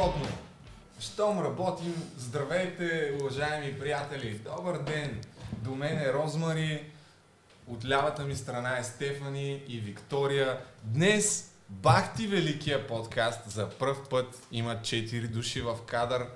страхотно! 0.00 0.28
Щом 1.00 1.40
работим, 1.40 1.94
здравейте, 2.18 3.16
уважаеми 3.20 3.78
приятели! 3.78 4.38
Добър 4.38 4.78
ден! 4.78 5.20
До 5.52 5.74
мен 5.74 5.98
е 5.98 6.12
Розмари, 6.12 6.84
от 7.68 7.88
лявата 7.88 8.24
ми 8.24 8.36
страна 8.36 8.78
е 8.78 8.84
Стефани 8.84 9.62
и 9.68 9.80
Виктория. 9.80 10.58
Днес 10.82 11.52
Бахти 11.68 12.26
Великия 12.26 12.86
подкаст 12.86 13.50
за 13.50 13.70
пръв 13.70 14.08
път 14.08 14.46
има 14.52 14.76
4 14.76 15.28
души 15.28 15.60
в 15.60 15.78
кадър. 15.86 16.26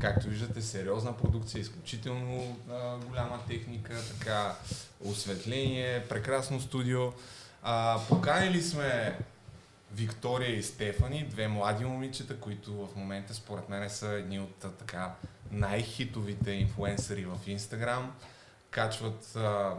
Както 0.00 0.28
виждате, 0.28 0.62
сериозна 0.62 1.16
продукция, 1.16 1.60
изключително 1.60 2.56
а, 2.70 2.96
голяма 2.96 3.38
техника, 3.48 3.94
така 4.18 4.54
осветление, 5.04 6.04
прекрасно 6.08 6.60
студио. 6.60 7.12
А, 7.62 8.00
поканили 8.08 8.62
сме 8.62 9.18
Виктория 9.94 10.56
и 10.56 10.62
Стефани, 10.62 11.26
две 11.30 11.48
млади 11.48 11.84
момичета, 11.84 12.36
които 12.36 12.86
в 12.86 12.96
момента 12.96 13.34
според 13.34 13.68
мен 13.68 13.90
са 13.90 14.08
едни 14.08 14.40
от 14.40 14.56
така 14.78 15.14
най-хитовите 15.50 16.50
инфуенсъри 16.50 17.24
в 17.24 17.38
Инстаграм. 17.46 18.12
Качват 18.70 19.36
а, 19.36 19.72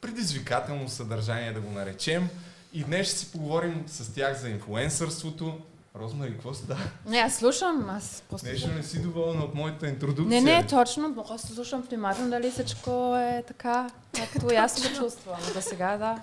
предизвикателно 0.00 0.88
съдържание, 0.88 1.52
да 1.52 1.60
го 1.60 1.70
наречем. 1.70 2.28
И 2.72 2.84
днес 2.84 3.08
ще 3.08 3.18
си 3.18 3.32
поговорим 3.32 3.84
с 3.86 4.14
тях 4.14 4.38
за 4.40 4.48
инфуенсърството. 4.48 5.60
Розмари, 5.96 6.32
какво 6.32 6.54
става? 6.54 6.80
Не, 7.06 7.18
аз 7.18 7.34
слушам, 7.36 7.90
аз 7.90 8.22
просто... 8.30 8.48
Нещо 8.48 8.68
не 8.68 8.82
си 8.82 9.02
доволна 9.02 9.44
от 9.44 9.54
моята 9.54 9.88
интродукция. 9.88 10.42
Не, 10.42 10.56
не, 10.56 10.66
точно, 10.66 11.14
просто 11.14 11.54
слушам 11.54 11.82
внимателно 11.82 12.30
дали 12.30 12.50
всичко 12.50 13.16
е 13.16 13.44
така, 13.48 13.90
както 14.14 14.52
и 14.52 14.56
аз 14.56 14.82
го 14.82 14.96
чувствам. 14.96 15.40
До 15.54 15.62
сега, 15.62 15.96
да. 15.96 16.20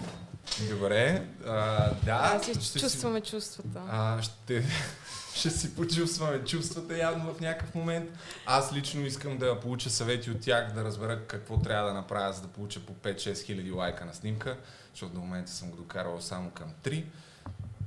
Добре, 0.69 1.27
а, 1.45 1.89
да. 2.05 2.11
Аз 2.11 2.45
си 2.45 2.53
ще 2.53 2.79
чувстваме 2.79 3.21
чувствата. 3.21 3.81
А, 3.89 4.21
ще, 4.21 4.63
ще 5.35 5.49
си 5.49 5.75
почувстваме 5.75 6.43
чувствата 6.45 6.97
явно 6.97 7.33
в 7.33 7.39
някакъв 7.39 7.75
момент. 7.75 8.09
Аз 8.45 8.73
лично 8.73 9.05
искам 9.05 9.37
да 9.37 9.59
получа 9.59 9.89
съвети 9.89 10.31
от 10.31 10.41
тях, 10.41 10.73
да 10.73 10.83
разбера 10.83 11.27
какво 11.27 11.57
трябва 11.57 11.87
да 11.87 11.93
направя, 11.93 12.33
за 12.33 12.41
да 12.41 12.47
получа 12.47 12.79
по 12.79 12.93
5-6 12.93 13.45
хиляди 13.45 13.71
лайка 13.71 14.05
на 14.05 14.13
снимка, 14.13 14.57
защото 14.93 15.13
до 15.13 15.19
момента 15.19 15.51
съм 15.51 15.69
го 15.69 15.77
докарал 15.77 16.21
само 16.21 16.51
към 16.51 16.67
3. 16.83 17.05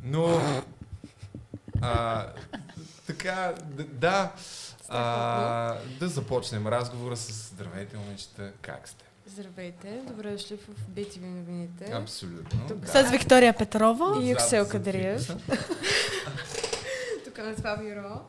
Но, 0.03 0.41
а, 1.81 2.27
така, 3.07 3.55
да, 3.77 4.33
а, 4.89 5.77
да 6.01 6.09
започнем 6.09 6.67
разговора 6.67 7.17
с 7.17 7.49
здравейте, 7.49 7.97
момичета, 7.97 8.53
как 8.63 8.89
сте? 8.89 9.05
Здравейте, 9.27 10.01
добре 10.09 10.31
дошли 10.33 10.57
в 10.57 10.91
BTV 10.91 11.21
новините. 11.21 11.93
Абсолютно. 11.93 12.67
Тук 12.69 12.79
да. 12.79 13.07
С 13.07 13.11
Виктория 13.11 13.57
Петрова. 13.59 14.23
И 14.23 14.31
Юксел 14.31 14.69
Кадриев. 14.69 15.27
Тук 17.25 17.39
на 17.39 17.57
това 17.57 17.77
бюро. 17.77 18.21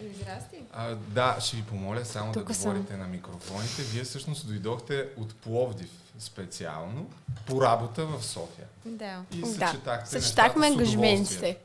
Ами, 0.00 0.14
Здрасти. 0.14 0.56
А, 0.72 0.94
да, 0.94 1.36
ще 1.40 1.56
ви 1.56 1.62
помоля 1.62 2.04
само 2.04 2.32
Тук 2.32 2.48
да 2.48 2.54
съм. 2.54 2.70
говорите 2.70 2.96
на 2.96 3.06
микрофоните. 3.06 3.82
Вие 3.82 4.04
всъщност 4.04 4.46
дойдохте 4.46 5.08
от 5.16 5.34
Пловдив 5.34 5.90
специално 6.18 7.10
по 7.46 7.62
работа 7.62 8.06
в 8.06 8.24
София. 8.24 8.66
Да. 8.84 9.22
И 9.32 9.40
Да, 9.40 9.46
съчетахте 9.46 10.10
съчетахме 10.10 10.20
нещата 10.60 10.86
с 10.86 10.88
удоволствие. 10.88 11.08
ангажиментите. 11.08 11.56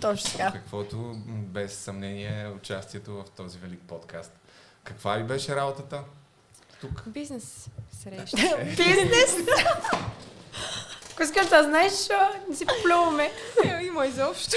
Точно 0.00 0.30
така. 0.30 0.52
Каквото 0.52 1.14
без 1.28 1.74
съмнение 1.74 2.42
е 2.42 2.48
участието 2.48 3.12
в 3.14 3.24
този 3.36 3.58
велик 3.58 3.80
подкаст. 3.80 4.32
Каква 4.84 5.14
ви 5.14 5.24
беше 5.24 5.56
работата? 5.56 6.02
Тук. 6.80 7.02
Бизнес 7.06 7.68
среща. 8.06 8.58
Бизнес! 8.64 9.36
Ако 11.12 11.22
искаш 11.22 11.46
да 11.48 11.62
знаеш, 11.64 11.92
не 12.48 12.56
си 12.56 12.66
плюваме. 12.84 13.30
Има 13.82 14.06
изобщо. 14.06 14.56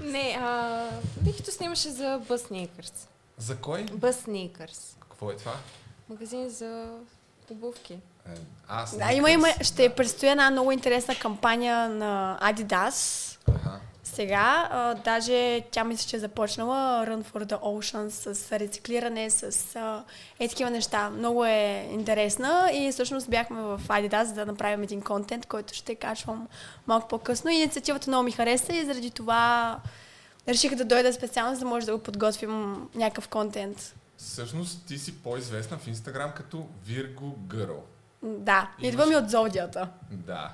Не, 0.00 0.38
а, 0.40 0.86
Викито 1.22 1.52
снимаше 1.52 1.88
за 1.88 2.20
Sneakers. 2.28 2.92
За 3.38 3.56
кой? 3.56 3.84
Sneakers. 3.84 4.96
Какво 5.00 5.30
е 5.30 5.36
това? 5.36 5.52
Магазин 6.08 6.48
за 6.48 6.86
обувки. 7.50 7.92
Е, 7.92 8.30
Аз. 8.68 8.98
Да, 8.98 9.12
има, 9.12 9.30
има, 9.30 9.48
ще 9.60 9.88
предстои 9.88 10.28
една 10.28 10.50
много 10.50 10.72
интересна 10.72 11.14
кампания 11.14 11.88
на 11.88 12.38
Adidas. 12.42 13.36
Аха. 13.54 13.80
Сега, 14.14 14.68
а, 14.70 14.94
даже 14.94 15.60
тя 15.70 15.84
мисля, 15.84 16.08
че 16.08 16.16
е 16.16 16.20
започнала 16.20 17.06
Run 17.06 17.24
for 17.24 17.44
the 17.44 17.60
Ocean 17.60 18.08
с 18.08 18.52
рециклиране, 18.58 19.30
с 19.30 19.76
а, 19.76 20.04
е 20.38 20.48
такива 20.48 20.70
неща. 20.70 21.10
Много 21.10 21.44
е 21.44 21.88
интересна 21.90 22.70
и 22.72 22.92
всъщност 22.92 23.30
бяхме 23.30 23.62
в 23.62 23.80
Adidas 23.88 24.22
за 24.22 24.34
да 24.34 24.46
направим 24.46 24.82
един 24.82 25.02
контент, 25.02 25.46
който 25.46 25.74
ще 25.74 25.94
качвам 25.94 26.48
малко 26.86 27.08
по-късно. 27.08 27.50
Инициативата 27.50 28.10
много 28.10 28.24
ми 28.24 28.32
хареса 28.32 28.72
и 28.72 28.84
заради 28.84 29.10
това 29.10 29.76
реших 30.48 30.74
да 30.74 30.84
дойда 30.84 31.12
специално, 31.12 31.54
за 31.54 31.60
да 31.60 31.66
може 31.66 31.86
да 31.86 31.92
го 31.92 32.02
подготвим 32.02 32.88
някакъв 32.94 33.28
контент. 33.28 33.94
Всъщност 34.16 34.86
ти 34.86 34.98
си 34.98 35.22
по-известна 35.22 35.78
в 35.78 35.86
Инстаграм 35.86 36.32
като 36.36 36.66
Virgo 36.88 37.34
Girl. 37.46 37.80
Да, 38.22 38.70
Имаш- 38.78 38.88
идва 38.88 39.06
ми 39.06 39.16
от 39.16 39.30
зодията. 39.30 39.88
Да, 40.10 40.50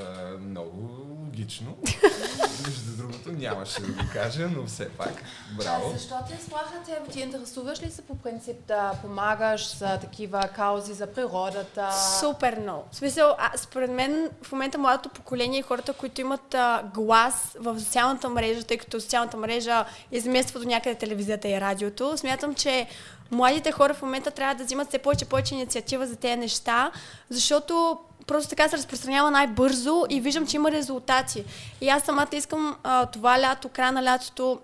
е, 0.00 0.38
много 0.38 1.00
логично. 1.30 1.76
Между 2.66 2.96
другото 2.96 3.32
нямаше 3.32 3.80
да 3.80 3.92
го 3.92 3.98
кажа, 4.12 4.48
но 4.56 4.66
все 4.66 4.88
пак. 4.88 5.12
Браво. 5.56 5.92
Защо 5.92 6.14
те 6.28 6.34
изплаха 6.40 6.74
те? 6.86 7.12
Ти 7.12 7.20
интересуваш 7.20 7.82
ли 7.82 7.90
се 7.90 8.02
по 8.02 8.18
принцип 8.18 8.56
да 8.68 8.92
помагаш 9.02 9.76
за 9.76 9.98
такива 9.98 10.48
каузи 10.54 10.94
за 10.94 11.06
природата? 11.06 11.88
Супер 12.20 12.58
много. 12.60 12.84
В 12.92 12.96
смисъл, 12.96 13.34
а, 13.38 13.58
според 13.58 13.90
мен 13.90 14.30
в 14.42 14.52
момента 14.52 14.78
младото 14.78 15.08
поколение 15.08 15.58
и 15.58 15.62
хората, 15.62 15.92
които 15.92 16.20
имат 16.20 16.54
а, 16.54 16.82
глас 16.94 17.56
в 17.60 17.80
социалната 17.80 18.28
мрежа, 18.28 18.64
тъй 18.64 18.78
като 18.78 19.00
социалната 19.00 19.36
мрежа 19.36 19.84
измества 20.12 20.60
до 20.60 20.66
някъде 20.66 20.94
телевизията 20.94 21.48
и 21.48 21.60
радиото, 21.60 22.18
смятам, 22.18 22.54
че 22.54 22.86
младите 23.30 23.72
хора 23.72 23.94
в 23.94 24.02
момента 24.02 24.30
трябва 24.30 24.54
да 24.54 24.64
взимат 24.64 24.88
все 24.88 24.98
повече 24.98 25.24
и 25.24 25.28
повече 25.28 25.54
инициатива 25.54 26.06
за 26.06 26.16
тези 26.16 26.36
неща, 26.36 26.90
защото 27.30 27.98
просто 28.26 28.50
така 28.50 28.68
се 28.68 28.76
разпространява 28.76 29.30
най-бързо 29.30 30.04
и 30.08 30.20
виждам, 30.20 30.46
че 30.46 30.56
има 30.56 30.70
резултати. 30.70 31.44
И 31.80 31.88
аз 31.88 32.02
самата 32.02 32.28
искам 32.32 32.76
а, 32.82 33.06
това 33.06 33.40
лято, 33.40 33.68
края 33.68 33.92
на 33.92 34.04
лятото, 34.04 34.58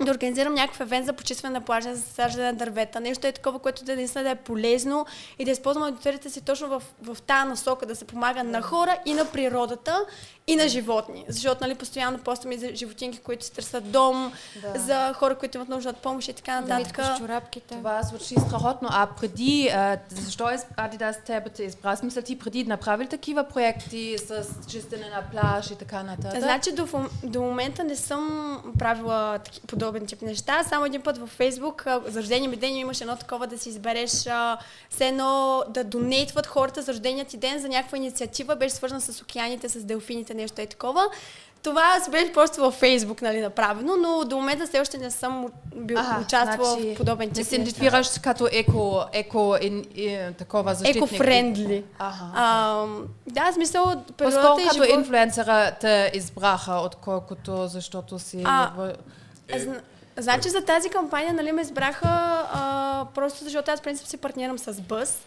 да 0.00 0.10
организирам 0.10 0.54
някакъв 0.54 0.80
евент 0.80 1.06
за 1.06 1.12
почистване 1.12 1.52
на 1.52 1.60
плажа, 1.60 1.94
за 1.94 2.00
засаждане 2.00 2.52
на 2.52 2.58
дървета, 2.58 3.00
нещо 3.00 3.26
е 3.26 3.32
такова, 3.32 3.58
което 3.58 3.84
да 3.84 3.96
наистина 3.96 4.24
да 4.24 4.30
е 4.30 4.34
полезно 4.34 5.06
и 5.38 5.44
да 5.44 5.50
използвам 5.50 5.84
аудиторията 5.84 6.30
си 6.30 6.40
точно 6.40 6.68
в, 6.68 6.82
в 7.02 7.22
тази 7.22 7.48
насока, 7.48 7.86
да 7.86 7.96
се 7.96 8.04
помага 8.04 8.44
на 8.44 8.62
хора 8.62 8.98
и 9.06 9.14
на 9.14 9.24
природата 9.24 10.04
и 10.46 10.56
на 10.56 10.68
животни. 10.68 11.24
Защото, 11.28 11.60
нали, 11.60 11.74
постоянно 11.74 12.18
постваме 12.18 12.54
и 12.54 12.58
за 12.58 12.68
животинки, 12.74 13.18
които 13.18 13.44
си 13.44 13.52
търсят 13.52 13.90
дом, 13.90 14.32
Да. 14.62 14.80
за 14.80 15.12
хора, 15.12 15.34
които 15.34 15.58
имат 15.58 15.68
нужда 15.68 15.90
от 15.90 15.96
помощ 15.96 16.28
и 16.28 16.32
така 16.32 16.60
нататък. 16.60 16.98
Митко 16.98 17.14
с 17.14 17.18
чорапките. 17.18 17.74
Това 17.74 18.02
звучи 18.02 18.34
страхотно. 18.48 18.88
А 18.92 19.06
преди, 19.20 19.70
а, 19.74 19.98
защо 20.08 20.50
е 20.50 20.56
Adidas 20.56 21.24
тебе 21.24 21.50
те 21.50 21.62
избра? 21.62 21.90
Аз 21.90 22.02
мисля, 22.02 22.22
ти 22.22 22.38
преди 22.38 22.64
направили 22.64 23.08
такива 23.08 23.44
проекти 23.44 24.16
с 24.18 24.44
чистене 24.70 25.08
на 25.08 25.22
плаж 25.32 25.70
и 25.70 25.76
така 25.76 26.02
нататък. 26.02 26.40
Значи 26.40 26.72
до, 26.72 26.88
до 27.22 27.42
момента 27.42 27.84
не 27.84 27.96
съм 27.96 28.74
правила 28.78 29.38
таки, 29.38 29.60
подобен 29.84 30.06
тип 30.06 30.22
неща. 30.22 30.64
Само 30.68 30.86
един 30.86 31.02
път 31.02 31.18
във 31.18 31.28
Фейсбук 31.28 31.84
за 32.06 32.20
рождения 32.20 32.50
ми 32.50 32.56
ден 32.56 32.76
имаше 32.76 33.04
едно 33.04 33.16
такова 33.16 33.46
да 33.46 33.58
си 33.58 33.68
избереш 33.68 34.26
а, 34.26 34.58
все 34.90 35.08
едно 35.08 35.62
да 35.68 35.84
донейтват 35.84 36.46
хората 36.46 36.82
за 36.82 36.92
рождения 36.92 37.24
ти 37.24 37.36
ден 37.36 37.58
за 37.58 37.68
някаква 37.68 37.98
инициатива. 37.98 38.56
Беше 38.56 38.74
свързана 38.74 39.00
с 39.00 39.22
океаните, 39.22 39.68
с 39.68 39.84
делфините, 39.84 40.34
нещо 40.34 40.60
е 40.60 40.66
такова. 40.66 41.02
Това 41.62 42.00
си 42.04 42.10
беше 42.10 42.32
просто 42.32 42.60
във 42.60 42.74
Фейсбук 42.74 43.22
нали, 43.22 43.40
направено, 43.40 43.96
но 43.96 44.24
до 44.24 44.36
момента 44.36 44.66
все 44.66 44.80
още 44.80 44.98
не 44.98 45.10
съм 45.10 45.46
бил, 45.76 45.98
Аха, 45.98 46.20
участвала 46.20 46.70
значи 46.70 46.94
в 46.94 46.96
подобен 46.96 47.28
Не 47.28 47.34
тип 47.34 47.46
се 47.46 47.58
неща. 47.58 47.62
идентифираш 47.62 48.18
като 48.22 48.48
еко, 48.52 49.04
еко 49.12 49.38
in, 49.38 49.86
in, 49.86 50.36
такова 50.36 50.74
защитник. 50.74 51.04
Еко-френдли. 51.10 51.82
Аха. 51.98 52.24
А, 52.34 52.86
да, 53.26 53.52
смисъл, 53.52 53.84
природата 54.16 54.62
като 54.62 54.72
живот... 54.72 54.88
инфлуенсъра 54.88 55.72
те 55.80 56.10
избраха, 56.14 56.72
отколкото 56.72 57.66
защото 57.66 58.18
си... 58.18 58.42
А, 58.44 58.72
в- 58.76 58.92
Е, 59.48 59.58
Зна- 59.58 59.80
Значи 60.16 60.48
за 60.48 60.64
тази 60.64 60.90
кампания 60.90 61.32
нали, 61.32 61.52
ме 61.52 61.62
избраха 61.62 62.08
а, 62.52 63.06
просто 63.14 63.44
защото 63.44 63.70
аз 63.70 63.80
принцип 63.80 64.06
си 64.06 64.16
партнирам 64.16 64.58
с 64.58 64.80
Бъс. 64.80 65.18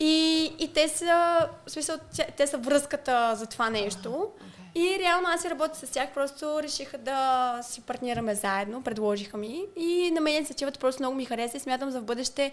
И, 0.00 0.44
и 0.58 0.72
те 0.72 0.88
са, 0.88 1.38
в 1.66 1.70
смисъл, 1.70 1.96
те 2.36 2.46
са 2.46 2.58
връзката 2.58 3.34
за 3.36 3.46
това 3.46 3.70
нещо. 3.70 4.28
И 4.74 4.98
реално 5.00 5.28
аз 5.28 5.42
си 5.42 5.50
работя 5.50 5.86
с 5.86 5.90
тях, 5.90 6.08
просто 6.14 6.62
решиха 6.62 6.98
да 6.98 7.58
си 7.62 7.80
партнираме 7.80 8.34
заедно, 8.34 8.82
предложиха 8.82 9.36
ми. 9.36 9.62
И 9.76 10.10
на 10.10 10.20
мен 10.20 10.34
инициативата 10.34 10.80
просто 10.80 11.02
много 11.02 11.16
ми 11.16 11.24
хареса 11.24 11.56
и 11.56 11.60
смятам 11.60 11.90
за 11.90 12.00
в 12.00 12.04
бъдеще 12.04 12.52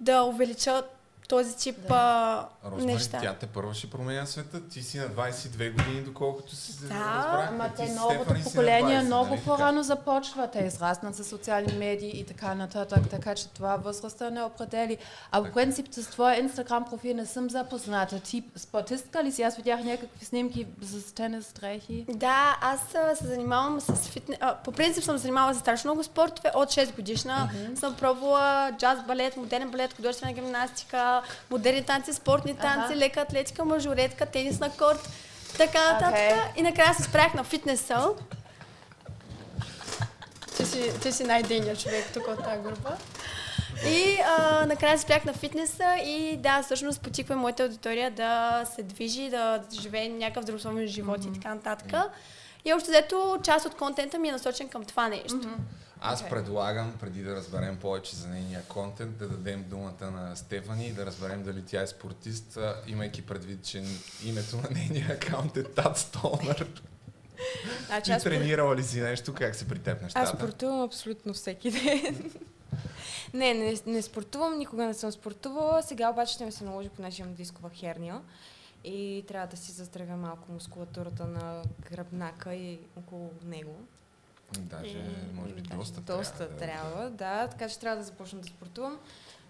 да 0.00 0.22
увелича 0.22 0.82
този 1.28 1.56
тип 1.56 1.90
а, 1.90 2.46
Розмари, 2.64 2.92
неща. 2.92 3.18
тя 3.22 3.34
те 3.34 3.46
първо 3.46 3.74
ще 3.74 3.90
променя 3.90 4.26
света. 4.26 4.68
Ти 4.68 4.82
си 4.82 4.98
на 4.98 5.08
22 5.08 5.72
години, 5.76 6.02
доколкото 6.02 6.56
си 6.56 6.72
се 6.72 6.84
Да, 6.86 6.94
разбрах. 6.94 7.48
Ама 7.48 7.70
те 7.76 7.92
новото 7.92 8.14
Стефани 8.14 8.38
си 8.42 8.44
на 8.44 8.50
поколение 8.50 8.98
20, 9.00 9.04
много 9.04 9.30
нали 9.30 9.40
по-рано 9.44 9.82
започва. 9.82 10.50
Те 10.50 10.58
израснат 10.58 11.14
с 11.16 11.24
социални 11.24 11.72
медии 11.72 12.20
и 12.20 12.24
така 12.24 12.54
нататък, 12.54 12.98
така 13.10 13.34
че 13.34 13.48
това 13.48 13.76
възрастта 13.76 14.30
не 14.30 14.42
определи. 14.42 14.98
А 15.30 15.40
в 15.40 15.52
принцип 15.52 15.86
с 15.90 16.06
твоя 16.06 16.38
инстаграм 16.40 16.84
профил 16.84 17.16
не 17.16 17.26
съм 17.26 17.50
запозната. 17.50 18.20
Ти 18.20 18.44
спортистка 18.56 19.24
ли 19.24 19.32
си? 19.32 19.42
Аз 19.42 19.56
видях 19.56 19.84
някакви 19.84 20.24
снимки 20.24 20.66
с 20.82 21.12
тенис 21.14 21.52
дрехи. 21.52 22.04
Да, 22.08 22.58
аз 22.60 22.80
а, 22.94 23.16
се 23.16 23.26
занимавам 23.26 23.80
с 23.80 24.08
фитнес. 24.08 24.38
По 24.64 24.72
принцип 24.72 25.04
съм 25.04 25.18
се 25.18 25.22
занимавала 25.22 25.54
с 25.54 25.58
страшно 25.58 25.88
много 25.88 26.04
спортове. 26.04 26.50
От 26.54 26.68
6 26.68 26.94
годишна 26.96 27.50
съм 27.74 27.94
пробвала 27.96 28.72
джаз, 28.78 28.98
балет, 29.06 29.36
модерен 29.36 29.70
балет, 29.70 29.96
художествена 29.96 30.32
гимнастика, 30.32 31.11
модерни 31.50 31.82
танци, 31.84 32.12
спортни 32.12 32.56
танци, 32.56 32.92
Аха. 32.92 32.96
лека 32.96 33.20
атлетика, 33.20 33.64
мажоретка, 33.64 34.26
тенис 34.26 34.60
на 34.60 34.70
корт, 34.70 35.08
така 35.58 35.92
нататък. 35.92 36.14
Окей. 36.14 36.38
И 36.56 36.62
накрая 36.62 36.94
се 36.94 37.02
спрях 37.02 37.34
на 37.34 37.44
фитнеса. 37.44 38.08
Ти 40.56 40.64
си, 40.66 40.92
ти 41.02 41.12
си 41.12 41.24
най-дейният 41.24 41.80
човек 41.80 42.04
тук 42.14 42.28
от 42.28 42.44
тази 42.44 42.62
група. 42.62 42.96
И 43.86 44.18
а, 44.26 44.66
накрая 44.66 44.98
се 44.98 45.04
спрях 45.04 45.24
на 45.24 45.32
фитнеса 45.32 45.96
и 46.04 46.36
да, 46.36 46.62
всъщност 46.62 47.00
потиквам 47.00 47.38
моята 47.38 47.62
аудитория 47.62 48.10
да 48.10 48.62
се 48.74 48.82
движи, 48.82 49.30
да 49.30 49.60
живее 49.80 50.08
някакъв 50.08 50.42
здравословен 50.42 50.86
живот 50.86 51.24
и 51.24 51.32
така 51.32 51.54
нататък. 51.54 51.92
И 52.64 52.72
общо 52.72 52.90
взето 52.90 53.38
част 53.44 53.66
от 53.66 53.74
контента 53.74 54.18
ми 54.18 54.28
е 54.28 54.32
насочен 54.32 54.68
към 54.68 54.84
това 54.84 55.08
нещо. 55.08 55.40
Аз 56.04 56.20
Окей. 56.20 56.30
предлагам, 56.30 56.96
преди 57.00 57.22
да 57.22 57.36
разберем 57.36 57.76
повече 57.76 58.16
за 58.16 58.28
нейния 58.28 58.62
контент, 58.62 59.16
да 59.16 59.28
дадем 59.28 59.64
думата 59.68 60.10
на 60.10 60.36
Стефани 60.36 60.86
и 60.86 60.92
да 60.92 61.06
разберем 61.06 61.42
дали 61.42 61.64
тя 61.64 61.82
е 61.82 61.86
спортист, 61.86 62.58
имайки 62.86 63.26
предвид, 63.26 63.64
че 63.64 63.84
името 64.24 64.56
на 64.56 64.68
нейния 64.70 65.12
акаунт 65.12 65.56
е 65.56 65.64
Тат 65.64 65.98
Столмер. 65.98 66.66
Значи 67.86 68.04
Ти 68.04 68.12
аз, 68.12 68.22
тренирала 68.22 68.76
ли 68.76 68.82
си 68.82 69.00
нещо? 69.00 69.34
Как 69.34 69.54
се 69.54 69.68
при 69.68 69.78
теб 69.78 70.02
нещата? 70.02 70.20
аз 70.20 70.30
спортувам 70.30 70.80
абсолютно 70.80 71.34
всеки 71.34 71.70
ден. 71.70 72.30
не, 73.34 73.54
не, 73.54 73.74
не 73.86 74.02
спортувам, 74.02 74.58
никога 74.58 74.84
не 74.84 74.94
съм 74.94 75.12
спортувала. 75.12 75.82
Сега 75.82 76.10
обаче 76.10 76.34
ще 76.34 76.44
ми 76.44 76.52
се 76.52 76.64
наложи, 76.64 76.88
понеже 76.88 77.22
имам 77.22 77.34
дискова 77.34 77.70
херния. 77.70 78.20
И 78.84 79.24
трябва 79.28 79.46
да 79.46 79.56
си 79.56 79.72
заздравя 79.72 80.16
малко 80.16 80.52
мускулатурата 80.52 81.26
на 81.26 81.62
гръбнака 81.90 82.54
и 82.54 82.78
около 82.96 83.30
него. 83.44 83.76
Даже, 84.58 84.98
И- 84.98 85.34
може 85.34 85.54
би, 85.54 85.60
доста, 85.62 86.00
доста 86.00 86.36
трябва. 86.36 86.54
да- 86.54 86.58
трябва, 86.58 87.10
да. 87.10 87.48
Така 87.48 87.68
че 87.68 87.78
трябва 87.78 87.96
да 87.96 88.04
започна 88.04 88.40
да 88.40 88.48
спортувам, 88.48 88.98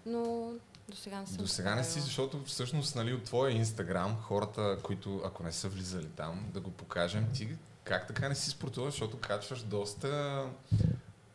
но 0.05 0.51
до 0.89 0.95
сега 0.95 1.19
не 1.19 1.27
съм 1.27 1.37
До 1.37 1.47
сега 1.47 1.75
не 1.75 1.83
си, 1.83 1.99
защото 1.99 2.43
всъщност 2.45 2.95
нали, 2.95 3.13
от 3.13 3.23
твоя 3.23 3.51
инстаграм, 3.51 4.17
хората, 4.21 4.77
които 4.83 5.21
ако 5.25 5.43
не 5.43 5.51
са 5.51 5.69
влизали 5.69 6.07
там, 6.07 6.45
да 6.53 6.59
го 6.59 6.71
покажем, 6.71 7.27
ти 7.33 7.49
как 7.83 8.07
така 8.07 8.29
не 8.29 8.35
си 8.35 8.49
спортуваш, 8.49 8.93
защото 8.93 9.19
качваш 9.19 9.61
доста 9.61 10.43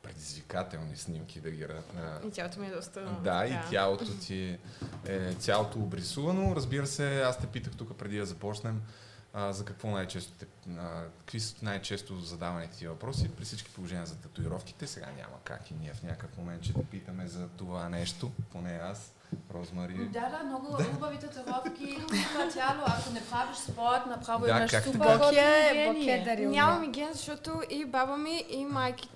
предизвикателни 0.02 0.96
снимки 0.96 1.40
да 1.40 1.50
ги... 1.50 1.66
И 2.26 2.30
тялото 2.30 2.60
ми 2.60 2.66
е 2.66 2.70
доста... 2.70 3.18
Да, 3.24 3.46
и 3.46 3.50
така. 3.50 3.68
тялото 3.70 4.14
ти 4.14 4.58
е 5.06 5.34
цялото 5.34 5.78
обрисувано. 5.78 6.56
Разбира 6.56 6.86
се, 6.86 7.20
аз 7.22 7.38
те 7.38 7.46
питах 7.46 7.72
тук 7.76 7.96
преди 7.96 8.18
да 8.18 8.26
започнем 8.26 8.82
а, 9.32 9.52
за 9.52 9.64
какво 9.64 9.90
най-често 9.90 10.46
а, 10.78 11.04
какви 11.18 11.40
са 11.40 11.54
най-често 11.62 12.20
задаваните 12.20 12.76
ти 12.78 12.86
въпроси 12.86 13.30
при 13.36 13.44
всички 13.44 13.70
положения 13.70 14.06
за 14.06 14.16
татуировките. 14.16 14.86
Сега 14.86 15.06
няма 15.06 15.36
как 15.44 15.70
и 15.70 15.74
ние 15.74 15.94
в 15.94 16.02
някакъв 16.02 16.38
момент 16.38 16.64
ще 16.64 16.72
те 16.72 16.84
питаме 16.84 17.26
за 17.26 17.48
това 17.48 17.88
нещо, 17.88 18.30
поне 18.52 18.80
аз, 18.82 19.12
Розмари. 19.54 19.94
Да, 19.94 20.28
да, 20.28 20.44
много 20.44 20.66
хубави 20.66 21.18
татуировки, 21.18 22.00
хубаво 22.00 22.52
тяло. 22.52 22.82
Ако 22.86 23.12
не 23.12 23.24
правиш 23.30 23.56
спорт, 23.56 24.06
направо 24.06 24.44
Да, 24.44 24.50
имаш 24.50 24.70
супер 24.70 25.34
е, 25.34 26.10
е 26.10 26.24
дарил. 26.24 26.50
Нямам 26.50 26.92
ген, 26.92 27.12
защото 27.12 27.62
и 27.70 27.84
баба 27.84 28.16
ми, 28.16 28.44
и 28.48 28.64
майки, 28.64 29.10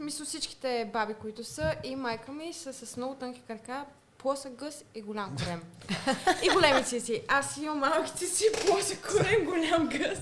мисля 0.00 0.24
всичките 0.24 0.90
баби, 0.92 1.14
които 1.14 1.44
са, 1.44 1.74
и 1.84 1.96
майка 1.96 2.32
ми 2.32 2.52
са 2.52 2.72
с 2.72 2.96
много 2.96 3.14
тънки 3.14 3.40
крака, 3.40 3.84
плосък 4.26 4.52
гъс 4.52 4.84
и 4.94 5.02
голям 5.02 5.36
корем. 5.36 5.62
и 6.42 6.48
големи 6.48 6.84
цици. 6.84 7.22
Аз 7.28 7.56
имам 7.56 7.78
малките 7.78 8.26
си, 8.26 8.44
плосък 8.66 9.08
корем, 9.10 9.44
голям 9.44 9.88
гъс. 9.88 10.18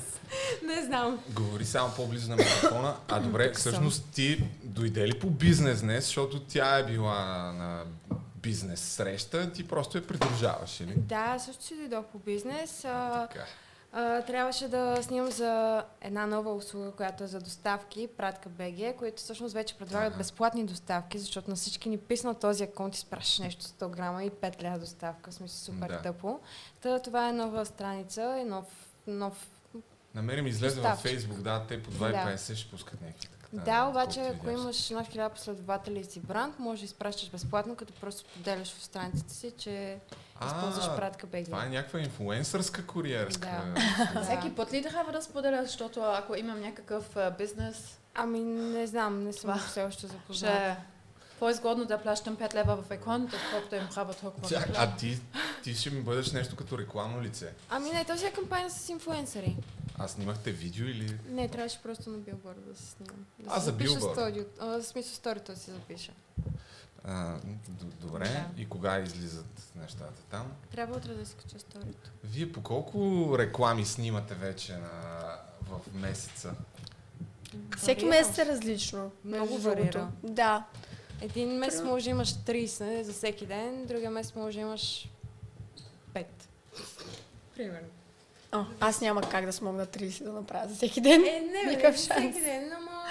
Не 0.62 0.82
знам. 0.82 1.20
Говори 1.28 1.64
само 1.64 1.94
по-близо 1.94 2.30
на 2.30 2.36
микрофона. 2.36 2.96
А 3.08 3.20
добре, 3.20 3.52
всъщност 3.52 4.04
ти 4.14 4.44
дойде 4.62 5.08
ли 5.08 5.18
по 5.18 5.30
бизнес 5.30 5.80
днес, 5.80 6.04
защото 6.04 6.40
тя 6.40 6.78
е 6.78 6.84
била 6.84 7.52
на 7.52 7.84
бизнес 8.36 8.80
среща, 8.80 9.52
ти 9.52 9.68
просто 9.68 9.98
я 9.98 10.06
придружаваш, 10.06 10.80
или? 10.80 10.92
Да, 10.96 11.38
също 11.38 11.64
си 11.64 11.76
дойдох 11.76 12.04
по 12.06 12.18
бизнес. 12.18 12.84
А, 12.84 13.26
Така. 13.26 13.44
А, 13.96 14.22
трябваше 14.22 14.68
да 14.68 15.02
снимам 15.02 15.30
за 15.30 15.84
една 16.00 16.26
нова 16.26 16.54
услуга, 16.54 16.90
която 16.90 17.24
е 17.24 17.26
за 17.26 17.40
доставки, 17.40 18.08
Пратка 18.16 18.48
БГ, 18.48 18.96
които 18.96 19.22
всъщност 19.22 19.54
вече 19.54 19.74
предлагат 19.74 20.08
Ага. 20.08 20.18
безплатни 20.18 20.64
доставки, 20.66 21.18
защото 21.18 21.50
на 21.50 21.56
всички 21.56 21.88
ни 21.88 21.98
писна 21.98 22.34
този 22.34 22.64
аконт 22.64 22.94
и 22.94 22.98
спрашаш 22.98 23.38
нещо 23.38 23.64
100 23.64 23.88
грама 23.88 24.24
и 24.24 24.30
5 24.30 24.62
ля 24.64 24.78
доставка, 24.78 25.30
в 25.30 25.34
смисъл 25.34 25.74
супер 25.74 25.88
Да. 25.88 26.02
тъпо. 26.02 26.40
Та, 26.80 26.98
това 26.98 27.28
е 27.28 27.32
нова 27.32 27.66
страница, 27.66 28.36
е 28.40 28.44
нов, 28.44 28.64
нов 29.06 29.46
На 30.14 30.22
мен 30.22 30.44
ми 30.44 30.50
излезе 30.50 30.80
във. 30.80 30.98
Фейсбук, 30.98 31.38
да, 31.38 31.66
те 31.68 31.82
по 31.82 31.90
2,50 31.90 32.54
ще 32.54 32.70
пускат 32.70 33.00
някакви. 33.00 33.28
Да, 33.64 33.84
обаче 33.84 34.20
колкото 34.20 34.36
ако 34.36 34.50
имаш 34.50 34.90
над 34.90 35.06
1000 35.06 35.28
последователи 35.28 35.98
и 35.98 36.04
си 36.04 36.20
бранд, 36.20 36.58
може 36.58 36.80
да 36.80 36.84
изпращаш 36.84 37.30
безплатно, 37.30 37.76
като 37.76 37.92
просто 37.92 38.30
поделяш 38.36 38.68
в 38.74 38.84
страницата 38.84 39.34
си, 39.34 39.52
че 39.58 39.98
използваш 40.46 40.84
А, 40.84 40.96
пратка 40.96 41.26
БГ. 41.26 41.44
Това 41.44 41.64
е 41.66 41.68
някаква 41.68 42.00
инфлуенсърска 42.00 42.86
куриерска. 42.86 43.48
Да. 43.74 44.22
Всеки 44.22 44.54
път 44.54 44.72
ли 44.72 44.82
трябва 44.82 45.12
да 45.12 45.22
споделя, 45.22 45.64
защото 45.64 46.00
ако 46.00 46.34
имам 46.36 46.60
някакъв 46.60 47.16
бизнес, 47.38 47.98
Ами 48.14 48.40
не 48.44 48.86
знам, 48.86 49.24
не 49.24 49.32
съм 49.32 49.58
все 49.58 49.82
още 49.82 49.98
ще 49.98 50.06
запозната. 50.06 50.56
е 50.56 50.76
по-изгодно 51.38 51.84
да 51.84 51.98
плащам 51.98 52.36
5 52.36 52.54
лева 52.54 52.76
в 52.76 52.90
екон, 52.90 53.22
отколкото 53.24 53.74
им 53.74 53.88
правя 53.94 54.14
толкова 54.14 54.50
реклама. 54.50 54.74
а 54.78 54.96
ти, 54.96 55.20
ти 55.62 55.74
ще 55.74 55.90
ми 55.90 56.00
бъдеш 56.00 56.32
нещо 56.32 56.56
като 56.56 56.78
рекламно 56.78 57.22
лице. 57.22 57.52
Ами 57.70 57.90
не, 57.90 58.04
този 58.04 58.26
е 58.26 58.30
кампания 58.30 58.70
с 58.70 58.88
инфлуенсъри. 58.88 59.56
А 59.96 60.08
снимахте 60.08 60.52
видео 60.52 60.86
или... 60.86 61.18
Не, 61.28 61.48
трябваше 61.48 61.82
просто 61.82 62.10
на 62.10 62.18
билборда 62.18 62.60
да 62.62 62.76
се 62.76 62.82
снимам. 62.84 63.26
Да 63.38 63.50
А, 63.50 63.58
си 63.58 63.64
за 63.64 63.72
билборд. 63.72 64.12
студио. 64.12 64.44
А, 64.60 64.66
в 64.66 64.82
смисъл 64.82 65.14
сторито 65.14 65.52
да 65.52 65.58
си 65.58 65.70
запиша. 65.70 66.12
А, 67.04 67.36
д- 67.68 67.84
добре, 68.00 68.24
Да. 68.54 68.62
и 68.62 68.68
кога 68.68 68.98
излизат 68.98 69.46
нещата 69.76 70.22
там? 70.22 70.52
Трябва 70.70 70.96
утре 70.96 71.14
да 71.14 71.26
си 71.26 71.34
кача 71.34 71.58
сторито. 71.58 72.10
Вие 72.24 72.52
по 72.52 72.62
колко 72.62 72.98
реклами 73.38 73.84
снимате 73.84 74.34
вече 74.34 74.72
на, 74.72 74.90
в 75.62 75.94
месеца? 75.94 76.54
Всеки 77.76 78.04
месец 78.04 78.38
е 78.38 78.46
различно. 78.46 79.10
Много 79.24 79.58
варира. 79.58 80.08
Да. 80.22 80.64
Един 81.20 81.48
месец 81.50 81.82
може 81.82 82.04
да 82.04 82.10
имаш 82.10 82.28
30 82.28 83.02
за 83.02 83.12
всеки 83.12 83.46
ден, 83.46 83.86
другия 83.86 84.10
месец 84.10 84.34
може 84.34 84.56
да 84.56 84.60
имаш 84.60 85.08
5. 86.14 86.26
Примерно. 87.54 87.88
А, 88.54 88.64
аз 88.80 89.00
няма 89.00 89.20
как 89.20 89.46
да 89.46 89.52
смогна 89.52 89.86
30 89.86 90.24
да 90.24 90.32
направя 90.32 90.68
за 90.68 90.74
всеки 90.74 91.00
ден. 91.00 91.20
Е, 91.20 91.40
не, 91.40 91.70
Никакъв 91.70 91.94
не 91.94 91.98
шанс. 92.02 92.20
всеки 92.20 92.40
ден, 92.40 92.72
ама 92.72 93.02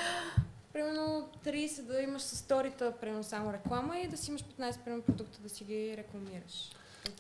примерно 0.74 1.30
30 1.46 1.82
да 1.82 2.02
имаш 2.02 2.22
с 2.22 2.36
сторита, 2.38 2.94
примерно 3.02 3.24
само 3.24 3.54
реклама 3.54 3.98
и 3.98 4.08
да 4.08 4.18
си 4.18 4.30
имаш 4.32 4.42
15 4.42 4.78
примерно 4.80 5.04
продукта 5.04 5.40
да 5.42 5.50
си 5.50 5.64
ги 5.64 5.98
рекламираш. 5.98 6.70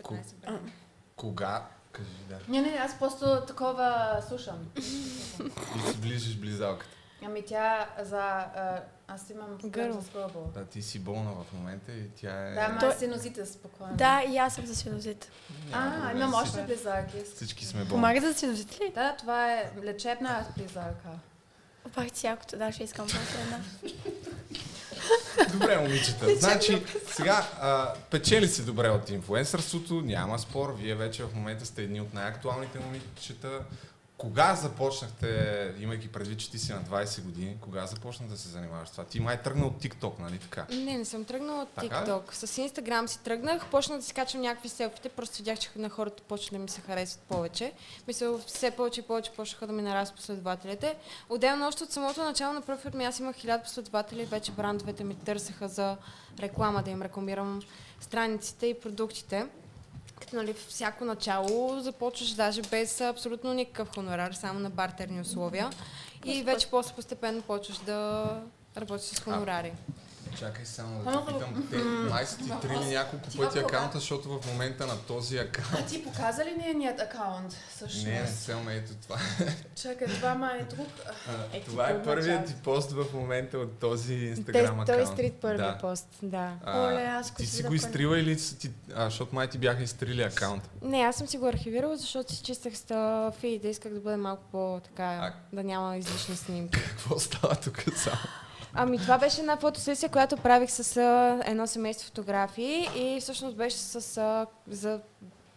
Към 0.04 0.18
15 0.18 0.34
бранда. 0.34 0.72
Кога? 1.16 1.66
Кажи, 1.92 2.10
да. 2.30 2.40
Не, 2.50 2.62
не, 2.62 2.78
аз 2.78 3.00
просто 3.00 3.42
такова 3.48 4.20
слушам. 4.28 4.58
И 4.78 4.82
си 4.82 5.98
ближиш 6.02 6.36
близалката. 6.36 6.96
Ами 7.26 7.46
тя 7.46 7.88
за... 8.02 8.18
а, 8.20 8.84
аз 9.08 9.30
имам 9.30 9.58
Гърло. 9.64 10.02
Да, 10.54 10.66
ти 10.66 10.82
си 10.82 11.00
болна 11.00 11.32
в 11.32 11.54
момента 11.54 11.92
и 11.92 12.10
тя 12.22 12.48
е... 12.48 12.54
Да, 12.54 12.62
ама 12.70 12.80
Той- 12.80 12.94
синузите 12.94 13.46
спокойно. 13.46 13.96
Да, 13.96 14.24
и 14.30 14.38
аз 14.38 14.56
съм 14.56 14.66
за 14.66 14.76
синузит. 14.76 15.32
Няма 15.70 16.10
А, 16.14 16.18
имам 16.18 16.34
още 16.34 16.62
близалки. 16.62 17.18
Всички 17.36 17.66
сме 17.66 17.80
болни. 17.80 17.90
Помага 17.90 18.22
за 18.22 18.34
синузит 18.34 18.82
ли? 18.82 18.92
Да, 18.96 19.16
това 19.20 19.54
е 19.54 19.72
лечебна 19.84 20.46
близалка. 20.58 21.10
Пак 21.96 22.12
ти 22.12 22.28
якото, 22.28 22.58
да, 22.58 22.72
ще 22.72 22.84
искам 22.84 23.08
просто 23.08 23.38
една. 23.42 23.60
Добре, 25.54 25.78
момичета. 25.78 26.36
Значи, 26.36 26.84
сега 27.08 27.48
а, 27.62 27.94
печели 28.12 28.48
се 28.48 28.62
добре 28.62 28.90
от 28.90 29.10
инфуенсърството, 29.10 30.02
няма 30.02 30.40
спор. 30.40 30.76
Вие 30.80 30.96
вече 30.96 31.24
в 31.24 31.36
момента 31.36 31.66
сте 31.66 31.84
едни 31.84 32.02
от 32.02 32.14
най-актуалните 32.14 32.80
момичета. 32.80 33.60
Кога 34.24 34.56
започнахте, 34.56 35.74
имайки 35.80 36.12
предвид, 36.12 36.40
че 36.40 36.52
ти 36.52 36.60
си 36.60 36.74
на 36.74 36.82
20 36.84 37.22
години, 37.22 37.58
кога 37.62 37.88
започна 37.88 38.28
да 38.28 38.38
се 38.38 38.50
занимаваш 38.50 38.90
с 38.90 38.92
това? 38.92 39.04
Ти 39.04 39.20
май 39.20 39.42
тръгна 39.42 39.66
от 39.66 39.84
TikTok, 39.84 40.20
нали 40.20 40.38
така? 40.38 40.66
Не, 40.70 40.98
не 40.98 41.06
съм 41.06 41.26
тръгнала 41.26 41.64
от 41.64 41.70
Така? 41.70 42.06
TikTok. 42.06 42.34
С 42.34 42.48
Instagram 42.48 43.06
си 43.06 43.20
тръгнах, 43.24 43.70
почнах 43.72 43.98
да 43.98 44.04
си 44.04 44.14
качвам 44.14 44.42
някакви 44.42 44.70
селфите, 44.70 45.10
просто 45.10 45.38
видях, 45.38 45.60
че 45.60 45.70
на 45.76 45.90
хората 45.90 46.24
почна 46.24 46.58
да 46.58 46.64
ми 46.64 46.70
се 46.70 46.82
харесват 46.82 47.24
повече. 47.24 47.74
Мисля, 48.08 48.40
все 48.48 48.72
повече 48.72 49.00
и 49.00 49.04
повече 49.04 49.32
почнаха 49.32 49.68
да 49.68 49.74
ми 49.74 49.82
нарастват 49.82 50.18
последователите. 50.18 50.96
Отделно 51.30 51.68
още 51.68 51.84
от 51.84 51.92
самото 51.92 52.24
начало 52.24 52.54
на 52.54 52.62
профилът 52.62 52.94
ми 52.94 53.06
аз 53.06 53.20
имах 53.20 53.36
1000 53.36 53.64
последователи, 53.64 54.26
вече 54.26 54.52
брандовете 54.52 55.04
ми 55.04 55.16
търсеха 55.16 55.68
за 55.68 55.98
реклама, 56.40 56.84
да 56.84 56.92
им 56.92 57.02
рекламирам 57.02 57.62
страниците 58.00 58.68
и 58.68 58.80
продуктите. 58.80 59.48
Като 60.20 60.36
нали, 60.36 60.54
всяко 60.54 61.06
начало 61.06 61.80
започваш 61.82 62.30
даже 62.30 62.62
без 62.62 63.02
абсолютно 63.02 63.54
никакъв 63.54 63.96
хонорар, 63.96 64.34
само 64.34 64.60
на 64.60 64.70
бартерни 64.70 65.22
условия. 65.22 65.70
И 66.26 66.44
вече 66.44 66.70
после 66.70 66.96
постепенно 66.96 67.42
почваш 67.42 67.78
да 67.78 68.26
работиш 68.78 69.08
с 69.08 69.20
хонорари. 69.20 69.74
Чакай 70.40 70.66
само 70.66 71.04
да 71.04 71.26
те 71.26 71.34
питам. 71.34 71.68
Те 71.72 71.78
май 71.78 72.26
са 72.26 72.38
ти 72.38 72.52
трили 72.62 72.86
няколко 72.86 73.30
пъти 73.38 73.60
акаунта, 73.60 74.00
защото 74.00 74.40
в 74.40 74.48
момента 74.48 74.88
на 74.88 74.98
този 74.98 75.38
акаунт... 75.38 75.74
А 75.74 75.86
ти 75.86 76.04
показа 76.04 76.46
ли 76.46 76.56
нейният 76.58 77.00
акаунт? 77.02 77.58
Всъщност? 77.70 78.06
Не, 78.06 78.22
не 78.22 78.28
съм 78.28 78.70
ето 78.70 78.92
това. 79.04 79.18
Чакай, 79.76 80.08
това 80.08 80.36
ма 80.36 80.52
е 80.60 80.64
друг. 80.64 80.88
Е, 81.54 81.62
това 81.62 81.90
е 81.90 82.04
първият 82.04 82.48
ти 82.48 82.54
пост 82.64 82.92
в 82.92 83.06
момента 83.14 83.58
от 83.58 83.80
този 83.80 84.14
инстаграм 84.14 84.80
акаунт. 84.80 84.88
Той 84.88 85.02
е 85.02 85.06
стрит 85.06 85.34
първия 85.34 85.72
Да. 85.72 85.78
пост, 85.78 86.08
да. 86.22 86.52
Оле, 86.68 87.04
аз 87.04 87.36
ти 87.36 87.46
си 87.46 87.64
го 87.64 87.74
изтрила 87.74 88.20
или 88.20 88.38
ти... 88.60 88.72
А, 88.96 89.06
защото 89.06 89.36
май 89.36 89.48
ти 89.50 89.58
бяха 89.58 89.84
изтрили 89.84 90.22
акаунт. 90.22 90.70
Не, 90.82 91.02
аз 91.02 91.16
съм 91.16 91.28
си 91.28 91.38
го 91.38 91.48
архивирала, 91.48 91.98
защото 91.98 92.34
си 92.34 92.44
чистах 92.44 92.78
ста 92.78 93.32
фида, 93.40 93.68
исках 93.68 93.94
да 93.94 94.00
бъде 94.00 94.18
малко 94.18 94.44
по-така, 94.52 95.34
да 95.54 95.64
няма 95.64 95.98
излишни 95.98 96.36
снимки. 96.36 96.80
Какво 96.90 97.20
става 97.20 97.56
тук 97.56 97.84
само? 97.96 98.18
Ами 98.74 98.98
това 98.98 99.18
беше 99.18 99.42
една 99.42 99.58
фотосесия, 99.58 100.10
която 100.10 100.38
правих 100.38 100.72
с 100.72 100.98
а, 100.98 101.42
едно 101.46 101.68
семейство 101.68 102.06
фотографии 102.06 102.90
и 102.96 103.22
всъщност 103.22 103.56
беше 103.56 103.78
с 103.78 104.18
а, 104.18 104.46
за 104.68 105.00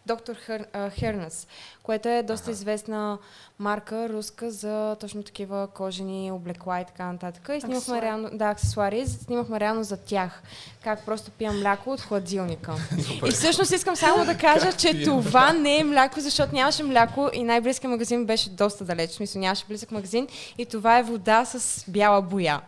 доктор 0.07 0.35
Хер, 0.35 0.65
а, 0.73 0.89
Хернес, 0.89 1.47
което 1.83 2.09
е 2.09 2.23
доста 2.23 2.43
Аха. 2.43 2.51
известна 2.51 3.17
марка 3.59 4.09
руска 4.09 4.51
за 4.51 4.95
точно 4.99 5.23
такива 5.23 5.67
кожени 5.67 6.31
облекла 6.31 6.79
и 6.79 6.85
така 6.85 7.11
нататък. 7.11 7.43
И 7.43 7.61
снимахме 7.61 7.77
Аксесуари. 7.77 8.05
реално, 8.05 8.29
да, 8.33 8.45
аксесуари, 8.45 9.07
снимахме 9.07 9.59
реално 9.59 9.83
за 9.83 9.97
тях. 9.97 10.41
Как 10.83 11.05
просто 11.05 11.31
пием 11.31 11.59
мляко 11.59 11.91
от 11.91 12.01
хладилника. 12.01 12.75
И 13.27 13.31
всъщност 13.31 13.71
искам 13.71 13.95
само 13.95 14.25
да 14.25 14.37
кажа, 14.37 14.73
че 14.73 15.03
това 15.03 15.53
не 15.53 15.77
е 15.77 15.83
мляко, 15.83 16.19
защото 16.19 16.55
нямаше 16.55 16.83
мляко 16.83 17.29
и 17.33 17.43
най-близкият 17.43 17.91
магазин 17.91 18.25
беше 18.25 18.49
доста 18.49 18.85
далеч. 18.85 19.11
Смисъл 19.11 19.39
нямаше 19.39 19.65
близък 19.67 19.91
магазин 19.91 20.27
и 20.57 20.65
това 20.65 20.99
е 20.99 21.03
вода 21.03 21.45
с 21.45 21.83
бяла 21.87 22.21
боя. 22.21 22.61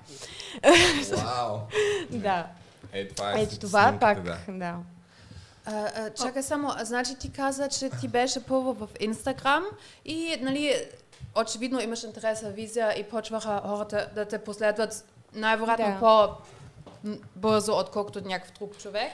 Вау! 1.16 1.58
Да. 2.10 2.48
Е, 2.94 3.08
това 3.08 3.32
е 3.34 3.42
Ето 3.42 3.60
това 3.60 3.82
е 3.82 3.88
снимката, 3.88 4.00
пак. 4.00 4.24
да. 4.24 4.38
Да. 4.48 4.76
А, 5.66 5.90
а, 5.96 6.10
чакай 6.10 6.44
само, 6.44 6.72
а, 6.76 6.86
значи 6.86 7.16
ти 7.16 7.32
каза, 7.32 7.68
че 7.70 7.90
ти 7.90 8.08
беше 8.08 8.44
първо 8.44 8.74
в 8.74 8.88
Инстаграм 9.00 9.64
и 10.06 10.38
нали, 10.42 10.76
очевидно 11.42 11.80
имаш 11.82 12.04
интереса, 12.04 12.50
визия 12.50 13.00
и 13.00 13.04
почваха 13.04 13.62
хората 13.68 14.10
да 14.16 14.26
те 14.26 14.38
последват 14.38 15.06
най-вероятно 15.34 15.86
Да. 15.86 16.00
по-бързо, 16.00 17.74
отколкото 17.74 18.22
някакъв 18.28 18.54
друг 18.60 18.78
човек. 18.78 19.12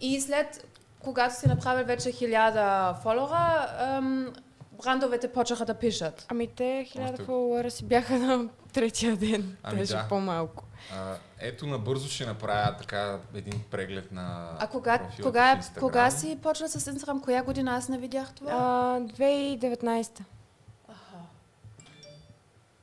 И 0.00 0.20
след, 0.20 0.66
когато 1.00 1.34
си 1.40 1.48
направил 1.48 1.86
вече 1.86 2.12
хиляда 2.12 2.94
фолора, 3.02 3.68
ам, 3.78 4.32
брандовете 4.82 5.32
почнаха 5.32 5.64
да 5.64 5.74
пишат. 5.74 6.26
Ами 6.28 6.46
те 6.46 6.84
хиляда 6.88 7.24
фолуара 7.24 7.70
си 7.70 7.84
бяха 7.84 8.18
на 8.18 8.48
третия 8.72 9.16
ден. 9.16 9.56
Ами 9.62 9.78
Беше 9.78 9.92
да. 9.92 10.06
по-малко. 10.08 10.64
А, 10.94 11.16
ето 11.40 11.66
набързо 11.66 12.08
ще 12.08 12.26
направя 12.26 12.76
така 12.76 13.18
един 13.34 13.62
преглед 13.70 14.12
на 14.12 14.56
А 14.58 14.66
кога, 14.66 15.08
кога, 15.22 15.60
кога 15.78 16.10
си 16.10 16.38
почна 16.42 16.68
с 16.68 16.86
Инстаграм? 16.86 17.22
Коя 17.22 17.42
година 17.42 17.76
аз 17.76 17.88
не 17.88 17.98
видях 17.98 18.32
това? 18.34 18.52
А, 18.52 19.00
2019. 19.00 20.20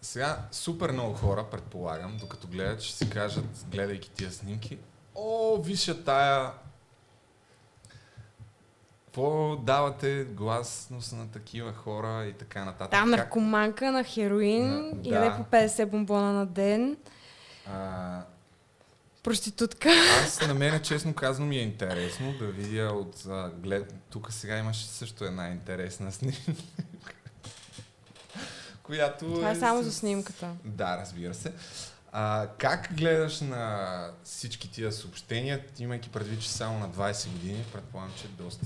Сега 0.01 0.39
супер 0.51 0.91
много 0.91 1.13
хора, 1.13 1.45
предполагам, 1.51 2.17
докато 2.19 2.47
гледат, 2.47 2.81
ще 2.81 2.97
си 2.97 3.09
кажат, 3.09 3.45
гледайки 3.71 4.12
тия 4.12 4.31
снимки, 4.31 4.77
о, 5.15 5.57
виж 5.62 5.88
я 5.88 6.03
тая. 6.03 6.51
Какво 9.13 9.55
давате 9.58 10.24
гласност 10.25 11.13
на 11.13 11.27
такива 11.27 11.74
хора 11.74 12.25
и 12.25 12.34
така 12.34 12.65
нататък? 12.65 12.91
Там 12.91 13.10
Как- 13.10 13.20
наркоманка 13.20 13.91
на 13.91 14.03
хероин, 14.03 14.67
На- 14.70 14.89
и 15.00 15.10
да. 15.10 15.15
яде 15.15 15.38
по 15.38 15.43
50 15.46 15.86
бомбона 15.86 16.34
на 16.34 16.46
ден, 16.46 16.98
А, 17.67 18.22
проститутка. 19.24 19.89
аз 20.24 20.41
на 20.41 20.53
мен, 20.53 20.82
честно 20.82 21.13
казвам, 21.13 21.48
ми 21.48 21.58
е 21.58 21.62
интересно 21.62 22.34
да 22.34 22.46
видя 22.46 22.86
от... 22.86 23.25
А, 23.25 23.50
глед... 23.51 23.93
Тук 24.10 24.32
сега 24.32 24.58
имаше 24.58 24.86
също 24.86 25.25
една 25.25 25.48
интересна 25.48 26.12
снимка. 26.12 26.51
която 28.84 29.25
Това 29.25 29.50
е 29.51 29.55
само 29.55 29.82
с- 29.82 29.86
за 29.86 29.93
снимката. 29.93 30.50
Да, 30.65 30.98
разбира 30.98 31.34
се. 31.34 31.53
А, 32.12 32.48
как 32.58 32.93
гледаш 32.93 33.41
на 33.41 33.88
всички 34.24 34.72
тия 34.72 34.91
съобщения, 34.91 35.65
имайки 35.79 36.10
предвид, 36.10 36.41
че 36.41 36.50
само 36.50 36.79
на 36.79 36.89
20 36.89 37.29
години, 37.29 37.63
предполагам, 37.74 38.12
че 38.17 38.27
доста 38.27 38.65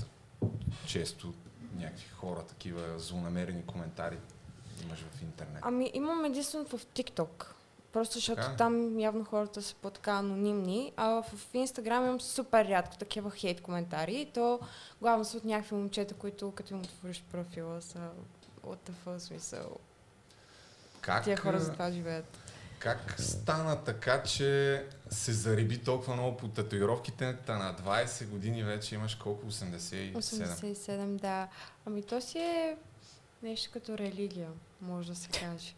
често 0.86 1.34
някакви 1.76 2.08
хора, 2.08 2.42
такива 2.42 2.98
злонамерени 2.98 3.66
коментари 3.66 4.18
имаш 4.84 5.04
в 5.12 5.22
интернет. 5.22 5.58
Ами 5.62 5.90
имам 5.94 6.24
единствено 6.24 6.64
в 6.64 6.86
TikTok. 6.86 7.46
Просто 7.92 8.14
защото 8.14 8.42
Така? 8.42 8.56
там 8.56 8.98
явно 8.98 9.24
хората 9.24 9.62
са 9.62 9.74
по-така 9.74 10.12
анонимни, 10.12 10.92
а 10.96 11.22
в 11.22 11.54
Инстаграм 11.54 12.04
имам 12.04 12.20
супер 12.20 12.68
рядко 12.68 12.96
такива 12.96 13.30
хейт 13.30 13.60
коментари. 13.60 14.14
И 14.14 14.32
то 14.32 14.60
главно 15.00 15.24
са 15.24 15.36
от 15.36 15.44
някакви 15.44 15.74
момчета, 15.74 16.14
които 16.14 16.50
като 16.50 16.74
им 16.74 16.80
отвориш 16.80 17.22
профила 17.32 17.82
са 17.82 18.10
the 18.64 18.92
fuck 19.06 19.18
смисъл. 19.18 19.76
Как, 21.00 21.24
Тия 21.24 21.36
хора 21.36 21.56
а, 21.56 21.60
за 21.60 21.72
това 21.72 21.90
живеят. 21.90 22.38
как 22.78 23.14
стана 23.20 23.84
така, 23.84 24.22
че 24.22 24.84
се 25.10 25.32
зариби 25.32 25.78
толкова 25.78 26.14
много 26.14 26.36
по 26.36 26.48
татуировките? 26.48 27.36
Та 27.46 27.58
на 27.58 27.74
20 27.74 28.28
години 28.28 28.62
вече 28.62 28.94
имаш 28.94 29.14
колко? 29.14 29.46
87? 29.46 30.14
87, 30.14 31.20
да. 31.20 31.48
Ами 31.86 32.02
то 32.02 32.20
си 32.20 32.38
е 32.38 32.76
нещо 33.42 33.70
като 33.72 33.98
религия, 33.98 34.48
може 34.80 35.08
да 35.08 35.16
се 35.16 35.28
каже. 35.28 35.74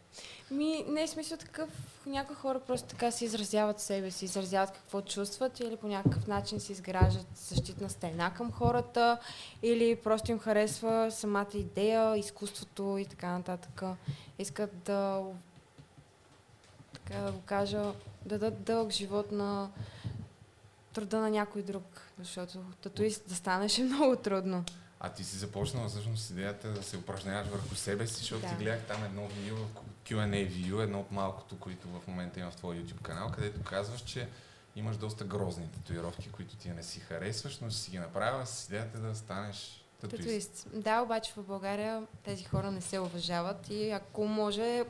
Ми, 0.51 0.85
не 0.89 1.03
е 1.03 1.09
смисъл 1.09 1.39
такъв, 1.39 1.69
някои 2.07 2.37
хора 2.37 2.61
просто 2.61 2.89
така 2.89 3.11
си 3.11 3.25
изразяват 3.25 3.81
себе 3.81 4.11
си, 4.11 4.25
изразяват 4.25 4.71
какво 4.71 5.01
чувстват 5.01 5.61
или 5.61 5.77
по 5.77 5.89
някакъв 5.89 6.27
начин 6.27 6.61
си 6.61 6.73
изграждат 6.73 7.27
защитна 7.37 7.91
стена 7.91 8.35
към 8.35 8.53
хората 8.53 9.19
или 9.63 9.97
просто 9.97 10.31
им 10.31 10.39
харесва 10.39 11.11
самата 11.11 11.47
идея, 11.55 12.17
изкуството 12.17 12.99
и 12.99 13.05
така 13.05 13.29
нататък. 13.29 13.83
Искат 14.39 14.71
да, 14.85 15.23
така 16.93 17.21
да 17.21 17.33
го 17.33 17.41
кажа, 17.41 17.93
дадат 18.25 18.62
дълъг 18.62 18.91
живот 18.91 19.33
на 19.33 19.71
труда 20.93 21.21
на 21.21 21.31
някой 21.31 21.62
друг, 21.62 22.00
защото 22.19 22.59
татуист 22.83 23.29
да 23.29 23.35
станеш 23.35 23.79
е 23.79 23.85
много 23.85 24.17
трудно. 24.17 24.65
А 25.00 25.09
ти 25.09 25.25
си 25.25 25.37
започнала 25.37 25.89
всъщност 25.89 26.27
с 26.27 26.31
идеята 26.31 26.69
да 26.69 26.83
се 26.83 26.97
упражняваш 26.97 27.49
върху 27.49 27.75
себе 27.75 28.07
си, 28.07 28.15
защото 28.15 28.43
Да. 28.43 28.49
ти 28.49 28.55
гледах 28.55 28.87
там 28.87 29.05
едно 29.05 29.29
видео, 29.29 29.57
Q&A 30.07 30.49
видео, 30.49 30.81
едно 30.81 31.00
от 31.00 31.12
малкото, 31.12 31.59
които 31.59 31.89
в 31.89 32.07
момента 32.07 32.41
има 32.41 32.50
в 32.50 32.57
твоя 32.57 32.83
YouTube 32.83 33.03
канал, 33.03 33.31
където 33.31 33.62
казваш, 33.62 34.00
че 34.00 34.29
имаш 34.77 34.97
доста 34.97 35.25
грозни 35.25 35.69
татуировки, 35.69 36.31
които 36.31 36.57
ти 36.57 36.71
не 36.71 36.83
си 36.83 37.00
харесваш, 37.00 37.59
но 37.59 37.71
си 37.71 37.91
ги 37.91 37.99
направила 37.99 38.47
с 38.47 38.67
идеята 38.67 38.99
да 38.99 39.15
станеш 39.15 39.85
татуист. 40.00 40.23
Татуист. 40.23 40.67
Да, 40.73 41.00
обаче 41.00 41.33
в 41.37 41.43
България 41.43 42.03
тези 42.25 42.45
хора 42.45 42.71
не 42.71 42.81
се 42.81 42.99
уважават 42.99 43.71
и 43.71 43.91
ако 43.91 44.27
може, 44.27 44.85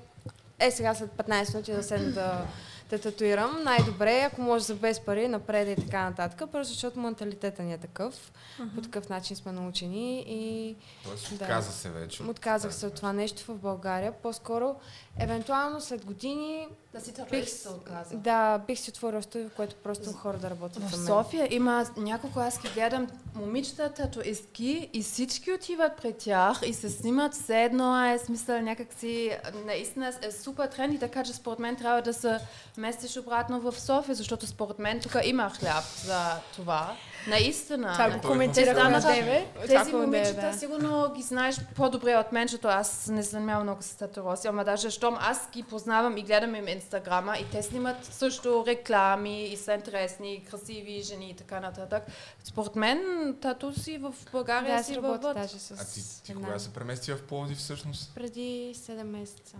е 0.59 0.71
сега 0.71 0.95
след 0.95 1.11
15 1.11 1.55
минути 1.55 1.73
да 1.73 1.83
седна 1.83 2.13
да 2.13 2.47
те 2.91 2.99
татуирам, 3.01 3.63
най-добре, 3.65 4.21
ако 4.23 4.43
може 4.43 4.65
за 4.65 4.75
без 4.75 5.01
пари, 5.01 5.29
напред 5.29 5.79
и 5.79 5.83
така 5.83 6.05
нататък, 6.05 6.51
просто 6.53 6.73
защото 6.73 7.01
менталитета 7.01 7.63
ни 7.63 7.73
е 7.73 7.79
такъв. 7.79 8.33
По 8.75 8.83
такъв 8.83 9.09
начин 9.09 9.37
сме 9.37 9.53
научени 9.53 10.21
и 10.21 10.77
Тоест, 11.05 11.29
Да. 11.29 11.35
отказа 11.35 11.73
се 11.73 11.91
вече. 11.91 12.23
отказах 12.23 12.75
се 12.75 12.87
от 12.87 12.95
това 12.95 13.13
нещо 13.13 13.45
в 13.45 13.55
България. 13.55 14.13
По-скоро, 14.13 14.77
евентуално 15.19 15.81
след 15.81 16.05
години, 16.05 16.69
Да 16.93 17.01
си 17.01 17.13
бих, 17.13 17.27
терорист 17.27 17.63
се 17.63 17.69
отказа. 17.69 18.17
да, 18.17 18.59
бих 18.59 18.79
си 18.79 18.91
отворила 18.91 19.23
студио, 19.23 19.49
в 19.49 19.53
което 19.53 19.77
просто 19.77 20.13
хора 20.13 20.39
да 20.39 20.51
работят 20.51 20.83
В. 20.83 21.07
София 21.07 21.49
има 21.51 21.87
няколко, 21.97 22.41
аз 22.41 22.63
ги 22.63 22.69
гледам, 22.69 23.07
момичета 23.35 23.93
татуистки 23.93 24.91
и 24.93 25.03
всички 25.03 25.53
отиват 25.53 25.93
при 26.03 26.13
тях 26.13 26.61
и 26.67 26.75
се 26.75 26.91
снимат 26.91 27.35
все 27.35 27.63
едно, 27.65 28.07
е 28.07 28.19
смисъл 28.19 28.61
някакси, 28.63 29.31
наистина 29.67 30.13
е 30.23 30.33
супер 30.33 30.67
тренд 30.67 30.95
и 30.95 30.99
така, 30.99 31.25
че 31.25 31.33
според 31.33 31.59
мен 31.59 31.77
трябва 31.77 32.03
да 32.03 32.15
се 32.15 32.39
местиш 32.77 33.17
обратно 33.17 33.61
в 33.61 33.81
София, 33.81 34.15
защото 34.15 34.47
според 34.47 34.79
мен 34.79 35.01
тук 35.01 35.13
има 35.25 35.51
хляб 35.51 35.85
за 36.05 36.37
това. 36.57 36.97
Наистина. 37.27 37.93
Това 37.93 38.11
го 38.11 38.29
коментирахме 38.29 38.91
на 38.91 39.01
тебе. 39.01 39.47
Тези 39.67 39.93
момичета 39.93 40.41
да. 40.41 40.59
сигурно 40.59 41.13
ги 41.17 41.23
знаеш 41.23 41.57
по-добре 41.77 42.17
от 42.17 42.33
мен, 42.33 42.49
защото 42.49 42.69
аз 42.69 43.07
не 43.07 43.23
съм 43.23 43.43
имала 43.43 43.65
много 43.65 43.83
с 43.83 43.95
татуировки, 43.95 44.47
ама 44.49 44.65
даже 44.65 44.91
щом 44.91 45.17
аз 45.21 45.49
ги 45.53 45.63
познавам 45.63 46.17
и 46.17 46.23
гледам 46.23 46.55
им 46.55 46.69
инстаграма 46.69 47.37
и 47.37 47.45
те 47.45 47.63
снимат 47.63 48.05
също 48.05 48.65
реклами 48.67 49.45
и 49.45 49.57
са 49.57 49.73
интересни, 49.73 50.45
красиви 50.51 51.03
жени 51.03 51.31
и 51.31 51.35
така 51.35 51.61
нататък. 51.61 52.03
Според 52.45 52.77
мен 52.77 53.01
тату 53.41 53.73
си 53.73 53.99
в 53.99 54.15
България 54.33 54.77
Да, 54.77 54.85
си 54.85 54.97
работя 54.97 55.35
даже 55.35 55.59
с 55.59 55.71
А 55.71 55.85
ти, 55.85 56.23
ти 56.25 56.35
кога 56.35 56.59
се 56.59 56.73
премести 56.73 57.13
в 57.13 57.23
Пловдив 57.23 57.59
всъщност? 57.59 58.15
Преди 58.15 58.75
7 58.75 59.03
месеца. 59.03 59.57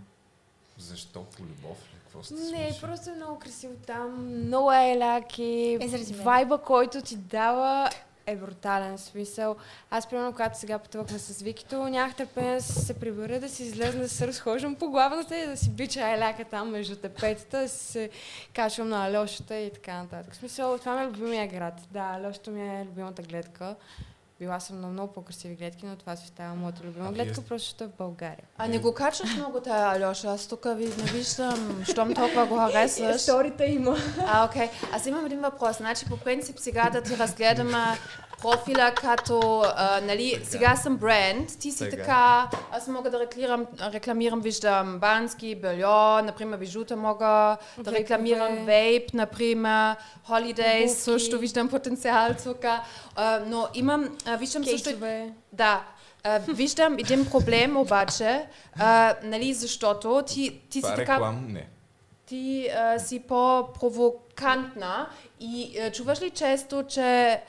Защо? 0.79 1.25
По 1.25 1.43
любов 1.43 1.79
ли? 1.79 2.00
Какво 2.11 2.23
сте 2.23 2.35
Не, 2.35 2.41
случи? 2.41 2.81
просто 2.81 3.11
е 3.11 3.13
много 3.13 3.39
красиво 3.39 3.73
там, 3.87 4.27
много 4.47 4.73
е. 4.73 4.91
Е, 5.39 5.89
заради 5.89 6.13
мен. 6.13 6.23
Вайба, 6.23 6.59
който 6.59 7.03
ти 7.03 7.17
дава 7.17 7.91
е 8.27 8.37
брутален 8.37 8.99
смисъл. 8.99 9.57
Аз, 9.91 10.07
примерно, 10.07 10.33
когато 10.33 10.59
сега 10.59 10.79
пътувахме 10.79 11.19
с 11.19 11.43
Викито, 11.43 11.89
нямах 11.89 12.15
търпение 12.15 12.55
да 12.55 12.63
се 12.63 12.95
прибера, 12.95 13.41
да 13.41 13.49
си 13.49 13.63
излезна, 13.63 14.01
да 14.01 14.09
се 14.09 14.27
разхождам 14.27 14.75
по 14.75 14.91
главната 14.91 15.39
и 15.39 15.47
да 15.47 15.57
си 15.57 15.71
бича 15.71 16.01
айляка 16.01 16.45
там 16.45 16.71
между 16.71 16.97
тепетата, 16.97 17.61
да 17.61 17.69
си 17.69 17.87
се 17.87 18.11
качвам 18.55 18.89
на 18.89 19.07
Алешата 19.07 19.57
и 19.57 19.73
така 19.73 20.03
нататък. 20.03 20.33
В 20.33 20.37
смисъл, 20.37 20.79
това 20.79 20.95
ми 20.97 21.03
е 21.03 21.07
любимия 21.07 21.49
град. 21.49 21.75
Да, 21.91 22.13
Алешата 22.15 22.51
ми 22.51 22.81
е 22.81 22.85
любимата 22.85 23.23
гледка. 23.23 23.77
Била 24.41 24.61
съм 24.61 24.81
на 24.81 24.89
много 24.89 25.13
по-красиви 25.13 25.55
гледки, 25.55 25.87
но 25.87 25.97
това 25.97 26.17
си 26.17 26.27
става 26.27 26.55
моята 26.55 26.85
любима 26.85 27.13
гледка, 27.13 27.35
просто 27.35 27.69
защото 27.69 27.85
е 27.85 27.87
в 27.87 27.97
България. 27.99 28.45
А 28.59 28.69
не 28.69 28.79
го 28.79 28.95
качваш 28.95 29.35
много 29.37 29.61
тая 29.61 30.07
Алеша, 30.07 30.29
аз 30.29 30.47
тук 30.47 30.67
ви 30.77 30.85
не 30.85 31.13
виждам, 31.13 31.83
щом 31.91 32.15
толкова 32.15 32.47
го 32.47 32.57
харесваш. 32.57 33.21
Сторите 33.21 33.65
има. 33.65 33.97
А, 34.27 34.45
окей. 34.47 34.69
Аз 34.93 35.07
имам 35.07 35.27
един 35.27 35.41
въпрос. 35.41 35.77
Значи, 35.77 36.05
по 36.07 36.17
принцип, 36.17 36.59
сега 36.59 36.91
да 36.91 37.03
ти 37.03 37.19
разгледаме 37.19 37.99
профила 38.43 38.93
като, 38.95 39.63
а, 39.77 40.01
нали, 40.01 40.41
сега 40.45 40.77
съм 40.77 40.97
бренд, 40.97 41.59
ти 41.59 41.71
си 41.71 41.79
Сега. 41.79 41.97
така, 41.97 42.51
аз 42.73 42.89
мога 42.89 43.11
да 43.11 43.21
рекламирам, 43.21 43.67
рекламирам 43.93 44.41
виждам 44.41 44.99
Бански, 44.99 45.55
Бельо, 45.55 46.23
например, 46.23 46.59
бижута 46.59 46.97
мога 46.97 47.57
да 47.79 47.93
рекламирам 47.93 48.65
Вейп, 48.65 49.15
например, 49.15 49.97
Holidays, 50.29 50.85
Обувки. 50.85 51.01
също 51.01 51.39
виждам 51.39 51.69
потенциал 51.69 52.35
тук. 52.45 52.65
А, 53.17 53.41
но 53.47 53.69
имам, 53.75 54.19
а, 54.27 54.37
виждам 54.37 54.65
също 54.65 54.91
да. 55.53 55.85
А, 56.25 56.39
виждам 56.39 56.99
един 56.99 57.31
проблем 57.31 57.77
обаче, 57.77 58.47
а, 58.79 59.15
нали, 59.23 59.55
защото 59.55 60.23
ти, 60.27 60.61
ти 60.71 60.79
си 60.79 60.83
Това 60.83 60.95
така 60.95 61.13
реклам? 61.15 61.47
Не. 61.49 61.67
ти 62.27 62.69
а, 62.69 62.99
си 62.99 63.21
по-провокантна 63.21 65.09
и 65.41 65.79
а, 65.79 65.91
чуваш 65.91 66.23
ли 66.23 66.31
често, 66.31 66.85
че 66.89 67.41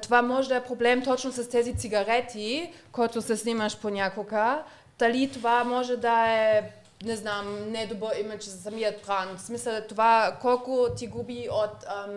това 0.00 0.22
може 0.22 0.48
да 0.48 0.56
е 0.56 0.64
проблем 0.64 1.02
точно 1.02 1.32
с 1.32 1.48
тези 1.48 1.74
цигарети, 1.74 2.72
които 2.92 3.22
се 3.22 3.36
снимаш 3.36 3.78
понякога? 3.78 4.62
Дали 4.98 5.30
това 5.30 5.64
може 5.64 5.96
да 5.96 6.26
е, 6.28 6.62
не 7.04 7.16
знам, 7.16 7.70
недобър 7.70 8.16
имидж 8.20 8.44
за 8.44 8.62
самият 8.62 9.02
бранд? 9.06 9.38
В 9.38 9.42
смисъл, 9.42 9.72
това 9.88 10.36
колко 10.40 10.86
ти 10.96 11.06
губи 11.06 11.48
от 11.50 11.84
ам, 11.86 12.10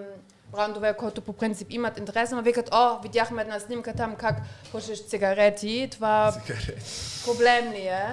брандове, 0.52 0.94
които 0.94 1.22
по 1.22 1.34
принцип 1.34 1.68
имат 1.72 1.98
интерес, 1.98 2.32
но 2.32 2.42
викат, 2.42 2.70
о, 2.72 3.00
видяхме 3.00 3.42
една 3.42 3.60
снимка 3.60 3.94
там 3.94 4.16
как 4.16 4.36
пушиш 4.72 5.06
цигарети, 5.06 5.88
това 5.92 6.32
Цигарети. 6.32 6.82
проблем 7.26 7.72
ли 7.72 7.82
е? 7.82 8.06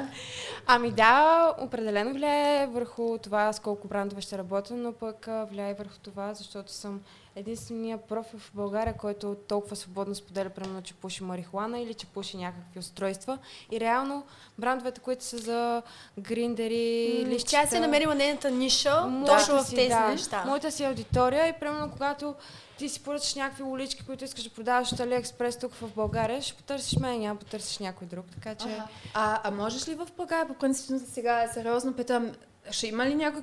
Ами 0.67 0.91
да, 0.91 1.55
определено 1.59 2.13
влияе 2.13 2.67
върху 2.67 3.19
това 3.19 3.53
с 3.53 3.61
колко 3.61 3.89
брандове 3.89 4.21
ще 4.21 4.39
работя, 4.39 4.75
но 4.75 4.93
пък 4.93 5.29
влияе 5.51 5.75
върху 5.75 5.99
това, 6.03 6.35
защото 6.35 6.73
съм 6.73 7.01
единствения 7.37 7.99
профил 7.99 8.39
в 8.39 8.51
България, 8.55 8.97
който 8.97 9.37
толкова 9.49 9.77
свободно 9.77 10.15
споделя, 10.15 10.51
примерно, 10.51 10.83
че 10.83 10.95
пуши 10.95 11.25
марихуана 11.25 11.81
или 11.81 11.95
че 11.95 12.07
пуши 12.07 12.37
някакви 12.37 12.79
устройства. 12.79 13.39
И 13.73 13.81
реално 13.81 14.25
брандовете, 14.59 15.01
които 15.01 15.25
са 15.25 15.39
за 15.39 15.83
гриндери, 16.19 17.21
М, 17.25 17.29
лищчета... 17.29 17.63
Тя 17.63 17.69
си 17.69 17.77
е 17.77 17.81
намерила 17.81 18.15
нейната 18.15 18.51
ниша 18.51 19.03
точно 19.27 19.63
в 19.63 19.71
тези 19.71 19.89
да, 19.89 20.09
неща. 20.09 20.45
Моята 20.47 20.71
си 20.71 20.85
аудитория 20.85 21.49
и 21.49 21.53
примерно 21.53 21.91
когато 21.91 22.35
ти 22.79 22.89
си 22.89 23.03
поръчаш 23.03 23.35
някакви 23.35 23.63
улички, 23.63 24.07
които 24.07 24.25
искаш 24.25 24.45
да 24.45 24.51
продаваш 24.51 24.93
от 24.93 24.99
AliExpress 24.99 25.61
тук 25.61 25.75
в 25.75 25.95
България, 25.95 26.43
ще 26.43 26.55
потърсиш 26.55 26.99
мен, 26.99 27.21
няма 27.21 27.39
потърсиш 27.39 27.79
някой 27.79 28.07
друг. 28.07 28.27
Така 28.35 28.55
че... 28.55 28.83
А, 29.15 29.41
а 29.45 29.51
можеш 29.51 29.89
ли 29.89 29.95
в 29.95 30.09
България, 30.17 30.49
по 30.49 30.55
принцип 30.55 31.01
сега 31.13 31.49
сериозно 31.55 31.93
питам, 31.93 32.33
ще 32.71 32.87
има 32.87 33.07
ли 33.07 33.15
някой, 33.15 33.43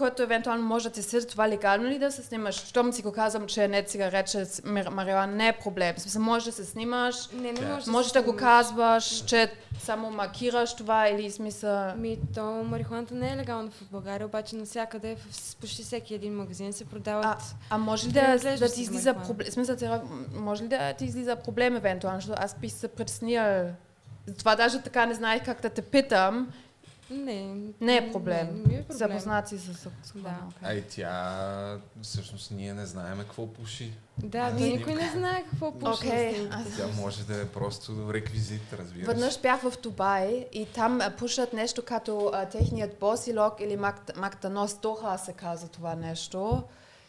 който 0.00 0.22
евентуално 0.22 0.62
може 0.62 0.88
да 0.88 0.94
ти 0.94 1.02
седи 1.02 1.26
това 1.26 1.48
легално 1.48 1.84
ли 1.84 1.98
да 1.98 2.12
се 2.12 2.22
снимаш? 2.22 2.54
Щом 2.54 2.92
си 2.92 3.02
го 3.02 3.12
казвам, 3.12 3.46
че 3.46 3.68
не 3.68 3.82
цигарет, 3.82 4.26
че 4.26 4.44
с- 4.44 4.62
мар- 4.62 4.88
мариуана 4.88 5.32
не 5.32 5.48
е 5.48 5.52
проблем. 5.52 5.94
Смисъл, 5.98 6.22
може 6.22 6.44
да 6.44 6.52
се 6.52 6.64
снимаш, 6.64 7.28
Не, 7.32 7.52
не 7.52 7.60
можеш 7.68 7.86
може 7.86 8.08
се 8.08 8.12
да 8.12 8.22
го 8.22 8.36
казваш, 8.36 9.24
че 9.24 9.52
само 9.78 10.10
маркираш 10.10 10.74
това 10.74 11.08
или 11.08 11.30
смисъл... 11.30 11.94
Ми, 11.96 12.18
то 12.34 12.42
марихуаната 12.64 13.14
не 13.14 13.32
е 13.32 13.36
легална 13.36 13.70
в 13.70 13.90
България, 13.90 14.26
обаче 14.26 14.56
навсякъде, 14.56 15.16
в 15.16 15.56
почти 15.56 15.82
всеки 15.82 16.14
един 16.14 16.34
магазин 16.34 16.72
се 16.72 16.84
продават. 16.84 17.24
А, 17.24 17.38
а 17.70 17.78
може 17.78 18.08
ли 18.08 18.12
Да 18.12 18.38
да, 18.38 18.56
да 18.56 18.68
ти 18.68 18.82
излиза 18.82 19.14
проблем? 19.14 19.50
Смисъл, 19.50 19.76
може 20.34 20.64
ли 20.64 20.68
да 20.68 20.92
ти 20.92 21.04
излиза 21.04 21.36
проблем 21.36 21.76
евентуално? 21.76 22.20
Защото 22.20 22.42
аз 22.42 22.54
бих 22.54 22.72
се 22.72 22.88
притеснила. 22.88 23.66
Това 24.38 24.56
даже 24.56 24.82
така 24.82 25.06
не 25.06 25.14
знаех 25.14 25.44
как 25.44 25.60
да 25.60 25.70
те 25.70 25.82
питам. 25.82 26.52
Не, 27.10 27.54
Не 27.80 27.96
е 27.96 28.12
проблем. 28.12 28.46
Не, 28.46 28.52
не 28.52 28.58
ми 28.58 28.74
е 28.74 28.82
проблем. 28.82 28.84
Запознати 28.90 29.58
с... 29.58 29.74
с, 29.74 29.88
Да. 30.14 30.36
А 30.62 30.74
и 30.74 30.82
тя, 30.82 31.78
всъщност, 32.02 32.50
ние 32.50 32.74
не 32.74 32.86
знаем 32.86 33.18
какво 33.18 33.46
пуши. 33.46 33.92
Да, 34.18 34.42
На 34.42 34.50
то 34.50 34.58
снимка. 34.58 34.78
никой 34.78 34.94
не 34.94 35.10
знае 35.10 35.44
какво 35.44 35.72
пуши. 35.72 36.48
Аз- 36.50 36.76
Тя 36.76 36.86
може 36.96 37.24
да 37.24 37.40
е 37.40 37.46
просто 37.46 38.12
реквизит, 38.12 38.62
разбира 38.72 39.00
се. 39.00 39.06
Веднъж 39.06 39.40
бях 39.40 39.60
в 39.60 39.72
Дубай 39.82 40.46
и 40.52 40.66
там 40.66 41.00
пушат 41.18 41.52
нещо 41.52 41.82
като 41.84 42.30
а, 42.34 42.46
техният 42.46 42.96
босилок 43.00 43.54
или 43.60 43.76
Мак- 43.76 44.16
Мактанос 44.16 44.74
Доха 44.74 45.18
се 45.18 45.32
казва 45.32 45.68
това 45.68 45.94
нещо. 45.94 46.62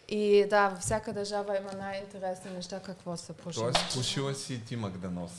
И 0.09 0.45
да, 0.49 0.69
във 0.69 0.79
всяка 0.79 1.13
държава 1.13 1.57
има 1.57 1.71
най-интересни 1.73 2.51
неща 2.51 2.79
какво 2.79 3.17
се 3.17 3.33
пуши. 3.33 3.59
Тоест, 3.59 3.93
пушила 3.95 4.33
си 4.33 4.61
ти 4.61 4.75
Магданоз. 4.75 5.31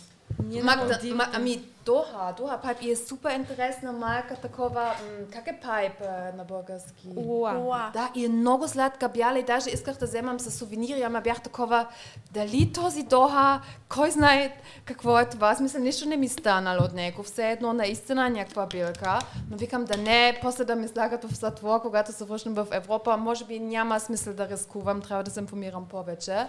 Ма, 1.14 1.28
ами 1.32 1.64
Доха, 1.84 2.34
Доха 2.36 2.58
Пайп 2.62 2.82
и 2.82 2.90
е 2.90 2.96
супер 2.96 3.30
интересна 3.30 3.92
марка 3.92 4.36
такова, 4.36 4.82
м, 4.82 5.26
как 5.32 5.46
е 5.46 5.58
пайп 5.62 5.92
а, 6.00 6.36
на 6.36 6.44
български? 6.44 7.08
Луа. 7.16 7.58
Уа. 7.58 7.90
Да, 7.92 8.10
и 8.14 8.24
е 8.24 8.28
много 8.28 8.68
сладка 8.68 9.08
бяла 9.08 9.38
и 9.38 9.42
даже 9.42 9.70
исках 9.70 9.96
да 9.96 10.06
вземам 10.06 10.40
с 10.40 10.50
сувенири, 10.50 11.02
ама 11.02 11.20
бях 11.20 11.40
такова, 11.42 11.86
дали 12.30 12.72
този 12.72 13.02
Доха, 13.02 13.60
кой 13.88 14.10
знае 14.10 14.56
какво 14.84 15.18
е 15.18 15.28
това, 15.28 15.54
смисъл 15.54 15.80
нищо 15.80 16.08
не 16.08 16.16
ми 16.16 16.28
станало 16.28 16.84
от 16.84 16.92
него, 16.92 17.22
все 17.22 17.50
едно 17.50 17.72
наистина 17.72 18.30
някаква 18.30 18.66
билка, 18.66 19.18
но 19.50 19.56
викам 19.56 19.84
да 19.84 19.96
не, 19.96 20.38
после 20.42 20.64
да 20.64 20.76
ми 20.76 20.88
слагат 20.88 21.24
в 21.24 21.34
затвор, 21.34 21.82
когато 21.82 22.12
се 22.12 22.24
върнем 22.24 22.54
в 22.54 22.66
Европа, 22.70 23.16
може 23.16 23.44
би 23.44 23.58
няма 23.58 24.00
смисъл 24.00 24.34
да 24.34 24.48
рискувам, 24.48 25.02
трябва 25.02 25.24
да 25.24 25.30
се 25.30 25.40
информирам 25.40 25.88
повече. 25.88 26.46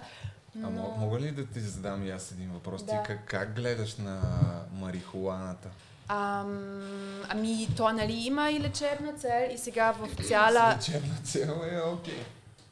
А 0.55 0.67
мо- 0.67 0.95
мога 0.97 1.19
ли 1.19 1.31
да 1.31 1.45
ти 1.45 1.59
задам 1.59 2.05
и 2.05 2.11
аз 2.11 2.31
един 2.31 2.51
въпрос? 2.51 2.83
Да. 2.83 2.91
Ти 2.91 3.07
как, 3.07 3.25
как 3.25 3.55
гледаш 3.55 3.97
на 3.97 4.21
марихуаната? 4.73 5.69
Ам, 6.07 6.81
ами 7.29 7.67
то 7.77 7.93
нали 7.93 8.13
има 8.13 8.51
и 8.51 8.59
лечебна 8.59 9.13
цел 9.13 9.49
и 9.53 9.57
сега 9.57 9.91
в 9.91 10.27
цяла... 10.27 10.77
С 10.79 10.89
лечебна 10.89 11.15
цел 11.23 11.61
е 11.71 11.79
окей. 11.81 12.23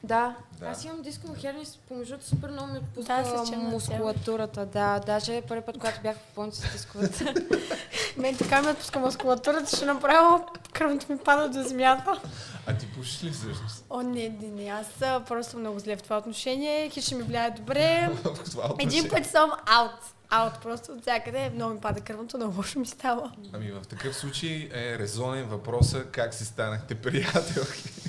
Да, 0.03 0.35
Да. 0.59 0.65
Аз 0.65 0.85
имам 0.85 1.01
дисково 1.01 1.35
херни, 1.37 1.63
помежду 1.87 2.15
супер 2.21 2.49
много 2.49 2.73
ми 2.73 2.79
Да, 2.97 3.19
отпуска 3.19 3.45
цел. 3.45 3.59
мускулатурата. 3.59 4.65
Да, 4.65 4.99
даже 4.99 5.41
първи 5.41 5.61
път, 5.61 5.77
когато 5.77 6.01
бях 6.01 6.15
в 6.17 6.35
болница 6.35 6.67
с 6.67 6.71
дисковата. 6.71 7.33
Мен 8.17 8.37
така 8.37 8.61
ми 8.61 8.67
отпуска 8.69 8.99
мускулатурата, 8.99 9.75
ще 9.75 9.85
направо 9.85 10.45
кръвното 10.73 11.11
ми 11.11 11.17
пада 11.17 11.49
до 11.49 11.67
земята. 11.67 12.21
А 12.67 12.77
ти 12.77 12.87
пушиш 12.91 13.23
ли 13.23 13.31
всъщност? 13.31 13.85
О, 13.89 14.01
не, 14.01 14.29
не, 14.41 14.47
не, 14.47 14.69
аз 14.69 14.87
просто 15.27 15.57
много 15.57 15.79
зле 15.79 15.95
в 15.95 16.01
това 16.03 16.17
отношение. 16.17 16.89
Хич 16.89 17.03
ще 17.03 17.15
ми 17.15 17.23
влияе 17.23 17.51
добре. 17.51 18.09
Един 18.79 19.09
път 19.09 19.25
съм 19.25 19.51
аут. 19.65 19.91
Аут 20.29 20.53
просто 20.61 20.91
от 20.91 21.01
всякъде. 21.01 21.49
Много 21.55 21.73
ми 21.73 21.79
пада 21.79 22.01
кръвното, 22.01 22.37
много 22.37 22.57
лошо 22.57 22.79
ми 22.79 22.85
става. 22.85 23.31
Ами 23.53 23.71
в 23.71 23.81
такъв 23.89 24.15
случай 24.15 24.69
е 24.73 24.99
резонен 24.99 25.45
въпроса 25.45 26.03
как 26.11 26.33
си 26.33 26.45
станахте 26.45 26.95
приятелки. 26.95 27.89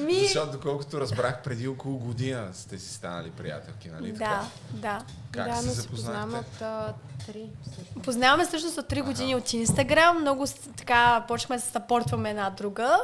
Ми, 0.00 0.20
Защото 0.20 0.52
доколкото 0.52 1.00
разбрах 1.00 1.42
преди 1.42 1.68
около 1.68 1.98
година 1.98 2.48
сте 2.52 2.78
си 2.78 2.94
станали 2.94 3.30
приятелки, 3.30 3.88
нали 3.88 4.12
така? 4.12 4.44
да, 4.72 4.78
да. 4.80 5.04
Как 5.32 5.48
да, 5.48 5.56
се 5.56 5.68
запознахте? 5.68 6.36
от 6.36 6.62
а, 6.62 6.94
три. 7.26 7.46
всъщност. 7.62 8.04
Познаваме 8.04 8.44
всъщност 8.44 8.78
от 8.78 8.86
3 8.90 9.02
години 9.02 9.34
от 9.34 9.52
Инстаграм. 9.52 10.20
Много 10.20 10.46
така 10.76 11.24
почнахме 11.28 11.56
да 11.56 11.62
се 11.62 11.70
съпортваме 11.70 12.30
една 12.30 12.50
друга. 12.50 12.98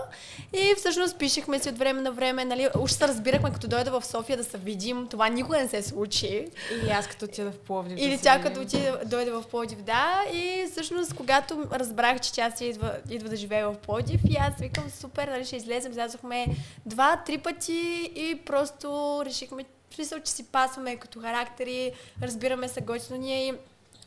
И 0.52 0.74
всъщност 0.76 1.18
пишехме 1.18 1.58
си 1.58 1.68
от 1.68 1.78
време 1.78 2.00
на 2.00 2.12
време. 2.12 2.44
Нали, 2.44 2.68
уж 2.78 2.90
се 2.90 3.08
разбирахме 3.08 3.52
като 3.52 3.68
дойде 3.68 3.90
в 3.90 4.04
София 4.04 4.36
да 4.36 4.44
се 4.44 4.58
видим. 4.58 5.06
Това 5.10 5.28
никога 5.28 5.58
не 5.58 5.68
се 5.68 5.82
случи. 5.82 6.46
Или 6.72 6.90
аз 6.90 7.06
като 7.06 7.24
отида 7.24 7.50
в 7.50 7.58
Пловдив. 7.58 7.98
Или 8.00 8.16
да 8.16 8.22
тя 8.22 8.42
като 8.42 8.60
отиде, 8.60 8.92
дойде 9.06 9.30
в 9.30 9.44
Плодив, 9.50 9.82
да. 9.82 10.22
И 10.32 10.66
всъщност, 10.70 11.14
когато 11.14 11.64
разбрах, 11.72 12.20
че 12.20 12.32
тя 12.32 12.50
си 12.50 12.64
идва, 12.64 12.92
идва 13.10 13.28
да 13.28 13.36
живее 13.36 13.64
в 13.64 13.74
Плодив, 13.74 14.20
и 14.28 14.36
аз 14.36 14.60
викам, 14.60 14.84
супер, 14.90 15.28
нали, 15.28 15.44
ще 15.44 15.56
излезем. 15.56 15.92
Излязохме 15.92 16.46
два-три 16.86 17.38
пъти 17.38 18.12
и 18.14 18.40
просто 18.46 19.22
решихме, 19.24 19.64
смисъл, 19.94 20.20
че 20.20 20.32
си 20.32 20.44
пасваме 20.44 20.96
като 20.96 21.20
характери, 21.20 21.92
разбираме 22.22 22.68
се 22.68 22.80
готино 22.80 23.18
ние 23.18 23.48
и 23.48 23.54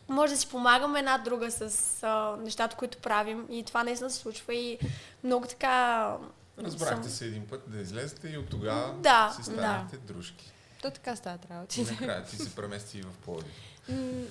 може 0.08 0.34
да 0.34 0.40
си 0.40 0.48
помагаме 0.50 1.00
една 1.00 1.18
друга 1.18 1.52
с 1.52 1.98
а, 2.04 2.36
нещата, 2.44 2.76
които 2.76 2.98
правим. 2.98 3.46
И 3.50 3.64
това 3.64 3.84
наистина 3.84 4.10
се 4.10 4.18
случва 4.18 4.54
и 4.54 4.80
много 5.24 5.48
така... 5.48 6.16
Разбрахте 6.60 7.04
съм- 7.04 7.12
се 7.12 7.26
един 7.26 7.48
път 7.48 7.64
да 7.68 7.82
излезете 7.82 8.28
и 8.30 8.38
от 8.38 8.50
тогава 8.50 8.94
Да, 8.94 9.34
си 9.36 9.44
станахте 9.44 9.98
дружки. 9.98 10.52
То 10.82 10.92
така 10.92 11.16
стават 11.16 11.46
работи. 11.52 11.82
накрая 11.82 12.24
ти 12.24 12.36
се 12.38 12.56
премести 12.56 12.98
и 12.98 13.02
в 13.02 13.12
Пловдив. 13.26 13.52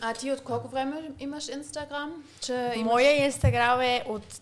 А 0.01 0.15
ти 0.15 0.33
от 0.33 0.43
колко 0.43 0.69
време 0.69 1.11
имаш 1.19 1.49
Инстаграм? 1.49 2.25
Че 2.41 2.73
имаш... 2.77 2.93
Моя 2.93 3.25
инстаграм 3.27 3.81
е 3.81 4.05
от 4.09 4.41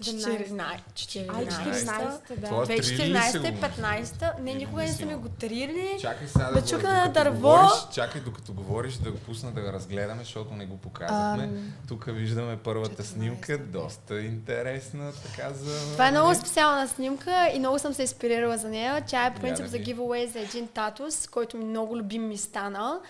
14. 0.00 0.80
14. 0.94 1.34
Ай, 1.34 1.46
14-та, 1.46 2.34
да. 2.36 2.46
Това 2.48 2.64
трили 2.64 2.78
ли 2.78 2.82
се 2.82 3.40
2014, 3.40 3.52
го? 3.52 3.82
15, 3.82 4.40
не, 4.40 4.54
никога 4.54 4.82
не 4.82 4.92
са 4.92 5.06
ми 5.06 5.14
го 5.14 5.28
трили. 5.28 5.98
Чакай 6.00 6.28
сега 6.28 6.44
да, 6.44 6.60
Да 6.60 6.66
чукна 6.66 6.94
на 6.94 7.08
дърво. 7.12 7.34
говориш, 7.36 7.70
чакай 7.92 8.20
докато 8.20 8.52
говориш 8.52 8.94
да 8.94 9.10
го 9.10 9.18
пусна 9.18 9.52
да 9.52 9.60
го 9.60 9.72
разгледаме, 9.72 10.22
защото 10.22 10.54
не 10.54 10.66
го 10.66 10.76
показахме. 10.78 11.44
Ам, 11.44 11.72
Тук 11.88 12.04
виждаме 12.08 12.56
първата 12.56 13.02
14. 13.02 13.06
снимка, 13.06 13.58
доста 13.58 14.20
интересна, 14.20 15.12
така 15.12 15.52
за... 15.52 15.92
Това 15.92 16.08
е 16.08 16.10
много 16.10 16.34
специална 16.34 16.88
снимка 16.88 17.50
и 17.54 17.58
много 17.58 17.78
съм 17.78 17.94
се 17.94 18.02
инспирирала 18.02 18.58
за 18.58 18.68
нея. 18.68 19.04
Тя 19.06 19.26
е 19.26 19.34
принцип 19.34 19.64
да 19.64 19.70
за 19.70 19.78
giveaway 19.78 20.32
за 20.32 20.40
един 20.40 20.68
татус, 20.68 21.28
който 21.28 21.56
ми 21.56 21.64
много 21.64 21.96
любим 21.98 22.28
ми 22.28 22.36
стана. 22.36 23.00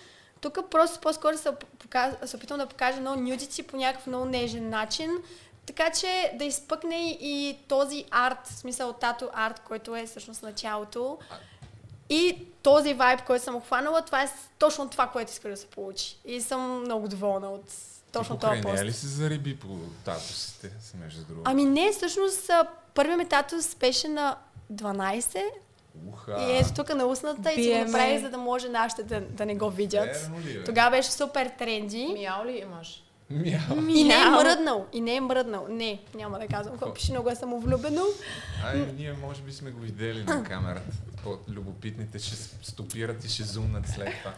Тук 0.41 0.59
просто 0.71 1.01
по-скоро 1.01 1.37
се, 1.37 1.51
показ... 1.79 2.15
се 2.25 2.37
опитвам 2.37 2.59
да 2.59 2.67
покажа 2.67 3.01
много 3.01 3.21
нюдити 3.21 3.63
по 3.63 3.77
някакъв 3.77 4.07
много 4.07 4.25
нежен 4.25 4.69
начин. 4.69 5.11
Така 5.69 5.91
че 5.91 6.33
да 6.35 6.45
изпъкне 6.45 7.17
и 7.21 7.59
този 7.69 8.05
арт, 8.11 8.47
в 8.47 8.55
смисъл 8.55 8.93
тато 8.93 9.29
арт, 9.33 9.61
който 9.61 9.97
е 9.97 10.07
всъщност 10.07 10.43
началото. 10.43 11.19
И 12.11 12.47
този 12.63 12.95
вайб, 12.95 13.23
който 13.27 13.45
съм 13.45 13.57
обхванала, 13.57 14.03
това 14.03 14.23
е 14.23 14.29
точно 14.59 14.89
това, 14.89 15.07
което 15.07 15.33
иска 15.33 15.49
да 15.49 15.57
се 15.57 15.67
получи. 15.67 16.19
И 16.25 16.41
съм 16.41 16.81
много 16.81 17.09
доволна 17.09 17.51
от 17.51 17.65
точно 18.13 18.39
това 18.39 18.61
пост. 18.63 18.85
ли 18.85 18.93
се 18.93 19.07
зариби 19.07 19.57
по 19.57 19.69
татусите, 20.05 20.71
си 20.81 20.97
между 20.97 21.25
другото? 21.25 21.51
Ами 21.51 21.65
не, 21.65 21.93
всъщност 21.93 22.51
първият 22.95 23.19
ми 23.19 23.29
татус 23.29 23.75
беше 23.75 24.09
на 24.09 24.37
12 24.73 25.43
Уха! 26.09 26.37
и 26.41 26.59
ето 26.59 26.75
тук 26.75 26.95
на 26.95 27.07
устната 27.07 27.53
и 27.53 27.55
си 27.55 27.61
го 27.61 27.67
Биеме. 27.67 27.85
направих, 27.85 28.21
за 28.21 28.31
да 28.31 28.39
може 28.39 28.69
нашите 28.69 29.03
да, 29.03 29.21
да 29.21 29.47
не 29.47 29.55
го 29.55 29.71
видят. 29.71 30.31
Бе? 30.45 30.65
Тогава 30.65 30.91
беше 30.91 31.11
супер 31.11 31.51
тренди. 31.59 32.17
Мяу 32.19 32.45
ли 32.45 32.59
имаш? 32.59 33.05
Мяу. 33.31 33.89
И 33.89 34.05
не 34.05 34.15
е 34.15 34.31
мръднал. 34.31 34.87
И 34.93 35.01
не 35.01 35.15
е 35.15 35.21
мръднал. 35.21 35.67
Не, 35.71 36.01
няма 36.15 36.39
да 36.39 36.47
казвам. 36.47 36.79
Какво 36.79 36.95
пише, 36.95 37.13
много 37.13 37.31
е 37.31 37.35
самовлюбено. 37.35 38.03
Ай, 38.65 38.87
ние 38.99 39.13
може 39.13 39.43
би 39.43 39.53
сме 39.53 39.71
го 39.71 39.81
видели 39.81 40.25
на 40.25 40.45
камерата. 40.45 40.97
По-любопитните 41.25 42.19
ще 42.19 42.37
стопират 42.63 43.25
и 43.25 43.29
ще 43.29 43.43
зумнат 43.43 43.89
след 43.89 44.09
това. 44.19 44.35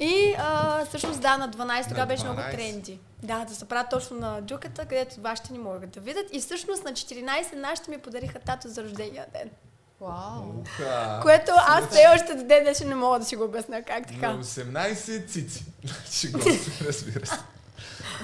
И 0.00 0.34
а, 0.38 0.84
всъщност 0.84 1.20
да, 1.20 1.36
на 1.36 1.50
12 1.50 1.88
тогава 1.88 2.06
беше 2.06 2.24
много 2.24 2.40
12. 2.40 2.50
тренди. 2.50 2.98
Да, 3.22 3.44
да 3.44 3.54
се 3.54 3.64
правят 3.64 3.90
точно 3.90 4.16
на 4.16 4.42
джуката, 4.42 4.82
където 4.82 5.20
вашите 5.20 5.52
ни 5.52 5.58
могат 5.58 5.90
да 5.90 6.00
видят. 6.00 6.26
И 6.32 6.40
всъщност 6.40 6.84
на 6.84 6.92
14 6.92 7.54
нашите 7.54 7.90
ми 7.90 7.98
подариха 7.98 8.38
тато 8.38 8.68
за 8.68 8.84
рождения 8.84 9.26
ден. 9.32 9.50
Вау. 10.00 10.60
Уха! 10.60 11.20
Което 11.22 11.52
аз 11.56 11.88
все 11.88 12.04
още 12.14 12.34
до 12.34 12.44
ден 12.44 12.62
днешен 12.62 12.88
не 12.88 12.94
мога 12.94 13.18
да 13.18 13.24
си 13.24 13.36
го 13.36 13.44
обясня 13.44 13.82
как 13.82 14.06
така. 14.06 14.32
На 14.32 14.44
18 14.44 15.28
цици. 15.28 15.64
Ще 16.12 16.28
го 16.28 16.38
разбира 16.86 17.26
се. 17.26 17.38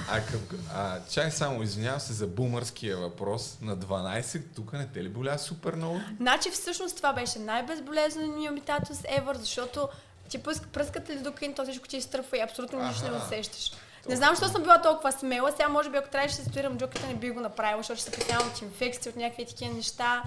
А, 0.09 0.21
към, 0.21 0.39
а, 0.73 0.99
чай 1.09 1.31
само, 1.31 1.63
извинявам 1.63 1.99
се 1.99 2.13
за 2.13 2.27
бумърския 2.27 2.97
въпрос. 2.97 3.57
На 3.61 3.77
12, 3.77 4.41
тук 4.55 4.73
не 4.73 4.87
те 4.87 5.03
ли 5.03 5.09
боля 5.09 5.37
супер 5.37 5.75
много? 5.75 6.01
Значи 6.17 6.51
всъщност 6.51 6.97
това 6.97 7.13
беше 7.13 7.39
най-безболезненият 7.39 8.53
ми 8.53 8.61
татус 8.61 8.97
ever, 8.97 9.37
защото 9.37 9.89
ти 10.29 10.37
пъск, 10.37 10.67
пръскат 10.67 11.09
ли 11.09 11.15
докин, 11.15 11.53
то 11.53 11.63
всичко 11.63 11.87
ти 11.87 11.97
изтръпва 11.97 12.37
и 12.37 12.41
абсолютно 12.41 12.87
нищо 12.87 13.11
не 13.11 13.17
усещаш. 13.17 13.71
Не 14.09 14.15
знам, 14.15 14.35
защо 14.35 14.49
съм 14.49 14.61
била 14.61 14.81
толкова 14.81 15.11
смела. 15.11 15.51
Сега 15.51 15.67
може 15.69 15.89
би 15.89 15.97
ако 15.97 16.09
трябваше 16.09 16.35
да 16.35 16.43
се 16.43 16.49
стирам 16.49 16.77
джуката, 16.77 17.07
не 17.07 17.15
би 17.15 17.29
го 17.29 17.39
направила, 17.39 17.81
защото 17.81 18.01
ще 18.01 18.05
се 18.05 18.11
притеснявам 18.11 18.47
от 18.47 18.61
инфекции, 18.61 19.09
от 19.09 19.15
някакви 19.15 19.45
такива 19.45 19.73
неща. 19.73 20.23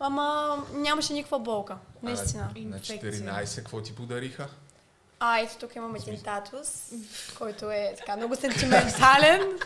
Ама 0.00 0.56
нямаше 0.74 1.12
никаква 1.12 1.38
болка. 1.38 1.76
Наистина. 2.02 2.50
А, 2.56 2.60
на 2.60 2.80
14, 2.80 3.56
какво 3.56 3.80
ти 3.80 3.94
подариха? 3.94 4.48
А, 5.20 5.40
ето 5.40 5.56
тук 5.60 5.76
имам 5.76 5.96
един 5.96 6.22
татус, 6.22 6.90
който 7.38 7.70
е 7.70 7.94
така 7.98 8.16
много 8.16 8.36
сентиментален. 8.36 9.58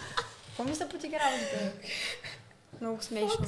Какво 0.46 0.64
ми 0.64 0.74
се 0.74 0.88
подигравате? 0.88 1.72
Много 2.80 3.02
смешно. 3.02 3.46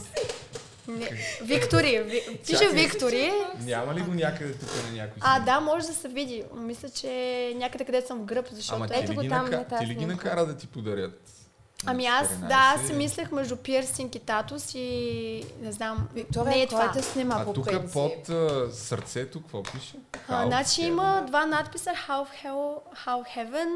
Не, 0.89 1.11
Виктори. 1.43 2.03
Ви, 2.03 2.39
пише. 2.47 2.69
Виктори. 2.69 3.33
Няма 3.61 3.95
ли 3.95 4.01
го 4.01 4.15
някъде 4.15 4.53
тук 4.53 4.69
на 4.87 4.97
някой 4.97 5.21
А, 5.21 5.41
да, 5.41 5.61
може 5.61 5.87
да 5.87 5.95
се 5.95 6.09
види. 6.09 6.45
Мисля, 6.55 6.91
че 6.91 7.53
някъде 7.57 7.85
където 7.85 8.07
съм 8.07 8.19
в 8.19 8.25
гръб, 8.25 8.47
защото... 8.51 8.83
Ама 8.83 8.89
ето 8.93 9.15
го 9.15 9.29
там, 9.29 9.51
нака... 9.51 9.79
ти 9.79 9.87
ли 9.87 9.95
ги 9.95 10.07
накара 10.07 10.47
да 10.47 10.57
ти 10.57 10.67
подарят? 10.67 11.42
Ами 11.87 12.07
аз, 12.07 12.29
14? 12.29 12.39
да, 12.39 12.55
аз 12.75 12.87
си 12.87 12.93
мислех 12.93 13.33
между 13.33 13.57
пирсинг 13.57 14.15
и 14.15 14.21
татус 14.21 14.75
и 14.75 15.45
не 15.61 15.73
знам, 15.73 16.09
Виктория, 16.15 16.51
не 16.51 16.63
е 16.63 16.67
това. 16.67 16.93
те 16.93 17.03
снима 17.03 17.35
А 17.35 17.45
по 17.45 17.53
тук 17.53 17.65
принцип? 17.67 17.93
под 17.93 18.29
а, 18.29 18.69
сърцето 18.73 19.41
какво 19.41 19.63
пише? 19.63 19.95
А, 20.29 20.47
значи 20.47 20.69
heaven. 20.73 20.85
има 20.85 21.25
два 21.27 21.47
надписа 21.47 21.91
How, 22.09 22.27
Hell, 22.37 22.75
How 23.07 23.25
Heaven. 23.37 23.69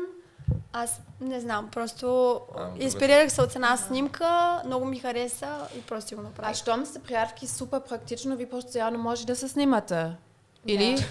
Аз 0.72 1.00
не 1.20 1.40
знам, 1.40 1.68
просто 1.68 2.40
А, 2.56 2.64
добре. 2.64 2.84
инспирирах 2.84 3.32
се 3.32 3.42
от 3.42 3.54
една 3.54 3.76
снимка, 3.76 4.28
много 4.66 4.84
ми 4.84 4.98
хареса 4.98 5.48
и 5.78 5.82
просто 5.82 6.08
си 6.08 6.14
го 6.14 6.20
А 6.20 6.24
направих. 6.24 6.56
щом 6.56 6.86
сте 6.86 6.98
приятелки, 6.98 7.46
супер 7.46 7.80
практично, 7.80 8.36
ви 8.36 8.46
постоянно 8.46 8.98
може 8.98 9.26
да 9.26 9.36
се 9.36 9.48
снимате. 9.48 10.06
Или? 10.66 11.04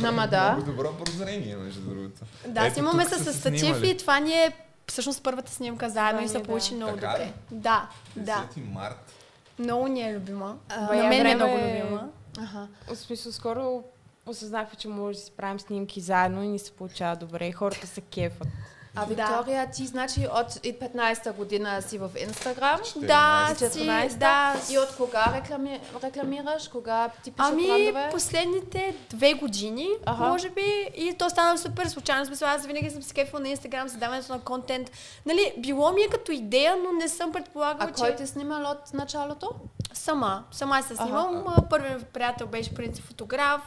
Нама 0.00 0.26
да. 0.30 0.52
Много 0.52 0.70
добро 0.70 0.92
прозрение, 0.94 1.56
между 1.56 1.80
другото. 1.80 2.20
Да, 2.46 2.64
Ето 2.64 2.74
снимаме 2.74 3.04
се 3.04 3.14
с 3.16 3.32
статив 3.34 3.82
и 3.84 3.96
това 3.96 4.20
ни 4.20 4.32
е 4.34 4.52
всъщност 4.88 5.22
първата 5.22 5.52
снимка 5.52 5.90
заедно 5.90 6.22
и 6.22 6.28
се 6.28 6.38
Да, 6.38 6.44
получи 6.44 6.70
да. 6.70 6.76
много 6.76 6.94
Така 6.94 7.06
добре. 7.08 7.24
ли? 7.24 7.32
Да, 7.52 7.88
да. 8.16 8.48
10 8.56 8.64
март. 8.64 9.12
Много 9.58 9.86
ни 9.86 10.02
е 10.02 10.14
любима. 10.14 10.56
А, 10.68 10.80
На 10.94 11.02
мен 11.04 11.26
е 11.26 11.34
много 11.34 11.54
време- 11.54 11.80
любима. 11.80 12.08
Аха. 12.38 12.68
В 12.86 12.96
смисъл, 12.96 13.32
скоро 13.32 13.82
осъзнахме, 14.26 14.76
че 14.76 14.88
може 14.88 15.18
да 15.18 15.24
си 15.24 15.32
правим 15.32 15.60
снимки 15.60 16.00
заедно 16.00 16.42
и 16.42 16.48
ни 16.48 16.58
се 16.58 16.72
получава 16.72 17.16
добре. 17.16 17.46
И 17.46 17.52
хората 17.52 17.86
се 17.86 18.00
кефат. 18.02 18.48
А 18.94 19.00
Да. 19.00 19.06
Виктория, 19.06 19.70
ти 19.70 19.86
значи 19.86 20.26
от 20.32 20.56
и 20.56 20.74
15-та 20.74 21.32
година 21.32 21.82
си 21.82 21.98
в 21.98 22.10
Инстаграм. 22.18 22.80
Да, 22.96 23.48
14. 23.50 23.68
си, 23.68 23.78
14-та. 23.80 24.18
да. 24.56 24.72
И 24.72 24.78
от 24.78 24.96
кога 24.96 25.32
реклами... 25.34 25.80
рекламираш? 26.04 26.68
Кога 26.68 27.08
ти 27.14 27.30
пише 27.30 27.48
Ами, 27.48 27.66
брандове? 27.66 28.08
последните 28.12 28.96
две 29.10 29.34
години, 29.34 29.88
Аха. 30.06 30.22
може 30.22 30.50
би, 30.50 30.62
и 30.96 31.14
то 31.18 31.30
стана 31.30 31.58
супер 31.58 31.86
случайно. 31.86 32.26
Смисъл, 32.26 32.48
аз 32.48 32.66
винаги 32.66 32.90
съм 32.90 33.02
се 33.02 33.14
кефила 33.14 33.40
на 33.40 33.48
Инстаграм, 33.48 33.88
създаването 33.88 34.32
на 34.32 34.40
контент. 34.40 34.90
Нали, 35.26 35.54
било 35.58 35.92
ми 35.92 36.02
е 36.02 36.08
като 36.08 36.32
идея, 36.32 36.76
но 36.76 36.92
не 36.92 37.08
съм 37.08 37.32
предполагала, 37.32 37.90
А 37.90 37.94
че 37.94 37.94
кой 37.94 38.16
те 38.16 38.26
снимал 38.26 38.62
от 38.62 38.94
началото? 38.94 39.50
сама. 39.92 40.44
Сама 40.50 40.82
се 40.82 40.96
снимам. 40.96 41.44
А, 41.48 41.68
Първият 41.68 42.06
приятел 42.06 42.46
беше 42.46 42.74
принцип 42.74 43.04
фотограф, 43.04 43.60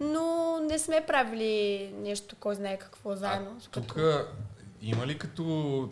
но 0.00 0.24
не 0.60 0.78
сме 0.78 1.00
правили 1.00 1.54
нещо, 1.94 2.36
кой 2.36 2.54
знае 2.54 2.78
какво 2.78 3.16
заедно. 3.16 3.50
А, 3.58 3.70
тук 3.70 3.94
има 4.82 5.06
ли 5.06 5.18
като 5.18 5.42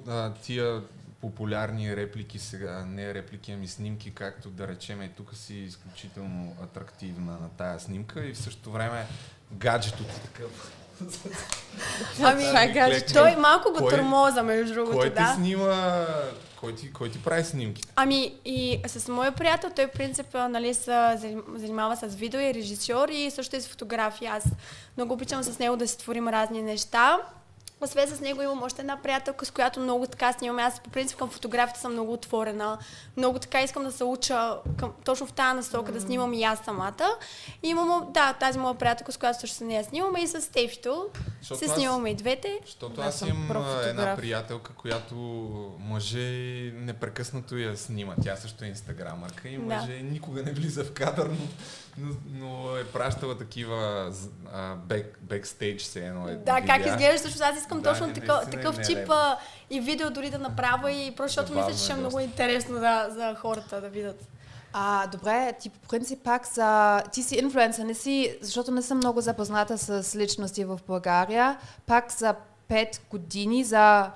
а, 0.09 0.33
тия 0.33 0.83
популярни 1.20 1.96
реплики 1.96 2.38
сега, 2.38 2.85
не 2.85 3.14
реплики, 3.14 3.53
ами 3.53 3.68
снимки, 3.68 4.11
както 4.11 4.48
да 4.51 4.68
речем, 4.68 5.03
и 5.03 5.09
тук 5.09 5.35
си 5.35 5.55
изключително 5.55 6.57
атрактивна 6.62 7.33
на 7.33 7.48
тая 7.48 7.81
снимка 7.81 8.27
и 8.27 8.35
в 8.35 8.38
същото 8.38 8.70
време 8.70 9.07
гаджето 9.53 10.05
ти 10.05 10.20
такъв. 10.22 10.72
Ами, 12.22 12.42
Това 12.42 12.66
клекне. 12.66 13.07
той 13.14 13.37
малко 13.37 13.68
го 13.72 13.79
Кой- 13.79 13.90
тормоза, 13.90 14.42
между 14.42 14.74
другото, 14.74 14.98
Кой 14.98 15.11
да. 15.11 15.14
те 15.16 15.35
снима, 15.35 16.07
кой 16.57 16.74
ти, 16.74 16.92
кой 16.92 17.11
ти 17.11 17.22
прави 17.22 17.44
снимките? 17.44 17.88
Ами 17.96 18.35
и 18.44 18.81
с 18.87 19.09
моя 19.09 19.33
приятел, 19.33 19.70
той 19.77 19.87
в 19.87 19.90
принцип 19.90 20.27
нали, 20.35 20.74
се 20.74 20.90
заним- 20.90 21.57
занимава 21.57 21.96
с 21.96 22.14
видео 22.14 22.40
и 22.40 22.55
режисьор 22.55 23.09
и 23.09 23.31
също 23.31 23.57
и 23.57 23.61
с 23.61 23.68
фотография. 23.68 24.33
Аз 24.33 24.44
много 24.96 25.14
обичам 25.14 25.42
с 25.42 25.59
него 25.59 25.77
да 25.77 25.88
си 25.88 25.98
творим 25.98 26.29
разни 26.29 26.62
неща. 26.62 27.18
Освен 27.80 28.08
с 28.08 28.20
него 28.20 28.42
имам 28.42 28.62
още 28.62 28.80
една 28.80 28.96
приятелка, 28.96 29.46
с 29.46 29.50
която 29.50 29.80
много 29.80 30.06
така 30.06 30.32
снимаме. 30.32 30.62
Аз 30.62 30.80
по 30.80 30.90
принцип 30.90 31.18
към 31.18 31.30
фотографията 31.30 31.80
съм 31.80 31.92
много 31.92 32.12
отворена. 32.12 32.78
Много 33.16 33.38
така 33.38 33.62
искам 33.62 33.84
да 33.84 33.92
се 33.92 34.04
уча 34.04 34.38
към, 34.76 34.92
точно 35.04 35.26
в 35.26 35.32
тази 35.32 35.56
насока, 35.56 35.92
да 35.92 36.00
снимам 36.00 36.34
и 36.34 36.44
аз 36.44 36.58
самата. 36.58 37.06
И 37.62 37.68
имам, 37.68 38.06
да, 38.10 38.32
тази 38.32 38.58
моя 38.58 38.74
приятелка, 38.74 39.12
с 39.12 39.16
която 39.16 39.40
също 39.40 39.56
с 39.56 39.60
нея 39.60 39.84
снимаме 39.84 40.20
и 40.20 40.26
с 40.26 40.40
Стефито. 40.40 41.06
Защото 41.38 41.58
Се 41.58 41.64
аз- 41.64 41.74
снимаме 41.74 42.10
и 42.10 42.14
двете. 42.14 42.58
Защото 42.64 42.94
Да, 42.94 43.02
аз 43.02 43.14
съм 43.14 43.28
имам 43.28 43.64
една 43.80 44.16
приятелка, 44.16 44.72
която 44.72 45.14
мъже 45.80 46.18
непрекъснато 46.74 47.56
я 47.56 47.76
снима. 47.76 48.14
Тя 48.22 48.36
също 48.36 48.64
е 48.64 48.68
инстаграмърка 48.68 49.48
и 49.48 49.56
Да. 49.58 49.62
мъже 49.64 49.92
никога 49.92 50.42
не 50.42 50.52
влиза 50.52 50.84
в 50.84 50.92
кадър, 50.92 51.26
но, 51.26 51.36
но, 51.98 52.14
но 52.26 52.76
е 52.76 52.84
пращала 52.84 53.38
такива 53.38 54.12
а, 54.52 54.74
бек, 54.74 55.18
бекстейдж 55.20 55.82
се 55.82 56.06
едно 56.06 56.28
е. 56.28 56.34
Да, 56.36 56.54
как 56.56 56.76
видеа. 56.76 56.88
изглежда, 56.88 57.18
защото 57.18 57.44
аз 57.44 57.56
искам 57.68 57.81
Да, 57.81 57.90
точно 57.90 58.07
не, 58.07 58.12
такъв, 58.12 58.37
наистина 58.37 58.61
е 58.61 58.64
такъв 58.64 58.87
тип 58.87 59.11
а, 59.11 59.38
и 59.70 59.81
видео 59.81 60.11
дори 60.11 60.31
да 60.31 60.38
направя 60.38 60.90
и 60.90 61.11
просто 61.16 61.40
защото 61.40 61.59
мисля, 61.59 61.72
че 61.72 61.85
ще 61.85 61.92
е 61.92 61.96
е 61.96 61.98
много 61.98 62.20
интересно 62.20 62.81
да, 62.81 63.09
за 63.11 63.35
хората 63.35 63.81
да 63.81 63.88
видят. 63.88 64.24
А, 64.72 65.07
добре, 65.07 65.52
ти 65.61 65.70
по 65.70 65.88
принцип 65.88 66.22
пак 66.22 66.46
за... 66.46 67.00
Ти 67.12 67.22
си 67.22 67.37
инфлуенсър, 67.37 67.85
не 67.85 67.94
си, 67.94 68.38
защото 68.40 68.70
не 68.70 68.83
съм 68.83 68.98
много 68.98 69.20
запозната 69.20 69.78
с 69.78 70.16
личности 70.16 70.64
в 70.64 70.81
България. 70.87 71.59
Пак 71.87 72.12
за 72.12 72.35
5 72.70 73.00
години 73.11 73.64
за 73.64 74.11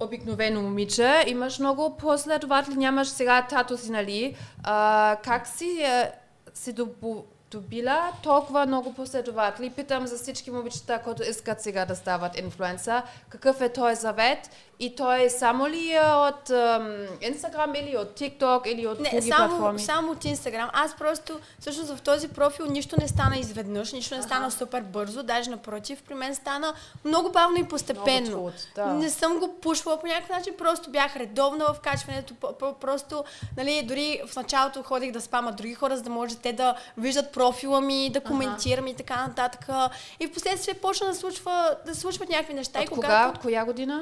обикновено 0.00 0.62
момиче, 0.62 1.24
имаш 1.26 1.58
много 1.58 1.96
последователи, 1.96 2.76
нямаш 2.76 3.08
сега 3.08 3.46
тато 3.50 3.78
си, 3.78 3.90
нали? 3.90 4.36
А, 4.62 5.16
как 5.24 5.46
си, 5.46 5.82
е, 5.82 6.12
си 6.54 6.72
добу, 6.72 7.22
добила 7.50 8.12
толкова 8.22 8.66
много 8.66 8.94
последователи. 8.94 9.70
Питам 9.70 10.06
за 10.06 10.16
всички 10.16 10.50
момичета, 10.50 11.00
които 11.04 11.22
искат 11.22 11.60
сега 11.60 11.84
да 11.84 11.96
стават 11.96 12.38
инфлуенсър, 12.38 13.02
какъв 13.28 13.60
е 13.60 13.72
той 13.72 13.94
завет 13.94 14.50
и 14.78 14.96
той 14.96 15.30
само 15.30 15.68
ли 15.68 15.92
е 15.92 16.00
от 16.00 16.50
Инстаграм 17.20 17.74
или 17.74 17.96
от 17.96 18.20
TikTok 18.20 18.66
или 18.66 18.86
от 18.86 19.00
Не, 19.00 19.10
други 19.10 19.28
само, 19.28 19.48
платформи? 19.48 19.80
само 19.80 20.12
от 20.12 20.24
Инстаграм. 20.24 20.70
Аз 20.72 20.96
просто, 20.96 21.40
всъщност 21.58 21.96
в 21.96 22.02
този 22.02 22.28
профил 22.28 22.66
нищо 22.66 22.96
не 23.00 23.08
стана 23.08 23.36
изведнъж, 23.38 23.92
нищо 23.92 24.16
не 24.16 24.22
стана 24.22 24.50
супер 24.50 24.82
бързо, 24.82 25.22
даже 25.22 25.50
напротив, 25.50 26.02
при 26.02 26.14
мен 26.14 26.34
стана 26.34 26.74
много 27.04 27.30
бавно 27.30 27.56
и 27.58 27.64
постепенно. 27.64 28.30
Много 28.30 28.50
труд, 28.50 28.66
да. 28.74 28.86
Не 28.86 29.10
съм 29.10 29.38
го 29.38 29.54
пушвала 29.60 30.00
по 30.00 30.06
някакъв 30.06 30.36
начин, 30.36 30.54
просто 30.58 30.90
бях 30.90 31.16
редовна 31.16 31.64
в 31.64 31.80
качването, 31.80 32.34
просто, 32.80 33.24
нали, 33.56 33.82
дори 33.82 34.20
в 34.28 34.36
началото 34.36 34.82
ходих 34.82 35.12
да 35.12 35.20
спама 35.20 35.52
други 35.52 35.74
хора, 35.74 35.96
за 35.96 36.02
да 36.02 36.10
може 36.10 36.36
те 36.36 36.52
да 36.52 36.76
виждат 36.98 37.32
профила 37.32 37.80
ми, 37.80 38.10
да 38.10 38.20
коментирам 38.20 38.86
и 38.86 38.94
така 38.94 39.26
нататък. 39.26 39.68
И 40.20 40.26
в 40.26 40.32
последствие 40.32 40.74
почна 40.74 41.06
да, 41.06 41.14
случва, 41.14 41.76
да 41.86 41.94
случват 41.94 42.28
някакви 42.28 42.54
неща. 42.54 42.80
и 42.80 42.82
От 42.82 42.88
кога? 42.88 43.06
когато... 43.06 43.30
От 43.30 43.38
коя 43.38 43.64
година? 43.64 44.00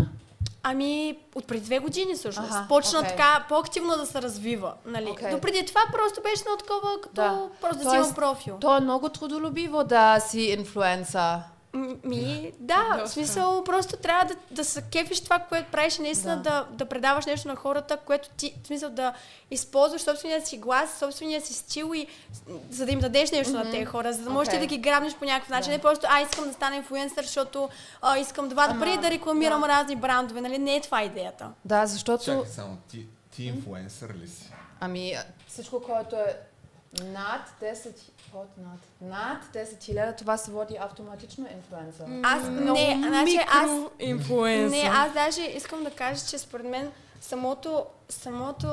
Ами, 0.66 1.18
от 1.34 1.46
преди 1.46 1.60
две 1.64 1.78
години 1.78 2.14
всъщност. 2.14 2.50
Аха, 2.50 2.66
Почна 2.68 2.98
окей. 2.98 3.10
така 3.10 3.44
по-активно 3.48 3.96
да 3.96 4.06
се 4.06 4.22
развива. 4.22 4.72
Нали? 4.86 5.10
Окей. 5.10 5.30
Но 5.32 5.40
преди 5.40 5.66
това 5.66 5.80
просто 5.92 6.20
беше 6.22 6.42
на 6.50 6.56
такова, 6.56 7.00
като 7.00 7.14
Да. 7.14 7.48
просто 7.60 7.84
да 7.84 7.90
си 7.90 7.96
имам 7.96 8.14
профил. 8.14 8.56
То 8.60 8.76
е 8.76 8.80
много 8.80 9.08
трудолюбиво 9.08 9.84
да 9.84 10.20
си 10.20 10.40
инфлуенсър. 10.40 11.38
Ми, 12.04 12.52
да, 12.58 13.02
в 13.04 13.08
смисъл, 13.08 13.64
просто 13.64 13.96
трябва 13.96 14.24
да, 14.24 14.34
да 14.50 14.64
се 14.64 14.82
кефиш 14.82 15.20
това, 15.20 15.38
което 15.38 15.70
правиш 15.70 15.98
наистина 15.98 16.36
Да. 16.36 16.42
да. 16.42 16.66
Да, 16.70 16.84
предаваш 16.84 17.26
нещо 17.26 17.48
на 17.48 17.56
хората, 17.56 17.96
което 17.96 18.28
ти, 18.36 18.54
в 18.62 18.66
смисъл 18.66 18.90
да 18.90 19.14
използваш 19.50 20.02
собствения 20.02 20.46
си 20.46 20.58
глас, 20.58 20.98
собствения 20.98 21.40
си 21.40 21.54
стил 21.54 21.92
и 21.94 22.06
за 22.70 22.86
да 22.86 22.92
им 22.92 23.00
дадеш 23.00 23.30
нещо 23.30 23.52
на 23.52 23.70
тези 23.70 23.84
хора, 23.84 24.12
за 24.12 24.22
да 24.22 24.30
можеш 24.30 24.48
Окей. 24.48 24.60
ти 24.60 24.66
да 24.66 24.74
ги 24.74 24.78
грабнеш 24.82 25.14
по 25.14 25.24
някакъв 25.24 25.48
начин. 25.48 25.70
Да. 25.70 25.76
Не 25.76 25.82
просто, 25.82 26.06
а, 26.10 26.20
искам 26.20 26.44
да 26.44 26.52
стана 26.52 26.76
инфлуенсър, 26.76 27.24
защото 27.24 27.68
а, 28.02 28.18
искам 28.18 28.48
да 28.48 28.54
вада 28.54 28.78
пари 28.78 28.98
да 28.98 29.10
рекламирам 29.10 29.60
да. 29.60 29.68
разни 29.68 29.96
брандове, 29.96 30.40
нали? 30.40 30.58
Не 30.58 30.76
е 30.76 30.80
това 30.80 31.02
идеята. 31.02 31.50
Да, 31.64 31.86
защото... 31.86 32.24
Чакай 32.24 32.46
само, 32.46 32.78
ти, 32.90 33.06
ти 33.30 33.44
инфлуенсър 33.44 34.14
ли 34.14 34.28
си? 34.28 34.52
Ами, 34.80 35.16
всичко, 35.48 35.82
което 35.82 36.16
е 36.16 36.36
над 37.02 37.40
10, 37.62 37.92
под 38.32 38.48
над, 38.58 38.80
над 39.00 39.66
10 39.66 39.82
хиляда, 39.82 40.16
това 40.16 40.36
се 40.36 40.50
води 40.50 40.76
автоматично 40.80 41.46
инфлуенсър. 41.56 42.06
Аз, 42.22 42.42
не, 42.72 42.94
значи 43.08 43.36
аз. 43.48 43.70
Не, 44.70 44.90
аз 44.94 45.12
даже 45.12 45.42
искам 45.42 45.84
да 45.84 45.90
кажа, 45.90 46.26
че 46.30 46.38
според 46.38 46.66
мен 46.66 46.92
самото, 47.20 47.84
самото, 48.08 48.66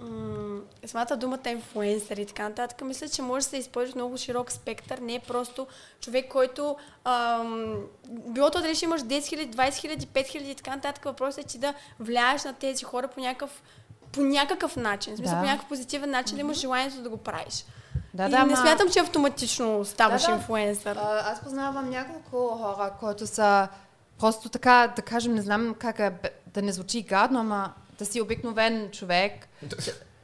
м- 0.00 0.60
самата 0.86 1.16
думата 1.16 1.50
инфлуенсър 1.50 2.16
и 2.16 2.26
така 2.26 2.48
нататък, 2.48 2.80
мисля, 2.82 3.08
че 3.08 3.22
може 3.22 3.44
да 3.44 3.50
се 3.50 3.56
използва 3.56 3.92
в 3.92 3.94
много 3.94 4.16
широк 4.16 4.52
спектър. 4.52 4.98
Не 4.98 5.14
е 5.14 5.20
просто 5.20 5.66
човек, 6.00 6.28
който 6.28 6.76
ам, 7.04 7.76
било 8.08 8.50
то 8.50 8.60
дали 8.60 8.74
ще 8.74 8.84
имаш 8.84 9.00
10 9.02 9.18
000, 9.18 9.54
20 9.54 9.70
000, 9.70 10.06
5 10.06 10.36
000 10.36 10.42
и 10.42 10.54
така 10.54 10.70
нататък. 10.76 11.04
Въпросът 11.04 11.44
е 11.44 11.48
ти 11.48 11.58
да 11.58 11.74
влияеш 12.00 12.44
на 12.44 12.52
тези 12.52 12.84
хора 12.84 13.08
по 13.08 13.20
някакъв 13.20 13.62
по 14.12 14.20
някакъв 14.20 14.76
начин, 14.76 15.16
смисъл 15.16 15.34
Да. 15.34 15.40
по 15.40 15.46
някакъв 15.46 15.68
позитивен 15.68 16.10
начин, 16.10 16.34
да 16.36 16.40
имаш 16.40 16.58
желанието 16.58 17.02
да 17.02 17.08
го 17.08 17.16
правиш. 17.16 17.64
Да, 18.14 18.26
и 18.26 18.30
да, 18.30 18.44
не 18.44 18.54
ма- 18.54 18.60
смятам, 18.60 18.90
че 18.90 18.98
автоматично 18.98 19.84
ставаш 19.84 20.22
Да, 20.22 20.28
да. 20.28 20.34
А, 21.00 21.32
аз 21.32 21.40
познавам 21.40 21.90
няколко 21.90 22.48
хора, 22.48 22.92
които 23.00 23.26
са 23.26 23.68
просто 24.18 24.48
така, 24.48 24.92
да 24.96 25.02
кажем, 25.02 25.34
не 25.34 25.42
знам 25.42 25.74
как 25.78 25.98
е, 25.98 26.12
да 26.46 26.62
не 26.62 26.72
звучи 26.72 27.02
гадно, 27.02 27.40
ама 27.40 27.72
да 27.98 28.06
си 28.06 28.20
обикновен 28.20 28.90
човек. 28.90 29.48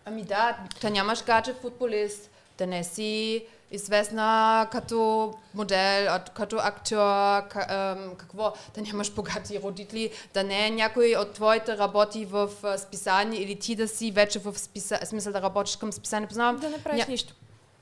Ами 0.05 0.23
да, 0.23 0.57
да 0.83 0.91
нямаш 0.91 1.25
гаджет 1.25 1.61
футболист, 1.61 2.31
да 2.59 2.67
не 2.67 2.85
си 2.85 3.45
известна 3.71 4.27
като 4.73 5.33
модел, 5.55 5.77
от- 6.07 6.31
като 6.31 6.57
актьор, 6.59 6.97
ка, 7.43 7.67
ем, 7.99 8.15
какво, 8.17 8.53
да 8.75 8.81
нямаш 8.83 9.11
богати 9.11 9.61
родители, 9.61 10.11
да 10.35 10.45
не 10.45 10.67
е 10.67 10.71
някой 10.71 11.15
от 11.15 11.33
твоите 11.33 11.79
работи 11.79 12.25
в 12.25 12.49
списание 12.79 13.41
или 13.41 13.59
ти 13.59 13.75
да 13.75 13.89
си 13.89 14.11
вече 14.11 14.39
в 14.39 14.59
списание, 14.59 15.07
смисъл 15.07 15.33
да 15.33 15.43
работиш 15.43 15.77
към 15.77 15.93
списание. 15.93 16.29
Познавам 16.29 16.57
Да 16.57 16.71
не 16.71 16.79
правиш 16.79 17.05
ня- 17.05 17.09
нищо. 17.09 17.35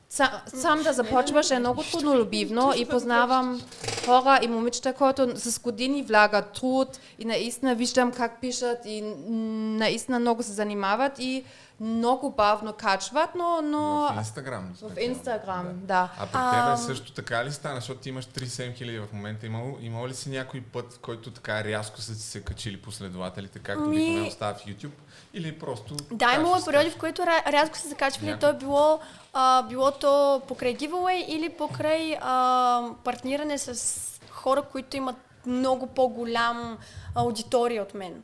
Сам, 0.09 0.29
сам 0.47 0.83
да 0.83 0.92
започваш 0.92 1.51
е 1.51 1.59
много 1.59 1.83
труднолюбивно 1.83 2.73
и 2.77 2.85
познавам 2.87 3.62
хора 4.07 4.40
и 4.42 4.49
момичета, 4.49 4.92
които 4.92 5.33
с 5.35 5.61
години 5.61 6.03
влагат 6.03 6.53
труд 6.53 6.88
и 7.18 7.25
наистина 7.25 7.75
виждам 7.75 8.12
как 8.12 8.40
пишат 8.40 8.79
и 8.87 9.01
наистина 9.29 10.18
много 10.20 10.42
се 10.42 10.53
занимават 10.53 11.18
и 11.18 11.44
много 11.80 12.30
бавно 12.30 12.72
качват, 12.72 13.30
но, 13.34 13.62
но 13.62 14.08
В 14.08 14.16
Инстаграм. 14.18 14.74
в? 14.82 15.00
Инстаграм, 15.00 15.66
Да. 15.66 15.72
да. 15.76 16.10
А 16.18 16.26
при 16.26 16.58
тебе 16.58 16.94
също 16.94 17.12
така 17.12 17.44
ли 17.44 17.52
стана, 17.52 17.74
защото 17.74 18.00
ти 18.00 18.08
имаш 18.08 18.24
37 18.26 18.74
хиляди 18.74 18.98
в 18.98 19.12
момента? 19.12 19.46
Имало, 19.46 19.76
имало 19.80 20.08
ли 20.08 20.14
си 20.14 20.30
някой 20.30 20.60
път, 20.62 20.92
в 20.92 20.98
който 20.98 21.30
така 21.30 21.64
рязко 21.64 22.00
са 22.00 22.12
ти 22.12 22.20
се 22.20 22.42
качили 22.42 22.76
последователите, 22.78 23.58
както 23.58 23.80
Ми- 23.82 23.96
обикновено 23.96 24.30
става 24.30 24.54
в 24.54 24.58
YouTube? 24.58 24.90
Или 25.34 25.58
просто... 25.58 25.96
Да, 26.10 26.34
имало 26.34 26.64
периоди, 26.64 26.90
в 26.90 26.98
които 26.98 27.22
ря- 27.22 27.46
рязко 27.46 27.76
се 27.76 27.88
закачвали. 27.88 28.26
Някой. 28.26 28.40
То 28.42 28.56
е 28.56 28.58
било, 28.58 29.00
а, 29.32 29.62
било 29.62 29.90
то 29.90 30.42
покрай 30.48 30.76
giveaway 30.76 31.26
или 31.26 31.48
покрай 31.50 32.16
а, 32.20 32.82
партниране 33.04 33.58
с 33.58 34.00
хора, 34.30 34.62
които 34.62 34.96
имат 34.96 35.16
много 35.46 35.87
по-голям 35.87 36.78
аудитория 37.14 37.82
от 37.82 37.94
мен. 37.94 38.22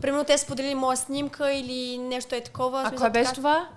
Примерно 0.00 0.24
те 0.24 0.38
споделили 0.38 0.74
моя 0.74 0.96
снимка 0.96 1.52
или 1.52 1.98
нещо 1.98 2.34
е 2.34 2.40
такова. 2.40 2.82
А 2.82 2.90
кой 2.92 3.10
беше 3.10 3.24
така- 3.24 3.34
това? 3.36 3.68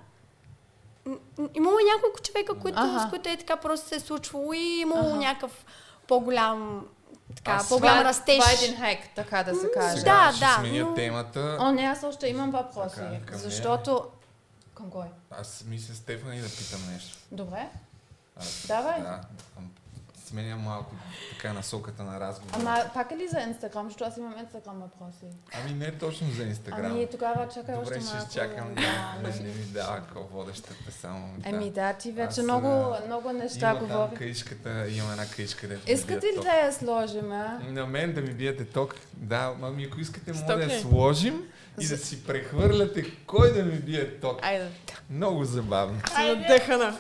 Имало 1.54 1.80
и 1.80 1.92
няколко 1.96 2.22
човека, 2.22 2.54
които, 2.56 2.80
Аха. 2.80 3.00
с 3.00 3.10
които 3.10 3.30
е 3.30 3.38
така 3.38 3.56
просто 3.56 3.88
се 3.88 3.96
е 3.96 4.00
случвало 4.00 4.54
и 4.54 4.80
имало 4.80 5.08
Аха. 5.08 5.16
някакъв 5.16 5.66
по-голям, 6.08 6.86
така, 7.36 7.52
Аз- 7.52 7.70
по-голям 7.70 7.94
Това- 7.94 8.10
растеж. 8.10 8.40
Това 8.40 8.52
е 8.52 8.56
един 8.56 8.78
хек, 8.78 9.00
така 9.16 9.44
да 9.44 9.56
се 9.56 9.72
каже. 9.72 9.98
Сега 9.98 10.26
Да, 10.28 10.32
ще 10.32 10.40
да, 10.40 10.56
сменя 10.60 10.80
но- 10.80 10.94
темата. 10.94 11.58
О, 11.60 11.72
не, 11.72 11.82
аз 11.82 12.04
още 12.04 12.28
имам 12.28 12.52
въпроси, 12.52 12.96
Така, 12.96 13.26
към 13.26 13.40
защото... 13.40 14.06
Към 14.74 14.90
кой? 14.90 15.06
Аз 15.32 15.64
мисля 15.68 15.94
Стефани 15.96 16.40
да 16.40 16.50
питам 16.50 16.82
нещо. 16.94 17.18
Добре. 17.32 17.70
Аз, 18.38 18.66
Давай. 18.68 19.02
Да, 19.02 19.22
ам, 20.24 20.28
сменям 20.28 20.60
малко 20.60 20.96
така 21.32 21.54
насоката 21.54 22.04
на 22.04 22.20
разговора. 22.20 22.58
Ама 22.60 22.84
пак 22.94 23.12
е 23.12 23.18
ли 23.18 23.28
за 23.28 23.40
Инстаграм, 23.40 23.88
защото 23.88 24.04
аз 24.04 24.18
имам 24.18 24.34
Инстаграм 24.40 24.80
въпроси. 24.80 25.26
Ами 25.54 25.74
не 25.76 25.92
точно 25.92 26.28
за 26.32 26.44
Инстаграм. 26.44 26.86
Ами 26.86 27.08
тогава 27.08 27.48
чакай 27.48 27.76
Добре, 27.76 27.88
още 27.88 28.02
ще 28.02 28.14
малко. 28.14 28.28
изчакам. 28.28 28.76
Да, 28.76 28.82
Не, 29.24 29.36
не. 29.40 29.50
ми 29.50 29.64
дава 29.64 29.96
какво 29.98 30.22
водещата 30.24 30.92
само. 30.92 31.34
Ами 31.46 31.72
да, 31.72 31.94
ти 31.94 32.12
вече 32.12 32.28
Аз, 32.30 32.38
много, 32.38 32.68
много 33.06 33.32
неща 33.32 33.70
Има 33.70 33.80
там 33.80 33.88
говори. 33.88 34.16
каишката, 34.16 34.70
има 34.90 35.12
една 35.12 35.26
каишка, 35.28 35.68
дето 35.68 35.88
ми 35.88 35.94
Искате 35.94 36.26
ли 36.26 36.36
ток. 36.36 36.44
да 36.44 36.52
я 36.52 36.74
сложим, 36.74 37.32
а? 37.32 37.60
На 37.64 37.86
мен 37.86 38.14
да 38.14 38.22
ми 38.22 38.34
биете 38.34 38.66
ток. 38.66 38.96
Да, 39.14 39.54
ами 39.62 39.84
ако 39.84 40.00
искате, 40.00 40.34
мога 40.34 40.56
да 40.58 40.64
я 40.64 40.80
сложим 40.82 41.44
и 41.80 41.88
да 41.88 41.98
си 41.98 42.24
прехвърляте 42.24 43.06
кой 43.26 43.54
да 43.54 43.64
ми 43.64 43.76
бие 43.80 44.20
ток. 44.20 44.40
Айде. 44.46 44.68
Много 45.10 45.44
забавно. 45.46 46.00
Си 46.16 46.36
надъхана. 46.36 46.98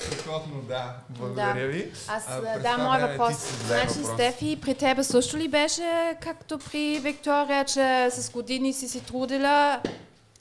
Страхотно, 0.00 0.62
да. 0.68 0.96
Благодаря 1.08 1.66
Да. 1.66 1.66
ви. 1.72 1.92
Аз, 2.08 2.24
А, 2.28 2.58
да, 2.58 2.78
моят 2.78 3.10
въпрос. 3.10 3.36
Значи, 3.66 3.88
въпрос. 3.88 4.14
Стефи, 4.14 4.58
при 4.62 4.74
тебе 4.74 5.04
също 5.04 5.36
ли 5.36 5.48
беше, 5.48 6.16
както 6.20 6.58
при 6.58 6.98
Виктория, 7.02 7.64
че 7.64 8.08
с 8.10 8.30
години 8.30 8.72
си 8.72 8.88
си 8.88 9.00
трудила 9.04 9.80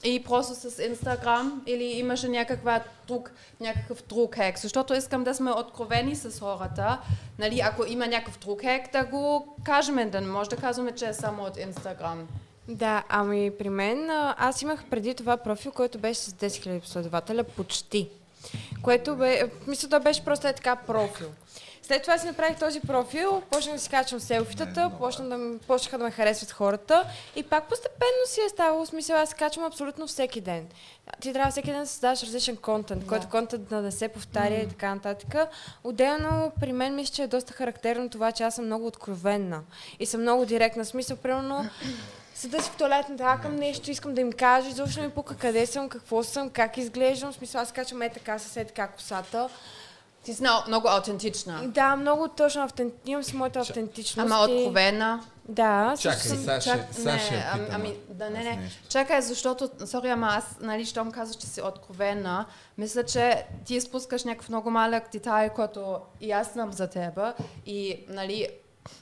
и 0.04 0.24
просто 0.24 0.56
с 0.56 0.84
Инстаграм 0.84 1.62
или 1.68 1.84
имаше 1.84 2.28
някаква 2.30 2.82
друг, 3.08 3.32
някакъв 3.60 4.04
друг 4.10 4.36
хек? 4.36 4.60
Защото 4.60 4.94
искам 4.94 5.24
да 5.24 5.36
сме 5.36 5.52
откровени 5.52 6.16
с 6.16 6.40
хората. 6.40 7.00
Нали, 7.40 7.60
ако 7.64 7.86
има 7.86 8.08
някакъв 8.08 8.40
друг 8.40 8.62
хек, 8.62 8.92
да 8.92 9.04
го 9.04 9.56
кажем, 9.64 10.10
да 10.10 10.22
не 10.22 10.28
може 10.28 10.50
да 10.50 10.56
казваме, 10.56 10.92
че 10.92 11.08
е 11.08 11.14
само 11.14 11.44
от 11.44 11.58
Инстаграм. 11.58 12.28
Да, 12.72 13.04
ами 13.10 13.52
при 13.60 13.70
мен 13.70 14.10
аз 14.38 14.62
имах 14.62 14.86
преди 14.90 15.16
това 15.16 15.38
профил, 15.38 15.72
който 15.72 16.00
беше 16.00 16.20
с 16.20 16.32
10 16.32 16.48
000 16.48 16.80
последователя 16.82 17.44
почти. 17.44 18.10
Което 18.82 19.16
бе, 19.16 19.52
мисля, 19.68 19.88
да 19.88 20.00
беше 20.00 20.26
просто 20.26 20.48
е 20.48 20.54
така 20.54 20.76
профил. 20.76 21.28
След 21.84 22.02
това 22.02 22.18
си 22.18 22.28
направих 22.28 22.60
този 22.60 22.80
профил, 22.80 23.42
почнах 23.50 23.76
да 23.76 23.82
си 23.82 23.90
качвам 23.90 24.20
селфитата, 24.20 24.80
много 24.80 24.98
почна 24.98 25.30
да, 25.30 25.60
почнаха 25.68 25.98
да 25.98 26.04
ме 26.04 26.12
харесват 26.12 26.52
хората 26.52 27.06
и 27.36 27.44
пак 27.44 27.70
постепенно 27.70 28.26
си 28.26 28.40
е 28.46 28.50
ставало 28.50 28.86
смисъл, 28.86 29.18
аз 29.18 29.34
качвам 29.34 29.66
абсолютно 29.66 30.08
всеки 30.08 30.42
ден. 30.42 30.68
Ти 31.22 31.34
трябва 31.34 31.52
всеки 31.52 31.72
ден 31.72 31.80
да 31.80 31.88
създаваш 31.88 32.24
различен 32.24 32.58
контент, 32.58 33.02
Да. 33.02 33.08
който 33.08 33.30
контент 33.30 33.68
да 33.70 33.82
не 33.82 33.92
се 33.92 34.08
повтаря 34.08 34.56
и 34.56 34.70
така 34.70 34.96
нататък. 34.96 35.36
Отделно 35.84 36.52
при 36.60 36.74
мен 36.74 36.96
мисля, 36.96 37.14
че 37.14 37.24
е 37.24 37.28
доста 37.28 37.54
характерно 37.54 38.10
това, 38.10 38.32
че 38.32 38.44
аз 38.44 38.56
съм 38.56 38.66
много 38.66 38.88
откровенна 38.88 39.62
и 40.00 40.06
съм 40.06 40.22
много 40.22 40.46
директна. 40.46 40.86
Смисъл, 40.86 41.18
примерно, 41.18 41.70
Седа 42.42 42.62
си 42.62 42.70
в 42.72 42.78
туалетната, 42.78 43.24
акам 43.24 43.56
нещо, 43.56 43.92
искам 43.92 44.14
да 44.14 44.22
им 44.22 44.32
кажа, 44.32 44.70
изобщо 44.70 45.02
не 45.02 45.08
ми 45.08 45.14
пука 45.14 45.36
къде 45.36 45.66
съм, 45.66 45.90
какво 45.90 46.24
съм, 46.24 46.50
как 46.50 46.78
изглеждам. 46.78 47.32
В 47.32 47.36
смисъл, 47.36 47.62
аз 47.62 47.72
качвам 47.72 48.02
е 48.02 48.10
така, 48.10 48.40
с 48.40 48.58
е 48.58 48.66
така 48.66 48.88
косата. 48.88 49.50
Ти 50.24 50.34
си 50.34 50.44
много, 50.68 50.88
аутентична. 50.88 51.68
Да, 51.68 51.96
много 51.96 52.28
точно, 52.28 52.64
автен... 52.64 52.92
имам 53.06 53.24
си 53.24 53.36
моята 53.36 53.60
автентичност. 53.60 54.32
Ама 54.32 54.44
откровена. 54.44 55.24
Да, 55.50 55.96
Чакай, 56.00 56.20
съм- 56.20 56.38
сега 56.38 56.62
ще, 56.62 56.70
Чак, 56.70 56.88
сега 56.92 57.14
не, 57.14 57.46
ами, 57.54 57.66
питам, 57.66 57.82
ами, 57.82 57.96
да, 58.10 58.30
не, 58.30 58.44
не. 58.44 58.70
Чакай, 58.90 59.22
защото, 59.22 59.70
сори, 59.86 60.10
ама 60.10 60.28
аз, 60.32 60.46
нали, 60.62 60.86
щом 60.86 61.12
казваш, 61.12 61.38
че 61.38 61.48
си 61.48 61.62
откровена, 61.62 62.46
мисля, 62.78 63.04
че 63.04 63.46
ти 63.66 63.76
изпускаш 63.76 64.24
някакъв 64.24 64.50
много 64.50 64.72
малък 64.72 65.04
детайл, 65.12 65.50
който 65.50 66.00
и 66.22 66.32
аз 66.32 66.54
знам 66.54 66.74
за 66.74 66.88
тебе. 66.88 67.34
И, 67.66 68.00
нали, 68.10 68.48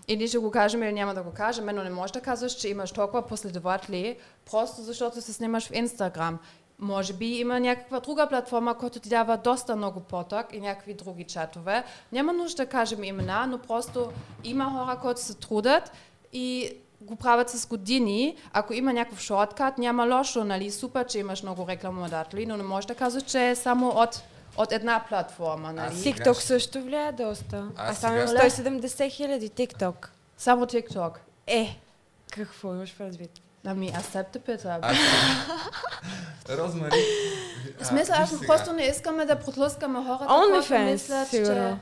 или 0.08 0.28
ще 0.28 0.38
го 0.38 0.52
кажем, 0.52 0.84
или 0.84 0.94
няма 0.94 1.14
да 1.14 1.24
го 1.24 1.32
кажем, 1.32 1.66
но 1.66 1.84
не 1.84 1.90
можеш 1.90 2.12
да 2.12 2.22
казваш, 2.22 2.54
че 2.54 2.70
имаш 2.70 2.92
толкова 2.92 3.22
последователи, 3.22 4.18
просто 4.52 4.82
защото 4.82 5.22
се 5.22 5.34
снимаш 5.34 5.68
в 5.68 5.76
Инстаграм. 5.76 6.40
Може 6.80 7.14
би 7.14 7.26
има 7.26 7.60
някаква 7.60 8.00
друга 8.00 8.28
платформа, 8.28 8.78
която 8.78 9.00
ти 9.00 9.10
дава 9.10 9.38
доста 9.38 9.76
много 9.76 10.00
поток 10.00 10.46
и 10.54 10.60
някакви 10.60 10.94
други 10.94 11.24
чатове. 11.24 11.84
Няма 12.12 12.34
нужда 12.34 12.64
да 12.64 12.70
кажем 12.70 13.04
имена, 13.04 13.48
но 13.48 13.58
просто 13.58 14.12
има 14.44 14.66
хора, 14.66 15.00
които 15.02 15.22
се 15.22 15.34
трудят 15.34 15.92
и 16.34 16.74
го 17.02 17.16
правят 17.16 17.50
с 17.50 17.68
години. 17.68 18.38
Ако 18.54 18.74
има 18.74 18.94
някакъв 18.94 19.20
шорткат, 19.20 19.78
няма 19.78 20.18
лошо, 20.18 20.44
нали? 20.44 20.72
Супер, 20.72 21.08
че 21.08 21.20
имаш 21.20 21.44
много 21.44 21.68
рекламодатели, 21.68 22.46
но 22.46 22.58
не 22.58 22.64
можеш 22.64 22.86
да 22.86 22.96
казваш, 22.96 23.24
че 23.24 23.50
е 23.50 23.56
само 23.56 23.90
от, 23.90 24.24
от 24.60 24.72
една 24.72 25.06
платформа, 25.10 25.74
нали? 25.74 25.88
Аз- 25.88 25.94
TikTok 25.96 26.34
ще- 26.34 26.48
също 26.48 26.82
влияе 26.82 27.12
доста. 27.12 27.68
Аз 27.78 27.90
Аз 27.90 27.98
само 27.98 28.16
имам 28.16 28.28
сега- 28.28 28.44
170 28.44 29.10
хиляди 29.10 29.50
TikTok. 29.50 30.08
Само 30.38 30.66
TikTok. 30.66 31.12
Е, 31.48 31.80
какво 32.32 32.74
имаш 32.74 32.96
предвид? 32.98 33.32
Ами, 33.66 33.92
аз 33.96 34.08
теб 34.08 34.28
те 34.28 34.40
питам. 34.40 34.80
Аз... 34.82 34.98
Розмари... 36.50 36.92
В 37.82 37.86
смисъл, 37.86 38.16
а, 38.16 38.22
аз 38.22 38.30
виж 38.30 38.40
сега. 38.40 38.48
просто 38.48 38.74
не 38.74 38.84
искаме 38.84 39.26
да 39.26 39.36
протлъскаме 39.36 40.00
хората, 40.00 40.26
които 40.28 40.66
OnlyFans, 40.66 40.92
мислят, 40.92 41.28
сигурно. 41.28 41.80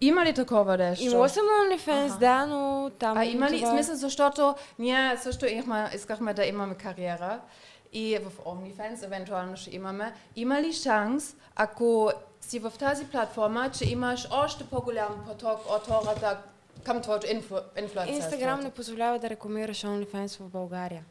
Има 0.00 0.24
ли 0.24 0.34
такова 0.34 0.76
нещо? 0.76 1.04
Имала 1.04 1.28
съм 1.28 1.42
OnlyFans, 1.44 2.06
Аха. 2.06 2.18
да, 2.18 2.46
но 2.46 2.90
там... 2.90 3.18
А 3.18 3.24
има 3.24 3.50
ли 3.50 3.58
това- 3.58 3.70
смисъл, 3.70 3.94
защото 3.96 4.54
ние 4.78 5.16
също 5.16 5.46
имахме, 5.46 5.90
искахме 5.94 6.34
да 6.34 6.44
имаме 6.44 6.74
кариера 6.74 7.40
и 7.92 8.18
в 8.18 8.44
OnlyFans 8.44 9.04
евентуално 9.04 9.56
ще 9.56 9.76
имаме. 9.76 10.14
Има 10.36 10.62
ли 10.62 10.72
шанс, 10.72 11.36
ако 11.56 12.12
си 12.40 12.58
в 12.58 12.72
тази 12.78 13.04
платформа, 13.06 13.70
че 13.70 13.90
имаш 13.90 14.28
още 14.30 14.64
по-голям 14.64 15.24
поток 15.26 15.60
от 15.70 15.86
хората 15.86 16.38
към 16.84 17.02
твоето 17.02 17.26
инфлу... 17.26 17.56
инфлуенсърство? 17.78 18.24
Инстаграм 18.24 18.60
не 18.60 18.70
позволява 18.70 19.18
да 19.18 19.30
рекламираш 19.30 19.82
OnlyFans 19.82 20.40
в 20.40 20.48
България. 20.48 21.04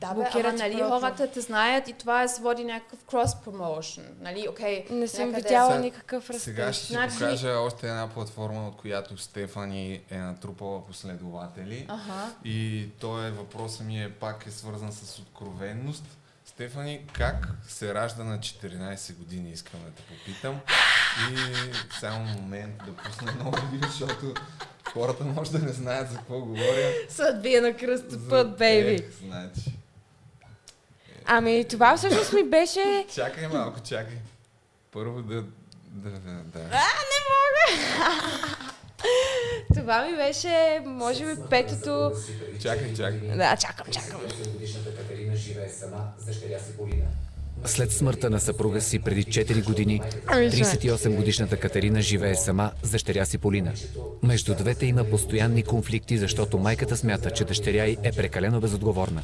Да, 0.00 0.08
бе, 0.08 0.14
блокират 0.14 0.46
ама, 0.46 0.58
нали, 0.58 0.72
профил. 0.72 0.88
хората 0.90 1.26
те 1.26 1.40
знаят 1.40 1.88
и 1.88 1.92
това 1.92 2.22
е 2.22 2.28
своди 2.28 2.64
някакъв 2.64 2.98
крос-промоушен. 3.00 4.04
Нали, 4.20 4.46
окей, 4.50 4.86
Не 4.90 5.08
съм 5.08 5.20
някъде- 5.20 5.42
видяла 5.42 5.70
Сега- 5.70 5.80
никакъв 5.80 6.30
растеж. 6.30 6.42
Сега 6.44 6.72
ще 6.72 6.86
ти 6.86 6.92
Значи- 6.92 7.14
покажа 7.14 7.50
още 7.50 7.88
една 7.88 8.08
платформа, 8.08 8.68
от 8.68 8.76
която 8.76 9.18
Стефани 9.18 10.00
е 10.10 10.18
натрупала 10.18 10.86
последователи. 10.86 11.86
Ага. 11.88 12.30
И 12.44 12.88
той 13.00 13.26
е, 13.26 13.30
въпросът 13.30 13.80
ми 13.80 14.02
е 14.02 14.10
пак 14.10 14.46
е 14.46 14.50
свързан 14.50 14.92
с 14.92 15.18
откровенност. 15.18 16.04
Стефани, 16.46 17.06
как 17.12 17.48
се 17.68 17.94
ражда 17.94 18.24
на 18.24 18.38
14 18.38 19.14
години, 19.14 19.50
искам 19.50 19.80
да 19.80 19.90
те 19.92 20.02
попитам. 20.04 20.60
И 21.32 21.36
само 21.92 22.24
момент 22.26 22.74
да 22.78 22.92
пусна 22.94 23.32
ново 23.34 23.56
видео, 23.72 23.88
защото 23.90 24.34
хората 24.86 25.24
може 25.24 25.52
да 25.52 25.58
не 25.58 25.72
знаят 25.72 26.10
за 26.10 26.16
какво 26.16 26.40
говоря. 26.40 26.92
Съдбия 27.08 27.62
на 27.62 27.68
За- 27.68 27.76
кръстопът, 27.76 28.58
бейби. 28.58 28.94
Ех, 28.94 29.10
значи. 29.22 29.73
Ами 31.26 31.64
това 31.68 31.96
всъщност 31.96 32.32
ми 32.32 32.44
беше... 32.44 33.06
Чакай 33.14 33.48
малко, 33.48 33.80
чакай. 33.80 34.16
Първо 34.92 35.22
да... 35.22 35.44
да, 35.90 36.10
да, 36.10 36.42
да. 36.44 36.70
Това 39.74 40.06
ми 40.06 40.16
беше, 40.16 40.82
може 40.86 41.24
би, 41.24 41.32
петото... 41.50 42.12
Чакай, 42.62 42.94
чакай. 42.94 43.36
Да, 43.36 43.56
чакам, 43.56 43.86
чакам. 43.92 44.20
8-годишната 44.20 44.96
Катерина 44.96 45.36
живее 45.36 45.68
сама 45.68 45.98
с 46.18 46.24
дъщеря 46.24 46.58
си 46.58 46.76
Полина. 46.76 47.04
След 47.64 47.92
смъртта 47.92 48.30
на 48.30 48.40
съпруга 48.40 48.80
си 48.80 48.98
преди 48.98 49.24
4 49.24 49.64
години, 49.64 50.00
Ами, 50.26 50.50
ще. 50.50 50.64
38-годишната 50.64 51.56
Катерина 51.56 52.00
живее 52.00 52.34
сама 52.34 52.70
с 52.82 52.90
дъщеря 52.90 53.24
си 53.24 53.38
Полина. 53.38 53.72
Между 54.22 54.54
двете 54.54 54.86
има 54.86 55.04
постоянни 55.04 55.62
конфликти, 55.62 56.18
защото 56.18 56.58
майката 56.58 56.96
смята, 56.96 57.30
че 57.30 57.44
дъщеря 57.44 57.84
й 57.84 57.98
е 58.02 58.12
прекалено 58.12 58.60
безотговорна. 58.60 59.22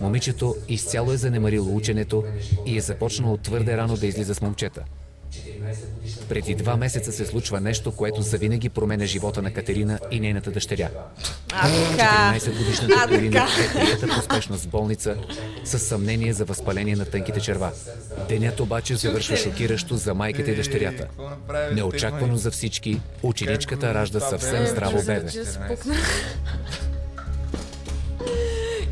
Момичето 0.00 0.54
изцяло 0.68 1.12
е 1.12 1.16
занемарило 1.16 1.76
ученето 1.76 2.24
и 2.66 2.78
е 2.78 2.80
започнало 2.80 3.36
твърде 3.36 3.76
рано 3.76 3.96
да 3.96 4.06
излиза 4.06 4.34
с 4.34 4.40
момчета. 4.40 4.84
Преди 6.28 6.54
два 6.54 6.76
месеца 6.76 7.12
се 7.12 7.26
случва 7.26 7.60
нещо, 7.60 7.92
което 7.92 8.22
завинаги 8.22 8.68
променя 8.68 9.06
живота 9.06 9.42
на 9.42 9.52
Катерина 9.52 9.98
и 10.10 10.20
нейната 10.20 10.50
дъщеря. 10.50 10.90
А, 11.52 11.68
така. 11.90 12.34
14-годишната 12.38 12.94
А, 13.04 13.08
Полина 13.08 13.30
така. 13.30 13.46
е 13.64 13.72
прията 13.72 14.08
по 14.08 14.22
спешност 14.22 14.64
в 14.64 14.68
болница 14.68 15.16
с 15.64 15.78
съмнение 15.78 16.32
за 16.32 16.44
възпаление 16.44 16.96
на 16.96 17.04
тънките 17.04 17.40
черва. 17.40 17.72
Денят 18.28 18.60
обаче 18.60 18.96
завършва 18.96 19.36
шокиращо 19.36 19.96
за 19.96 20.14
майката 20.14 20.50
и 20.50 20.56
дъщерята. 20.56 21.06
Неочаквано 21.72 22.36
за 22.36 22.50
всички, 22.50 23.00
ученичката 23.22 23.94
ражда 23.94 24.20
съвсем 24.20 24.66
здраво 24.66 25.02
бебе. 25.06 25.30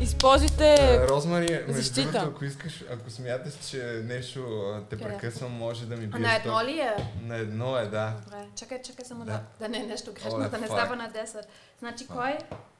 В 0.05 0.07
14? 0.07 0.09
спукна. 0.09 0.37
Използвайте... 0.37 0.73
Е, 0.95 1.07
Розмари, 1.07 1.53
между 1.67 1.73
защита. 1.73 2.11
другото, 2.11 2.29
ако 2.29 2.45
искаш, 2.45 2.83
ако 2.91 3.09
смяташ, 3.09 3.53
че 3.69 3.77
нещо 4.03 4.39
а, 4.67 4.81
те 4.81 4.97
Къде? 4.97 5.03
прекъсвам, 5.09 5.51
може 5.51 5.85
да 5.85 5.95
ми 5.95 6.03
А 6.05 6.07
биеш. 6.07 6.21
на 6.21 6.35
едно 6.35 6.63
ли 6.63 6.79
е? 6.79 6.95
На 7.21 7.35
едно 7.35 7.77
е, 7.77 7.85
да. 7.85 8.13
Добре, 8.25 8.45
чакай, 8.55 8.81
чакай 8.81 9.05
само 9.05 9.25
Да. 9.25 9.31
да, 9.31 9.41
да 9.59 9.69
не 9.69 9.77
е 9.77 9.83
нещо 9.83 10.09
Оле, 10.11 10.19
грешно, 10.23 10.39
да 10.39 10.57
не 10.57 10.67
фак. 10.67 10.77
става 10.79 10.95
на 10.95 11.11
10. 11.11 11.41
Значи 11.79 12.07
кой? 12.07 12.37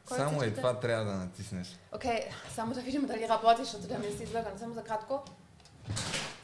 кой 0.08 0.18
Само 0.18 0.44
и 0.44 0.54
това 0.54 0.74
трябва 0.74 1.06
да 1.06 1.14
натиснеш. 1.14 1.68
Окей, 1.92 2.20
само 2.52 2.74
да 2.74 2.82
видим 2.82 3.06
дали 3.06 3.28
работи, 3.30 3.64
защото 3.64 3.88
да 3.88 3.98
не 4.00 4.12
си 4.12 4.24
излъган. 4.24 4.52
Само 4.60 4.74
за 4.74 4.84
кратко. 4.84 5.24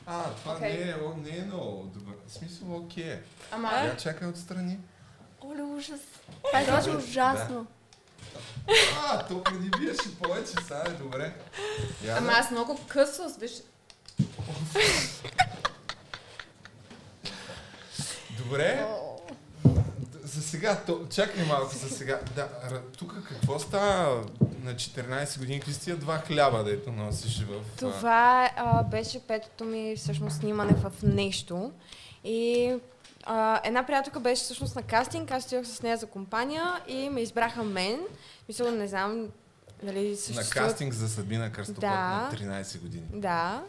А, 0.06 0.24
това 0.24 0.54
Окей. 0.56 0.74
не, 0.76 0.92
е, 0.92 0.96
о, 0.96 1.13
не 1.18 1.38
е 1.38 1.42
много 1.42 1.84
добър. 1.84 2.13
В 2.28 2.34
смисъл, 2.34 2.76
окей. 2.76 3.12
е. 3.12 3.22
Ама, 3.52 3.72
Я 3.72 3.98
чакай 3.98 4.28
отстрани. 4.28 4.80
Оле, 5.42 5.62
ужас. 5.62 6.00
Това 6.44 6.62
изглежда 6.62 6.98
ужасно. 6.98 7.65
А, 9.08 9.28
то 9.28 9.43
преди 9.43 9.69
биеше 9.69 10.17
повече, 10.22 10.52
сега 10.63 10.84
е 10.88 10.89
добре. 10.89 11.34
Я 12.06 12.17
ама 12.17 12.28
да- 12.28 12.34
аз 12.38 12.52
много 12.52 12.80
късо, 12.88 13.22
виж. 13.39 13.52
Добре. 18.38 18.86
За 20.24 20.41
сега, 20.41 20.82
то, 20.86 21.08
чакай 21.13 21.45
малко 21.45 21.76
за 21.76 21.89
сега. 21.89 22.19
Да, 22.36 22.48
тук 22.98 23.13
какво 23.30 23.60
става 23.60 24.24
на 24.63 24.76
14 24.76 25.39
години? 25.39 25.60
Какви 25.60 25.80
тия 25.80 25.98
два 25.98 26.17
хляба, 26.17 26.63
дето 26.63 26.91
носиш 26.91 27.41
в... 27.41 27.78
Това 27.80 28.50
а, 28.56 28.84
беше 28.84 29.19
петото 29.19 29.65
ми 29.65 29.95
всъщност 29.98 30.38
снимане 30.38 30.74
в 30.74 30.91
нещо. 31.04 31.72
И 32.24 32.76
а, 33.32 33.62
една 33.63 33.86
приятелка 33.86 34.20
беше 34.20 34.44
всъщност 34.44 34.76
на 34.76 34.84
кастинг, 34.84 35.32
аз 35.32 35.46
отидох 35.46 35.65
с 35.65 35.82
нея 35.82 35.98
за 35.98 36.06
компания 36.08 36.82
и 36.88 37.10
ме 37.10 37.22
избраха 37.22 37.63
мен. 37.63 38.00
Мисля, 38.48 38.72
не 38.72 38.88
знам 38.88 39.28
дали 39.84 40.10
На 40.10 40.15
съществуват... 40.15 40.70
кастинг 40.70 40.94
за 40.94 41.10
Сабина 41.10 41.52
Кръстопът 41.52 41.82
Да. 41.82 41.89
на 41.89 42.30
13 42.34 42.82
години. 42.82 43.04
Да. 43.13 43.63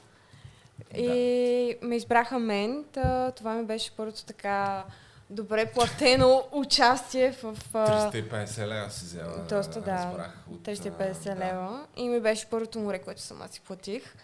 И 0.96 1.76
ме 1.82 1.96
избраха 1.96 2.38
мен. 2.38 2.84
Та, 2.92 3.30
това 3.30 3.54
ми 3.54 3.64
беше 3.64 3.90
първото 3.90 4.24
така 4.24 4.84
добре 5.30 5.66
платено 5.66 6.42
участие 6.52 7.32
в... 7.32 7.56
а, 7.74 8.10
350 8.12 8.66
лева 8.66 8.90
си 8.90 9.04
взела. 9.04 9.38
Доста, 9.48 9.80
да. 9.80 9.92
разбрах 9.92 10.38
от, 10.50 10.60
350 10.60 11.26
а, 11.26 11.34
да. 11.34 11.40
лева. 11.40 11.86
И 11.96 12.08
ми 12.08 12.20
беше 12.20 12.46
първото 12.46 12.78
море, 12.78 12.98
което 12.98 13.20
сама 13.22 13.48
си 13.48 13.60
платих. 13.60 14.14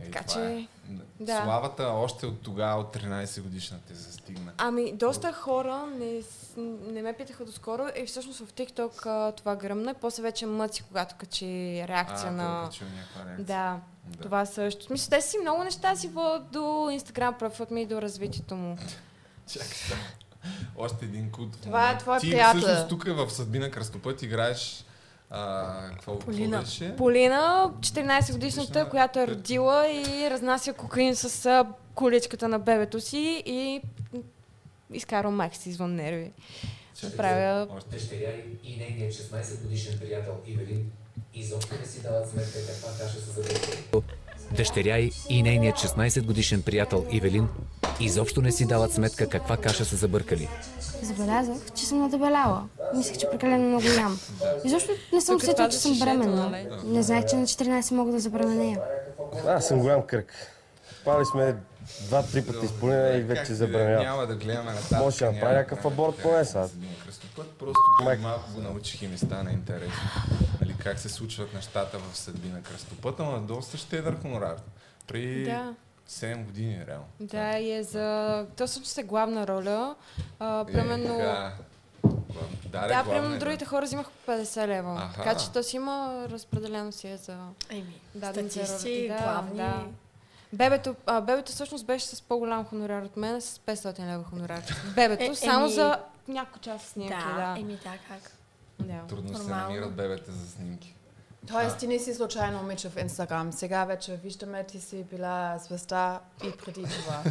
Е, 0.00 0.10
Така 0.10 0.24
че, 0.24 0.40
е. 0.40 0.66
да. 1.20 1.42
Славата 1.42 1.84
още 1.84 2.26
от 2.26 2.40
тогава, 2.42 2.80
от 2.80 2.96
13 2.96 3.42
годишна 3.42 3.78
те 3.88 3.94
застигна. 3.94 4.52
Ами, 4.58 4.92
доста 4.92 5.32
хора 5.32 5.86
не, 5.86 6.20
не 6.92 7.02
ме 7.02 7.12
питаха 7.12 7.44
доскоро 7.44 7.86
и 7.96 8.06
всъщност 8.06 8.38
в 8.40 8.52
TikTok 8.52 9.06
а, 9.06 9.32
това 9.32 9.56
гръмна. 9.56 9.90
И 9.90 10.00
после 10.00 10.22
вече 10.22 10.46
мъци, 10.46 10.82
когато 10.82 11.14
качи 11.16 11.44
реакция 11.88 12.28
а, 12.28 12.32
на... 12.32 12.60
някаква 12.62 13.24
реакция. 13.26 13.44
Да, 13.44 13.80
Да. 14.06 14.22
това 14.22 14.46
също. 14.46 14.86
Мисля, 14.90 15.10
те 15.10 15.22
си 15.22 15.38
много 15.38 15.64
неща 15.64 15.96
си 15.96 16.08
водят 16.08 16.50
до 16.50 16.58
Instagram 16.90 17.38
профилът 17.38 17.70
ми 17.70 17.82
и 17.82 17.86
до 17.86 18.02
развитието 18.02 18.56
му. 18.56 18.78
Чакай. 19.48 19.96
Още 20.76 21.04
един 21.04 21.30
кут. 21.30 21.60
Това 21.62 21.90
е 21.90 21.98
твой 21.98 22.18
Ти 22.20 22.30
приятел. 22.30 22.60
всъщност 22.60 22.88
тук 22.88 23.04
в 23.04 23.30
Съдбина 23.30 23.70
Кръстопът 23.70 24.22
играеш 24.22 24.84
а, 25.30 25.72
какво, 25.90 26.18
Полина. 26.18 26.56
какво 26.56 26.64
беше? 26.64 26.96
Полина, 26.96 27.72
14 27.80 28.32
годишната, 28.32 28.68
Годишна, 28.72 28.90
която 28.90 29.18
е 29.20 29.26
родила 29.26 29.88
и 29.90 30.30
разнася 30.30 30.72
кокаин 30.72 31.16
с 31.16 31.64
количката 31.94 32.48
на 32.48 32.58
бебето 32.58 33.00
си 33.00 33.42
и 33.46 33.80
м, 34.12 34.20
изкарва 34.92 35.30
майка 35.30 35.56
си 35.56 35.68
извън 35.68 35.94
нерви. 35.94 36.32
Правя 37.16 37.66
още. 37.76 37.90
Дъщеря 37.90 38.30
и 38.64 38.76
нейният 38.76 39.12
16 39.14 39.62
годишен 39.62 39.98
приятел 39.98 40.36
Ивелин 40.46 40.90
изобщо 41.34 41.74
не 41.80 41.86
си 41.86 42.02
дават 42.02 42.30
сметка 42.30 42.58
каква 42.66 42.88
каша 42.88 43.20
са 43.20 43.30
забъркали. 43.32 44.02
Дъщеря 44.56 44.98
й 44.98 45.12
и 45.28 45.42
нейният 45.42 45.76
16-годишен 45.76 46.62
приятел 46.62 47.06
Ивелин 47.10 47.48
изобщо 48.00 48.42
не 48.42 48.52
си 48.52 48.66
дават 48.66 48.92
сметка 48.92 49.28
каква 49.28 49.56
каша 49.56 49.84
са 49.84 49.96
забъркали. 49.96 50.48
Забелязах, 51.02 51.56
че 51.74 51.86
съм 51.86 51.98
надебеляла. 51.98 52.62
мислех, 52.96 53.18
че 53.18 53.30
прекалено 53.30 53.68
много 53.68 53.86
ям. 53.86 54.20
Изобщо 54.64 54.92
не 55.12 55.20
съм 55.20 55.32
е 55.32 55.36
усетила, 55.36 55.68
че 55.68 55.78
съм 55.78 55.92
шишето, 55.92 56.10
бременна. 56.10 56.50
нали? 56.50 56.66
Не 56.84 57.02
знаех, 57.02 57.24
че 57.24 57.36
на 57.36 57.46
14 57.46 57.94
мога 57.94 58.12
да 58.12 58.20
забременея. 58.20 58.80
Аз 59.48 59.68
съм 59.68 59.78
голям 59.80 60.02
кръг. 60.02 60.32
Пали 61.04 61.24
сме 61.24 61.56
два-три 62.06 62.46
пъти 62.46 62.68
Полина 62.80 63.16
и 63.16 63.20
вече 63.20 63.52
е, 63.52 63.54
забранявам. 63.54 64.04
Няма 64.04 64.26
да 64.26 64.34
гледаме 64.34 64.72
нататък. 64.72 64.98
Може 64.98 65.18
да 65.18 65.24
направя 65.24 65.46
няма 65.46 65.58
някакъв 65.58 65.84
аборт 65.84 66.16
поне 66.22 66.44
сега. 66.44 66.68
Кръстопът. 67.04 67.50
Просто 67.50 67.80
малко 68.22 68.52
го 68.54 68.60
научих 68.60 69.02
и 69.02 69.06
ми 69.06 69.18
стана 69.18 69.50
интересно. 69.50 70.02
Как 70.84 70.98
се 70.98 71.08
случват 71.08 71.54
нещата 71.54 71.98
в 72.00 72.16
съдби 72.16 72.48
на 72.48 72.62
кръстопът, 72.62 73.20
ама 73.20 73.40
доста 73.40 73.76
щедър 73.76 74.16
хонорар. 74.16 74.56
При 75.06 75.44
Да. 75.44 75.74
7 76.08 76.44
години, 76.44 76.86
реално. 76.86 77.06
Да, 77.20 77.58
и 77.58 77.72
е 77.72 77.82
за... 77.82 78.46
То 78.56 78.66
всъщност 78.66 78.98
е 78.98 79.02
главна 79.02 79.46
роля. 79.46 79.94
А, 80.38 80.64
примерно... 80.64 81.14
Е. 81.14 81.52
Да, 82.64 82.80
да, 82.80 82.86
главна 82.86 83.04
примерно 83.04 83.34
е, 83.34 83.38
другите 83.38 83.64
хора 83.64 83.84
взимаха 83.84 84.10
по 84.26 84.32
50 84.32 84.66
лева. 84.66 84.94
Аха. 84.94 85.14
Така 85.14 85.36
че 85.36 85.50
то 85.50 85.62
си 85.62 85.76
има 85.76 86.26
разпределено 86.30 86.92
си 86.92 87.08
е 87.08 87.16
за 87.16 87.36
Еми, 87.70 88.00
статисти. 88.18 89.08
Да, 89.08 89.14
главни. 89.16 89.56
да. 89.56 89.84
Бебето, 90.52 90.94
а, 91.06 91.20
бебето 91.20 91.52
всъщност 91.52 91.86
беше 91.86 92.06
с 92.06 92.22
по-голям 92.22 92.64
хонорар 92.64 93.02
от 93.02 93.16
мен, 93.16 93.40
с 93.40 93.58
500 93.58 93.98
лева 94.02 94.24
хонорар. 94.24 94.62
Бебето, 94.94 95.22
Е, 95.24 95.34
само 95.34 95.64
еми- 95.64 95.74
за 95.74 95.98
няколко 96.28 96.58
часа 96.58 96.86
снимки, 96.88 97.14
Да, 97.28 97.52
да. 97.52 97.60
еми 97.60 97.72
да, 97.74 97.92
как? 98.08 98.30
Да. 98.78 99.06
Трудно 99.08 99.36
се 99.36 99.42
Нормално. 99.42 99.62
намират 99.62 99.94
бебета 99.94 100.32
за 100.32 100.46
снимки. 100.50 100.94
Тоест, 101.48 101.78
ти 101.78 101.86
не 101.86 101.98
си 101.98 102.14
случайно 102.14 102.58
момиче 102.58 102.88
в 102.88 102.96
Инстаграм. 103.00 103.52
Сега 103.52 103.84
вече 103.84 104.16
виждаме, 104.16 104.64
ти 104.64 104.80
си 104.80 105.04
била 105.10 105.58
звезда 105.58 106.20
и 106.44 106.52
преди 106.52 106.82
това. 106.82 107.22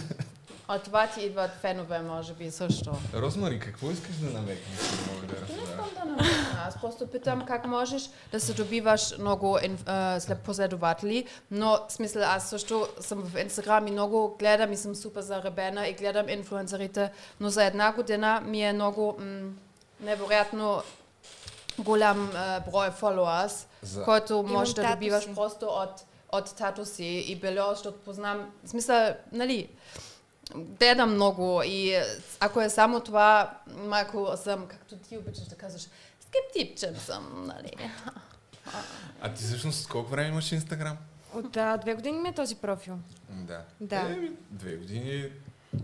От 0.70 0.84
това 0.84 1.08
ти 1.08 1.22
идват 1.22 1.52
фенове, 1.52 2.02
може 2.02 2.34
би, 2.34 2.52
също. 2.52 2.92
Розмари, 3.14 3.60
какво 3.60 3.92
искаш 3.92 4.16
да 4.16 4.26
намекнеш? 4.26 4.80
Не 5.08 5.14
мога 5.14 5.28
да 5.28 5.42
разбера. 5.42 5.76
Да, 5.96 6.06
не 6.06 6.24
знам. 6.24 6.58
Аз 6.68 6.82
просто 6.82 7.08
питам 7.08 7.46
как 7.46 7.66
можеш 7.66 8.10
да 8.32 8.40
се 8.40 8.54
добиваш 8.54 9.18
много 9.18 9.60
след 10.20 10.40
последователи, 10.40 11.28
но 11.52 11.80
смисъл 11.90 12.24
аз 12.26 12.50
също 12.50 12.88
съм 13.00 13.24
в 13.24 13.42
Инстаграм 13.42 13.88
и 13.88 13.92
много 13.92 14.36
гледам 14.40 14.72
и 14.74 14.78
съм 14.78 14.96
супер 14.96 15.22
заребена 15.22 15.88
и 15.88 15.94
гледам 15.94 16.30
инфлуенсерите, 16.30 17.12
но 17.40 17.50
за 17.50 17.64
една 17.64 17.94
година 17.94 18.42
ми 18.46 18.64
е 18.64 18.74
много 18.74 19.18
м- 19.20 19.50
невероятно 20.02 20.84
голям 21.80 22.32
а, 22.36 22.60
брой 22.62 22.90
followers, 22.90 23.66
За- 23.82 24.04
който 24.04 24.44
можеш 24.44 24.74
да 24.74 24.82
тато 24.82 24.94
добиваш 24.94 25.24
си. 25.24 25.36
просто 25.36 25.66
от, 25.66 26.06
от 26.32 26.56
тато 26.56 26.86
си 26.86 27.06
и 27.06 27.36
било, 27.36 27.70
защото 27.70 28.00
познам, 28.00 28.52
в 28.64 28.70
смисъл, 28.70 29.14
нали, 29.32 29.70
гледам 30.56 31.14
много 31.14 31.62
и 31.66 31.90
е, 31.90 32.06
ако 32.40 32.62
е 32.62 32.70
само 32.70 33.00
това, 33.00 33.58
малко 33.78 34.32
съм, 34.38 34.68
както 34.68 34.96
ти 34.98 35.18
обичаш 35.18 35.44
да 35.44 35.56
казваш, 35.56 35.88
скептичен 36.22 36.96
съм, 36.96 37.44
нали. 37.48 37.90
А 39.22 39.34
ти 39.34 39.44
всъщност 39.44 39.88
колко 39.88 40.10
време 40.10 40.28
имаш 40.28 40.52
Инстаграм? 40.52 40.98
От 41.34 41.58
а, 41.58 41.78
две 41.78 41.94
години 41.94 42.20
ми 42.20 42.30
е 42.30 42.34
този 42.34 42.56
профил. 42.56 42.98
Да. 43.30 43.62
Да. 43.82 43.96
Е, 43.96 44.18
две 44.52 44.76
години. 44.76 45.30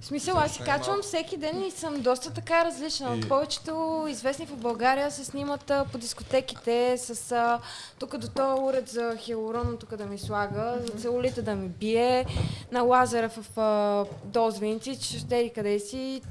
В 0.01 0.05
смисъл, 0.05 0.37
аз 0.37 0.51
си 0.51 0.57
Съвсем 0.57 0.75
качвам 0.75 1.01
всеки 1.01 1.37
ден 1.37 1.63
и 1.63 1.71
съм 1.71 2.01
доста 2.01 2.33
така 2.33 2.65
различна. 2.65 3.09
И- 3.09 3.19
От 3.19 3.29
повечето 3.29 3.71
известни 4.09 4.45
в 4.45 4.55
България 4.55 5.11
се 5.11 5.25
снимат 5.25 5.69
а, 5.71 5.85
по 5.85 5.97
дискотеките 5.97 6.97
с 6.97 7.31
а, 7.31 7.59
тук 7.99 8.17
до 8.17 8.27
този 8.27 8.61
уред 8.61 8.89
за 8.89 9.15
хиалурон, 9.17 9.77
тук 9.79 9.95
да 9.95 10.05
ми 10.05 10.17
слага, 10.17 10.77
за 10.81 10.93
целулита 10.93 11.41
да 11.41 11.55
ми 11.55 11.67
бие, 11.67 12.25
на 12.71 12.81
лазера 12.81 13.29
в 13.29 13.59
а, 13.59 14.05
Доз 14.25 14.59
Винцич, 14.59 15.03
щели 15.03 15.51
къде 15.55 15.79
си. 15.79 16.21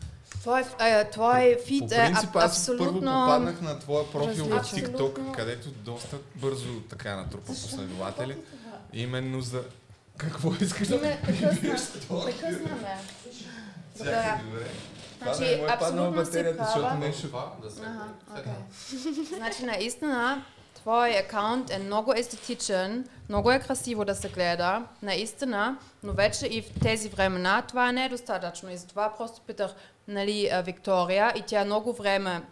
Твой, 0.41 0.65
е, 0.81 1.11
твой 1.11 1.59
фит 1.67 1.89
По 1.89 1.95
е 1.95 1.97
принцип, 1.97 2.31
аб- 2.31 2.37
аз 2.37 2.67
първо 2.67 2.83
абсолютно... 2.85 3.01
попаднах 3.01 3.61
на 3.61 3.79
твоя 3.79 4.11
профил 4.11 4.45
в. 4.45 4.51
TikTok, 4.51 5.35
където 5.35 5.71
доста 5.71 6.17
бързо 6.35 6.81
така 6.81 7.17
натрупа 7.17 7.47
последователи. 7.47 8.37
Именно 8.93 9.41
за... 9.41 9.63
Какво 10.17 10.53
искаш 10.61 10.89
да 10.89 11.01
прекъсна 11.01 12.77
ме. 12.83 12.97
Добре. 13.99 14.41
Това 15.21 15.35
Значи, 15.35 15.51
да 15.51 15.57
не 15.57 15.63
му 15.63 15.65
е 15.65 15.79
паднала 15.79 16.09
абсолютно 16.09 16.25
си 16.25 16.31
батерията, 16.31 16.65
защото 16.65 16.95
нещо... 16.95 17.29
Ага, 17.83 18.09
окей. 18.41 18.53
Значи 19.37 19.65
наистина, 19.65 20.45
твой 20.75 21.19
акаунт 21.19 21.71
е 21.71 21.79
много 21.79 22.13
естетичен, 22.13 23.09
много 23.29 23.51
е 23.51 23.61
красиво 23.61 24.05
да 24.05 24.15
се 24.15 24.29
гледа, 24.29 24.83
наистина, 25.03 25.79
но 26.03 26.13
вече 26.13 26.47
и 26.47 26.63
в 26.63 26.81
тези 26.83 27.09
времена 27.09 27.63
това 27.63 27.93
не 27.93 28.05
е 28.05 28.09
достатъчно. 28.09 28.71
И 28.71 28.77
затова 28.77 29.15
просто 29.17 29.41
питах, 29.41 29.71
нали, 30.09 30.51
Виктория, 30.65 31.33
и 31.37 31.43
тя 31.43 31.65
много 31.65 31.93
време 31.93 32.43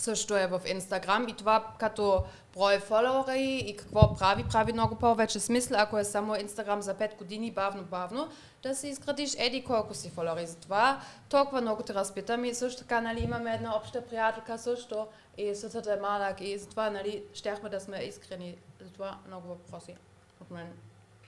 също 0.00 0.36
е 0.36 0.46
в 0.46 0.60
Инстаграм 0.66 1.28
и 1.28 1.36
това 1.36 1.66
като 1.78 2.24
брой 2.54 2.78
фоловери 2.78 3.62
и 3.66 3.76
какво 3.76 4.14
прави, 4.14 4.44
прави 4.44 4.72
много 4.72 4.96
повече 4.96 5.40
смисъл, 5.40 5.80
ако 5.80 5.98
е 5.98 6.04
само 6.04 6.36
Инстаграм 6.36 6.82
за 6.82 6.94
5 6.94 7.18
години, 7.18 7.52
бавно-бавно, 7.52 8.28
да 8.62 8.74
си 8.74 8.88
изградиш 8.88 9.34
еди 9.38 9.64
колко 9.64 9.94
си 9.94 10.10
фоловери. 10.10 10.46
Затова 10.46 11.00
толкова 11.28 11.60
много 11.60 11.82
те 11.82 11.94
разпитам 11.94 12.44
и 12.44 12.54
също 12.54 12.82
така, 12.82 13.00
нали, 13.00 13.20
имаме 13.20 13.54
една 13.54 13.76
обща 13.76 14.06
приятелка 14.06 14.58
също 14.58 15.06
и 15.38 15.54
сърцата 15.54 15.92
е 15.92 15.96
малък 15.96 16.40
и 16.40 16.58
затова, 16.58 16.90
нали, 16.90 17.22
щяхме 17.32 17.68
да 17.68 17.80
сме 17.80 17.98
искрени. 17.98 18.56
Затова 18.80 19.18
много 19.26 19.48
въпроси 19.48 19.96
от 20.40 20.50
мен. 20.50 20.66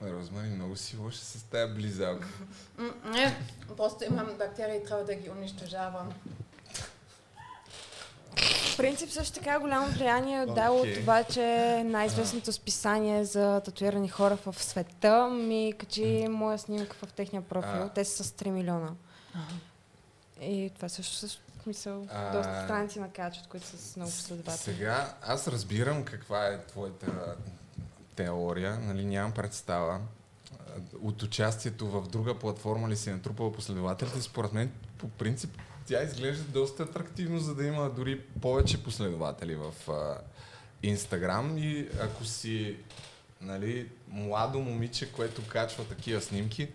Розмари, 0.03 0.47
много 0.47 0.77
си 0.77 0.97
лоша 0.97 1.25
с 1.25 1.43
тази 1.43 1.75
близалка. 1.75 2.29
Не, 3.05 3.37
просто 3.77 4.05
имам 4.05 4.27
бактерии, 4.39 4.85
трябва 4.85 5.05
да 5.05 5.15
ги 5.15 5.31
унищожавам. 5.31 6.13
В 8.37 8.77
принцип 8.77 9.11
също 9.11 9.39
така 9.39 9.59
голямо 9.59 9.87
влияние 9.87 10.37
е 10.37 10.43
отдало 10.43 10.81
от 10.81 10.95
това, 10.95 11.25
че 11.25 11.83
най-известното 11.87 12.53
списание 12.53 13.25
за 13.25 13.61
татуирани 13.65 14.09
хора 14.09 14.39
в 14.47 14.63
света 14.63 15.29
ми 15.29 15.75
качи 15.79 16.27
моя 16.31 16.59
снимка 16.59 16.97
в 17.07 17.13
техния 17.13 17.43
профил. 17.43 17.91
Те 17.95 18.05
са 18.05 18.25
с 18.25 18.31
3 18.31 18.51
милиона. 18.51 18.91
И 20.41 20.71
това 20.77 20.89
също 20.89 21.15
също 21.15 21.43
смисъл. 21.63 22.07
А. 22.11 22.33
Доста 22.33 22.63
страници 22.65 23.01
накачват, 23.01 23.47
които 23.47 23.67
са 23.67 23.79
с 23.79 23.97
много 23.97 24.11
последователи. 24.11 24.75
Сега 24.75 25.15
аз 25.23 25.49
разбирам 25.49 26.05
каква 26.05 26.47
е 26.47 26.67
твоята 26.67 27.37
теория, 28.17 28.79
нали, 28.79 29.05
нямам 29.05 29.33
представа. 29.33 30.01
От 31.03 31.23
участието 31.23 31.87
в 31.87 32.09
друга 32.09 32.39
платформа 32.39 32.89
ли 32.89 32.97
си 32.97 33.11
натрупала 33.11 33.53
последователите, 33.53 34.23
според 34.23 34.53
мен 34.53 34.73
по 34.99 35.09
принцип 35.09 35.57
тя 35.87 36.03
изглежда 36.03 36.45
доста 36.45 36.83
атрактивно, 36.83 37.39
за 37.39 37.55
да 37.55 37.67
има 37.67 37.91
дори 37.91 38.21
повече 38.21 38.83
последователи 38.83 39.55
в 39.55 39.73
Инстаграм 40.83 41.59
и 41.59 41.89
ако 42.03 42.25
си 42.25 42.77
нали, 43.41 43.89
младо 44.09 44.59
момиче, 44.59 45.13
което 45.13 45.43
качва 45.49 45.85
такива 45.85 46.21
снимки, 46.21 46.69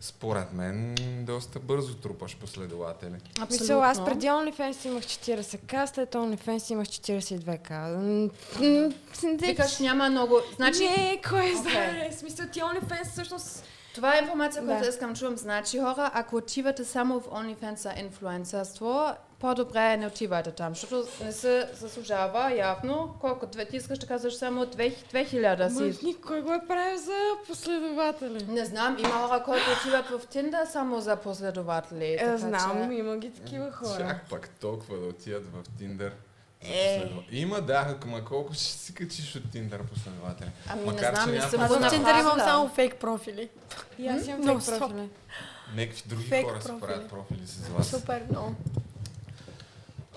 според 0.00 0.52
мен 0.52 0.94
доста 1.26 1.60
бързо 1.60 1.94
трупаш 1.94 2.36
последователи. 2.36 3.14
Мисъл, 3.50 3.82
аз 3.82 4.04
преди 4.04 4.26
OnlyFans 4.26 4.86
имах 4.86 5.04
40к, 5.04 5.86
след 5.86 6.12
OnlyFans 6.12 6.72
имах 6.72 6.86
42к. 6.86 7.70
М, 7.96 8.30
м, 8.60 8.92
Викаш, 9.38 9.78
няма 9.78 10.10
много... 10.10 10.40
Значи, 10.56 10.82
Не, 10.82 11.20
кой 11.28 11.54
знае. 11.54 12.10
В 12.12 12.14
смисъл, 12.14 12.46
ти 12.52 12.60
OnlyFans 12.60 13.10
всъщност... 13.10 13.64
Това 13.94 14.14
е 14.14 14.20
информация, 14.20 14.64
която 14.64 14.82
Да. 14.82 14.88
искам 14.88 15.14
чувам. 15.14 15.36
Значи 15.36 15.78
хора, 15.78 16.10
ако 16.14 16.36
отивате 16.36 16.84
само 16.84 17.20
в 17.20 17.26
OnlyFans 17.26 17.76
за 17.76 17.92
инфлуенсърство, 17.92 19.06
по-добре 19.40 19.96
не 19.96 20.06
отивайте 20.06 20.50
там, 20.50 20.70
защото 20.70 21.24
не 21.24 21.32
се 21.32 21.68
заслужава 21.74 22.52
явно. 22.52 23.14
Колко? 23.20 23.46
Две, 23.46 23.64
ти 23.64 23.76
искаш 23.76 23.98
да 23.98 24.06
казваш 24.06 24.34
само 24.34 24.64
2000 24.64 25.62
Ма, 25.64 25.92
си. 25.92 26.04
никой 26.04 26.42
го 26.42 26.52
е 26.52 26.60
правил 26.68 26.98
за 26.98 27.16
последователи. 27.48 28.44
Не 28.44 28.64
знам, 28.64 28.96
има 28.98 29.08
хора, 29.10 29.42
които 29.42 29.62
отиват 29.72 30.06
в 30.06 30.26
Tinder 30.26 30.64
само 30.64 31.00
за 31.00 31.16
последователи. 31.16 32.04
Е, 32.04 32.16
така 32.16 32.36
знам, 32.38 32.88
че- 32.88 32.94
има 32.94 33.16
ги 33.16 33.30
такива 33.32 33.72
хора. 33.72 33.98
Чак 33.98 34.28
пак 34.30 34.48
толкова 34.50 34.98
да 34.98 35.06
отидат 35.06 35.44
в 35.44 35.78
Тиндър. 35.78 36.12
Е. 36.64 37.12
Има, 37.30 37.60
да, 37.60 37.96
ама 38.04 38.24
колко 38.24 38.54
ще 38.54 38.62
си 38.62 38.94
качиш 38.94 39.36
от 39.36 39.50
Тиндър 39.50 39.82
последователи? 39.82 40.50
Ами 40.68 40.84
Макар, 40.84 41.12
не 41.12 41.16
знам, 41.16 41.26
че 41.26 41.32
не 41.32 41.40
съм 41.40 41.60
Аз 41.60 41.70
в 41.70 41.80
Tinder 41.80 42.20
имам 42.20 42.38
само 42.38 42.68
фейк 42.68 42.96
профили. 42.96 43.48
И 43.98 44.08
аз 44.08 44.26
имам 44.26 44.60
фейк 44.60 44.78
профили. 44.78 45.08
Някакви 45.74 46.02
други 46.06 46.24
Фейк 46.24 46.46
хора 46.46 46.62
си 46.62 46.68
профили. 46.68 46.86
правят 46.86 47.08
профили 47.08 47.46
с 47.46 47.68
вас. 47.68 47.88
Супер 47.88 48.22
много. 48.30 48.54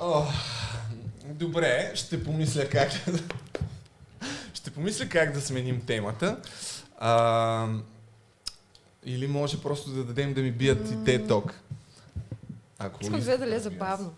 О, 0.01 0.23
добре, 1.25 1.91
ще 1.95 2.23
помисля 2.23 2.69
как 2.69 2.89
да... 3.07 3.19
ще 4.53 4.71
помисля 4.71 5.09
как 5.09 5.33
да 5.33 5.41
сменим 5.41 5.81
темата. 5.81 6.37
А, 6.99 7.67
или 9.05 9.27
може 9.27 9.61
просто 9.61 9.89
да 9.89 10.03
дадем 10.03 10.33
да 10.33 10.41
ми 10.41 10.51
бият 10.51 10.91
и 10.91 11.03
те 11.05 11.27
ток. 11.27 11.53
Ако 12.79 13.03
Искам 13.03 13.19
да 13.19 13.37
дали 13.37 13.55
е 13.55 13.59
забавно. 13.59 14.13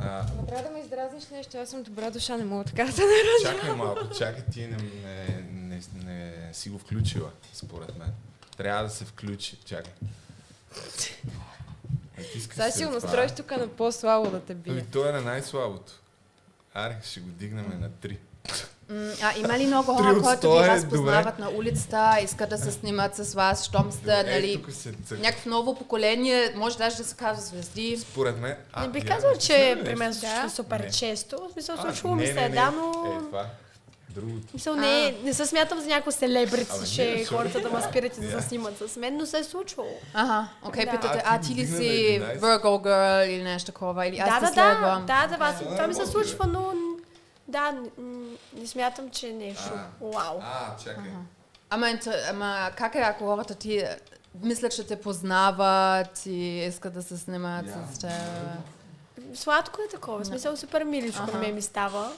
А, 0.00 0.24
Ма 0.36 0.46
трябва 0.46 0.62
да 0.62 0.70
ме 0.70 0.80
издразниш 0.80 1.28
нещо, 1.28 1.58
аз 1.58 1.68
съм 1.68 1.82
добра 1.82 2.10
душа, 2.10 2.36
не 2.36 2.44
мога 2.44 2.64
така 2.64 2.84
да 2.84 2.92
се 2.92 3.02
чакай 3.42 3.74
малко, 3.74 4.14
чакай, 4.18 4.44
ти 4.52 4.66
не, 4.66 4.76
не, 4.76 5.40
не, 5.52 5.80
не 6.04 6.54
си 6.54 6.70
го 6.70 6.78
включила, 6.78 7.30
според 7.52 7.98
мен. 7.98 8.12
Трябва 8.56 8.82
да 8.82 8.90
се 8.90 9.04
включи, 9.04 9.56
чакай. 9.64 9.92
Сега 12.50 12.70
си 12.70 12.84
го 12.84 12.90
настроиш 12.90 13.32
тук 13.32 13.50
на 13.50 13.68
по-слабо 13.68 14.30
да 14.30 14.40
те 14.40 14.52
Ами 14.52 14.62
бие. 14.62 14.84
то 14.84 15.08
е 15.08 15.12
на 15.12 15.20
най-слабото. 15.20 15.92
Аре, 16.74 16.96
ще 17.04 17.20
го 17.20 17.28
дигнем 17.28 17.80
на 17.80 17.90
3. 17.90 18.16
А 19.22 19.38
има 19.38 19.58
ли 19.58 19.66
много 19.66 19.94
хора, 19.94 20.22
които 20.22 20.52
ви 20.52 20.58
е 20.58 20.68
разпознават 20.68 21.38
на 21.38 21.50
улицата, 21.50 22.18
искат 22.24 22.50
да 22.50 22.58
се 22.58 22.72
снимат 22.72 23.16
с 23.16 23.34
вас, 23.34 23.64
щом 23.64 23.92
сте, 23.92 24.12
Е, 24.12 24.22
нали, 24.22 24.64
някакво 25.10 25.50
ново 25.50 25.74
поколение, 25.74 26.52
може 26.56 26.78
даже 26.78 26.96
да 26.96 27.04
се 27.04 27.16
казва 27.16 27.42
звезди. 27.42 27.96
Според 28.00 28.38
мен... 28.38 28.54
А, 28.72 28.86
Не 28.86 29.00
казала, 29.00 29.34
сте 29.34 29.46
че 29.46 29.80
при 29.84 29.94
мен 29.94 30.12
Да. 30.20 30.48
супер 30.50 30.80
Не. 30.80 30.90
често. 30.90 31.36
В 31.48 31.52
смисъл, 31.52 31.76
А, 31.78 31.82
случва 31.82 32.14
ми 32.14 32.26
се, 32.26 32.32
не. 32.34 32.48
да, 32.48 32.70
но... 32.70 33.14
Е, 33.14 33.18
това. 33.18 33.46
Другото. 34.08 34.46
В 34.46 34.50
Смисъл, 34.50 34.76
не, 34.76 35.14
не 35.24 35.34
се 35.34 35.46
смятам 35.46 35.80
за 35.80 35.86
някакво 35.86 36.10
селебрити, 36.10 36.94
че 36.94 37.24
хората 37.24 37.60
да 37.60 37.70
ме 37.70 37.82
спират 37.82 38.16
и 38.16 38.20
да 38.20 38.42
се 38.42 38.48
снимат 38.48 38.82
с 38.88 38.96
мен, 38.96 39.16
но 39.16 39.26
се 39.26 39.38
е 39.38 39.44
случвало. 39.44 39.90
Ага, 40.14 40.48
окей, 40.62 40.86
питате, 40.86 41.22
А, 41.24 41.40
ти 41.40 41.54
ли 41.54 41.66
си 41.66 42.18
на 42.20 42.26
11? 42.26 42.40
Virgo 42.40 42.62
girl 42.62 43.26
или 43.26 43.42
нещо 43.42 43.72
такова, 43.72 44.06
или 44.06 44.18
аз 44.18 44.40
да, 44.40 44.50
да, 44.50 44.54
да, 45.06 45.26
да, 45.28 45.36
да, 45.36 45.58
това 45.60 45.86
ми 45.86 45.94
се 45.94 46.06
случва, 46.06 46.46
но 46.46 46.72
да, 47.48 47.74
не 48.54 48.66
смятам, 48.66 49.10
че 49.10 49.28
е 49.28 49.32
нещо. 49.32 49.70
А. 49.74 49.86
Вау. 50.00 50.38
А, 50.42 50.76
чакай. 50.84 51.10
Ама, 51.70 51.98
ама 52.30 52.70
как 52.76 52.94
е, 52.94 52.98
ако 52.98 53.24
хората 53.24 53.54
ти 53.54 53.84
мислят, 54.42 54.74
че 54.76 54.86
те 54.86 55.00
познават 55.00 56.26
и 56.26 56.64
искат 56.66 56.94
да 56.94 57.02
се 57.02 57.16
снимат 57.16 57.66
с 57.94 57.98
теб? 57.98 58.10
Сладко 59.34 59.80
е 59.82 59.88
такова, 59.88 60.18
в 60.18 60.26
смисъл 60.26 60.56
супер 60.56 60.84
миличко 60.84 61.22
Аха. 61.22 61.32
на 61.32 61.38
мен 61.38 61.54
ми 61.54 61.62
става. 61.62 62.12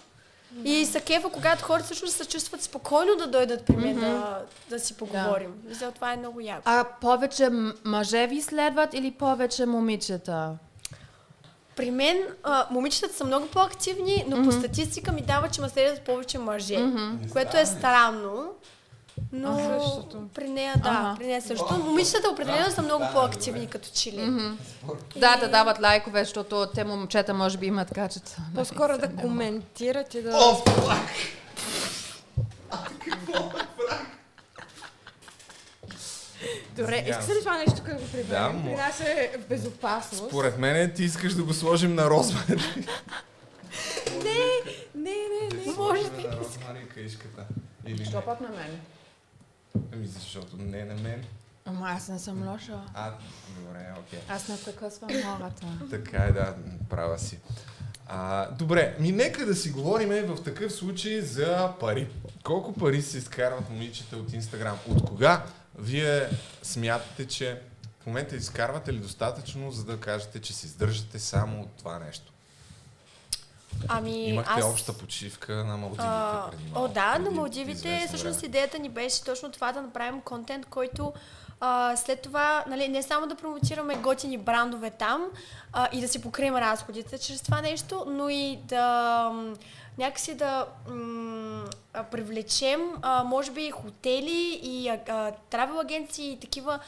И 0.65 0.87
са 0.87 1.01
кефа, 1.01 1.29
когато 1.29 1.65
хората 1.65 1.85
всъщност 1.85 2.17
се 2.17 2.25
чувстват 2.25 2.63
спокойно 2.63 3.17
да 3.17 3.27
дойдат 3.27 3.65
при 3.65 3.77
мен 3.77 4.01
да, 4.01 4.43
да 4.71 4.81
си 4.81 4.97
поговорим. 4.97 5.55
Мисля, 5.65 5.93
това 5.93 6.13
е 6.13 6.17
много 6.17 6.41
яко. 6.41 6.63
А 6.65 6.85
повече 7.01 7.49
мъже 7.85 8.27
ви 8.27 8.43
следват 8.43 8.95
или 8.95 9.11
повече 9.11 9.67
момичета? 9.67 10.59
При 11.81 11.91
мен 11.91 12.17
а, 12.43 12.67
момичетата 12.71 13.15
са 13.15 13.25
много 13.25 13.47
по-активни, 13.47 14.25
но 14.29 14.45
по 14.45 14.53
статистика 14.53 15.13
ми 15.13 15.23
дава, 15.23 15.49
че 15.49 15.61
ме 15.61 15.69
следят 15.69 16.01
повече 16.01 16.39
мъже, 16.39 16.79
което 17.33 17.57
е 17.57 17.67
странно. 17.67 18.49
Но 19.33 19.79
Същото. 19.81 20.23
при 20.35 20.49
нея, 20.49 20.75
да, 20.83 20.89
Ага. 20.89 21.15
при 21.19 21.27
нея 21.27 21.43
също. 21.43 21.79
Момичетата 21.85 22.31
определено 22.31 22.71
са 22.71 22.83
много 22.83 23.05
по-активни 23.13 23.67
като 23.67 23.89
чили. 23.95 24.33
Да, 25.17 25.37
да 25.37 25.49
дават 25.49 25.83
лайкове, 25.83 26.25
защото 26.25 26.67
те 26.75 26.85
момчета 26.85 27.35
може 27.35 27.59
би 27.59 27.67
имат 27.67 27.91
качество. 27.95 28.43
По-скоро 28.55 28.99
да 28.99 29.17
коментират 29.17 30.15
и 30.15 30.23
да... 30.23 30.31
О, 30.37 30.57
Добре, 36.81 37.05
искате 37.09 37.33
ли 37.33 37.39
това 37.41 37.59
нещо 37.59 37.75
да 37.77 37.95
го 37.95 38.01
Да, 38.01 38.07
приберем? 38.09 38.53
мо- 38.55 38.65
При 38.65 38.75
нас 38.75 39.01
е 39.01 39.39
в 39.39 39.49
безопасност. 39.49 40.27
Според 40.29 40.59
мен 40.59 40.93
ти 40.93 41.05
искаш 41.05 41.35
да 41.35 41.43
го 41.43 41.55
сложим 41.55 41.95
на 41.95 42.11
розмари. 42.11 42.61
Не, 44.15 44.73
не, 44.95 45.15
не. 45.57 45.73
Може 45.73 46.03
на 46.03 46.37
розмари 46.37 46.89
каишката. 46.95 47.45
Или 47.87 48.05
Що 48.05 48.17
не? 48.17 48.25
пък 48.25 48.41
на 48.41 48.49
мен? 48.49 48.81
Ами 49.93 50.07
защото 50.07 50.57
не 50.57 50.85
на 50.85 50.95
мен. 50.95 51.25
Ама 51.65 51.89
аз 51.89 52.09
не 52.09 52.19
съм 52.19 52.49
лоша. 52.49 52.81
А, 52.95 53.13
добре, 53.59 53.87
окей. 53.99 54.19
Аз 54.29 54.49
не 54.49 54.57
прекъсвам 54.59 55.11
хората. 55.11 55.67
Така 55.91 56.17
е, 56.19 56.33
да, 56.33 56.55
права 56.91 57.19
си. 57.19 57.39
А, 58.07 58.51
добре, 58.51 58.97
ми 58.99 59.13
нека 59.13 59.47
да 59.47 59.55
си 59.55 59.71
говорим 59.71 60.09
в 60.27 60.43
такъв 60.45 60.73
случай 60.73 61.21
за 61.21 61.73
пари. 61.81 62.09
Колко 62.45 62.73
пари 62.73 63.03
се 63.03 63.19
изкарват 63.19 63.71
момичета 63.71 64.17
от 64.17 64.33
Инстаграм? 64.33 64.79
От 64.89 65.05
кога 65.05 65.45
вие 65.79 66.29
смятате, 66.63 67.27
че 67.27 67.61
в 68.03 68.07
момента 68.07 68.37
изкарвате 68.37 68.93
ли 68.93 68.99
достатъчно, 68.99 69.71
за 69.71 69.85
да 69.85 70.01
кажете, 70.01 70.41
че 70.41 70.53
се 70.53 70.67
издържате 70.67 71.19
само 71.19 71.63
от 71.63 71.71
това 71.79 71.99
нещо? 71.99 72.33
Ами, 73.89 74.29
Имахте 74.29 74.61
аз... 74.61 74.65
обща 74.65 74.93
почивка 74.93 75.55
на 75.55 75.77
Малдивите 75.77 76.05
А, 76.09 76.51
преди 76.51 76.63
О, 76.75 76.79
малко, 76.79 76.95
да, 76.95 77.13
преди 77.13 77.25
на 77.25 77.31
Малдивите 77.31 78.05
всъщност 78.09 78.41
време. 78.41 78.49
идеята 78.49 78.79
ни 78.79 78.89
беше 78.89 79.25
точно 79.25 79.53
това 79.53 79.73
да 79.73 79.83
направим 79.83 80.21
контент, 80.21 80.67
който 80.67 81.13
а, 81.61 81.97
след 81.97 82.23
това, 82.23 82.65
нали, 82.69 82.89
не 82.89 83.03
само 83.03 83.27
да 83.27 83.35
промотираме 83.35 83.95
готини 83.97 84.39
брандове 84.39 84.91
там 84.91 85.29
а, 85.73 85.89
и 85.93 86.01
да 86.01 86.09
си 86.09 86.23
покрием 86.23 86.57
разходите 86.57 87.19
чрез 87.19 87.43
това 87.43 87.61
нещо, 87.61 88.05
но 88.09 88.29
и 88.29 88.59
да 88.65 89.33
някакси 90.01 90.35
да 90.35 90.67
м, 90.89 91.65
привлечем, 92.11 92.81
а, 93.03 93.25
може 93.25 93.51
би, 93.51 93.71
хотели 93.71 94.61
и 94.63 94.89
а, 94.89 95.33
травел 95.51 95.81
агенции 95.81 96.33
и 96.33 96.41
такива 96.41 96.79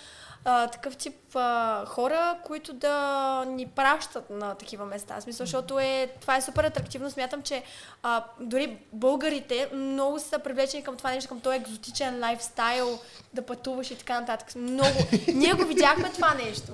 а, 0.45 0.69
такъв 0.69 0.97
тип 0.97 1.37
а, 1.37 1.85
хора, 1.87 2.39
които 2.45 2.73
да 2.73 3.45
ни 3.49 3.67
пращат 3.67 4.31
на 4.31 4.55
такива 4.55 4.85
места. 4.85 5.21
В 5.21 5.23
смисъл, 5.23 5.47
защото 5.47 5.79
е, 5.79 6.13
това 6.21 6.37
е 6.37 6.43
супер 6.43 6.65
атрактивно. 6.65 7.11
Смятам, 7.11 7.43
че 7.43 7.63
а, 8.03 8.25
дори 8.41 8.79
българите 8.93 9.71
много 9.75 10.19
са 10.19 10.39
привлечени 10.39 10.85
към 10.85 10.97
това 10.97 11.11
нещо, 11.11 11.29
към 11.29 11.41
този 11.41 11.57
екзотичен 11.57 12.21
лайфстайл, 12.21 12.99
да 13.35 13.47
пътуваш 13.47 13.91
и 13.91 13.99
така 13.99 14.21
нататък. 14.21 14.55
Много. 14.55 14.99
Ние 15.35 15.53
го 15.53 15.65
видяхме 15.65 16.11
това 16.11 16.35
нещо. 16.35 16.73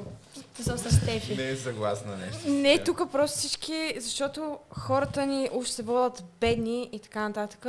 Мисъл 0.59 0.79
с 0.79 0.91
Стефи. 0.97 1.37
Не 1.37 1.49
е 1.49 1.57
съгласна 1.57 2.17
нещо. 2.17 2.49
Не, 2.49 2.85
тук 2.85 3.13
просто 3.13 3.39
всички, 3.39 3.95
защото 4.01 4.59
хората 4.71 5.27
ни 5.27 5.51
уж 5.53 5.69
се 5.69 5.83
водят 5.83 6.25
бедни 6.41 6.89
и 6.93 6.99
така 7.01 7.29
нататък. 7.29 7.67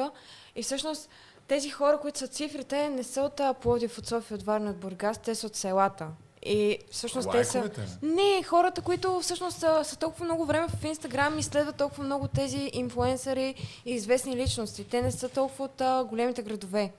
И 0.56 0.64
всъщност 0.64 1.10
тези 1.48 1.70
хора, 1.70 1.98
които 2.02 2.20
са 2.20 2.28
цифрите, 2.28 2.90
не 2.90 3.04
са 3.04 3.22
от 3.22 3.40
а, 3.40 3.54
Пловдив, 3.54 3.98
от 3.98 4.08
София, 4.08 4.36
от 4.36 4.44
Варна, 4.44 4.70
от 4.70 4.78
Бургас, 4.78 5.18
те 5.18 5.36
са 5.36 5.48
от 5.48 5.56
селата. 5.56 6.08
И 6.44 6.80
всъщност 6.92 7.32
те 7.32 7.44
са... 7.44 7.70
Не, 8.02 8.44
хората, 8.44 8.82
които 8.82 9.20
всъщност 9.20 9.60
са, 9.60 9.82
са 9.84 9.96
толкова 9.96 10.26
много 10.26 10.46
време 10.46 10.68
в 10.68 10.84
Инстаграм 10.84 11.40
и 11.40 11.44
следват 11.44 11.76
толкова 11.76 12.04
много 12.04 12.28
тези 12.28 12.70
инфлуенсъри 12.74 13.56
и 13.86 13.92
известни 13.92 14.36
личности. 14.36 14.84
Те 14.84 15.02
не 15.02 15.12
са 15.12 15.30
толкова 15.30 15.66
от 15.66 15.82
а, 15.82 16.04
големите 16.04 16.42
градове. 16.42 16.92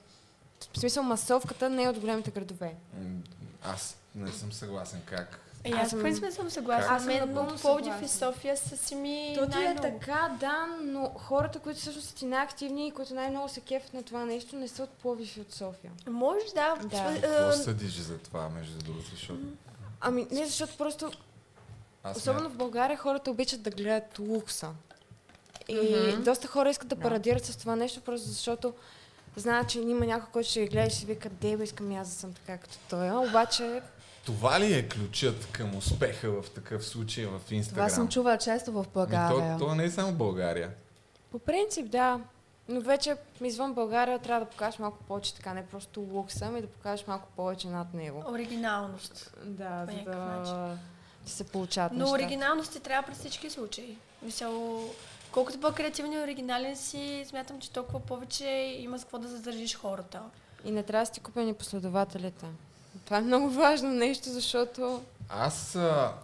В 0.72 0.78
смисъл 0.78 1.02
масовката 1.02 1.70
не 1.70 1.82
е 1.82 1.88
от 1.88 1.98
големите 1.98 2.30
градове. 2.30 2.74
Аз 3.62 3.96
не 4.14 4.32
съм 4.32 4.52
съгласен 4.52 5.00
как. 5.06 5.49
И 5.64 5.72
Аз 5.72 5.82
аз, 5.82 5.90
съм- 5.90 5.98
в 5.98 6.02
принцип 6.02 6.24
съм 6.30 6.50
съгласна. 6.50 6.96
Аз 6.96 7.04
Мен 7.04 7.28
напълно 7.28 7.50
от 7.50 7.60
Пловдив 7.60 8.02
и. 8.02 8.08
София 8.08 8.56
са 8.56 8.76
си 8.76 8.94
ми 8.94 9.34
То 9.38 9.46
ти 9.48 9.58
е 9.58 9.76
така, 9.76 10.36
да, 10.40 10.66
но 10.82 11.08
хората, 11.08 11.58
които 11.58 11.80
всъщност 11.80 12.08
са 12.08 12.14
ти 12.14 12.26
най-активни 12.26 12.88
и 12.88 12.90
които 12.90 13.14
най-много 13.14 13.48
се 13.48 13.60
кефят 13.60 13.94
на 13.94 14.02
това 14.02 14.24
нещо, 14.24 14.56
не 14.56 14.68
са 14.68 14.82
от 14.82 14.90
Пловдив 14.90 15.36
и 15.36 15.40
от 15.40 15.52
София. 15.52 15.92
Може, 16.08 16.44
да. 16.54 16.74
Да. 16.82 16.88
Какво 17.14 17.28
а, 17.28 17.52
съдиш 17.52 17.92
за 17.92 18.18
това, 18.18 18.48
между 18.48 18.78
другото? 18.78 19.10
Защото 19.10 19.40
Ами 20.00 20.26
не, 20.30 20.46
защото 20.46 20.76
просто, 20.76 21.10
аз 22.04 22.16
особено 22.16 22.48
в 22.48 22.56
България, 22.56 22.96
хората 22.96 23.30
обичат 23.30 23.62
да 23.62 23.70
гледат 23.70 24.18
лукса. 24.18 24.70
И 25.68 25.96
Мгм. 26.12 26.22
доста 26.22 26.48
хора 26.48 26.70
искат 26.70 26.88
да 26.88 26.96
парадират 26.96 27.44
с 27.44 27.56
това 27.56 27.76
нещо, 27.76 28.00
просто 28.00 28.28
защото 28.28 28.74
знаят, 29.36 29.68
че 29.68 29.80
има 29.80 30.06
някой, 30.06 30.28
който 30.32 30.48
ще 30.48 30.60
ги 30.60 30.68
гледа 30.68 30.86
и 30.86 30.90
ще 30.90 31.06
вика, 31.06 31.28
деба, 31.30 31.64
искам 31.64 31.90
и 31.92 31.96
аз 31.96 32.08
да 32.08 32.14
съм 32.14 32.32
така 32.32 32.58
като 32.58 32.76
той. 32.90 33.10
Обаче, 33.18 33.82
Това 34.26 34.60
ли 34.60 34.74
е 34.74 34.88
ключът 34.88 35.46
към 35.46 35.76
успеха 35.76 36.30
в 36.32 36.50
такъв 36.50 36.86
случай 36.86 37.26
в 37.26 37.40
Инстаграм? 37.50 37.86
Това 37.86 37.94
съм 37.94 38.08
чувала 38.08 38.38
често 38.38 38.72
в 38.72 38.86
България. 38.94 39.58
То, 39.58 39.66
то 39.66 39.74
не 39.74 39.84
е 39.84 39.90
само 39.90 40.12
България. 40.12 40.70
по 41.30 41.38
принцип, 41.38 41.90
да. 41.90 42.20
Но 42.68 42.80
вече 42.80 43.16
извън 43.40 43.74
България 43.74 44.18
трябва 44.18 44.44
да 44.44 44.50
покажеш 44.50 44.78
малко 44.78 44.98
повече 44.98 45.34
така, 45.34 45.54
не 45.54 45.66
просто 45.66 46.00
лукса, 46.02 46.46
ами 46.46 46.60
да 46.60 46.66
покажеш 46.66 47.06
малко 47.06 47.28
повече 47.36 47.68
над 47.68 47.94
него. 47.94 48.24
Оригиналност. 48.28 49.34
Да, 49.44 49.84
По 49.86 49.92
за 49.92 49.98
някакъв 49.98 50.14
да 50.14 50.20
начин. 50.24 50.78
ти 51.24 51.32
се 51.32 51.44
получават 51.44 51.92
Но 51.92 51.98
неща. 51.98 52.14
оригиналност 52.14 52.72
ти 52.72 52.80
трябва 52.80 53.06
при 53.06 53.14
всички 53.14 53.50
случаи. 53.50 53.96
Мисъл, 54.22 54.84
колкото 55.32 55.60
по-креативен 55.60 56.12
и 56.12 56.18
оригинален 56.18 56.76
си, 56.76 57.24
смятам, 57.28 57.60
че 57.60 57.70
толкова 57.70 58.00
повече 58.00 58.76
има 58.78 58.98
с 58.98 59.02
какво 59.02 59.18
да 59.18 59.28
задържиш 59.28 59.76
хората. 59.76 60.20
И 60.64 60.70
не 60.70 60.82
трябва 60.82 61.06
да 61.06 61.14
си 61.14 61.20
купени 61.20 61.54
последователите. 61.54 62.46
Това 63.04 63.18
е 63.18 63.20
много 63.20 63.50
важно 63.50 63.90
нещо, 63.90 64.28
защото 64.28 65.02
Аз 65.28 65.76
а, 65.76 66.14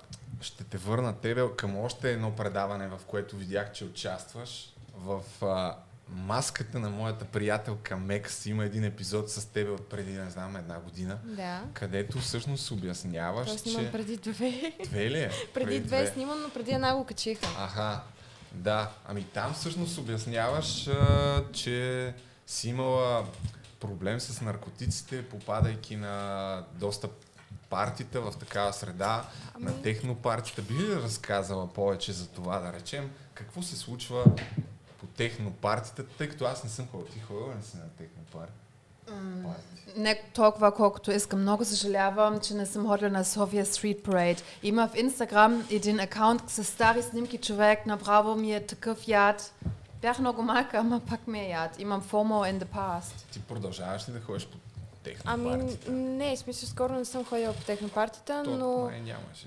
ще 0.41 0.65
те 0.65 0.79
върна 0.79 1.13
тебе 1.13 1.43
към 1.57 1.77
още 1.77 2.13
едно 2.13 2.37
предаване, 2.37 2.89
в 2.89 3.01
което 3.07 3.37
видях, 3.37 3.73
че 3.73 3.85
участваш. 3.85 4.73
В 4.99 5.23
а, 5.43 5.77
маската 6.09 6.79
на 6.79 6.91
моята 6.91 7.25
приятелка 7.25 7.97
Мекс 7.97 8.47
има 8.47 8.65
един 8.65 8.85
епизод 8.85 9.31
с 9.31 9.47
тебе 9.47 9.71
от 9.71 9.89
преди, 9.89 10.13
не 10.13 10.31
знам, 10.31 10.57
една 10.57 10.81
година, 10.81 11.19
да. 11.25 11.63
където 11.73 12.19
всъщност 12.19 12.71
обясняваш, 12.71 13.47
Това 13.47 13.59
снимам 13.59 13.85
че... 13.85 13.93
преди 13.93 14.17
две. 14.17 14.73
Две 14.85 15.11
ли 15.11 15.19
е? 15.19 15.31
преди 15.55 15.81
две 15.81 16.07
снимам, 16.07 16.43
но 16.43 16.51
преди 16.51 16.71
една 16.71 16.97
го 16.97 17.05
качиха. 17.05 17.47
Аха, 17.59 18.01
да. 18.57 18.91
Ами 19.09 19.25
там 19.25 19.55
всъщност 19.55 19.99
обясняваш, 19.99 20.89
а, 20.89 21.45
че 21.53 22.15
си 22.47 22.69
имала 22.69 23.27
проблем 23.81 24.21
с 24.21 24.41
наркотиците, 24.41 25.29
попадайки 25.29 25.97
на 25.97 26.65
доста 26.73 27.09
партита 27.71 28.21
в 28.21 28.33
такава 28.39 28.73
среда, 28.73 29.29
на 29.59 29.83
технопартита. 29.83 30.63
Би 30.63 30.75
ли 30.75 30.97
разказала 30.97 31.73
повече 31.73 32.13
за 32.13 32.29
това, 32.29 32.59
да 32.59 32.73
речем, 32.73 33.11
какво 33.35 33.63
се 33.63 33.77
случва 33.77 34.25
по 35.01 35.07
технопартита, 35.07 36.07
тъй 36.07 36.29
като 36.29 36.45
аз 36.45 36.65
не 36.65 36.71
съм 36.71 36.89
ходил. 36.89 37.07
Ти 37.07 37.21
ходила 37.21 37.55
ли 37.55 37.63
си 37.63 37.77
на 37.77 37.89
технопарти? 37.89 38.66
Не 39.97 40.23
толкова, 40.35 40.73
колкото 40.73 41.11
искам. 41.13 41.41
Много 41.41 41.65
съжалявам, 41.65 42.41
че 42.41 42.55
не 42.55 42.67
съм 42.67 42.87
ходила 42.87 43.11
на 43.11 43.25
Sofia 43.25 43.65
Street 43.65 44.03
Parade. 44.03 44.43
Има 44.63 44.89
в 44.89 44.97
Инстаграм 44.97 45.67
един 45.71 46.01
акаунт 46.01 46.43
с 46.51 46.65
стари 46.65 47.03
снимки 47.03 47.39
човек. 47.39 47.87
Направо 47.87 48.35
ми 48.35 48.55
е 48.55 48.67
такъв 48.67 49.09
яд. 49.09 49.55
Бях 50.03 50.19
много 50.19 50.43
малка, 50.43 50.79
ама 50.79 51.01
пак 51.01 51.27
ми 51.27 51.41
е 51.41 51.49
яд. 51.49 51.81
Имам 51.81 52.03
FOMO 52.03 52.53
in 52.53 52.65
the 52.65 52.67
past. 52.67 53.33
Ти 53.33 53.41
продължаваш 53.41 54.09
ли 54.09 54.13
да 54.13 54.21
ходиш 54.21 54.47
по 54.47 54.59
Ами, 55.25 55.77
не, 55.89 56.37
в 56.37 56.39
смисъл, 56.39 56.69
скоро 56.69 56.93
не 56.93 57.05
съм 57.05 57.25
ходила 57.25 57.53
по 57.53 57.65
технопартията, 57.65 58.43
То 58.45 58.51
но 58.51 58.91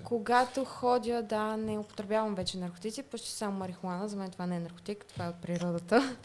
когато 0.03 0.65
ходя, 0.65 1.21
да, 1.21 1.57
не 1.57 1.77
употребявам 1.77 2.35
вече 2.35 2.57
наркотици, 2.57 3.03
почти 3.03 3.31
само 3.31 3.57
марихуана. 3.57 4.07
За 4.07 4.15
мен 4.15 4.31
това 4.31 4.45
не 4.45 4.55
е 4.55 4.59
наркотик, 4.59 5.05
това 5.05 5.25
е 5.25 5.29
от 5.29 5.35
природата. 5.35 6.15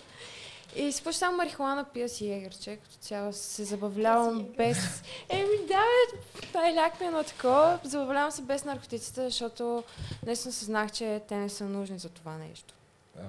И 0.77 0.93
си 0.93 1.05
почти 1.05 1.19
само 1.19 1.37
марихуана, 1.37 1.85
пия 1.85 2.09
си 2.09 2.31
егерче, 2.31 2.77
като 2.77 2.97
цяло 2.97 3.33
се 3.33 3.65
забавлявам 3.65 4.47
без... 4.57 5.03
Еми 5.29 5.67
да, 5.69 5.83
това 6.43 6.69
е 6.69 6.75
ляк 6.75 7.01
ми 7.01 7.07
едно 7.07 7.25
такова. 7.25 7.79
Забавлявам 7.85 8.31
се 8.31 8.43
без 8.43 8.65
наркотиците, 8.65 9.25
защото 9.25 9.85
наистина 10.27 10.53
съзнах, 10.53 10.93
че 10.93 11.23
те 11.29 11.37
не 11.37 11.49
са 11.49 11.65
нужни 11.65 11.99
за 11.99 12.09
това 12.09 12.37
нещо. 12.37 12.75
А, 13.19 13.23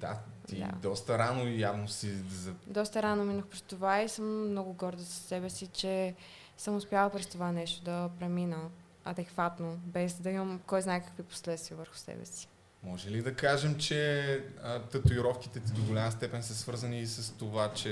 Да, 0.00 0.18
ти 0.48 0.56
Да. 0.56 0.70
доста 0.82 1.18
рано 1.18 1.48
явно 1.48 1.88
си 1.88 2.10
за... 2.30 2.52
Доста 2.66 3.02
рано 3.02 3.24
минах 3.24 3.46
през 3.46 3.60
това 3.62 4.02
и 4.02 4.08
съм 4.08 4.50
много 4.50 4.72
горда 4.72 5.02
със 5.02 5.22
себе 5.24 5.50
си, 5.50 5.66
че 5.66 6.14
съм 6.58 6.76
успяла 6.76 7.10
през 7.10 7.26
това 7.26 7.52
нещо 7.52 7.84
да 7.84 8.10
премина 8.18 8.58
адекватно, 9.04 9.76
без 9.84 10.14
да 10.14 10.30
имам 10.30 10.60
кой 10.66 10.82
знае 10.82 11.00
какви 11.00 11.22
последствия 11.22 11.78
върху 11.78 11.96
себе 11.96 12.26
си. 12.26 12.48
Може 12.84 13.10
ли 13.10 13.22
да 13.22 13.34
кажем, 13.34 13.78
че 13.78 14.40
а, 14.62 14.78
татуировките 14.78 15.60
ти 15.60 15.72
до 15.72 15.82
голяма 15.82 16.12
степен 16.12 16.42
са 16.42 16.54
свързани 16.54 17.00
и 17.00 17.06
с 17.06 17.32
това, 17.38 17.72
че 17.72 17.90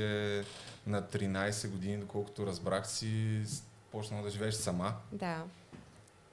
на 0.87 1.03
13 1.03 1.69
години, 1.69 1.97
доколкото 1.97 2.47
разбрах, 2.47 2.89
си 2.89 3.41
почнала 3.93 4.23
да 4.23 4.31
живееш 4.31 4.55
сама? 4.55 4.93
Да, 5.13 5.45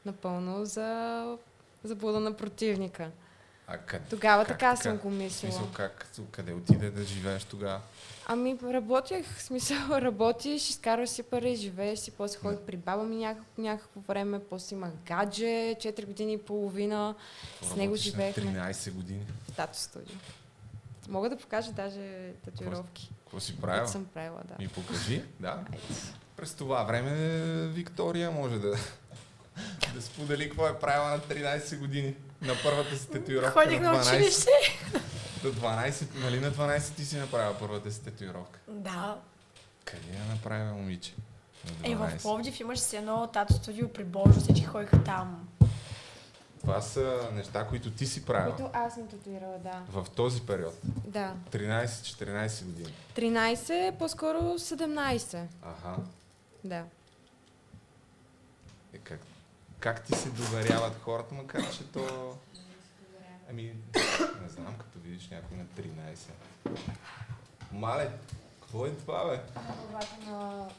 напълно 0.06 0.66
за 0.66 1.38
заблуда 1.84 2.20
на 2.20 2.34
противника. 2.38 3.12
А 3.72 3.78
къде? 3.78 4.06
Тогава 4.10 4.46
как 4.46 4.60
така, 4.60 4.76
съм 4.76 4.98
го 4.98 5.10
мислила. 5.10 5.54
смисъл, 5.54 5.72
как, 5.74 6.08
къде 6.32 6.54
отиде 6.54 6.92
да 6.92 7.04
живееш 7.04 7.44
тогава? 7.44 7.82
Ами 8.26 8.58
работех, 8.64 9.42
смисъл 9.42 9.78
работиш, 9.90 10.70
изкарваш 10.70 11.10
си 11.10 11.24
пари, 11.24 11.56
живееш 11.56 12.00
си, 12.00 12.12
после 12.12 12.40
ходих 12.40 12.60
при 12.60 12.78
баба 12.78 13.04
ми 13.04 13.16
някакво, 13.16 13.62
някакво 13.62 14.00
време, 14.00 14.40
после 14.50 14.76
имах 14.76 14.92
гадже, 15.08 15.44
4 15.46 16.06
години 16.06 16.34
и 16.34 16.38
половина, 16.42 17.16
с 17.62 17.76
него 17.76 17.96
живеехме 17.96 18.44
13 18.44 18.92
години. 18.92 19.26
тато 19.56 19.78
студио. 19.78 20.16
Мога 21.08 21.30
да 21.30 21.38
покажа 21.38 21.72
даже 21.72 22.34
татуировки, 22.46 23.10
Какво 23.24 23.40
си 23.40 23.62
правила? 23.62 23.88
съм 23.88 24.06
правила, 24.06 24.42
да. 24.46 24.56
Ми 24.60 24.68
покажи, 24.68 25.24
да. 25.40 25.60
През 26.38 26.54
това 26.54 26.84
време 26.84 27.12
Виктория 27.68 28.32
може 28.32 28.60
да, 28.60 28.76
да 29.94 30.02
сподели 30.02 30.50
какво 30.50 30.68
е 30.68 30.80
правила 30.80 31.10
на 31.10 31.20
13 31.20 31.80
години. 31.80 32.16
На 32.42 32.54
първата 32.64 32.98
си 32.98 33.10
татуировка. 33.10 33.62
Ходих 33.64 33.82
на 33.82 33.96
12. 33.96 34.08
училище. 34.16 34.52
До 35.44 35.54
12, 35.54 36.06
нали 36.16 36.40
на 36.40 36.52
12 36.52 36.96
ти 36.96 37.06
си 37.06 37.18
направила 37.18 37.56
първата 37.60 37.92
си 37.92 38.04
татуировка? 38.04 38.60
Да. 38.68 39.18
Къде 39.86 40.18
я 40.18 40.26
направила, 40.26 40.74
момиче? 40.74 41.14
На 41.84 41.92
Е, 41.92 41.96
в 41.96 42.00
12. 42.00 42.22
Пловдив 42.22 42.60
имаше 42.60 42.82
си 42.82 42.96
едно 42.96 43.28
тато 43.28 43.54
студио 43.54 43.90
при 43.94 44.04
Божо, 44.04 44.40
всички 44.40 44.66
ходиха 44.66 45.04
там. 45.04 45.50
Това 46.62 46.82
са 46.82 47.30
неща, 47.34 47.68
които 47.68 47.92
ти 47.92 48.06
си 48.06 48.26
правила 48.26 48.56
Които 48.56 48.70
аз 48.74 48.94
съм 48.94 49.08
татуирала, 49.08 49.58
да. 49.58 49.82
в 49.90 50.08
този 50.16 50.42
период. 50.42 50.74
Да. 50.84 51.34
13-14 51.52 52.64
години. 52.64 52.94
13, 53.16 53.98
по-скоро 53.98 54.38
17. 54.38 55.44
Аха. 55.64 55.96
Да. 56.64 56.84
Е, 58.94 58.98
как, 58.98 59.20
как 59.80 60.04
ти 60.04 60.16
се 60.16 60.30
доверяват 60.30 61.02
хората, 61.02 61.36
макар 61.36 61.72
че 61.72 61.84
то... 61.84 62.36
Ами, 63.50 63.64
не 64.42 64.50
знам, 64.50 64.76
като 64.80 65.00
видиш 65.00 65.30
някой 65.32 65.58
на 65.58 65.66
13. 65.66 66.78
Мале, 67.72 68.10
какво 68.62 68.86
е 68.86 68.92
това, 68.92 69.26
бе? 69.26 69.40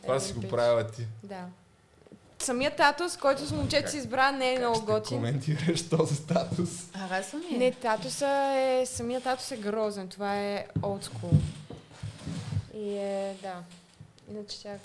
Това 0.03 0.21
си 0.21 0.33
го 0.33 0.49
правила 0.49 0.91
ти. 0.91 1.07
Да. 1.23 1.45
Самият 2.39 2.77
татус, 2.77 3.17
който 3.17 3.47
с 3.47 3.53
момчето 3.53 3.91
си 3.91 3.97
избра, 3.97 4.33
не 4.33 4.51
е 4.53 4.55
Как 4.55 4.63
много 4.63 4.77
ще 4.77 4.85
готин. 4.85 5.19
коментираш 5.19 5.89
този 5.89 6.15
статус? 6.15 6.93
Харесва 6.93 7.39
ми. 7.39 7.59
Не, 7.59 7.73
татуса 7.73 8.29
е... 8.57 8.87
Самият 8.87 9.25
татус 9.25 9.51
е 9.51 9.57
грозен. 9.57 10.09
Това 10.09 10.37
е 10.37 10.67
old 10.81 11.05
school. 11.05 11.41
И 12.75 12.99
е... 12.99 13.37
Да. 13.43 13.63
Иначе 14.31 14.63
тях 14.63 14.81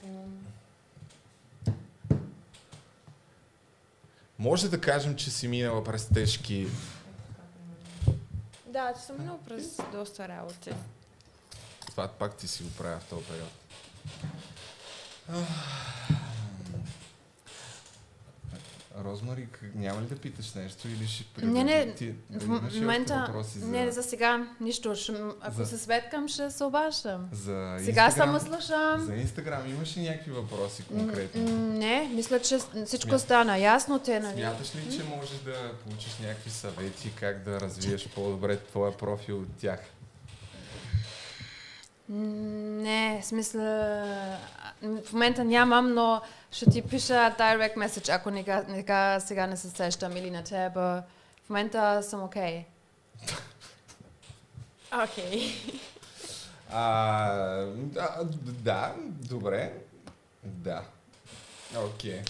Може 4.39 4.69
да 4.69 4.81
кажем, 4.81 5.15
че 5.15 5.31
си 5.31 5.47
минала 5.47 5.83
през 5.83 6.05
тежки... 6.05 6.67
Да, 8.65 8.93
че 8.93 9.01
съм 9.01 9.19
минала 9.19 9.39
през 9.47 9.77
доста 9.91 10.27
работи. 10.27 10.71
Това 11.87 12.07
пак 12.07 12.35
ти 12.35 12.47
си 12.47 12.63
го 12.63 12.69
правя 12.69 12.99
в 12.99 13.09
този 13.09 13.25
период. 13.25 13.51
Розмари, 18.99 19.41
к- 19.43 19.75
няма 19.75 20.01
ли 20.01 20.05
да 20.05 20.15
питаш 20.15 20.53
нещо 20.53 20.87
или 20.89 21.07
ще 21.07 21.45
Не, 21.45 21.63
не, 21.63 21.93
Ти, 21.93 22.13
В 22.31 22.47
момента, 22.73 23.33
за, 23.43 23.65
не 23.67 23.91
за 23.91 24.03
сега, 24.03 24.47
нищо. 24.59 24.95
Ще, 24.95 25.11
ако 25.41 25.55
За- 25.55 25.65
се 25.65 25.77
светкам, 25.77 26.27
ще 26.27 26.51
се 26.51 26.63
обаждам. 26.63 27.29
за 27.31 27.77
Сега 27.79 28.05
Инстаграм? 28.05 28.11
само 28.11 28.59
слушам. 28.59 28.99
За 28.99 29.15
Инстаграм 29.15 29.67
имаш 29.67 29.97
ли 29.97 30.01
някакви 30.01 30.31
въпроси 30.31 30.83
конкретно? 30.83 31.41
Не, 31.69 32.09
мисля, 32.09 32.39
че 32.39 32.57
всичко 32.85 33.09
Смя- 33.09 33.17
стана 33.17 33.57
ясно. 33.57 33.99
Те, 33.99 34.19
нали? 34.19 34.33
Смяташ 34.35 34.75
ли, 34.75 34.97
че 34.97 35.03
можеш 35.05 35.37
да 35.37 35.53
получиш 35.75 36.17
някакви 36.19 36.49
съвети 36.49 37.11
как 37.15 37.43
да 37.43 37.59
развиеш 37.59 38.07
по-добре 38.07 38.57
твоя 38.57 38.91
профил 38.93 39.37
от 39.37 39.57
тях? 39.57 39.79
Не, 42.09 43.19
в 43.23 43.25
смисъл, 43.25 43.61
в 44.81 45.13
момента 45.13 45.43
нямам, 45.43 45.93
но 45.93 46.21
ще 46.55 46.69
ти 46.69 46.81
пиша 46.81 47.35
direct 47.39 47.75
message, 47.75 48.15
ако 48.15 48.31
нека, 48.31 48.65
нека 48.67 49.19
сега 49.19 49.47
не 49.47 49.57
се 49.57 49.69
сещам 49.69 50.17
или 50.17 50.31
на 50.31 50.43
тебе. 50.43 50.79
В 50.79 51.03
момента 51.49 52.03
съм 52.03 52.23
окей. 52.23 52.65
Окей. 55.03 55.41
А, 56.71 57.31
да, 57.75 58.19
да, 58.43 58.93
добре. 59.07 59.73
Да. 60.43 60.81
Окей. 61.77 62.21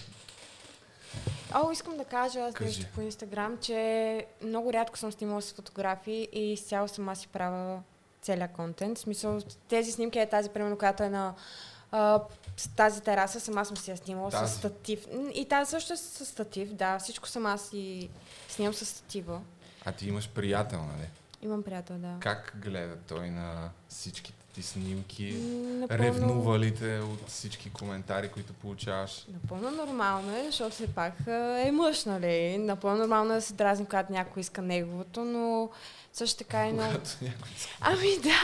О, 1.54 1.70
искам 1.72 1.96
да 1.96 2.04
кажа 2.04 2.40
аз 2.40 2.54
Кажи. 2.54 2.78
нещо 2.80 2.92
по 2.94 3.00
Инстаграм, 3.00 3.58
че 3.58 4.26
много 4.42 4.72
рядко 4.72 4.98
съм 4.98 5.12
снимала 5.12 5.42
с 5.42 5.52
фотографии 5.52 6.28
и 6.32 6.52
изцяло 6.52 6.88
сама 6.88 7.16
си 7.16 7.28
правя 7.28 7.82
целият 8.22 8.52
контент. 8.52 8.98
В 8.98 9.00
смисъл, 9.00 9.40
тези 9.68 9.92
снимки 9.92 10.18
е 10.18 10.28
тази, 10.28 10.50
примерно, 10.50 10.78
която 10.78 11.02
е 11.02 11.08
на 11.08 11.34
а, 11.92 12.20
тази 12.76 13.00
тераса, 13.00 13.40
сама 13.40 13.64
съм 13.64 13.76
си 13.76 13.90
я 13.90 13.96
снимала 13.96 14.30
Тази? 14.30 14.52
с 14.52 14.56
статив. 14.56 15.06
И 15.34 15.48
тази 15.48 15.70
също 15.70 15.92
е 15.92 15.96
с 15.96 16.26
статив, 16.26 16.72
да. 16.74 16.98
Всичко 16.98 17.28
сама 17.28 17.58
си 17.58 18.08
снимам 18.48 18.74
с 18.74 18.84
статива. 18.84 19.40
А 19.84 19.92
ти 19.92 20.08
имаш 20.08 20.28
приятел, 20.28 20.78
нали? 20.78 21.08
Имам 21.42 21.62
приятел, 21.62 21.96
да. 21.96 22.16
Как 22.20 22.52
гледа 22.62 22.96
той 23.08 23.30
на 23.30 23.70
всичките 23.88 24.46
ти 24.54 24.62
снимки? 24.62 25.32
Напълно, 25.32 26.04
Ревнува 26.04 26.58
ли 26.58 26.74
те 26.74 26.98
от 26.98 27.28
всички 27.28 27.70
коментари, 27.70 28.28
които 28.28 28.52
получаваш? 28.52 29.26
напълно 29.32 29.70
нормално 29.70 30.36
е, 30.36 30.44
защото 30.46 30.70
все 30.70 30.86
пак 30.86 31.12
е 31.64 31.70
мъж, 31.72 32.04
нали? 32.04 32.58
Напълно 32.58 32.96
нормално 32.98 33.32
е 33.32 33.34
да 33.34 33.42
се 33.42 33.54
дразни, 33.54 33.84
когато 33.84 34.12
някой 34.12 34.40
иска 34.40 34.62
неговото, 34.62 35.24
но 35.24 35.70
също 36.16 36.38
така 36.38 36.68
и 36.68 36.72
много... 36.72 36.88
Някой 37.22 37.50
иска. 37.56 37.76
Ами 37.80 38.18
да, 38.22 38.42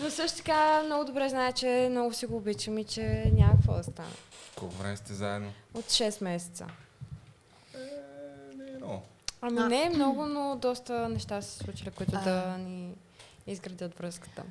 но 0.00 0.10
също 0.10 0.36
така 0.36 0.82
много 0.82 1.04
добре 1.04 1.28
знае, 1.28 1.52
че 1.52 1.88
много 1.90 2.12
си 2.12 2.26
го 2.26 2.36
обичам 2.36 2.78
и 2.78 2.84
че 2.84 3.32
няма 3.34 3.52
какво 3.52 3.72
да 3.72 3.82
стане. 3.84 4.08
Колко 4.56 4.74
време 4.74 4.96
сте 4.96 5.14
заедно? 5.14 5.52
От 5.74 5.84
6 5.84 6.24
месеца. 6.24 6.66
Е, 7.74 7.78
не 8.56 8.70
е 8.70 8.76
много. 8.76 9.02
Ами 9.40 9.58
А. 9.60 9.68
не 9.68 9.82
е 9.82 9.90
много, 9.90 10.26
но 10.26 10.56
доста 10.56 11.08
неща 11.08 11.42
са 11.42 11.50
се 11.50 11.58
случили, 11.58 11.90
които 11.90 12.12
А. 12.16 12.24
да 12.24 12.58
ни 12.58 12.94
изградят 13.46 13.98
връзката. 13.98 14.42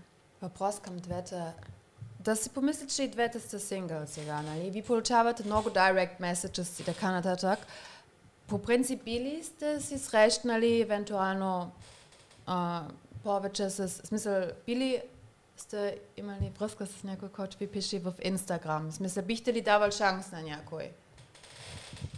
Въпрос 0.42 0.80
към 0.80 0.98
двете. 0.98 1.42
Да 2.20 2.36
си 2.36 2.50
помислите, 2.50 2.96
че 2.96 3.04
и 3.04 3.08
двете 3.08 3.40
сте 3.40 3.60
сингъл 3.60 4.02
сега, 4.06 4.42
нали? 4.42 4.72
Ви 4.72 4.82
получавате 4.82 5.44
много 5.46 5.70
direct 5.70 6.20
messages 6.20 6.82
и 6.82 6.86
така 6.86 7.12
нататък. 7.12 7.60
По 8.48 8.62
принцип, 8.62 9.04
били 9.04 9.44
сте 9.44 9.82
си 9.82 10.00
срещнали 10.00 10.82
евентуално 10.82 11.72
а, 12.46 12.84
повече 13.24 13.70
с... 13.70 13.90
Смисъл, 13.90 14.44
били 14.66 15.02
сте 15.58 16.00
имали 16.18 16.52
връзка 16.60 16.86
с 16.86 17.04
някой, 17.04 17.30
който 17.30 17.58
ви 17.58 17.68
пише 17.68 18.00
в 18.00 18.14
Инстаграм? 18.22 18.92
В 18.92 18.96
смисъл, 18.96 19.24
бихте 19.24 19.54
ли 19.54 19.62
давал 19.62 19.92
шанс 19.92 20.32
на 20.32 20.42
някой? 20.42 20.92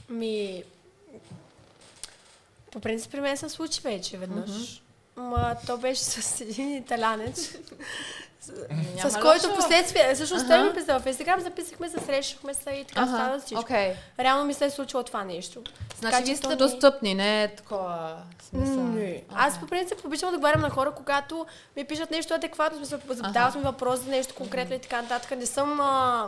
Ми... 0.09 0.63
По 2.71 2.79
принцип 2.79 3.11
при 3.11 3.21
мен 3.21 3.37
се 3.37 3.49
случи 3.49 3.81
вече 3.81 4.17
веднъж. 4.17 4.81
Ма 5.15 5.55
то 5.67 5.77
беше 5.77 6.03
с 6.03 6.41
един 6.41 6.75
италянец, 6.75 7.55
Няма 8.95 9.11
с 9.11 9.17
който 9.21 9.55
последствие, 9.55 10.13
всъщност 10.15 10.47
той 10.47 10.63
ми 10.63 10.73
писа 10.73 10.99
в 10.99 11.07
Инстаграм, 11.07 11.39
записахме 11.39 11.89
се, 11.89 11.99
срещахме 11.99 12.53
се 12.53 12.69
и 12.69 12.83
така 12.83 13.07
стана 13.07 13.29
Аха, 13.29 13.39
всичко. 13.39 13.61
окей. 13.61 13.93
Реално 14.19 14.45
ми 14.45 14.53
се 14.53 14.65
е 14.65 14.69
случило 14.69 15.03
това 15.03 15.23
нещо. 15.23 15.61
Значи 15.99 16.23
вие 16.23 16.33
то 16.33 16.37
сте 16.37 16.47
не- 16.47 16.55
достъпни, 16.55 17.15
не 17.15 17.43
е 17.43 17.55
такова 17.55 18.17
смисъл. 18.49 18.83
Не. 18.83 19.23
Аз 19.35 19.59
по 19.59 19.67
принцип 19.67 20.05
обичам 20.05 20.29
да 20.29 20.35
отговарям 20.35 20.61
на 20.61 20.69
хора, 20.69 20.91
когато 20.91 21.45
ми 21.75 21.85
пишат 21.85 22.11
нещо 22.11 22.33
адекватно, 22.33 22.77
смисъл, 22.77 22.99
задават 23.09 23.55
ми 23.55 23.61
въпрос 23.61 23.99
за 23.99 24.11
нещо 24.11 24.35
конкретно 24.35 24.75
и 24.75 24.79
така 24.79 25.01
нататък. 25.01 25.37
Не 25.37 25.45
съм... 25.45 25.81
А... 25.81 26.27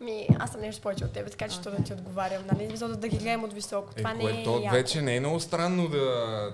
Ми, 0.00 0.28
аз 0.38 0.50
съм 0.50 0.60
нещо 0.60 0.82
повече 0.82 1.04
от 1.04 1.12
теб, 1.12 1.30
така 1.30 1.48
че 1.48 1.56
okay. 1.56 1.76
да 1.76 1.84
ти 1.84 1.92
отговарям, 1.92 2.42
нали? 2.52 2.68
Смисъл 2.68 2.88
да, 2.88 2.96
да 2.96 3.08
ги 3.08 3.16
гледам 3.16 3.44
от 3.44 3.52
високо. 3.52 3.94
Това 3.94 4.10
е, 4.10 4.14
не 4.14 4.24
е 4.24 4.44
яко. 4.44 4.74
вече 4.76 5.02
не 5.02 5.16
е 5.16 5.20
много 5.20 5.40
странно 5.40 5.88
да 5.88 6.50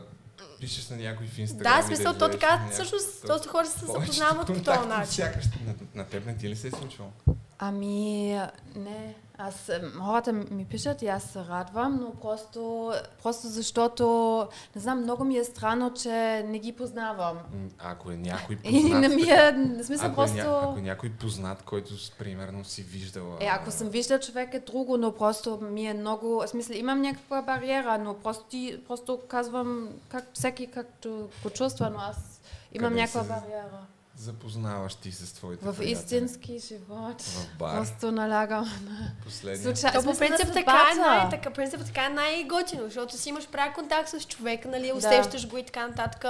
пишеш 0.60 0.88
на 0.88 0.96
някой 0.96 1.26
в 1.26 1.38
Инстаграм. 1.38 1.80
Да, 1.80 1.86
смисъл, 1.86 2.12
и 2.12 2.18
то 2.18 2.30
така, 2.30 2.68
всъщност, 2.72 3.26
доста 3.26 3.48
хора 3.48 3.66
се 3.66 3.86
запознават 3.86 4.46
по 4.46 4.62
този 4.62 4.88
начин. 4.88 5.12
Сякаш 5.12 5.44
на, 5.44 5.74
на 5.94 6.04
теб 6.04 6.26
не 6.26 6.36
ти 6.36 6.48
ли 6.48 6.56
се 6.56 6.68
е 6.68 6.70
случвало? 6.70 7.10
Ами, 7.58 8.40
не. 8.76 9.14
Аз, 9.38 9.70
хората 9.98 10.32
ми 10.32 10.64
пишат 10.64 11.02
и 11.02 11.06
аз 11.06 11.22
се 11.22 11.38
радвам, 11.38 12.00
но 12.00 12.10
просто, 12.10 12.92
просто 13.22 13.46
защото, 13.46 14.48
не 14.76 14.80
знам, 14.80 15.02
много 15.02 15.24
ми 15.24 15.36
е 15.36 15.44
странно, 15.44 15.94
че 15.94 16.42
не 16.46 16.58
ги 16.58 16.72
познавам. 16.72 17.38
Ако 17.78 18.10
е 18.10 18.16
някой 18.16 18.58
И 18.64 18.82
познат... 18.82 19.00
не 19.00 19.08
ми 19.08 19.22
е, 19.22 19.54
смисъл 19.82 20.06
ако, 20.06 20.14
просто... 20.14 20.38
е 20.38 20.42
ня... 20.42 20.60
ако 20.62 20.78
е 20.78 20.82
някой 20.82 21.10
познат, 21.10 21.62
който 21.62 21.94
примерно 22.18 22.64
си 22.64 22.82
виждала... 22.82 23.36
Е, 23.40 23.46
ако 23.46 23.70
съм 23.70 23.88
виждала 23.88 24.20
човек 24.20 24.54
е 24.54 24.60
друго, 24.60 24.96
но 24.96 25.12
просто 25.12 25.58
ми 25.62 25.86
е 25.86 25.94
много... 25.94 26.36
В 26.36 26.48
смисъл, 26.48 26.76
имам 26.76 27.00
някаква 27.00 27.42
бариера, 27.42 27.98
но 27.98 28.14
просто, 28.14 28.44
ти, 28.44 28.80
просто 28.88 29.20
казвам 29.28 29.88
как, 30.08 30.24
всеки 30.32 30.66
както 30.66 31.28
го 31.42 31.50
чувства, 31.50 31.90
но 31.90 31.98
аз 31.98 32.40
имам 32.72 32.94
някаква 32.94 33.22
се 33.22 33.28
бариера. 33.28 33.86
Запознаваш 34.18 34.94
ти 34.94 35.12
се 35.12 35.26
с 35.26 35.32
твоите 35.32 35.64
В 35.64 35.76
приятели? 35.76 35.92
истински 35.92 36.58
живот. 36.58 37.22
В 37.22 37.58
бар. 37.58 37.76
Просто 37.76 38.12
налагам 38.12 38.64
на 38.84 39.12
Последния. 39.24 39.62
случай. 39.62 39.92
То 39.92 40.02
по 40.12 40.18
принцип 40.18 40.52
така 40.52 40.90
е, 40.92 40.98
най- 40.98 41.30
така, 41.30 41.50
принцип 41.50 41.80
така 41.84 42.04
е 42.06 42.08
най-готино, 42.08 42.84
защото 42.84 43.18
си 43.18 43.28
имаш 43.28 43.48
пряк 43.48 43.74
контакт 43.74 44.08
с 44.08 44.20
човека, 44.20 44.68
нали, 44.68 44.92
усещаш 44.92 45.48
го 45.48 45.58
и 45.58 45.62
така 45.66 45.86
нататък. 45.88 46.24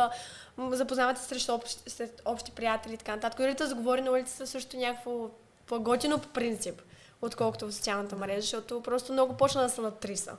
Запознавате 0.73 1.21
се 1.21 1.27
срещу 1.27 1.55
общи, 1.55 1.77
сред 1.87 2.23
общи 2.25 2.53
приятели 2.53 2.95
и 2.95 2.99
така 2.99 3.15
нататък. 3.15 3.39
Дори 3.39 3.55
да 3.55 3.67
заговори 3.67 4.01
на 4.01 4.11
улицата 4.11 4.47
също 4.47 4.77
някакво 4.77 5.29
по-готино 5.67 6.19
по 6.19 6.29
принцип, 6.29 6.83
отколкото 7.23 7.67
в 7.67 7.73
социалната 7.75 8.17
мрежа, 8.17 8.41
защото 8.41 8.83
просто 8.83 9.13
много 9.13 9.37
почна 9.37 9.63
да 9.63 9.69
се 9.69 9.81
натриса. 9.81 10.37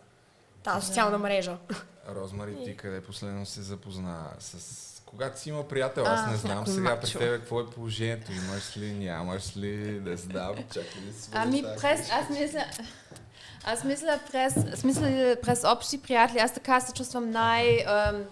Тази 0.63 0.87
социална 0.87 1.17
мрежа. 1.17 1.57
Розмари, 2.09 2.63
ти 2.63 2.77
къде 2.77 3.01
последно 3.01 3.45
се 3.45 3.61
запозна 3.61 4.25
с... 4.39 4.96
Когато 5.07 5.39
си 5.39 5.49
имал 5.49 5.63
приятел, 5.63 6.03
аз 6.07 6.31
не 6.31 6.37
знам 6.37 6.67
сега 6.67 6.89
мачо. 6.89 7.01
при 7.01 7.11
тебе 7.11 7.37
какво 7.37 7.59
е 7.59 7.69
положението. 7.69 8.31
Имаш 8.31 8.77
ли, 8.77 8.91
нямаш 8.93 9.57
ли, 9.57 10.01
не 10.05 10.17
знам, 10.17 10.55
чакай 10.73 11.01
да 11.07 11.13
си 11.21 11.29
Ами 11.33 11.63
през, 11.81 12.11
аз 12.11 12.29
мисля, 12.29 12.65
аз 13.65 13.83
мисля 13.83 14.19
през, 14.31 14.53
смисля 14.79 15.35
през 15.41 15.63
общи 15.63 16.01
приятели, 16.01 16.39
аз 16.39 16.53
така 16.53 16.79
се 16.79 16.93
чувствам 16.93 17.31
най... 17.31 17.67
ем, 17.77 18.25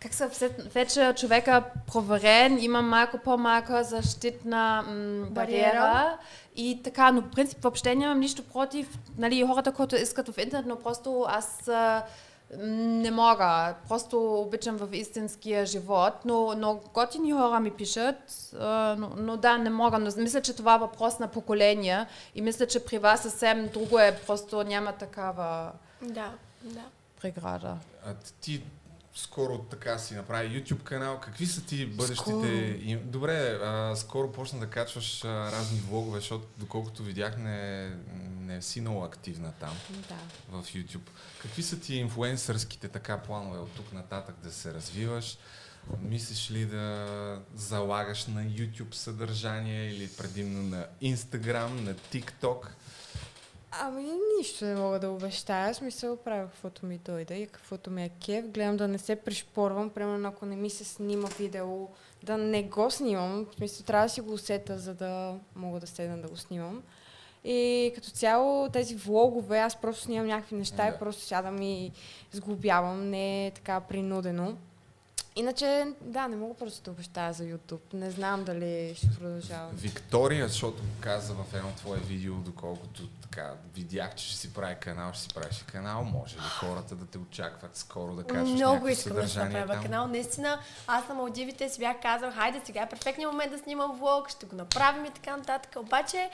как 0.00 0.12
все- 0.32 0.50
вече 0.74 1.12
човека 1.16 1.64
проверен, 1.86 2.58
има 2.62 2.82
малко 2.82 3.18
по-малка 3.18 3.84
защитна 3.84 4.84
м, 4.88 5.26
бариера. 5.30 5.30
Бариера. 5.30 6.18
И 6.56 6.80
така, 6.84 7.12
но 7.12 7.20
в 7.20 7.30
принцип 7.30 7.62
въобще 7.62 7.94
нямам 7.94 8.20
нищо 8.20 8.42
против 8.42 8.98
нали, 9.18 9.46
хората, 9.46 9.72
които 9.72 9.96
искат 9.96 10.28
в 10.28 10.38
интернет, 10.38 10.66
но 10.66 10.76
просто 10.78 11.24
аз 11.28 11.70
не 12.58 13.10
мога. 13.10 13.74
Просто 13.88 14.40
обичам 14.40 14.76
в 14.76 14.88
истинския 14.96 15.66
живот, 15.66 16.12
но, 16.24 16.54
но 16.56 16.80
готини 16.94 17.32
хора 17.32 17.60
ми 17.60 17.70
пишат, 17.70 18.50
но, 18.98 19.10
но 19.16 19.36
да, 19.36 19.58
не 19.58 19.70
мога. 19.70 19.98
Но 19.98 20.10
мисля, 20.16 20.40
че 20.42 20.56
това 20.56 20.74
е 20.74 20.78
въпрос 20.78 21.18
на 21.18 21.28
поколения 21.28 22.06
и 22.34 22.42
мисля, 22.42 22.66
че 22.66 22.84
при 22.84 22.98
вас 22.98 23.22
съвсем 23.22 23.68
друго 23.68 23.98
е, 23.98 24.18
просто 24.26 24.62
няма 24.62 24.92
такава 24.92 25.72
Да, 26.02 26.30
да. 26.62 26.82
преграда. 27.20 27.76
А 28.06 28.14
ти 28.40 28.62
скоро 29.16 29.58
така 29.58 29.98
си 29.98 30.14
направи 30.14 30.48
YouTube 30.64 30.82
канал. 30.82 31.20
Какви 31.20 31.46
са 31.46 31.64
ти 31.64 31.86
бъдещите... 31.86 32.78
Скоро. 32.80 33.00
Добре, 33.04 33.58
а, 33.62 33.96
скоро 33.96 34.32
почна 34.32 34.58
да 34.60 34.70
качваш 34.70 35.24
а, 35.24 35.52
разни 35.52 35.80
влогове, 35.80 36.20
защото 36.20 36.46
доколкото 36.56 37.02
видях 37.02 37.36
не, 37.36 37.90
не 38.40 38.62
си 38.62 38.80
много 38.80 39.04
активна 39.04 39.52
там 39.60 39.76
Да. 40.08 40.62
в 40.62 40.64
YouTube. 40.66 41.08
Какви 41.42 41.62
са 41.62 41.80
ти 41.80 41.94
инфлуенсърските 41.96 42.88
така 42.88 43.18
планове 43.18 43.58
от 43.58 43.72
тук 43.72 43.92
нататък 43.92 44.34
да 44.42 44.52
се 44.52 44.74
развиваш? 44.74 45.38
Мислиш 46.02 46.50
ли 46.50 46.66
да 46.66 47.40
залагаш 47.54 48.26
на 48.26 48.44
YouTube 48.44 48.94
съдържание 48.94 49.90
или 49.90 50.08
предимно 50.08 50.62
на 50.62 50.86
Instagram, 51.02 51.68
на 51.68 51.94
TikTok? 51.94 52.66
Ами 53.80 54.12
нищо 54.38 54.64
не 54.64 54.74
мога 54.74 54.98
да 54.98 55.10
обещая. 55.10 55.74
Смисъл 55.74 56.16
правя 56.16 56.46
каквото 56.46 56.86
ми 56.86 56.98
дойде 56.98 57.34
и 57.34 57.46
каквото 57.46 57.90
ми 57.90 58.04
е 58.04 58.10
кеф. 58.24 58.48
Гледам 58.48 58.76
да 58.76 58.88
не 58.88 58.98
се 58.98 59.16
пришпорвам. 59.16 59.90
Примерно 59.90 60.28
ако 60.28 60.46
не 60.46 60.56
ми 60.56 60.70
се 60.70 60.84
снима 60.84 61.28
видео, 61.38 61.88
да 62.22 62.38
не 62.38 62.62
го 62.62 62.90
снимам. 62.90 63.46
В 63.50 63.54
смисъл 63.54 63.86
трябва 63.86 64.06
да 64.06 64.08
си 64.08 64.20
го 64.20 64.32
усета, 64.32 64.78
за 64.78 64.94
да 64.94 65.34
мога 65.54 65.80
да 65.80 65.86
седна 65.86 66.18
да 66.18 66.28
го 66.28 66.36
снимам. 66.36 66.82
И 67.44 67.92
като 67.94 68.10
цяло 68.10 68.68
тези 68.68 68.94
влогове, 68.94 69.58
аз 69.58 69.76
просто 69.76 70.02
снимам 70.02 70.26
някакви 70.26 70.56
неща 70.56 70.90
Да. 70.90 70.96
и 70.96 70.98
просто 70.98 71.22
сядам 71.22 71.62
и 71.62 71.92
сглобявам. 72.32 73.10
Не 73.10 73.46
е 73.46 73.50
така 73.50 73.80
принудено. 73.80 74.56
Иначе, 75.38 75.86
да, 76.00 76.28
не 76.28 76.36
мога 76.36 76.54
просто 76.54 76.82
да 76.82 76.90
обещая 76.90 77.32
за 77.32 77.44
YouTube. 77.44 77.94
Не 77.94 78.10
знам 78.10 78.44
дали 78.44 78.94
ще 78.96 79.10
продължавам. 79.10 79.70
Виктория, 79.72 80.48
защото 80.48 80.82
каза 81.00 81.34
в 81.34 81.54
едно 81.54 81.70
твое 81.76 81.98
видео, 81.98 82.34
доколкото 82.34 83.08
така 83.22 83.52
видях, 83.74 84.14
че 84.14 84.24
ще 84.26 84.36
си 84.36 84.54
прави 84.54 84.74
канал, 84.80 85.12
ще 85.12 85.22
си 85.22 85.28
правиш 85.34 85.64
канал. 85.72 86.04
Може 86.04 86.36
ли 86.36 86.40
хората 86.40 86.94
да 86.94 87.06
те 87.06 87.18
очакват 87.18 87.76
скоро 87.76 88.14
да 88.14 88.24
кажеш 88.24 88.54
Много 88.54 88.88
искам 88.88 89.16
да 89.16 89.28
си 89.28 89.38
направя 89.38 89.72
там? 89.72 89.82
канал. 89.82 90.06
Наистина, 90.08 90.58
аз 90.86 91.08
на 91.08 91.14
Малдивите 91.14 91.68
си 91.68 91.78
бях 91.78 91.96
казал, 92.02 92.30
хайде 92.32 92.60
сега 92.64 92.82
е 92.82 92.88
перфектният 92.88 93.32
момент 93.32 93.52
да 93.52 93.58
снимам 93.58 93.98
влог, 93.98 94.30
ще 94.30 94.46
го 94.46 94.56
направим 94.56 95.04
и 95.04 95.10
така 95.10 95.36
нататък. 95.36 95.76
Обаче, 95.76 96.30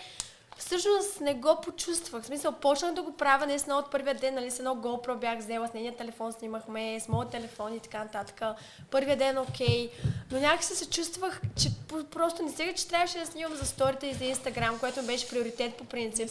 всъщност 0.57 1.21
не 1.21 1.35
го 1.35 1.61
почувствах. 1.63 2.23
В 2.23 2.27
смисъл, 2.27 2.53
почнах 2.53 2.95
да 2.95 3.03
го 3.03 3.13
правя 3.13 3.47
наистина 3.47 3.77
от 3.77 3.91
първия 3.91 4.15
ден, 4.15 4.35
нали, 4.35 4.51
с 4.51 4.59
едно 4.59 4.75
GoPro 4.77 5.17
бях 5.17 5.39
взела, 5.39 5.69
с 5.69 5.73
нейния 5.73 5.97
телефон 5.97 6.33
снимахме, 6.33 7.01
с 7.01 7.09
моят 7.09 7.31
телефон 7.31 7.75
и 7.75 7.81
така 7.81 7.99
нататък. 7.99 8.43
Първия 8.91 9.17
ден 9.17 9.39
окей, 9.39 9.91
но 10.31 10.41
някакси 10.41 10.75
се 10.75 10.91
чувствах, 10.91 11.41
че 11.57 11.69
просто 12.11 12.43
не 12.43 12.51
сега, 12.53 12.73
че 12.73 12.89
трябваше 12.89 13.19
да 13.19 13.27
снимам 13.27 13.55
за 13.57 13.67
сторите 13.67 14.07
и 14.07 14.15
за 14.15 14.25
Инстаграм, 14.25 14.79
което 14.79 15.01
ми 15.01 15.07
беше 15.07 15.29
приоритет 15.29 15.75
по 15.75 15.85
принцип. 15.85 16.29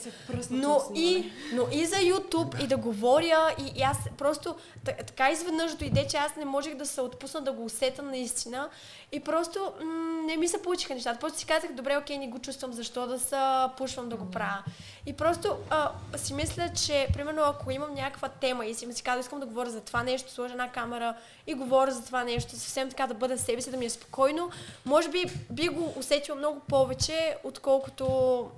Но 0.62 0.82
и, 0.96 1.32
но 1.54 1.68
и 1.72 1.86
за 1.86 1.96
YouTube, 1.96 2.64
и 2.64 2.68
да 2.68 2.78
говоря, 2.78 3.56
и, 3.60 3.80
и 3.80 3.82
аз 3.82 3.98
просто 4.18 4.56
та- 4.86 4.96
така 5.08 5.32
изведнъж 5.32 5.76
дойде, 5.76 6.08
че 6.08 6.18
аз 6.18 6.36
не 6.36 6.46
можех 6.46 6.76
да 6.76 6.86
се 6.86 7.02
отпусна 7.02 7.42
да 7.42 7.52
го 7.52 7.66
усета 7.66 8.02
наистина. 8.02 8.70
И 9.12 9.20
просто 9.20 9.72
м- 9.82 9.86
не 10.26 10.38
ми 10.38 10.48
се 10.48 10.62
получиха 10.62 10.96
нещата. 10.96 11.20
Просто 11.20 11.40
си 11.40 11.46
казах, 11.46 11.72
добре, 11.72 11.98
окей, 11.98 12.18
не 12.18 12.28
го 12.28 12.40
чувствам, 12.40 12.74
защо 12.74 13.08
да 13.08 13.20
се 13.20 13.38
пушвам 13.78 14.10
да 14.12 14.18
го 14.18 14.32
правя. 14.32 14.64
И 15.06 15.14
просто 15.14 15.58
а, 15.70 15.92
си 16.16 16.34
мисля, 16.34 16.70
че 16.86 17.08
примерно 17.14 17.42
ако 17.42 17.72
имам 17.72 17.94
някаква 17.94 18.30
тема 18.30 18.66
и 18.66 18.74
си, 18.74 18.94
си 18.94 19.04
казвам, 19.04 19.22
искам 19.22 19.40
да 19.40 19.46
говоря 19.46 19.70
за 19.70 19.82
това 19.82 20.04
нещо, 20.04 20.32
сложа 20.32 20.52
една 20.52 20.70
камера 20.70 21.16
и 21.48 21.54
говоря 21.54 21.92
за 21.92 22.06
това 22.06 22.24
нещо, 22.24 22.50
съвсем 22.50 22.90
така 22.90 23.08
да 23.08 23.14
бъда 23.14 23.38
себе 23.38 23.62
си, 23.62 23.72
да 23.72 23.78
ми 23.78 23.86
е 23.86 23.90
спокойно, 23.90 24.52
може 24.86 25.10
би 25.10 25.26
би 25.50 25.68
го 25.68 25.94
усетила 25.98 26.38
много 26.38 26.60
повече, 26.60 27.38
отколкото 27.44 28.50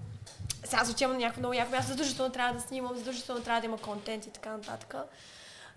сега 0.66 0.84
звучи 0.84 1.06
на 1.06 1.14
някакво 1.14 1.40
много 1.40 1.54
яко 1.54 1.72
място, 1.72 1.92
задължително 1.92 2.32
трябва 2.32 2.54
да 2.54 2.62
снимам, 2.62 2.98
задължително 2.98 3.42
трябва 3.42 3.62
да 3.62 3.66
има 3.66 3.78
контент 3.78 4.26
и 4.26 4.30
така 4.30 4.50
нататък. 4.50 4.96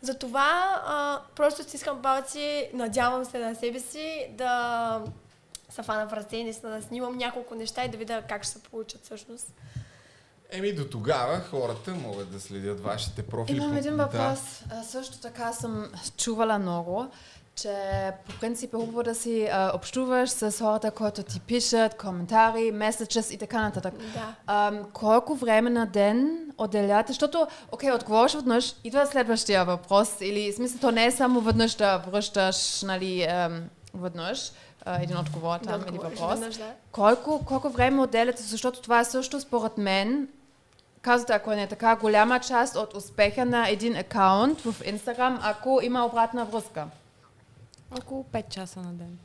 Затова 0.00 0.82
а, 0.86 1.20
просто 1.36 1.62
стискам 1.62 2.02
палци, 2.02 2.70
надявам 2.74 3.24
се 3.24 3.38
на 3.38 3.54
себе 3.54 3.80
си 3.80 4.26
да 4.30 5.00
се 5.68 5.82
фана 5.82 6.08
в 6.08 6.12
ръце 6.12 6.36
и 6.36 6.44
наистина 6.44 6.76
да 6.76 6.82
снимам 6.82 7.16
няколко 7.16 7.54
неща 7.54 7.84
и 7.84 7.88
да 7.88 7.96
видя 7.96 8.22
как 8.28 8.42
ще 8.42 8.52
се 8.52 8.62
получат 8.62 9.04
всъщност. 9.04 9.46
Еми 10.50 10.72
до 10.72 10.84
тогава 10.84 11.40
хората 11.40 11.94
могат 11.94 12.32
да 12.32 12.40
следят 12.40 12.80
вашите 12.80 13.22
профили. 13.22 13.56
Имам 13.56 13.76
един 13.76 13.96
Да. 13.96 14.04
въпрос. 14.04 14.40
А, 14.70 14.82
също 14.82 15.18
така 15.18 15.52
съм 15.52 15.90
чувала 16.16 16.58
много, 16.58 17.06
че 17.54 17.72
по 18.26 18.40
принцип 18.40 18.74
е 18.74 18.76
хубаво 18.76 19.02
да 19.02 19.14
си 19.14 19.48
а, 19.52 19.72
общуваш 19.74 20.30
с 20.30 20.58
хората, 20.58 20.90
които 20.90 21.22
ти 21.22 21.40
пишат, 21.40 21.96
коментари, 21.96 22.70
меседжес 22.72 23.30
и 23.30 23.38
така 23.38 23.60
нататък. 23.62 23.94
Да. 24.14 24.34
Ам, 24.46 24.84
колко 24.92 25.34
време 25.34 25.70
на 25.70 25.86
ден 25.86 26.38
отделяте? 26.58 27.12
Защото, 27.12 27.46
окей, 27.72 27.92
отговориш 27.92 28.34
веднъж, 28.34 28.74
идва 28.84 29.06
следващия 29.06 29.64
въпрос. 29.64 30.16
Или, 30.20 30.52
в 30.52 30.56
смисъл, 30.56 30.80
то 30.80 30.90
не 30.90 31.06
е 31.06 31.12
само 31.12 31.40
веднъж 31.40 31.74
да 31.74 31.98
връщаш, 31.98 32.82
нали, 32.82 33.22
ам, 33.22 33.62
веднъж 33.94 34.48
а, 34.48 34.52
един 34.86 35.16
отговор 35.16 35.58
там 35.58 35.80
или 35.80 35.88
отговориш 35.88 36.18
въпрос. 36.18 36.38
веднъж, 36.38 36.56
да. 36.56 36.72
Колко, 36.92 37.44
колко 37.44 37.68
време 37.70 38.02
отделяте, 38.02 38.42
защото 38.42 38.82
това 38.82 39.00
е 39.00 39.04
също 39.04 39.40
според 39.40 39.78
мен, 39.78 40.28
казвате, 41.02 41.32
ако 41.32 41.50
не 41.50 41.62
е 41.62 41.66
така, 41.66 41.96
голяма 41.96 42.40
част 42.40 42.76
от 42.76 42.94
успеха 42.94 43.44
на 43.44 43.68
един 43.68 43.96
акаунт 43.96 44.60
в 44.60 44.74
Инстаграм, 44.84 45.40
ако 45.42 45.80
има 45.82 46.06
обратна 46.06 46.44
връзка. 46.44 46.86
Около 47.98 48.24
5 48.32 48.48
часа 48.48 48.80
на 48.80 48.92
ден. 48.92 49.18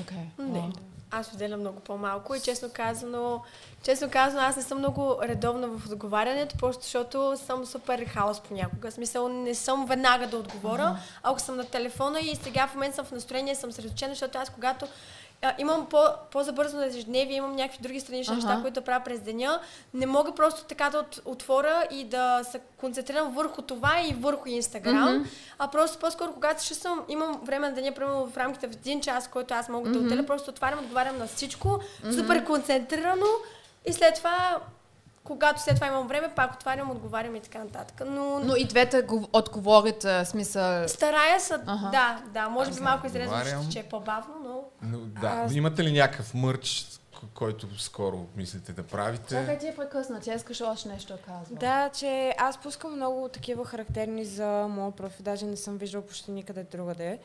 Окей. 0.00 0.18
Не. 0.38 0.58
Wow. 0.58 0.76
Аз 1.10 1.32
отделям 1.32 1.60
много 1.60 1.80
по-малко 1.80 2.34
и 2.34 2.40
честно 2.40 2.70
казано, 2.72 3.42
честно 3.82 4.10
казано, 4.10 4.42
аз 4.42 4.56
не 4.56 4.62
съм 4.62 4.78
много 4.78 5.16
редовна 5.22 5.68
в 5.68 5.86
отговарянето, 5.86 6.56
просто 6.56 6.82
защото 6.82 7.36
съм 7.36 7.66
супер 7.66 8.04
хаос 8.04 8.40
понякога. 8.40 8.90
В 8.90 8.94
смисъл, 8.94 9.28
не 9.28 9.54
съм 9.54 9.86
веднага 9.86 10.26
да 10.26 10.36
отговоря, 10.36 10.98
ако 11.22 11.40
съм 11.40 11.56
на 11.56 11.64
телефона 11.64 12.20
и 12.20 12.36
сега 12.36 12.66
в 12.66 12.74
момента 12.74 12.96
съм 12.96 13.04
в 13.04 13.12
настроение, 13.12 13.54
съм 13.54 13.72
средоточена, 13.72 14.14
защото 14.14 14.38
аз 14.38 14.50
когато 14.50 14.86
а, 15.42 15.54
имам 15.58 15.86
по, 15.86 15.98
по-забързано 16.30 16.82
ежедневие, 16.82 17.36
имам 17.36 17.56
някакви 17.56 17.82
други 17.82 18.00
странични 18.00 18.36
Аха. 18.36 18.46
неща, 18.46 18.62
които 18.62 18.82
правя 18.82 19.04
през 19.04 19.20
деня. 19.20 19.60
Не 19.94 20.06
мога 20.06 20.34
просто 20.34 20.64
така 20.64 20.90
да 20.90 20.98
от, 20.98 21.20
отворя 21.24 21.86
и 21.90 22.04
да 22.04 22.40
се 22.44 22.60
концентрирам 22.76 23.34
върху 23.34 23.62
това 23.62 24.00
и 24.00 24.14
върху 24.14 24.48
Инстаграм, 24.48 25.14
Мгм. 25.14 25.28
а 25.58 25.68
просто 25.68 25.98
по-скоро, 25.98 26.32
когато 26.32 26.64
ще 26.64 26.74
съм, 26.74 27.00
имам 27.08 27.40
време 27.44 27.68
на 27.68 27.74
деня, 27.74 27.92
примерно 27.92 28.26
в 28.26 28.36
рамките 28.36 28.68
в 28.68 28.72
един 28.72 29.00
час, 29.00 29.28
който 29.28 29.54
аз 29.54 29.68
мога 29.68 29.90
да 29.90 29.98
отделя, 29.98 30.26
просто 30.26 30.50
отварям, 30.50 30.78
отговарям 30.78 31.18
на 31.18 31.26
всичко, 31.26 31.80
супер 32.14 32.44
концентрирано 32.44 33.26
и 33.86 33.92
след 33.92 34.14
това, 34.14 34.58
когато 35.24 35.62
след 35.62 35.74
това 35.74 35.86
имам 35.86 36.08
време, 36.08 36.32
пак 36.36 36.54
отварям, 36.54 36.90
отговарям 36.90 37.36
и 37.36 37.40
така 37.40 37.58
нататък. 37.58 38.02
Но, 38.06 38.40
Но 38.40 38.56
и 38.56 38.64
двете 38.64 39.02
го- 39.02 39.28
отговорите, 39.32 40.24
смисъл... 40.24 40.88
старая 40.88 41.40
се, 41.40 41.54
Аха. 41.66 41.88
да, 41.90 42.22
да, 42.26 42.48
може 42.48 42.70
Аз 42.70 42.76
би 42.76 42.82
малко 42.82 43.06
изрезано, 43.06 43.68
че 43.72 43.78
е 43.78 43.82
по-бавно, 43.82 44.34
но... 44.44 44.62
Но, 44.82 44.98
да. 44.98 45.26
Аз- 45.28 45.54
Имате 45.54 45.84
ли 45.84 45.92
някакъв 45.92 46.34
мърч, 46.34 46.86
който 47.34 47.80
скоро 47.80 48.26
мислите 48.36 48.72
да 48.72 48.82
правите? 48.82 49.28
Чакай 49.28 49.58
ти 49.58 49.68
е 49.68 49.76
прекъсна, 49.76 50.20
тя 50.20 50.34
искаш 50.34 50.60
още 50.60 50.88
нещо 50.88 51.12
да 51.12 51.18
казва. 51.18 51.56
Да, 51.56 51.90
че 51.90 52.34
аз 52.38 52.58
пускам 52.58 52.96
много 52.96 53.28
такива 53.28 53.64
характерни 53.64 54.24
за 54.24 54.46
моя 54.68 54.90
профил, 54.92 55.24
даже 55.24 55.46
не 55.46 55.56
съм 55.56 55.78
виждала 55.78 56.06
почти 56.06 56.30
никъде 56.30 56.62
другаде. 56.62 57.18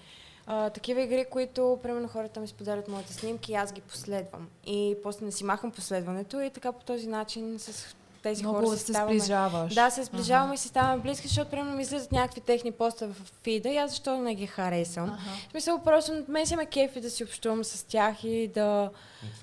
А, 0.47 0.69
такива 0.69 1.01
игри, 1.01 1.25
които, 1.25 1.79
примерно, 1.83 2.07
хората 2.07 2.39
ми 2.39 2.47
споделят 2.47 2.87
моите 2.87 3.13
снимки 3.13 3.51
и 3.51 3.55
аз 3.55 3.71
ги 3.71 3.81
последвам. 3.81 4.47
И 4.65 4.95
после 5.03 5.25
не 5.25 5.31
си 5.31 5.43
махам 5.43 5.71
последването 5.71 6.39
и 6.39 6.49
така 6.49 6.71
по 6.71 6.83
този 6.83 7.07
начин 7.07 7.59
с 7.59 7.95
тези 8.23 8.43
хора 8.43 8.57
Много 8.57 8.71
се 8.71 8.77
се 8.77 8.85
ставаме... 8.85 9.19
сближаваш. 9.19 9.73
Да, 9.73 9.89
се 9.89 10.03
сближаваме 10.03 10.53
и 10.53 10.57
си 10.57 10.67
ставаме 10.67 10.97
близки, 10.97 11.27
защото 11.27 11.51
примерно 11.51 11.75
ми 11.75 11.81
излизат 11.81 12.11
някакви 12.11 12.41
техни 12.41 12.71
постове 12.71 13.13
в 13.13 13.31
фида 13.43 13.69
и 13.69 13.77
аз 13.77 13.91
защо 13.91 14.17
не 14.17 14.35
ги 14.35 14.47
харесвам. 14.47 15.09
Аха. 15.09 15.29
В 15.47 15.51
смисъл, 15.51 15.79
просто 15.79 16.23
мен 16.27 16.45
си 16.45 16.55
ме 16.55 16.65
кефи 16.65 17.01
да 17.01 17.09
си 17.09 17.23
общувам 17.23 17.63
с 17.63 17.83
тях 17.83 18.23
и 18.23 18.47
да, 18.47 18.89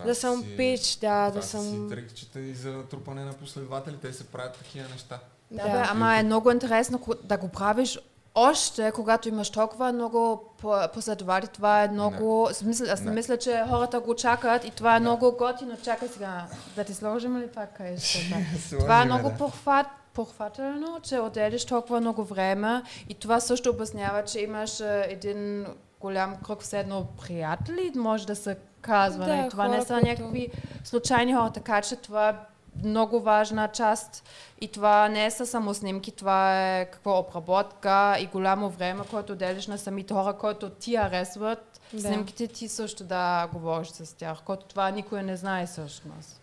И 0.03 0.07
да 0.07 0.14
съм 0.14 0.40
си- 0.40 0.57
пич, 0.57 0.80
да, 0.90 0.98
това 1.28 1.30
да 1.30 1.42
съм... 1.42 1.61
си 1.62 1.96
трикчета 1.96 2.40
и 2.40 2.55
за 2.55 2.84
трупане 2.84 3.24
на 3.24 3.32
последователи. 3.32 3.96
Те 3.96 4.12
се 4.12 4.24
правят 4.24 4.55
такива 4.55 4.88
неща. 4.88 5.18
Да, 5.50 5.62
Да. 5.62 5.72
бе, 5.72 5.84
ама 5.86 6.16
е 6.16 6.22
много 6.22 6.50
интересно 6.50 7.00
да 7.24 7.36
го 7.36 7.48
правиш 7.48 7.98
още, 8.35 8.93
когато 8.93 9.28
имаш 9.28 9.51
толкова 9.51 9.93
много 9.93 10.45
по- 10.59 10.89
последователи. 10.95 11.51
Това 11.51 11.83
е 11.83 11.89
много... 11.89 12.49
Смисъл, 12.53 12.87
аз 12.91 13.01
не 13.01 13.07
Не. 13.07 13.14
мисля, 13.14 13.37
че 13.37 13.64
хората 13.68 14.01
го 14.01 14.14
чакат 14.14 14.64
и 14.64 14.70
това 14.70 14.91
е 14.91 14.95
Да. 14.95 15.01
много 15.01 15.33
готино. 15.33 15.76
Чакай 15.85 16.09
сега, 16.09 16.47
да 16.76 16.85
ти 16.85 16.95
сложим 16.95 17.39
ли 17.39 17.47
пак 17.47 17.76
кажеш? 17.76 18.30
Това 18.70 19.03
е 19.03 19.05
много 19.05 19.28
да. 19.28 19.37
похват, 19.37 19.87
похвателно, 20.14 21.01
че 21.03 21.18
отделиш 21.18 21.64
толкова 21.64 22.01
много 22.01 22.24
време 22.24 22.83
и 23.09 23.14
това 23.14 23.41
също 23.41 23.70
обяснява, 23.70 24.24
че 24.24 24.41
имаш 24.41 24.80
един 25.05 25.66
голям 26.01 26.37
кръг 26.37 26.61
все 26.61 26.80
едно 26.80 27.07
приятели, 27.22 27.93
може 27.97 28.26
да 28.26 28.37
се 28.37 28.57
казва. 28.80 29.24
Да, 29.24 29.37
нали? 29.37 29.49
това 29.51 29.68
не 29.68 29.76
хора, 29.76 29.87
са 29.87 29.97
някакви 29.97 30.49
случайни 30.85 31.35
хора, 31.35 31.51
така 31.51 31.83
че 31.83 31.97
това 31.97 32.39
много 32.85 33.20
важна 33.20 33.68
част 33.68 34.25
и 34.61 34.68
това 34.68 35.09
не 35.09 35.31
са 35.31 35.47
само 35.47 35.75
снимки, 35.75 36.12
това 36.12 36.70
е 36.79 36.91
какво 36.91 37.18
обработка 37.18 38.16
и 38.20 38.27
голямо 38.27 38.70
време, 38.70 39.05
което 39.11 39.35
делиш 39.35 39.66
на 39.66 39.79
самите 39.79 40.14
хора, 40.14 40.33
които 40.33 40.70
ти 40.70 40.97
харесват. 40.97 41.81
Да. 41.93 42.01
Снимките 42.01 42.47
ти 42.47 42.68
също 42.68 43.05
да 43.05 43.49
говориш 43.53 43.89
с 43.89 44.16
тях, 44.16 44.39
който 44.45 44.66
това 44.66 44.91
никой 44.91 45.23
не 45.23 45.37
знае 45.37 45.66
всъщност. 45.66 46.41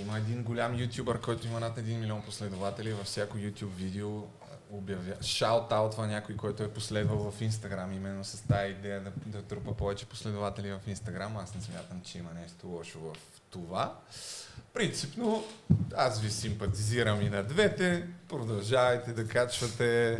Има 0.00 0.18
един 0.18 0.42
голям 0.42 0.80
ютубър, 0.80 1.20
който 1.20 1.46
има 1.46 1.60
над 1.60 1.76
1 1.76 1.98
милион 1.98 2.22
последователи. 2.22 2.92
Във 2.92 3.06
всяко 3.06 3.38
YouTube 3.38 3.74
видео 3.74 4.22
обявя, 4.70 5.14
шаут-аутва 5.20 6.06
някой, 6.06 6.36
който 6.36 6.62
е 6.62 6.72
последвал 6.72 7.30
в 7.30 7.40
Инстаграм, 7.40 7.92
именно 7.92 8.24
с 8.24 8.42
тази 8.42 8.70
идея 8.70 9.00
да, 9.00 9.12
да 9.26 9.42
трупа 9.42 9.74
повече 9.74 10.06
последователи 10.06 10.72
в 10.72 10.80
Инстаграм. 10.86 11.36
Аз 11.36 11.54
не 11.54 11.60
смятам, 11.60 12.00
че 12.04 12.18
има 12.18 12.30
нещо 12.34 12.66
лошо 12.66 12.98
в 12.98 13.16
това. 13.50 13.94
Принципно, 14.76 15.44
аз 15.94 16.20
ви 16.20 16.30
симпатизирам 16.30 17.22
и 17.22 17.30
на 17.30 17.42
двете. 17.42 18.08
Продължавайте 18.28 19.12
да 19.12 19.28
качвате 19.28 20.18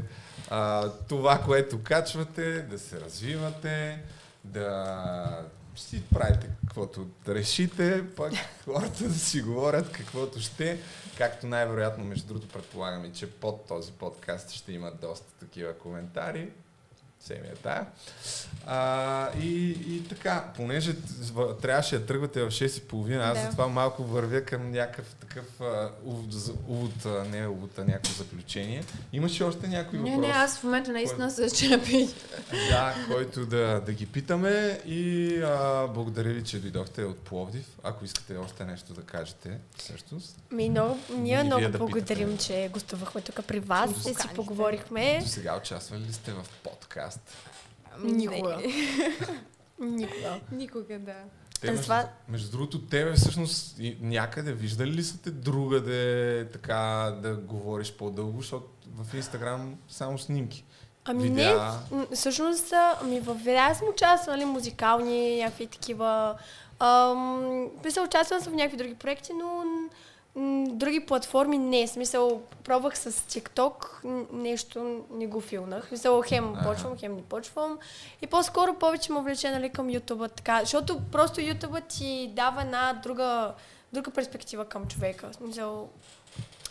а, 0.51 0.91
това, 1.09 1.43
което 1.45 1.83
качвате, 1.83 2.63
да 2.63 2.79
се 2.79 3.01
развивате, 3.01 4.03
да 4.45 5.45
си 5.77 6.03
правите 6.15 6.51
каквото 6.61 7.07
решите, 7.29 8.05
пък 8.17 8.33
хората 8.65 9.05
да 9.05 9.15
си 9.15 9.43
говорят 9.43 9.93
каквото 9.93 10.41
ще, 10.41 10.79
както 11.19 11.47
най-вероятно, 11.47 12.05
между 12.05 12.27
другото, 12.27 12.49
предполагаме, 12.49 13.13
че 13.13 13.31
под 13.31 13.67
този 13.67 13.93
подкаст 13.93 14.51
ще 14.51 14.73
има 14.73 14.93
доста 15.01 15.33
такива 15.33 15.79
коментари. 15.79 16.49
Семия 17.21 17.55
тая. 17.63 17.87
А, 18.67 19.31
и, 19.41 19.71
и 19.71 20.05
така, 20.09 20.53
понеже 20.57 20.97
трябваше 21.63 21.99
да 21.99 22.07
тръгвате 22.07 22.43
в 22.43 22.49
6.30, 22.51 23.21
аз 23.21 23.39
Да. 23.39 23.45
затова 23.45 23.69
малко 23.69 24.05
вървя 24.05 24.43
към 24.43 24.71
някакъв 24.71 25.15
такъв 25.15 25.61
а, 25.61 25.91
увод, 26.05 26.35
увод, 26.69 27.05
а, 27.07 27.25
не 27.25 27.47
увод, 27.47 27.79
а 27.79 27.85
някакво 27.85 28.13
заключение. 28.13 28.85
Имаше 29.13 29.45
още 29.45 29.69
някой 29.69 29.99
Не, 29.99 30.11
въпрос? 30.11 30.27
не, 30.27 30.33
аз 30.35 30.59
в 30.59 30.63
момента 30.65 30.93
наистина 30.93 31.31
се 31.31 31.51
чепи. 31.51 32.09
Да, 32.71 32.95
който 33.13 33.47
да, 33.47 33.81
да 33.87 33.93
ги 33.93 34.07
питаме 34.07 34.81
и 34.87 35.37
а, 35.45 35.87
благодаря 35.87 36.33
ви, 36.33 36.45
че 36.45 36.59
дойдохте 36.61 37.05
от 37.05 37.19
Пловдив. 37.19 37.67
Ако 37.83 38.05
искате 38.05 38.37
още 38.37 38.65
нещо 38.65 38.93
да 38.93 39.03
кажете, 39.03 39.59
всъщност. 39.77 40.37
Ми, 40.51 40.71
много, 40.71 40.99
ние 41.11 41.43
много 41.45 41.69
да 41.69 41.79
благодарим, 41.79 42.29
питате. 42.29 42.45
че 42.47 42.71
гостувахме 42.73 43.21
тук 43.21 43.47
при 43.47 43.61
вас 43.61 43.91
и 43.91 44.15
си 44.15 44.29
поговорихме. 44.35 45.19
До 45.23 45.29
сега 45.29 45.57
участвали 45.57 46.01
ли 46.01 46.13
сте 46.13 46.33
в 46.33 46.45
подкаст? 46.63 47.06
Ами, 47.95 48.13
Никога. 48.13 48.59
Никога. 49.81 50.41
Никога, 50.53 50.99
да. 50.99 51.15
Те, 51.61 51.67
между, 51.71 51.83
това- 51.83 52.09
между 52.29 52.51
другото, 52.51 52.81
тебе 52.81 53.13
всъщност 53.13 53.77
някъде 54.01 54.53
виждали 54.53 54.91
ли 54.91 55.03
са 55.05 55.19
те 55.19 55.31
другаде 55.31 56.49
така 56.53 56.77
да 57.23 57.37
говориш 57.37 57.93
по-дълго, 57.93 58.41
защото 58.41 58.67
в 58.95 59.15
Инстаграм 59.15 59.77
само 59.89 60.19
снимки. 60.19 60.65
Ами 61.05 61.23
Видеа. 61.23 61.73
не, 61.93 62.07
всъщност, 62.15 62.73
ами 63.03 63.21
в 63.21 63.35
видеа 63.35 63.75
съм 63.75 63.89
участвала, 63.89 64.37
нали, 64.37 64.47
музикални, 64.47 65.39
някакви 65.39 65.67
такива. 65.67 66.35
Ам, 66.79 67.69
мисля, 67.85 68.03
участвала 68.03 68.43
съм 68.43 68.53
в 68.53 68.57
някакви 68.57 68.77
други 68.77 68.95
проекти, 68.95 69.33
но 69.33 69.65
други 70.69 71.07
платформи 71.07 71.59
не. 71.59 71.87
Смисъл, 71.87 72.43
пробвах 72.65 72.99
с 72.99 73.13
TikTok, 73.13 74.05
нещо 74.33 75.05
не 75.11 75.27
го 75.27 75.41
филнах. 75.41 75.91
Мисъл, 75.91 76.23
хем 76.23 76.57
почвам, 76.65 76.99
хем 76.99 77.17
не 77.17 77.23
почвам. 77.23 77.79
И 78.23 78.27
по-скоро 78.27 78.75
повече 78.75 79.13
ме 79.13 79.21
влече 79.21 79.51
нали, 79.51 79.71
към 79.71 79.89
YouTube, 79.89 80.33
така, 80.35 80.61
защото 80.61 81.01
просто 81.13 81.41
YouTube 81.41 81.89
ти 81.89 82.33
дава 82.37 82.63
една 82.63 83.01
друга, 83.03 83.55
друга 83.93 84.11
перспектива 84.11 84.65
към 84.65 84.87
човека. 84.87 85.29
Смисъл, 85.33 85.89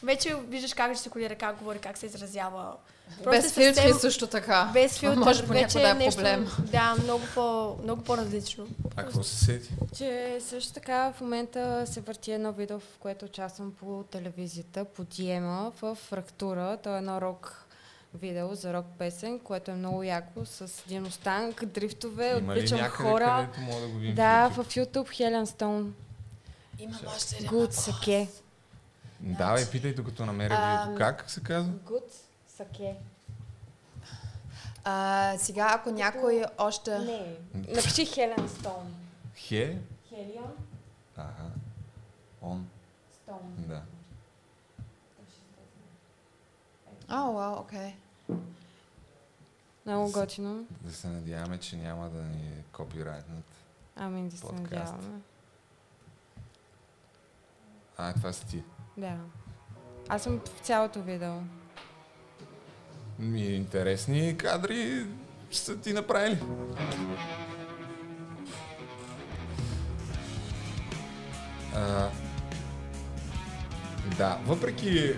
вече 0.03 0.35
виждаш 0.35 0.73
как 0.73 0.93
жестикулира, 0.93 1.35
как 1.35 1.57
говори, 1.57 1.79
как 1.79 1.97
се 1.97 2.05
изразява. 2.05 2.73
Без 3.23 3.45
съвсем- 3.45 3.73
филтри 3.75 3.93
също 3.93 4.27
така. 4.27 4.69
без 4.73 4.97
филтър, 4.99 5.17
Може 5.17 5.43
вече 5.43 5.79
да 5.79 5.89
е 5.89 5.93
нещо, 5.93 6.15
проблем. 6.17 6.47
да, 6.59 6.95
много, 7.03 7.23
по, 7.35 7.77
много 7.83 8.01
по-различно. 8.03 8.67
А 8.95 9.03
какво 9.03 9.23
се 9.23 9.45
сети? 9.45 9.73
Че 9.97 10.39
също 10.41 10.73
така 10.73 11.11
в 11.11 11.21
момента 11.21 11.83
се 11.87 12.01
върти 12.01 12.31
едно 12.31 12.51
видео, 12.53 12.79
в 12.79 12.97
което 12.99 13.25
участвам 13.25 13.71
по 13.71 14.03
телевизията, 14.03 14.85
по 14.85 15.03
Диема, 15.03 15.71
в 15.81 15.95
Фрактура. 15.97 16.77
То 16.77 16.95
е 16.95 16.97
едно 16.97 17.21
рок 17.21 17.65
видео 18.13 18.55
за 18.55 18.73
рок 18.73 18.85
песен, 18.97 19.39
което 19.39 19.71
е 19.71 19.75
много 19.75 20.03
яко, 20.03 20.45
с 20.45 20.83
диностанк, 20.87 21.65
дрифтове, 21.65 22.29
Има 22.29 22.53
ли 22.53 22.57
отвличам 22.57 22.79
някъде, 22.79 23.09
хора. 23.09 23.49
да 23.81 23.87
го 23.87 23.97
видим? 23.97 24.15
Да, 24.15 24.49
в 24.49 24.57
YouTube? 24.57 25.09
Хелен 25.09 25.47
Стоун. 25.47 25.93
Имам 26.79 26.99
още 27.07 27.35
един 27.35 27.49
Good 27.49 27.71
Sake. 27.71 28.27
Давай, 29.19 29.65
питай, 29.65 29.93
докато 29.93 30.25
намеря 30.25 30.53
Ам, 30.53 30.79
видеото. 30.79 30.97
Как 30.99 31.31
се 31.31 31.39
казва? 31.41 31.71
Good 31.71 32.11
Sake. 32.59 32.95
А, 34.83 35.33
сега, 35.37 35.71
ако 35.79 35.91
някой 35.91 36.45
още... 36.57 36.99
Не. 36.99 37.35
Напиши 37.53 38.05
Хелен 38.05 38.49
Стоун. 38.49 38.95
Хе? 39.35 39.77
Хелион 40.09 40.53
Ага. 41.17 41.49
Он. 42.41 42.67
Стоун. 43.13 43.55
Да. 43.57 43.81
О, 47.09 47.31
вау, 47.33 47.53
окей. 47.59 47.95
Много 49.85 50.11
готино. 50.11 50.65
Да 50.81 50.91
се 50.93 51.07
надяваме, 51.07 51.57
че 51.57 51.77
няма 51.77 52.09
да 52.09 52.21
ни 52.21 52.47
е 52.47 52.63
копирайтнат. 52.71 53.45
Ами 53.95 54.29
да 54.29 54.37
се 54.37 54.41
Подкаст. 54.41 54.71
надяваме. 54.93 55.19
А, 57.97 58.13
това 58.13 58.33
си 58.33 58.45
ти. 58.45 58.63
Да. 58.97 59.17
Аз 60.09 60.23
съм 60.23 60.39
в 60.39 60.59
цялото 60.59 61.01
видео. 61.01 61.33
Ми, 63.19 63.41
интересни 63.41 64.37
кадри 64.37 65.05
са 65.51 65.77
ти 65.77 65.93
направили. 65.93 66.39
А, 71.75 72.09
да, 74.17 74.37
въпреки 74.45 75.13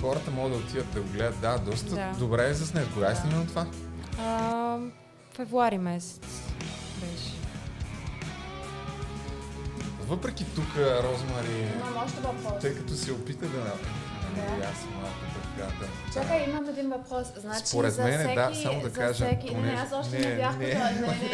хората 0.00 0.30
могат 0.30 0.52
да 0.52 0.58
отидат 0.58 0.92
да 0.94 1.00
го 1.00 1.08
гледат, 1.08 1.40
да, 1.40 1.58
доста 1.58 1.94
Да. 1.94 2.12
добре 2.18 2.48
е 2.48 2.54
заснет. 2.54 2.88
Кога 2.94 3.10
е 3.10 3.14
снимано 3.14 3.46
това? 3.46 3.66
А, 4.20 4.78
февруари 5.34 5.78
месец 5.78 6.20
беше. 7.00 7.32
Въпреки 10.06 10.44
тук 10.54 10.76
Розмари, 10.76 11.68
тъй 12.60 12.74
като 12.74 12.92
се 12.94 13.12
опита 13.12 13.46
да 13.48 13.58
намери 13.58 14.62
аз 14.62 14.84
малко 14.94 15.35
да, 15.56 15.64
да. 15.64 16.12
Чакай, 16.14 16.44
имам 16.44 16.68
един 16.68 16.90
въпрос. 16.90 17.26
Значи, 17.36 17.66
Според 17.66 17.92
за 17.92 18.02
мен, 18.02 18.18
всеки, 18.18 18.34
да, 18.34 18.54
само 18.54 18.80
да 18.80 18.92
кажа. 18.92 19.26
Всеки... 19.26 19.46
Понеж... 19.46 19.72
Не, 19.72 19.80
аз 19.80 19.92
още 19.92 20.18
не, 20.18 20.28
не 20.28 20.36
бях 20.36 20.58
не, 20.58 20.66
не, 20.66 20.74
не, 20.74 20.80
не, 20.80 20.90
не, 20.90 21.26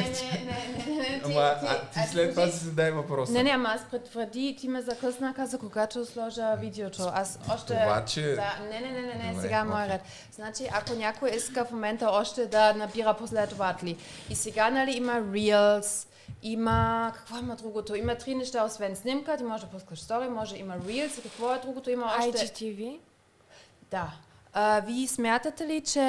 не, 0.86 1.08
не, 1.10 1.20
ти, 1.20 1.24
ама, 1.24 1.54
ти, 1.60 1.66
а, 1.66 1.80
ти 1.92 1.98
а, 1.98 2.06
след 2.06 2.30
това 2.30 2.46
си 2.46 2.64
задай 2.64 2.90
въпрос. 2.90 3.30
Не, 3.30 3.42
не, 3.42 3.50
ама 3.50 3.68
аз 3.68 3.80
предвади, 3.90 4.56
ти 4.60 4.68
ме 4.68 4.82
закъсна, 4.82 5.34
каза, 5.34 5.58
когато 5.58 6.06
сложа 6.06 6.56
видеото. 6.60 7.10
Аз 7.14 7.38
още... 7.54 7.66
Това, 7.66 8.04
че... 8.04 8.22
Да, 8.22 8.54
не, 8.70 8.80
не, 8.80 8.90
не, 8.90 9.00
не, 9.00 9.14
не 9.14 9.28
Добре, 9.28 9.42
сега 9.42 9.64
okay. 9.64 9.68
моя 9.68 9.88
ред. 9.88 10.00
Значи, 10.32 10.68
ако 10.72 10.94
някой 10.94 11.30
иска 11.30 11.64
в 11.64 11.70
момента 11.70 12.08
още 12.10 12.46
да 12.46 12.74
набира 12.74 13.14
последователи, 13.14 13.96
и 14.30 14.34
сега, 14.34 14.70
нали, 14.70 14.96
има 14.96 15.12
Reels, 15.12 16.08
има, 16.42 17.10
какво 17.14 17.38
има 17.38 17.56
другото? 17.56 17.94
Има 17.94 18.14
три 18.14 18.34
неща, 18.34 18.64
освен 18.64 18.96
снимка, 18.96 19.36
ти 19.36 19.44
може 19.44 19.64
да 19.64 19.70
пускаш 19.70 20.00
стори, 20.00 20.28
може 20.28 20.56
има 20.56 20.78
Reels, 20.78 21.22
какво 21.22 21.54
е 21.54 21.58
другото? 21.58 21.90
Има 21.90 22.12
още... 22.18 22.46
IGTV? 22.46 22.98
Да. 23.92 24.12
А, 24.52 24.80
вие 24.80 25.06
смятате 25.06 25.66
ли, 25.66 25.80
че 25.80 26.02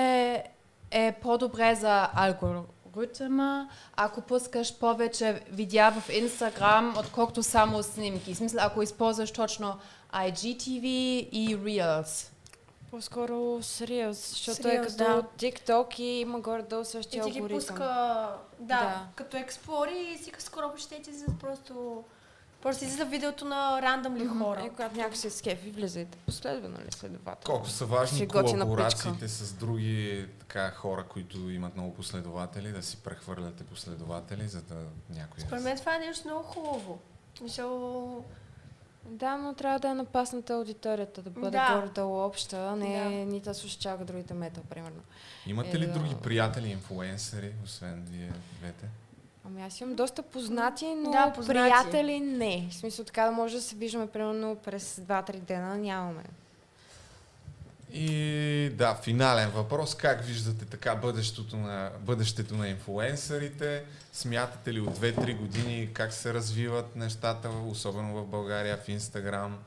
е 0.91 1.11
по-добре 1.21 1.75
за 1.75 2.09
алгоритъма, 2.15 3.67
ако 3.95 4.21
пускаш 4.21 4.75
повече 4.79 5.43
видеа 5.51 5.91
в 5.91 6.09
Инстаграм, 6.09 6.95
отколкото 6.99 7.43
само 7.43 7.83
снимки? 7.83 8.33
В 8.33 8.37
смисъл, 8.37 8.59
ако 8.63 8.81
използваш 8.81 9.31
точно 9.31 9.77
IGTV 10.13 10.85
и 11.31 11.57
Reels. 11.57 12.29
По-скоро 12.91 13.57
с 13.61 13.79
Reels, 13.79 14.11
защото 14.11 14.55
С 14.55 14.59
е 14.59 14.63
Reels, 14.63 14.81
като 14.83 14.97
да. 14.97 15.23
TikTok 15.37 15.99
и 15.99 16.03
има 16.03 16.39
горе-долу 16.39 16.81
И 16.81 16.85
същия 16.85 17.23
ти 17.23 17.31
ги 17.31 17.39
алгоритъм. 17.39 17.59
пуска, 17.59 17.83
да, 17.83 18.79
Да. 18.79 19.01
като 19.15 19.37
експлори 19.37 20.15
и 20.15 20.23
си 20.23 20.31
скоро 20.37 20.71
ще 20.77 21.01
ти 21.01 21.13
за 21.13 21.25
просто... 21.39 22.03
Просто 22.63 22.83
излиза 22.83 23.05
видеото 23.05 23.45
на 23.45 23.81
рандъмли 23.81 24.27
хора. 24.27 24.63
Е, 24.65 24.69
когато 24.69 24.95
някой 24.97 25.15
се 25.15 25.29
скефи, 25.29 25.71
влизайте 25.71 26.17
последовано 26.17 26.77
ли 26.77 26.91
следователно. 26.91 27.43
Колко 27.45 27.69
са 27.69 27.85
важни 27.85 28.27
колаборациите 28.27 29.27
с 29.27 29.53
други 29.53 30.25
така, 30.39 30.71
хора, 30.71 31.03
които 31.03 31.49
имат 31.49 31.75
много 31.75 31.93
последователи, 31.93 32.71
да 32.71 32.83
си 32.83 32.97
прехвърляте 32.97 33.63
последователи, 33.63 34.47
за 34.47 34.61
да 34.61 34.75
някой... 35.09 35.39
Според 35.39 35.63
мен 35.63 35.77
това 35.77 35.95
е 35.95 35.99
нещо 35.99 36.27
много 36.27 36.43
хубаво. 36.43 36.99
Мисъл, 37.41 38.25
Да, 39.05 39.37
но 39.37 39.53
трябва 39.53 39.79
да 39.79 39.87
е 39.87 39.93
напасната 39.93 40.53
аудиторията, 40.53 41.21
да 41.21 41.29
бъде 41.29 41.49
Да. 41.49 41.75
горе-долу 41.75 42.25
обща, 42.25 42.57
а 42.57 42.75
не 42.75 43.03
Да. 43.03 43.09
ни 43.09 43.39
да 43.39 43.53
слушат 43.53 43.79
чак 43.79 44.03
другите 44.03 44.33
метал, 44.33 44.63
примерно. 44.69 45.01
Имате 45.47 45.79
ли 45.79 45.83
Е, 45.83 45.87
да. 45.87 45.93
други 45.93 46.15
приятели, 46.23 46.69
инфлуенсъри, 46.69 47.53
освен 47.63 48.03
вие 48.09 48.31
двете? 48.59 48.85
Ами 49.45 49.63
аз 49.63 49.81
имам 49.81 49.95
доста 49.95 50.21
познати, 50.21 50.85
но 50.97 51.11
Да, 51.11 51.33
познати. 51.35 51.59
приятели 51.59 52.19
не. 52.19 52.67
В 52.71 52.73
смисъл 52.73 53.05
така 53.05 53.25
да 53.25 53.31
може 53.31 53.55
да 53.55 53.61
се 53.61 53.75
виждаме 53.75 54.07
примерно 54.07 54.55
през 54.55 54.95
2-3 54.95 55.39
дена, 55.39 55.77
нямаме. 55.77 56.23
И 57.95 58.71
да, 58.73 58.95
финален 58.95 59.49
въпрос. 59.49 59.95
Как 59.95 60.23
виждате 60.23 60.65
така 60.65 60.95
бъдещето 60.95 61.57
на, 61.57 61.91
бъдещето 61.99 62.55
на 62.55 62.67
инфлуенсърите? 62.69 63.83
Смятате 64.13 64.73
ли 64.73 64.79
от 64.79 64.97
2-3 64.99 65.37
години 65.37 65.89
как 65.93 66.13
се 66.13 66.33
развиват 66.33 66.95
нещата, 66.95 67.49
особено 67.49 68.13
в 68.13 68.25
България, 68.27 68.77
в 68.77 68.89
Инстаграм, 68.89 69.57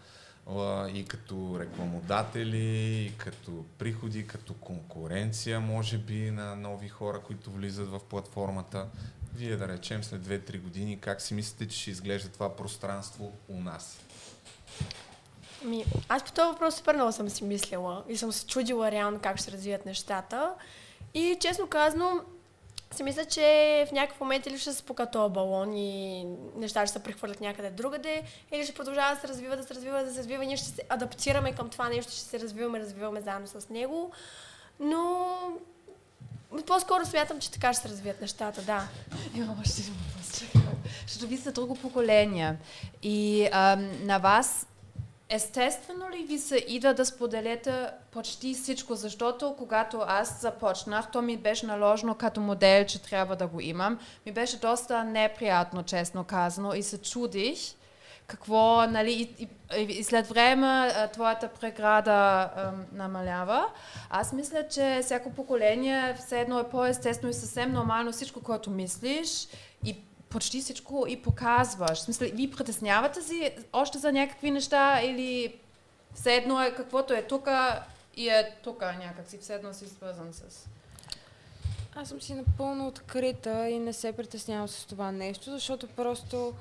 и 0.95 1.05
като 1.09 1.57
рекламодатели, 1.61 3.05
и 3.05 3.13
като 3.19 3.65
приходи, 3.79 4.27
като 4.27 4.55
конкуренция, 4.55 5.61
може 5.61 5.99
би, 5.99 6.31
на 6.31 6.57
нови 6.57 6.89
хора, 6.89 7.21
които 7.21 7.51
влизат 7.51 7.89
в 7.89 8.01
платформата? 8.11 8.87
Вие 9.37 9.57
да 9.57 9.69
речем 9.69 10.05
след 10.05 10.23
2-3 10.23 10.61
години, 10.61 11.01
как 11.01 11.21
си 11.21 11.35
мислите, 11.35 11.69
че 11.69 11.81
ще 11.81 11.91
изглежда 11.91 12.29
това 12.29 12.57
пространство 12.57 13.33
у 13.49 13.61
нас? 13.61 13.99
Ми, 15.65 15.85
аз 16.09 16.25
по 16.25 16.33
този 16.33 16.49
въпрос 16.49 16.75
супер 16.75 16.95
много 16.95 17.13
съм 17.13 17.29
си 17.29 17.45
мислила 17.45 18.05
и 18.09 18.17
съм 18.17 18.33
се 18.33 18.47
чудила 18.47 18.91
реално 18.91 19.21
как 19.23 19.37
ще 19.37 19.45
се 19.45 19.53
развият 19.53 19.87
нещата. 19.87 20.55
И 21.15 21.37
честно 21.41 21.67
казано, 21.67 22.21
си 22.95 23.03
мисля, 23.03 23.25
че 23.25 23.87
в 23.89 23.93
някакъв 23.93 24.21
момент 24.21 24.47
или 24.47 24.59
ще 24.59 24.73
се 24.73 24.79
спука 24.79 25.11
този 25.11 25.33
балон 25.33 25.77
и 25.77 26.25
нещата 26.57 26.87
ще 26.87 26.99
се 26.99 27.03
прехвърлят 27.03 27.41
някъде 27.41 27.71
другаде, 27.71 28.23
или 28.53 28.65
ще 28.65 28.75
продължава 28.75 29.15
да 29.15 29.21
се 29.21 29.29
развива, 29.29 29.57
да 29.57 29.63
се 29.63 29.75
развива, 29.75 30.05
да 30.05 30.13
се 30.13 30.19
развива. 30.19 30.45
Ние 30.45 30.57
ще 30.57 30.69
се 30.69 30.83
адаптираме 30.89 31.53
към 31.53 31.69
това 31.69 31.89
нещо, 31.89 32.13
ще 32.13 32.21
се 32.21 32.41
развиваме, 32.41 32.81
развиваме 32.81 33.21
заедно 33.21 33.47
с 33.47 33.69
него. 33.69 34.13
Но 34.81 35.29
по-скоро 36.67 37.07
смятам, 37.07 37.41
че 37.41 37.51
така 37.51 37.73
ще 37.73 37.83
се 37.83 37.89
развият 37.89 38.21
нещата, 38.21 38.63
да. 38.63 38.89
Имам 39.35 39.61
още 39.61 39.81
един 39.81 39.95
въпрос. 39.95 40.43
Защото 41.07 41.27
вие 41.27 41.39
сте 41.39 41.53
друго 41.53 41.75
поколение. 41.75 42.57
И 43.03 43.49
ам, 43.53 44.07
на 44.07 44.19
вас 44.19 44.67
Естествено 45.29 46.11
ли 46.11 46.25
ви 46.25 46.39
се 46.39 46.57
ида 46.69 46.95
да 46.95 47.07
споделяте 47.07 47.87
почти 48.13 48.55
всичко, 48.55 48.95
защото 48.95 49.55
когато 49.59 50.03
аз 50.07 50.41
започнах, 50.41 51.11
то 51.11 51.23
ми 51.23 51.37
беше 51.37 51.67
наложено 51.67 52.15
като 52.15 52.41
модел, 52.41 52.85
че 52.85 53.03
трябва 53.03 53.37
да 53.37 53.47
го 53.47 53.61
имам. 53.61 53.99
Ми 54.27 54.33
беше 54.33 54.59
доста 54.59 55.05
неприятно, 55.05 55.83
честно 55.83 56.25
казано, 56.25 56.75
и 56.75 56.83
се 56.83 56.99
чудих 56.99 57.59
какво, 58.27 58.87
нали, 58.87 59.13
и, 59.13 59.49
и, 59.77 59.83
и 59.83 60.05
след 60.05 60.27
време 60.27 60.93
твоята 61.13 61.49
преграда 61.49 62.51
ам, 62.57 62.87
намалява. 62.93 63.67
Аз 64.11 64.33
мисля, 64.33 64.69
че 64.69 65.01
всяко 65.03 65.31
поколение 65.31 66.15
все 66.15 66.41
едно 66.41 66.59
е 66.59 66.69
по-естествено 66.69 67.31
и 67.31 67.35
съвсем 67.35 67.73
нормално 67.73 68.13
всичко, 68.13 68.43
което 68.43 68.71
мислиш 68.71 69.49
и 69.85 69.97
почти 70.29 70.61
всичко 70.61 71.05
и 71.09 71.23
показваш. 71.23 71.99
В 71.99 72.03
смисъл, 72.03 72.29
вие 72.33 72.51
притеснявате 72.51 73.23
си 73.23 73.51
още 73.73 73.99
за 73.99 74.13
някакви 74.13 74.51
неща 74.51 75.01
или 75.03 75.55
все 76.15 76.35
едно 76.35 76.63
е 76.63 76.75
каквото 76.75 77.15
е 77.15 77.23
тук 77.23 77.49
и 78.17 78.29
е 78.29 78.57
тук 78.63 78.81
някакси, 78.81 79.39
все 79.39 79.55
едно 79.55 79.75
си 79.75 79.89
свързан 79.89 80.33
с... 80.33 80.69
Аз 81.95 82.09
съм 82.09 82.21
си 82.21 82.35
напълно 82.35 82.87
открита 82.87 83.69
и 83.69 83.79
не 83.79 83.93
се 83.93 84.13
притеснявам 84.13 84.69
с 84.69 84.85
това 84.85 85.13
нещо, 85.13 85.51
защото 85.51 85.89
просто 85.89 86.55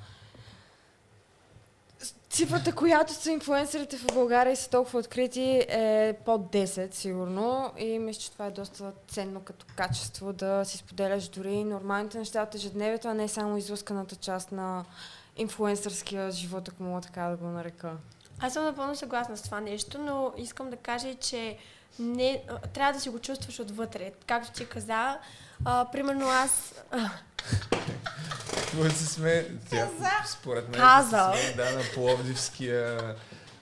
цифрата, 2.30 2.76
която 2.76 3.14
са 3.14 3.32
инфлуенсърите 3.32 3.98
в 3.98 4.06
България 4.14 4.54
и 4.54 4.56
са 4.56 4.70
толкова 4.70 5.00
открити 5.00 5.66
е 5.70 6.16
под 6.26 6.42
10 6.42 6.94
сигурно 6.94 7.72
и 7.78 8.00
мисля, 8.00 8.22
че 8.22 8.32
това 8.32 8.46
е 8.46 8.52
доста 8.52 8.92
ценно 9.08 9.42
като 9.42 9.66
качество 9.76 10.34
да 10.34 10.66
си 10.66 10.78
споделяш 10.78 11.28
дори 11.28 11.64
нормалните 11.64 12.18
неща 12.18 12.44
от 12.44 12.56
ежедневието, 12.56 13.08
а 13.08 13.14
не 13.14 13.28
само 13.28 13.58
излъсканата 13.58 14.16
част 14.16 14.52
на 14.52 14.86
инфлуенсърския 15.38 16.32
живот, 16.32 16.70
ако 16.70 16.84
мога 16.84 17.02
така 17.02 17.22
да 17.22 17.38
го 17.38 17.46
нарека. 17.46 17.92
Аз 18.40 18.54
съм 18.54 18.64
напълно 18.64 18.96
съгласна 18.96 19.38
с 19.38 19.42
това 19.42 19.60
нещо, 19.60 19.98
но 20.00 20.34
искам 20.38 20.70
да 20.70 20.78
кажа, 20.78 21.16
че 21.16 21.58
не, 22.00 22.44
трябва 22.74 22.94
да 22.94 23.00
си 23.00 23.10
го 23.10 23.20
чувстваш 23.20 23.60
отвътре. 23.60 24.12
Както 24.28 24.52
ти 24.52 24.66
каза, 24.66 25.20
а, 25.66 25.86
примерно 25.92 26.30
аз... 26.30 26.74
Той 28.72 28.90
се 28.90 29.06
сме, 29.06 29.46
тя, 29.70 29.88
според 30.28 30.70
мен, 30.70 30.80
Казал. 30.80 31.34
се 31.34 31.54
сме, 31.54 31.64
да, 31.64 31.72
на 31.72 31.84
Пловдивския, 31.94 33.16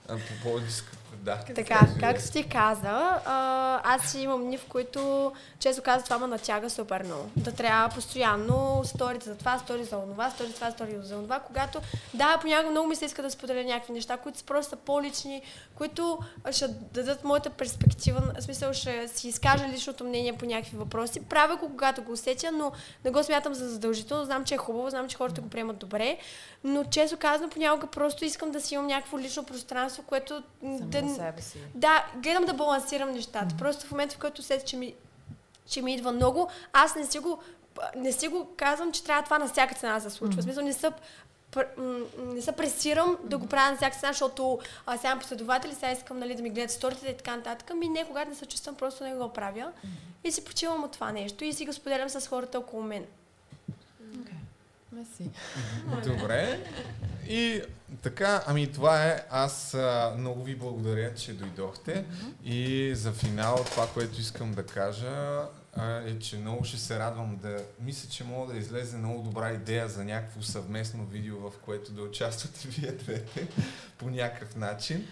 по 0.08 0.42
Пловдивска, 0.42 0.93
да. 1.24 1.40
Така, 1.56 1.88
както 2.00 2.32
ти 2.32 2.50
каза, 2.50 3.22
а, 3.26 3.82
аз 3.84 4.14
имам 4.14 4.44
дни, 4.44 4.58
в 4.58 4.66
които, 4.66 5.32
често 5.60 5.82
казвам, 5.82 6.04
това 6.04 6.18
ме 6.18 6.28
натяга 6.28 6.70
супер 6.70 7.04
много. 7.04 7.30
Да 7.36 7.52
трябва 7.52 7.90
постоянно 7.90 8.82
сторите 8.86 9.30
за 9.30 9.36
това, 9.36 9.60
стори 9.60 9.84
за 9.84 9.98
онова, 9.98 10.30
стори 10.30 10.48
за 10.48 10.56
това, 10.56 10.72
стори 10.72 10.96
за 11.02 11.18
онова, 11.18 11.40
когато, 11.40 11.80
да, 12.14 12.38
понякога 12.42 12.72
много 12.72 12.88
ми 12.88 12.96
се 12.96 13.06
иска 13.06 13.22
да 13.22 13.32
споделя 13.32 13.64
някакви 13.64 13.94
неща, 13.94 14.18
които 14.18 14.38
са 14.38 14.46
просто 14.46 14.78
по-лични, 14.78 15.42
които 15.76 16.20
ще 16.52 16.68
дадат 16.68 17.24
моята 17.24 17.50
перспектива, 17.50 18.22
в 18.40 18.42
смисъл 18.42 18.74
ще 18.74 19.08
си 19.08 19.28
изкажа 19.28 19.68
личното 19.68 20.04
мнение 20.04 20.34
по 20.34 20.46
някакви 20.46 20.78
въпроси. 20.78 21.20
Правя 21.20 21.56
го, 21.56 21.70
когато 21.70 22.04
го 22.04 22.12
усетя, 22.12 22.52
но 22.52 22.72
не 23.06 23.12
го 23.12 23.24
смятам 23.24 23.54
за 23.54 23.70
задължително. 23.70 24.26
Знам, 24.26 24.46
че 24.46 24.56
е 24.56 24.58
хубаво, 24.58 24.90
знам, 24.90 25.08
че 25.08 25.18
хората 25.18 25.42
го 25.42 25.50
приемат 25.50 25.78
добре, 25.78 26.18
но 26.64 26.84
често 26.84 27.18
казано, 27.18 27.50
понякога 27.50 27.88
просто 27.88 28.26
искам 28.26 28.52
да 28.52 28.62
си 28.62 28.74
имам 28.74 28.88
някакво 28.88 29.20
лично 29.20 29.44
пространство, 29.44 30.04
което 30.04 30.44
Само 30.64 30.78
да, 30.80 31.02
себе 31.16 31.42
си. 31.42 31.58
да, 31.76 32.06
гледам 32.16 32.46
да 32.46 32.54
балансирам 32.54 33.12
нещата. 33.12 33.56
Просто 33.58 33.86
в 33.86 33.92
момента, 33.92 34.16
в 34.16 34.20
който 34.20 34.42
усетя, 34.42 34.66
че 34.66 34.78
ми, 34.78 34.94
че 35.66 35.82
ми 35.82 35.94
идва 35.94 36.12
много, 36.12 36.50
аз 36.74 36.96
не 36.96 37.06
си 37.06 37.20
го, 37.20 37.40
не 37.96 38.12
си 38.12 38.28
го 38.28 38.48
казвам, 38.58 38.92
че 38.92 39.04
трябва 39.04 39.24
това 39.24 39.40
на 39.40 39.48
всяка 39.48 39.76
цена 39.76 39.94
да 39.94 40.02
се 40.02 40.10
случва. 40.10 40.42
В 40.42 40.44
смисъл, 40.44 40.64
не 40.64 40.74
м, 41.78 42.00
не 42.18 42.42
се 42.42 42.52
пресирам 42.52 43.18
да 43.24 43.38
го 43.38 43.48
правя 43.48 43.72
на 43.72 43.78
всяка 43.78 43.98
цена, 43.98 44.12
защото 44.12 44.60
а, 44.86 44.98
сега 44.98 45.10
имам 45.10 45.20
последователи, 45.20 45.74
сега 45.74 45.92
искам 45.92 46.20
нали, 46.20 46.36
да 46.36 46.44
ми 46.44 46.50
гледат 46.50 46.72
сторите 46.72 47.08
и 47.08 47.18
така 47.18 47.36
нататък. 47.36 47.76
Ми 47.76 47.90
не, 47.90 48.06
когато 48.06 48.30
не 48.30 48.36
се 48.36 48.46
чувствам, 48.46 48.76
просто 48.76 49.04
не 49.04 49.16
го 49.16 49.30
правя. 49.30 49.72
И 50.24 50.32
си 50.32 50.46
почивам 50.46 50.84
от 50.84 50.92
това 50.92 51.12
нещо 51.12 51.44
и 51.44 51.54
си 51.54 51.66
го 51.66 51.74
споделям 51.74 52.10
с 52.10 52.28
хората 52.28 52.60
около 52.60 52.84
мен. 52.84 53.06
Меси. 54.94 55.30
Добре. 56.08 56.60
И 57.28 57.62
така, 58.02 58.44
ами 58.48 58.72
това 58.72 59.06
е. 59.06 59.26
Аз 59.30 59.74
а, 59.74 60.16
много 60.18 60.44
ви 60.44 60.56
благодаря, 60.56 61.14
че 61.16 61.34
дойдохте. 61.34 62.06
И 62.44 62.92
за 62.96 63.12
финал 63.12 63.56
това, 63.72 63.88
което 63.88 64.20
искам 64.20 64.54
да 64.54 64.66
кажа 64.66 65.42
а, 65.76 65.98
е, 65.98 66.20
че 66.20 66.38
много 66.38 66.64
ще 66.64 66.78
се 66.78 67.00
радвам 67.00 67.38
да... 67.42 67.58
Мисля, 67.80 68.10
че 68.10 68.24
мога 68.24 68.54
да 68.54 68.60
излезе 68.60 68.98
много 68.98 69.24
добра 69.24 69.52
идея 69.52 69.90
за 69.90 70.06
някакво 70.06 70.42
съвместно 70.42 71.06
видео, 71.06 71.38
в 71.38 71.52
което 71.66 71.92
да 71.92 72.02
участвате 72.02 72.68
вие 72.68 72.92
двете 72.92 73.48
по 73.98 74.10
някакъв 74.10 74.56
начин. 74.56 75.08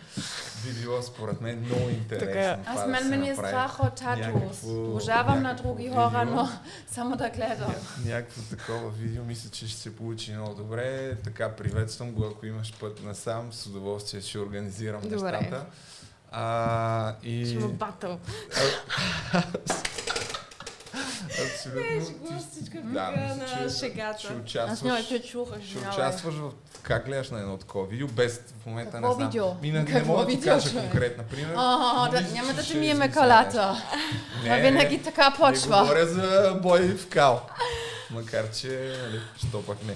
Би 0.64 0.82
било 0.82 1.02
според 1.02 1.42
мен 1.42 1.60
много 1.60 1.90
интересно. 1.90 2.28
Така, 2.28 2.58
Аз 2.66 2.88
мен 2.88 3.20
ме 3.20 3.30
е 3.30 3.36
страх 3.36 3.84
от 3.84 3.96
татус. 3.96 4.64
Обожавам 4.64 5.42
на 5.42 5.54
други 5.54 5.90
хора, 5.90 6.26
но 6.26 6.50
само 6.88 7.16
да 7.16 7.30
гледам. 7.30 7.76
Някакво 8.06 8.56
такова 8.56 8.90
видео, 8.90 9.24
мисля, 9.24 9.50
че 9.50 9.68
ще 9.68 9.80
се 9.80 9.96
получи 9.96 10.34
много 10.34 10.56
добре. 10.56 11.16
Така, 11.24 11.56
приветствам 11.56 12.12
го, 12.12 12.26
ако 12.26 12.46
имаш 12.46 12.74
път 12.80 13.04
насам, 13.04 13.54
с 13.54 13.66
удоволствие 13.66 14.22
ще 14.22 14.40
организирам 14.40 15.02
Добре. 15.02 15.32
нещата. 15.32 15.66
А, 16.32 17.16
и... 17.24 17.46
Ще. 17.46 17.58
Абсолютно. 21.26 22.40
Всичко 22.52 22.78
Да, 22.84 23.12
мисля, 23.12 23.46
че 23.48 23.64
на 23.64 23.70
ще 23.70 23.80
шегата. 23.80 24.18
Аз 24.18 24.24
няма 24.24 24.42
участваш, 25.00 25.08
те 25.08 25.22
чух, 25.28 25.48
ще 25.70 25.78
участваш 25.78 26.34
в... 26.36 26.52
Как 26.82 27.06
гледаш 27.06 27.30
на 27.30 27.40
едно 27.40 27.58
такова 27.58 27.88
видео, 27.88 28.08
без 28.08 28.42
в 28.62 28.66
момента 28.66 28.92
Какво 28.92 29.08
не 29.08 29.14
знам. 29.16 29.28
видео? 29.28 29.46
Ми, 29.62 29.72
не, 29.72 29.84
не 29.84 30.04
мога 30.04 30.26
да 30.26 30.32
ти 30.32 30.42
кажа 30.42 30.80
конкретно 30.80 31.24
пример. 31.24 31.54
А, 31.58 32.10
да, 32.10 32.22
няма 32.22 32.54
да 32.54 32.64
ще 32.64 32.74
ти 32.74 32.80
миеме 32.80 33.00
нещо. 33.00 33.14
Това 33.14 34.56
винаги 34.56 35.04
така 35.04 35.30
Не 35.30 35.36
почва. 35.36 35.80
говоря 35.82 36.06
за 36.08 36.60
бой 36.62 36.98
в 36.98 37.08
кал. 37.10 37.42
Макар, 38.12 38.52
че, 38.52 38.96
нали, 39.04 39.22
що 39.48 39.66
пък 39.66 39.78
не. 39.84 39.96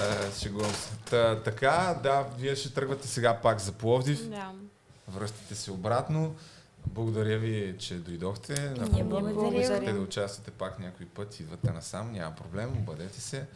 А, 0.00 0.38
шегувам 0.40 0.70
се. 0.74 0.90
Та, 1.10 1.42
така, 1.42 1.96
да, 2.02 2.24
вие 2.38 2.56
ще 2.56 2.74
тръгвате 2.74 3.08
сега 3.08 3.34
пак 3.34 3.58
за 3.60 3.72
Пловдив. 3.72 4.28
Да. 4.28 4.50
Връщате 5.08 5.54
се 5.54 5.70
обратно. 5.70 6.34
Благодаря 6.94 7.38
ви, 7.38 7.74
че 7.78 7.94
дойдохте. 7.94 8.70
Напомням, 8.78 9.08
благодарим. 9.08 9.60
искате 9.60 9.92
да 9.92 10.00
участвате 10.00 10.50
пак 10.50 10.78
някой 10.78 11.06
път, 11.06 11.40
идвате 11.40 11.70
насам, 11.70 12.12
няма 12.12 12.34
проблем, 12.34 12.72
обадете 12.78 13.20
се. 13.20 13.46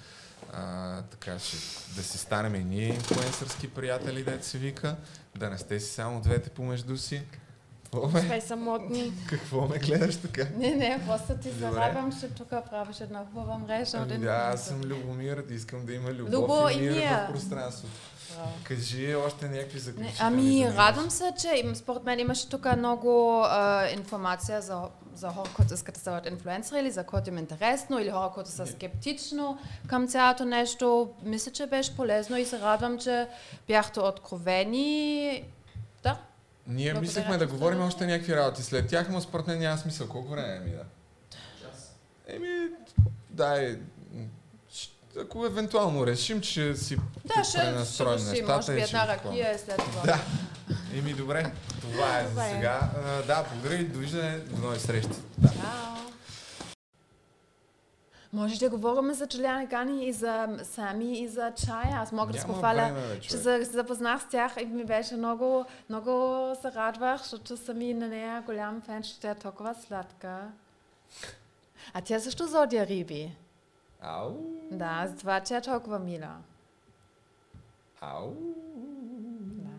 А, 0.53 1.03
така 1.03 1.39
ще 1.39 1.57
да 1.97 2.03
си 2.03 2.19
станем 2.19 2.55
и 2.55 2.65
ние 2.65 2.89
инфлуенсърски 2.89 3.71
приятели, 3.71 4.25
дете 4.25 4.47
се 4.47 4.59
вика. 4.59 4.97
Да 5.37 5.51
не 5.51 5.59
сте 5.59 5.81
си 5.81 5.93
само 5.93 6.21
двете 6.21 6.51
помежду 6.51 6.97
си. 6.97 7.23
Какво 7.85 8.09
ме, 8.09 8.21
Сте 8.21 8.41
самотни. 8.41 9.13
какво 9.29 9.69
ме 9.69 9.79
гледаш 9.79 10.17
така? 10.17 10.47
Не, 10.57 10.71
не, 10.75 11.01
просто 11.07 11.37
ти 11.43 11.51
зарадвам, 11.51 12.21
че 12.21 12.29
тук 12.29 12.49
правиш 12.49 13.01
една 13.01 13.25
хубава 13.25 13.59
мрежа 13.59 13.97
Ами 13.97 14.19
да, 14.19 14.51
аз 14.55 14.67
съм 14.67 14.81
Любомир, 14.81 15.45
искам 15.51 15.87
да 15.87 15.95
има 15.95 16.13
любов 16.13 16.33
Любо 16.33 16.69
и 16.69 16.81
мир 16.81 17.09
в 17.09 17.33
пространството. 17.33 17.95
Кажи 18.65 19.15
още 19.15 19.49
някакви 19.49 19.79
заключителни 19.79 20.63
ами, 20.65 20.77
радвам 20.77 21.11
се, 21.11 21.33
че 21.41 21.49
им, 21.57 21.77
според 21.77 22.05
мен 22.05 22.19
имаше 22.19 22.49
тук 22.49 22.77
много 22.77 23.43
а, 23.45 23.89
информация 23.89 24.63
за, 24.63 24.83
за 25.15 25.29
хора, 25.29 25.51
които 25.57 25.75
искат 25.75 25.95
да 25.95 26.01
стават 26.01 26.27
инфлуенсъри 26.27 26.81
или 26.81 26.91
за 26.91 27.05
които 27.05 27.29
им 27.29 27.37
е 27.37 27.41
интересно, 27.41 27.99
или 27.99 28.11
хора, 28.11 28.31
които 28.35 28.51
са 28.51 28.67
скептично 28.67 29.59
към 29.87 30.09
цялото 30.09 30.45
нещо. 30.45 31.11
Мисля, 31.23 31.53
че 31.53 31.67
беше 31.67 31.97
полезно 31.97 32.37
и 32.37 32.45
се 32.45 32.61
радвам, 32.61 32.99
че 32.99 33.29
бяхте 33.69 34.01
откровени. 34.01 35.45
Да. 36.03 36.19
Ние 36.67 36.93
Благодаря 36.93 37.01
мислехме 37.01 37.39
да 37.39 37.47
говорим 37.47 37.83
още 37.83 38.07
някакви 38.07 38.37
работи 38.37 38.63
след 38.63 38.89
тях, 38.89 39.09
но 39.11 39.21
според 39.21 39.47
мен 39.47 39.59
няма 39.59 39.79
смисъл. 39.79 40.09
Колко 40.09 40.29
време 40.29 40.59
ми 40.59 40.71
да? 40.71 40.85
Еми, 42.29 42.69
дай. 43.31 43.79
Ако 45.23 45.47
евентуално 45.47 46.07
решим, 46.07 46.41
че 46.41 46.75
си 46.77 46.97
Да, 47.25 47.45
ще, 47.45 47.59
ще 47.59 47.59
пренастроим 47.59 48.15
решим, 48.15 48.29
нещата 48.29 48.57
може 48.57 48.75
би 48.75 48.81
ще 48.81 48.97
една 48.97 49.09
ракия 49.09 49.55
и 49.55 49.59
след 49.59 49.77
това. 49.77 50.03
Да. 50.03 50.21
Еми, 50.99 51.13
добре. 51.13 51.53
Това 51.81 52.19
е 52.19 52.23
за 52.23 52.29
Добре. 52.29 52.51
сега. 52.55 52.91
А, 53.07 53.23
да, 53.23 53.45
благодаря 53.53 53.81
и 53.81 53.85
довиждане. 53.85 54.39
До 54.39 54.63
нови 54.63 54.79
срещи. 54.79 55.09
Да. 55.39 55.49
Чао. 55.49 55.99
Може 58.33 58.59
да 58.59 58.71
говорим 58.71 59.13
за 59.13 59.27
Джулиана 59.27 59.67
Гани 59.67 60.07
и 60.07 60.13
за 60.13 60.49
Сами 60.63 61.19
и 61.21 61.29
за 61.29 61.53
Чая. 61.67 61.97
Аз 61.97 62.13
мога 62.13 62.33
да 62.33 62.53
време, 62.53 62.93
бе, 62.93 63.21
че 63.21 63.31
се 63.31 63.65
запознах 63.65 64.23
с 64.23 64.29
тях 64.29 64.53
и 64.61 64.67
ми 64.67 64.85
беше 64.85 65.17
много, 65.17 65.65
много 65.89 66.43
се 66.63 66.73
радвах, 66.73 67.23
защото 67.23 67.57
съм 67.57 67.81
и 67.81 67.95
на 67.95 68.09
нея 68.09 68.43
голям 68.47 68.83
фен, 68.87 69.03
че 69.03 69.21
тя 69.21 69.31
е 69.31 69.35
толкова 69.35 69.75
сладка. 69.87 70.39
А 71.95 72.01
тя 72.01 72.21
също 72.21 72.47
зодия 72.47 72.87
риби. 72.87 73.33
Ау. 74.01 74.33
Да, 74.71 75.07
затова 75.07 75.41
тя 75.41 75.57
е 75.57 75.63
толкова 75.63 75.99
мила. 75.99 76.37
Ау. 78.01 78.31
Да. 79.41 79.71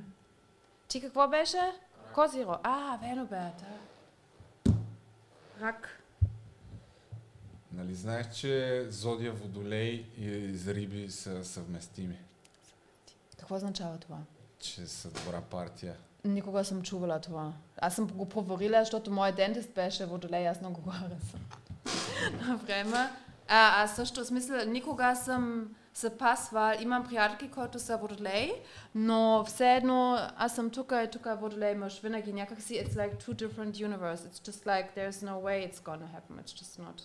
Ти 0.87 1.01
какво 1.01 1.27
беше? 1.27 1.71
Козиро. 2.13 2.55
А, 2.63 2.97
верно 3.01 3.25
бе, 3.25 3.35
да. 3.35 3.79
Рак. 5.61 6.03
Нали 7.71 7.95
знаеш, 7.95 8.27
че 8.33 8.85
Зодия 8.89 9.31
Водолей 9.31 10.05
и 10.17 10.57
с 10.57 10.67
риби 10.67 11.09
са 11.09 11.45
съвместими? 11.45 12.19
Какво 13.39 13.55
означава 13.55 13.97
това? 13.97 14.17
Че 14.59 14.87
са 14.87 15.09
добра 15.11 15.41
партия. 15.41 15.95
Никога 16.25 16.65
съм 16.65 16.81
чувала 16.81 17.19
това. 17.19 17.53
Аз 17.77 17.95
съм 17.95 18.07
го 18.07 18.29
проверила, 18.29 18.79
защото 18.79 19.11
мой 19.11 19.31
дентист 19.31 19.69
беше 19.73 20.05
водолей, 20.05 20.47
аз 20.47 20.61
много 20.61 20.81
го 20.81 20.89
харесвам. 20.89 21.41
На 22.47 22.57
време. 22.57 23.09
А, 23.51 23.83
аз 23.83 23.95
също, 23.95 24.21
в 24.23 24.27
смисъл, 24.27 24.65
никога 24.67 25.15
съм 25.15 25.67
се 25.93 26.17
пасвал, 26.17 26.73
имам 26.79 27.07
приятелки, 27.07 27.51
които 27.51 27.79
са 27.79 27.97
водолей, 27.97 28.51
но 28.95 29.43
все 29.47 29.75
едно 29.75 30.17
аз 30.37 30.55
съм 30.55 30.69
тук 30.69 30.93
и 31.05 31.07
тук 31.11 31.27
водолей 31.39 31.75
мъж. 31.75 32.01
Винаги 32.01 32.33
някакси, 32.33 32.73
it's 32.73 32.93
like 32.93 33.23
two 33.23 33.33
different 33.33 33.71
universe. 33.71 34.17
It's 34.17 34.49
just 34.49 34.65
like 34.65 34.87
there's 34.95 35.23
no 35.23 35.35
way 35.45 35.71
it's 35.71 35.79
gonna 35.79 36.07
happen. 36.15 36.43
It's 36.43 36.53
just 36.63 36.81
not. 36.81 37.01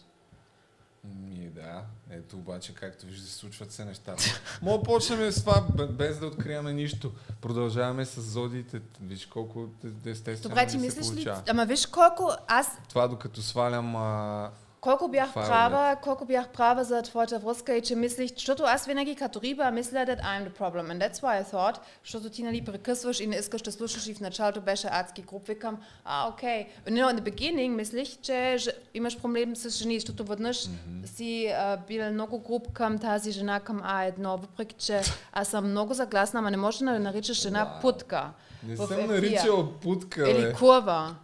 Ми 1.04 1.48
да, 1.48 1.82
ето 2.10 2.36
обаче 2.36 2.74
както 2.74 3.06
виждаш 3.06 3.30
случват 3.30 3.72
се 3.72 3.84
нещата. 3.84 4.22
Мога 4.62 4.82
почнем 4.82 5.32
с 5.32 5.44
това, 5.44 5.60
бе- 5.74 5.86
без 5.86 6.18
да 6.18 6.26
откриваме 6.26 6.72
нищо. 6.72 7.12
Продължаваме 7.40 8.04
с 8.04 8.20
зодиите. 8.20 8.80
Виж 9.00 9.26
колко 9.26 9.68
естествено 10.06 10.54
Добре, 10.54 10.66
ти 10.66 10.78
мислиш 10.78 11.10
ли? 11.12 11.30
Ама 11.48 11.66
виж 11.66 11.86
колко 11.86 12.30
аз 12.48 12.78
Това 12.88 13.08
докато 13.08 13.42
свалям... 13.42 13.96
А... 13.96 14.50
Колко 14.84 15.08
бях 15.08 15.34
права, 15.34 15.96
колко 16.02 16.24
бях 16.24 16.48
права 16.48 16.84
за 16.84 17.02
твоята 17.02 17.38
връзка 17.38 17.74
и 17.76 17.80
че 17.82 17.96
мислих, 17.96 18.30
защото 18.34 18.62
аз 18.62 18.86
винаги 18.86 19.14
като 19.14 19.40
риба 19.40 19.70
мисля 19.70 19.98
that 19.98 20.20
I'm 20.20 20.48
the 20.48 20.50
problem. 20.50 20.92
And 20.92 20.98
that's 20.98 21.16
why 21.16 21.44
I 21.44 21.54
thought, 21.54 21.76
защото 22.04 22.30
ти 22.30 22.42
нали 22.42 22.64
прекъсваш 22.64 23.20
и 23.20 23.26
не 23.26 23.36
искаш 23.36 23.62
да 23.62 23.72
слушаш 23.72 24.06
и 24.06 24.14
в 24.14 24.20
началото 24.20 24.60
беше 24.60 24.88
адски 24.90 25.22
груп, 25.22 25.46
викам, 25.48 25.78
а, 26.04 26.28
окей. 26.28 26.66
No, 26.86 27.12
in 27.12 27.20
the 27.20 27.30
beginning 27.30 27.68
мислих, 27.68 28.20
че 28.22 28.58
имаш 28.94 29.20
проблем 29.20 29.56
с 29.56 29.70
жени, 29.70 30.00
защото 30.00 30.24
веднъж 30.24 30.68
си 31.04 31.46
а, 31.46 31.76
бил 31.76 32.12
много 32.12 32.38
груп 32.38 32.72
към 32.72 32.98
тази 32.98 33.32
жена, 33.32 33.60
към 33.60 33.80
А1, 33.80 34.36
въпреки 34.36 34.74
че 34.78 35.00
аз 35.32 35.48
съм 35.48 35.70
много 35.70 35.94
загласна, 35.94 36.40
ама 36.40 36.50
не 36.50 36.56
можеш 36.56 36.78
да 36.78 36.98
наричаш 36.98 37.42
жена 37.42 37.64
Вау. 37.64 37.80
путка. 37.80 38.30
Не 38.66 38.74
в 38.74 38.86
съм 38.86 38.98
ефира. 39.00 39.06
наричал 39.12 39.72
путка, 39.72 40.22
бе. 40.24 40.30
Или 40.30 40.52
курва. 40.52 41.14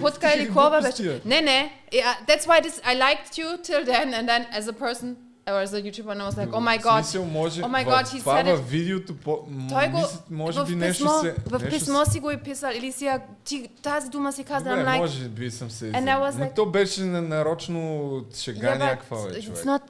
Путка 0.00 0.32
или 0.36 0.46
глупости, 0.46 1.02
беше. 1.02 1.02
бе? 1.02 1.20
Не, 1.24 1.40
не. 1.40 1.72
Yeah, 1.92 2.26
that's 2.28 2.46
why 2.46 2.60
this, 2.62 2.80
I 2.84 2.94
liked 2.98 3.38
you 3.38 3.58
till 3.62 3.84
then, 3.84 4.14
and 4.14 4.28
then 4.28 4.46
as 4.52 4.68
a 4.68 4.72
person, 4.74 5.16
or 5.46 5.62
as 5.62 5.72
a 5.74 5.80
YouTuber, 5.82 6.12
and 6.12 6.22
I 6.22 6.26
was 6.26 6.36
like, 6.36 6.52
oh 6.52 6.60
my 6.62 6.78
god. 6.78 7.02
смисъл, 7.04 7.24
може, 7.24 7.60
Oh 7.62 7.68
my 7.68 7.84
God, 7.84 8.04
he 8.06 8.18
това 8.18 8.34
said 8.34 8.46
it. 8.46 8.50
във 8.50 8.70
видеото, 8.70 9.16
по, 9.16 9.38
Той 9.68 9.88
го 9.88 9.98
може 10.30 10.64
би 10.64 10.74
нещо 10.76 11.08
се... 11.20 11.34
в 11.46 11.52
нещо 11.52 11.68
писмо 11.70 12.04
си 12.04 12.20
го 12.20 12.30
е 12.30 12.36
писал, 12.36 12.70
или 12.74 12.92
си 12.92 13.04
я, 13.06 13.20
ти, 13.44 13.68
тази 13.82 14.08
дума 14.10 14.32
си 14.32 14.44
каза, 14.44 14.64
Добре, 14.64 14.84
I'm 14.84 14.86
like, 14.86 14.98
може 14.98 15.28
би 15.28 15.50
съм 15.50 15.70
се 15.70 15.86
Но 15.86 15.92
like- 15.92 16.54
то 16.54 16.66
беше 16.66 17.00
на- 17.02 17.22
нарочно 17.22 18.24
шега 18.34 18.68
Yeah, 18.68 18.78
някаква, 18.78 19.16
бе, 19.18 19.22
it's 19.30 19.44
човек. 19.44 19.64
not, 19.64 19.80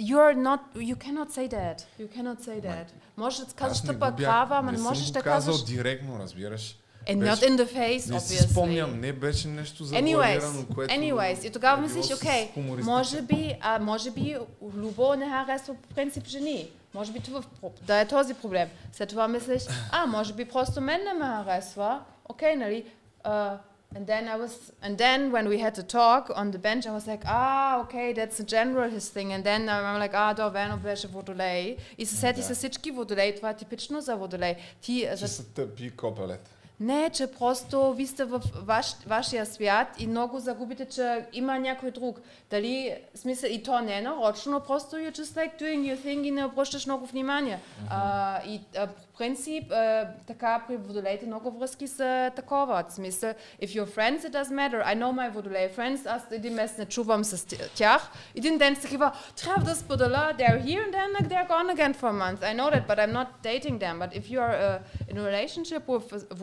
you're 0.00 0.34
not, 0.36 0.60
you 0.76 0.94
cannot 0.96 1.30
say 1.30 1.48
that. 1.50 1.84
You 2.00 2.08
cannot 2.08 2.40
say 2.40 2.60
that. 2.62 2.86
Можеш 3.18 3.38
да 3.38 3.46
казваш 3.46 3.82
не 3.82 3.92
тъпа 3.92 4.16
крава, 4.16 4.56
ама 4.56 4.72
не 4.72 4.78
можеш 4.78 5.06
да 5.10 5.20
го 5.20 5.24
казал 5.24 5.52
казваш... 5.54 5.66
директно, 5.70 6.18
разбираш. 6.18 6.78
And 7.08 7.18
Беше- 7.18 7.32
not 7.32 7.48
in 7.48 7.64
the 7.64 7.76
face, 7.76 8.10
Не 8.10 8.20
си 8.20 8.36
спомням, 8.36 9.00
не 9.00 9.12
беше 9.12 9.48
нещо 9.48 9.84
завуалирано, 9.84 10.66
което 10.74 10.94
anyways, 10.94 11.46
и 11.46 11.50
тогава 11.50 11.78
е 11.78 11.80
мислиш, 11.80 12.16
окей, 12.16 12.50
хумористичен- 12.56 12.84
може 12.84 13.22
би, 13.22 13.56
а, 13.60 13.78
може 13.78 14.10
би 14.10 14.36
Любо 14.76 15.14
не 15.14 15.28
харесва 15.28 15.74
по 15.74 15.94
принцип 15.94 16.26
жени. 16.26 16.68
Може 16.94 17.12
би 17.12 17.20
това 17.20 17.40
да 17.82 18.00
е 18.00 18.08
този 18.08 18.34
проблем. 18.34 18.68
След 18.92 19.08
това 19.08 19.28
мислиш, 19.28 19.62
а, 19.92 20.06
може 20.06 20.32
би 20.32 20.44
просто 20.44 20.80
мен 20.80 21.00
не 21.04 21.12
ме 21.12 21.24
харесва. 21.24 22.00
Окей, 22.28 22.56
нали? 22.56 22.84
Uh, 23.26 23.56
and 23.96 24.06
then 24.06 24.28
I 24.28 24.36
was, 24.36 24.52
and 24.82 24.98
then 24.98 25.32
when 25.32 25.48
we 25.48 25.58
had 25.58 25.74
to 25.76 25.82
talk 25.82 26.30
on 26.36 26.50
the 26.50 26.58
bench, 26.58 26.86
I 26.86 26.92
was 26.92 27.06
like, 27.06 27.22
ah, 27.26 27.80
okay, 27.82 28.12
that's 28.12 28.38
a 28.38 28.44
general 28.44 28.90
his 28.90 29.08
thing. 29.08 29.32
And 29.32 29.42
then 29.42 29.68
I'm 29.68 29.98
like, 29.98 30.14
ah, 30.14 30.34
да, 30.34 30.48
Вено 30.48 30.76
беше 30.76 31.06
водолей. 31.06 31.76
И 31.98 32.06
се 32.06 32.16
сети 32.16 32.40
Да. 32.48 32.54
всички 32.54 32.90
водолей. 32.90 33.34
Това 33.34 33.50
е 33.50 33.56
типично 33.56 34.00
за 34.00 34.16
водолей. 34.16 34.56
Ти, 34.80 35.00
Че 35.10 35.16
за 35.16 35.28
са 35.28 35.44
тъпи 35.54 35.90
копелета. 35.90 36.50
Не, 36.80 37.10
че 37.10 37.26
просто 37.26 37.92
ви 37.92 38.06
сте 38.06 38.24
в 38.24 38.42
ваш, 38.54 38.94
вашия 39.06 39.46
свят 39.46 39.88
и 39.98 40.06
много 40.06 40.38
загубите, 40.38 40.84
че 40.84 41.26
има 41.32 41.58
някой 41.58 41.90
друг. 41.90 42.20
Дали, 42.50 42.96
смисъл, 43.14 43.48
и 43.50 43.62
то 43.62 43.80
не 43.80 43.98
е 43.98 44.02
нарочно, 44.02 44.52
но 44.52 44.60
просто 44.60 44.96
you're 44.96 45.18
just 45.18 45.36
like 45.36 45.60
doing 45.62 45.94
your 45.94 45.98
thing 45.98 46.26
и 46.26 46.30
не 46.30 46.44
обръщаш 46.44 46.86
много 46.86 47.06
внимание. 47.06 47.58
А, 47.90 48.40
и 48.46 48.60
а, 48.76 48.88
принцип, 49.18 49.72
а, 49.72 50.08
така 50.26 50.64
при 50.68 50.76
водолеите 50.76 51.26
много 51.26 51.50
връзки 51.50 51.88
са 51.88 52.30
такова. 52.36 52.84
В 52.88 52.92
смисъл, 52.92 53.34
if 53.62 53.66
you're 53.66 53.96
friends, 53.96 54.18
it 54.18 54.32
doesn't 54.32 54.54
matter. 54.54 54.86
I 54.86 54.94
know 54.94 55.12
my 55.12 55.30
водолей 55.30 55.70
friends, 55.76 56.06
аз 56.06 56.22
един 56.30 56.54
месец 56.54 56.78
не 56.78 56.86
чувам 56.86 57.24
с 57.24 57.46
тях. 57.74 58.10
Един 58.34 58.58
ден 58.58 58.76
са 58.76 58.82
такива, 58.82 59.12
трябва 59.36 59.64
да 59.64 59.74
споделя, 59.74 60.32
they're 60.38 60.64
here 60.64 60.88
and 60.88 60.92
then 60.92 61.08
like, 61.20 61.28
they're 61.28 61.48
gone 61.48 61.76
again 61.76 61.94
for 61.94 62.08
a 62.08 62.12
month. 62.12 62.42
I 62.42 62.52
know 62.54 62.70
that, 62.70 62.86
but 62.86 62.98
I'm 62.98 63.12
not 63.12 63.28
dating 63.42 63.78
them. 63.78 63.98
But 63.98 64.10
if 64.14 64.24
you're 64.30 64.54
uh, 64.54 65.10
in 65.10 65.18
a 65.18 65.22
relationship 65.22 65.86
with 65.86 66.34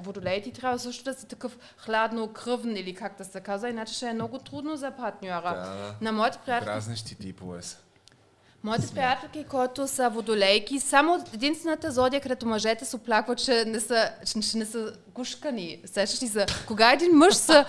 водолей, 0.00 0.42
ти 0.42 0.52
трябва 0.52 0.78
също 0.78 1.04
да 1.04 1.14
си 1.14 1.28
такъв 1.28 1.58
хладно 1.76 2.32
кръвен 2.32 2.76
или 2.76 2.94
как 2.94 3.18
да 3.18 3.24
се 3.24 3.40
казва, 3.40 3.70
иначе 3.70 3.94
ще 3.94 4.06
е 4.06 4.12
много 4.12 4.38
трудно 4.38 4.76
за 4.76 4.90
партньора. 4.90 5.54
Да. 5.54 5.94
На 6.00 6.12
моите 6.12 6.38
приятелки 6.44 6.76
Разнещи 6.76 7.14
типове 7.14 7.62
са. 7.62 7.83
Моите 8.64 8.86
приятелки, 8.86 9.44
които 9.44 9.88
са 9.88 10.10
водолейки, 10.10 10.80
само 10.80 11.24
единствената 11.34 11.90
зодия, 11.90 12.20
където 12.20 12.46
мъжете 12.46 12.84
се 12.84 12.96
оплакват, 12.96 13.38
че 13.38 13.64
не 13.64 13.80
са, 13.80 14.10
че, 14.26 14.40
че 14.40 14.58
не 14.58 14.66
са 14.66 14.92
гушкани. 15.08 15.80
Сещаш 15.84 16.22
ли 16.22 16.28
се? 16.28 16.46
Кога 16.66 16.92
един 16.92 17.12
мъж 17.12 17.34
се, 17.34 17.64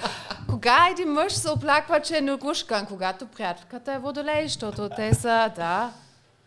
кога 0.50 0.88
един 0.92 1.10
мъж 1.10 1.34
се 1.34 1.50
оплаква, 1.50 2.02
че 2.02 2.18
е 2.18 2.22
негушкан? 2.22 2.86
Когато 2.86 3.26
приятелката 3.28 3.94
е 3.94 4.00
водолей, 4.00 4.48
защото 4.48 4.90
те 4.96 5.14
са, 5.14 5.52
да, 5.56 5.92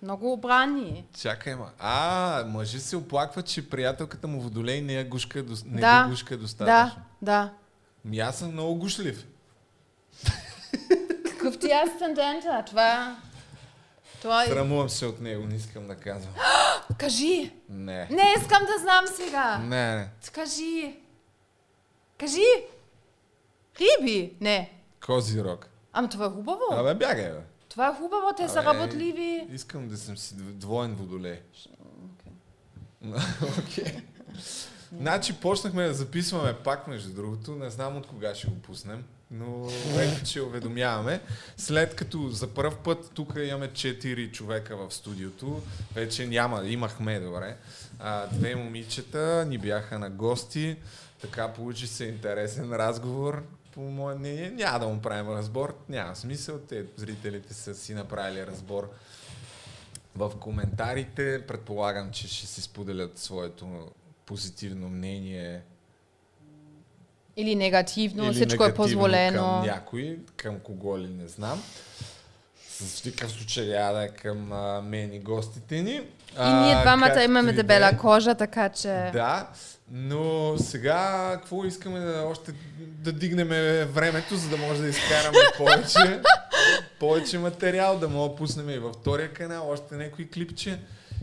много 0.03 0.33
обрани. 0.33 1.05
Чакай, 1.21 1.55
ма. 1.55 1.71
А, 1.79 2.45
мъжи 2.47 2.81
се 2.81 2.97
оплакват, 2.97 3.47
че 3.47 3.71
приятелката 3.71 4.29
му 4.29 4.41
водолей 4.41 4.81
не 4.81 4.93
я 4.93 5.05
гушка, 5.05 5.45
не 5.65 5.81
Да, 5.81 6.05
го 6.05 6.11
гушка 6.11 6.37
Да, 6.37 6.43
достатъчно. 6.43 7.03
да. 7.23 7.51
Ми 8.05 8.19
аз 8.19 8.37
съм 8.39 8.53
много 8.53 8.75
гушлив. 8.75 9.27
Какъв 11.31 11.59
ти 11.59 11.67
е 11.67 11.83
асцендента? 11.87 12.63
Това... 12.67 13.17
Това 14.23 14.45
е... 14.45 14.47
Срамувам 14.47 14.89
се 14.89 15.07
от 15.07 15.21
него, 15.21 15.47
не 15.47 15.55
искам 15.55 15.87
да 15.87 15.95
казвам. 15.97 16.35
Кажи! 16.99 17.53
Не. 17.69 18.09
Не 18.11 18.35
искам 18.39 18.63
да 18.67 18.79
знам 18.83 19.05
сега! 19.17 19.59
Не, 19.59 19.95
не. 19.97 20.09
Кажи! 20.33 20.97
Кажи! 22.19 22.45
Риби! 23.81 24.37
Не. 24.41 24.73
Козирог. 25.07 25.69
Ама 25.93 26.09
това 26.09 26.27
е 26.27 26.31
хубаво. 26.31 26.63
Абе, 26.71 26.95
бягай, 26.95 27.31
бе. 27.33 27.41
Това 27.69 27.89
е 27.89 27.95
хубаво, 27.95 28.27
те 28.37 28.49
са 28.49 28.65
работливи. 28.65 29.47
Искам 29.53 29.89
да 29.89 29.97
съм 29.97 30.17
си 30.17 30.35
дв- 30.35 30.53
двоен 30.53 30.95
водолей. 30.95 31.41
Окей. 33.59 34.03
Значи 35.01 35.41
почнахме 35.41 35.87
да 35.87 35.95
записваме 35.95 36.55
пак, 36.55 36.87
между 36.87 37.13
другото. 37.13 37.51
Не 37.57 37.71
знам 37.71 37.97
от 37.97 38.07
кога 38.07 38.35
ще 38.35 38.47
го 38.47 38.59
пуснем, 38.63 39.05
но 39.31 39.63
вече 39.95 40.25
ще 40.25 40.41
уведомяваме. 40.41 41.21
След 41.57 41.95
като 41.95 42.29
за 42.29 42.55
първ 42.55 42.77
път 42.85 43.11
тук 43.15 43.33
имаме 43.37 43.69
4 43.69 44.33
човека 44.33 44.77
в 44.77 44.95
студиото, 44.95 45.63
вече 45.95 46.27
няма, 46.27 46.67
имахме, 46.67 47.21
добре. 47.21 47.57
А, 47.99 48.27
две 48.27 48.55
момичета 48.55 49.45
ни 49.49 49.59
бяха 49.59 49.99
на 49.99 50.11
гости, 50.11 50.77
така 51.21 51.53
получи 51.53 51.87
се 51.87 52.05
интересен 52.05 52.73
разговор. 52.73 53.45
По 53.75 53.81
мое 53.81 54.15
мнение, 54.15 54.51
няма 54.51 54.79
да 54.79 54.89
му 54.89 55.01
правим 55.01 55.31
разбор, 55.31 55.79
няма 55.89 56.17
смисъл, 56.17 56.59
те 56.59 56.85
зрителите 56.97 57.55
са 57.55 57.75
си 57.75 57.95
направили 57.95 58.47
разбор 58.47 58.91
в 60.17 60.33
коментарите. 60.41 61.47
Предполагам, 61.47 62.11
че 62.11 62.29
ще 62.29 62.47
си 62.47 62.63
споделят 62.63 63.19
своето 63.19 63.89
позитивно 64.27 64.89
мнение. 64.89 65.63
Или 67.41 67.55
негативно, 67.55 68.25
или 68.25 68.33
всичко 68.33 68.65
е 68.65 68.67
негативно 68.67 68.85
позволено. 68.85 69.61
Към 69.61 69.67
някой, 69.67 70.19
към 70.37 70.59
кого 70.59 70.99
ли 70.99 71.09
не 71.09 71.29
знам. 71.29 71.63
В 72.81 73.05
никакъв 73.05 73.33
случай 73.33 73.67
да 73.67 74.05
е 74.05 74.09
към 74.09 74.53
а, 74.53 74.83
мен 74.83 75.13
и 75.13 75.19
гостите 75.19 75.83
ни. 75.83 76.01
И 76.41 76.53
ние 76.53 76.81
двамата 76.81 77.25
имаме 77.25 77.53
дебела 77.53 77.91
кожа. 77.91 77.99
кожа, 77.99 78.35
така 78.35 78.69
че... 78.69 79.11
Да, 79.13 79.49
но 79.91 80.55
сега 80.59 81.31
какво 81.35 81.65
искаме 81.65 82.01
да 82.01 82.23
още 82.23 82.53
да 82.79 83.13
дигнем 83.13 83.49
времето, 83.89 84.37
за 84.37 84.49
да 84.49 84.57
може 84.57 84.83
да 84.83 84.89
изкараме 84.89 85.39
повече, 85.57 86.21
повече 87.01 87.39
материал, 87.39 87.99
да 87.99 88.09
мога 88.09 88.29
да 88.29 88.37
пуснем 88.37 88.71
и 88.71 88.79
във 88.79 88.95
втория 88.95 89.33
канал 89.33 89.71
още 89.71 89.95
някои 89.95 90.31
клипче. 90.31 90.79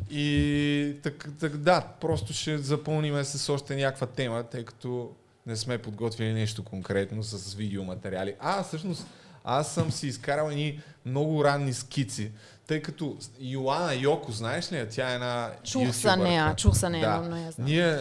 И 0.09 0.95
так, 1.03 1.27
так, 1.39 1.57
да, 1.57 1.81
просто 2.01 2.33
ще 2.33 2.57
запълниме 2.57 3.23
с 3.23 3.53
още 3.53 3.75
някаква 3.75 4.07
тема, 4.07 4.43
тъй 4.43 4.65
като 4.65 5.11
не 5.45 5.55
сме 5.55 5.77
подготвили 5.77 6.33
нещо 6.33 6.63
конкретно 6.63 7.23
с 7.23 7.53
видеоматериали. 7.53 8.35
А, 8.39 8.63
всъщност, 8.63 9.05
аз 9.43 9.73
съм 9.73 9.91
си 9.91 10.07
изкарал 10.07 10.49
едни 10.49 10.81
много 11.05 11.43
ранни 11.45 11.73
скици, 11.73 12.31
тъй 12.67 12.81
като 12.81 13.17
Йоана 13.39 13.93
Йоко, 13.93 14.31
знаеш 14.31 14.71
ли, 14.71 14.87
тя 14.89 15.11
е 15.11 15.15
една 15.15 15.51
Чух 15.63 15.81
за 15.81 15.87
ютубърка. 15.87 16.17
нея, 16.17 16.55
чух 16.55 16.73
за 16.73 16.89
нея, 16.89 17.09
Да. 17.09 17.17
но 17.17 17.35
не 17.35 17.43
я 17.43 17.51
знам. 17.51 17.65
Ние 17.67 17.97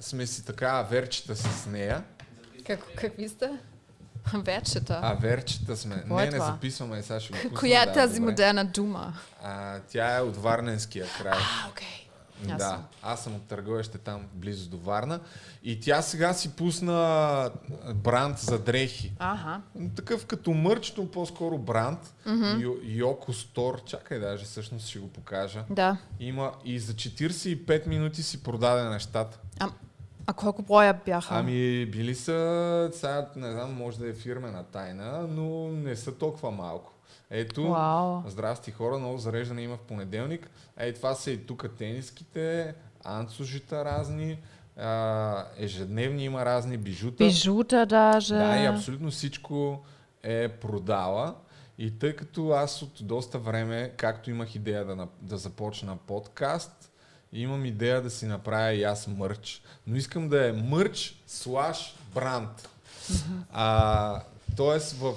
сме 0.00 0.26
си 0.26 0.44
така 0.44 0.82
верчета 0.82 1.36
с 1.36 1.66
нея. 1.66 2.02
Как, 2.66 2.80
какви 2.96 3.28
сте? 3.28 3.50
Вечета. 4.34 5.00
А 5.02 5.14
верчета 5.14 5.76
сме. 5.76 5.94
Какво 5.94 6.16
не, 6.16 6.22
е 6.22 6.26
не 6.26 6.32
това? 6.32 6.46
записваме, 6.46 7.02
сега 7.02 7.20
ще 7.20 7.32
го 7.32 7.38
пусна. 7.42 7.58
Коя 7.58 7.82
е 7.82 7.86
да, 7.86 7.92
тази 7.92 8.14
добре. 8.14 8.30
модерна 8.30 8.64
дума? 8.64 9.14
А, 9.42 9.78
тя 9.88 10.16
е 10.16 10.20
от 10.20 10.36
Варненския 10.36 11.06
край. 11.18 11.32
А, 11.38 11.70
окей. 11.70 12.05
Да, 12.38 12.52
Ясно. 12.52 12.84
аз 13.02 13.24
съм 13.24 13.34
от 13.34 13.42
търговище 13.42 13.98
там 13.98 14.22
близо 14.34 14.68
до 14.68 14.78
Варна. 14.78 15.20
И 15.62 15.80
тя 15.80 16.02
сега 16.02 16.32
си 16.32 16.50
пусна 16.50 17.50
бранд 17.94 18.38
за 18.38 18.58
дрехи. 18.58 19.12
Аха. 19.18 19.60
Такъв 19.96 20.26
като 20.26 20.50
мърч, 20.50 20.94
но 20.98 21.10
по-скоро 21.10 21.58
бранд. 21.58 22.14
Йо- 22.26 22.78
Йоко 22.84 23.32
Стор. 23.32 23.84
Чакай 23.84 24.18
даже, 24.18 24.44
всъщност 24.44 24.86
ще 24.86 24.98
го 24.98 25.08
покажа. 25.08 25.64
Да. 25.70 25.96
Има 26.20 26.52
и 26.64 26.78
за 26.78 26.92
45 26.92 27.86
минути 27.86 28.22
си 28.22 28.42
продаде 28.42 28.84
нещата. 28.84 29.38
А, 29.60 29.68
а 30.26 30.32
колко 30.32 30.62
броя 30.62 31.00
бяха? 31.06 31.34
Ами, 31.34 31.86
били 31.86 32.14
са, 32.14 32.90
сега 32.92 33.28
не 33.36 33.52
знам, 33.52 33.74
може 33.74 33.98
да 33.98 34.08
е 34.08 34.14
фирмена 34.14 34.64
тайна, 34.64 35.26
но 35.28 35.68
не 35.68 35.96
са 35.96 36.14
толкова 36.14 36.50
малко. 36.50 36.92
Ето, 37.30 37.68
Вау. 37.70 38.22
здрасти 38.26 38.70
хора, 38.70 38.98
много 38.98 39.18
зареждане 39.18 39.62
има 39.62 39.76
в 39.76 39.80
понеделник. 39.80 40.50
Ей, 40.78 40.94
това 40.94 41.14
са 41.14 41.30
и 41.30 41.46
тук 41.46 41.76
тениските, 41.78 42.74
анцужита 43.04 43.84
разни, 43.84 44.38
а, 44.76 45.44
ежедневни 45.58 46.24
има 46.24 46.44
разни 46.44 46.76
бижута. 46.76 47.24
Бижута 47.24 47.86
даже. 47.86 48.34
Да, 48.34 48.62
и 48.62 48.66
абсолютно 48.66 49.10
всичко 49.10 49.84
е 50.22 50.48
продала. 50.48 51.34
И 51.78 51.98
тъй 51.98 52.16
като 52.16 52.50
аз 52.50 52.82
от 52.82 52.92
доста 53.00 53.38
време, 53.38 53.92
както 53.96 54.30
имах 54.30 54.54
идея 54.54 54.84
да, 54.84 55.08
да 55.22 55.36
започна 55.36 55.96
подкаст, 55.96 56.92
имам 57.32 57.64
идея 57.64 58.02
да 58.02 58.10
си 58.10 58.26
направя 58.26 58.72
и 58.72 58.84
аз 58.84 59.06
мърч. 59.06 59.62
Но 59.86 59.96
искам 59.96 60.28
да 60.28 60.48
е 60.48 60.52
мърч 60.52 61.22
слаш 61.26 61.96
бранд. 62.14 62.68
А, 63.52 64.22
тоест, 64.56 64.92
в, 64.92 65.14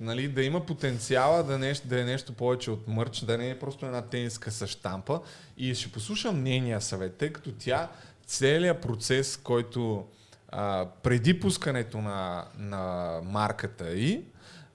нали, 0.00 0.28
да 0.28 0.42
има 0.42 0.66
потенциала 0.66 1.42
да, 1.42 1.58
нещо, 1.58 1.88
да 1.88 2.00
е 2.00 2.04
нещо 2.04 2.32
повече 2.32 2.70
от 2.70 2.88
мърч, 2.88 3.20
да 3.20 3.38
не 3.38 3.50
е 3.50 3.58
просто 3.58 3.86
една 3.86 4.02
тениска 4.02 4.50
с 4.50 4.66
штампа. 4.66 5.20
И 5.56 5.74
ще 5.74 5.92
послушам 5.92 6.42
нейния 6.42 6.80
съвет, 6.80 7.16
тъй 7.16 7.32
като 7.32 7.52
тя 7.58 7.88
целият 8.26 8.80
процес, 8.82 9.36
който 9.36 10.06
а, 10.48 10.86
преди 11.02 11.40
пускането 11.40 11.98
на, 11.98 12.44
на 12.58 13.14
марката 13.24 13.92
и 13.92 14.22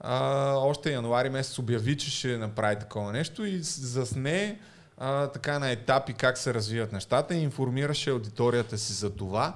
а, 0.00 0.52
още 0.54 0.92
януари 0.92 1.30
месец 1.30 1.58
обяви, 1.58 1.96
че 1.96 2.10
ще 2.10 2.38
направи 2.38 2.78
такова 2.78 3.12
нещо 3.12 3.44
и 3.44 3.58
засне 3.62 4.58
а, 4.98 5.26
така 5.26 5.58
на 5.58 5.70
етапи 5.70 6.12
как 6.12 6.38
се 6.38 6.54
развиват 6.54 6.92
нещата 6.92 7.34
и 7.34 7.42
информираше 7.42 8.10
аудиторията 8.10 8.78
си 8.78 8.92
за 8.92 9.10
това. 9.10 9.54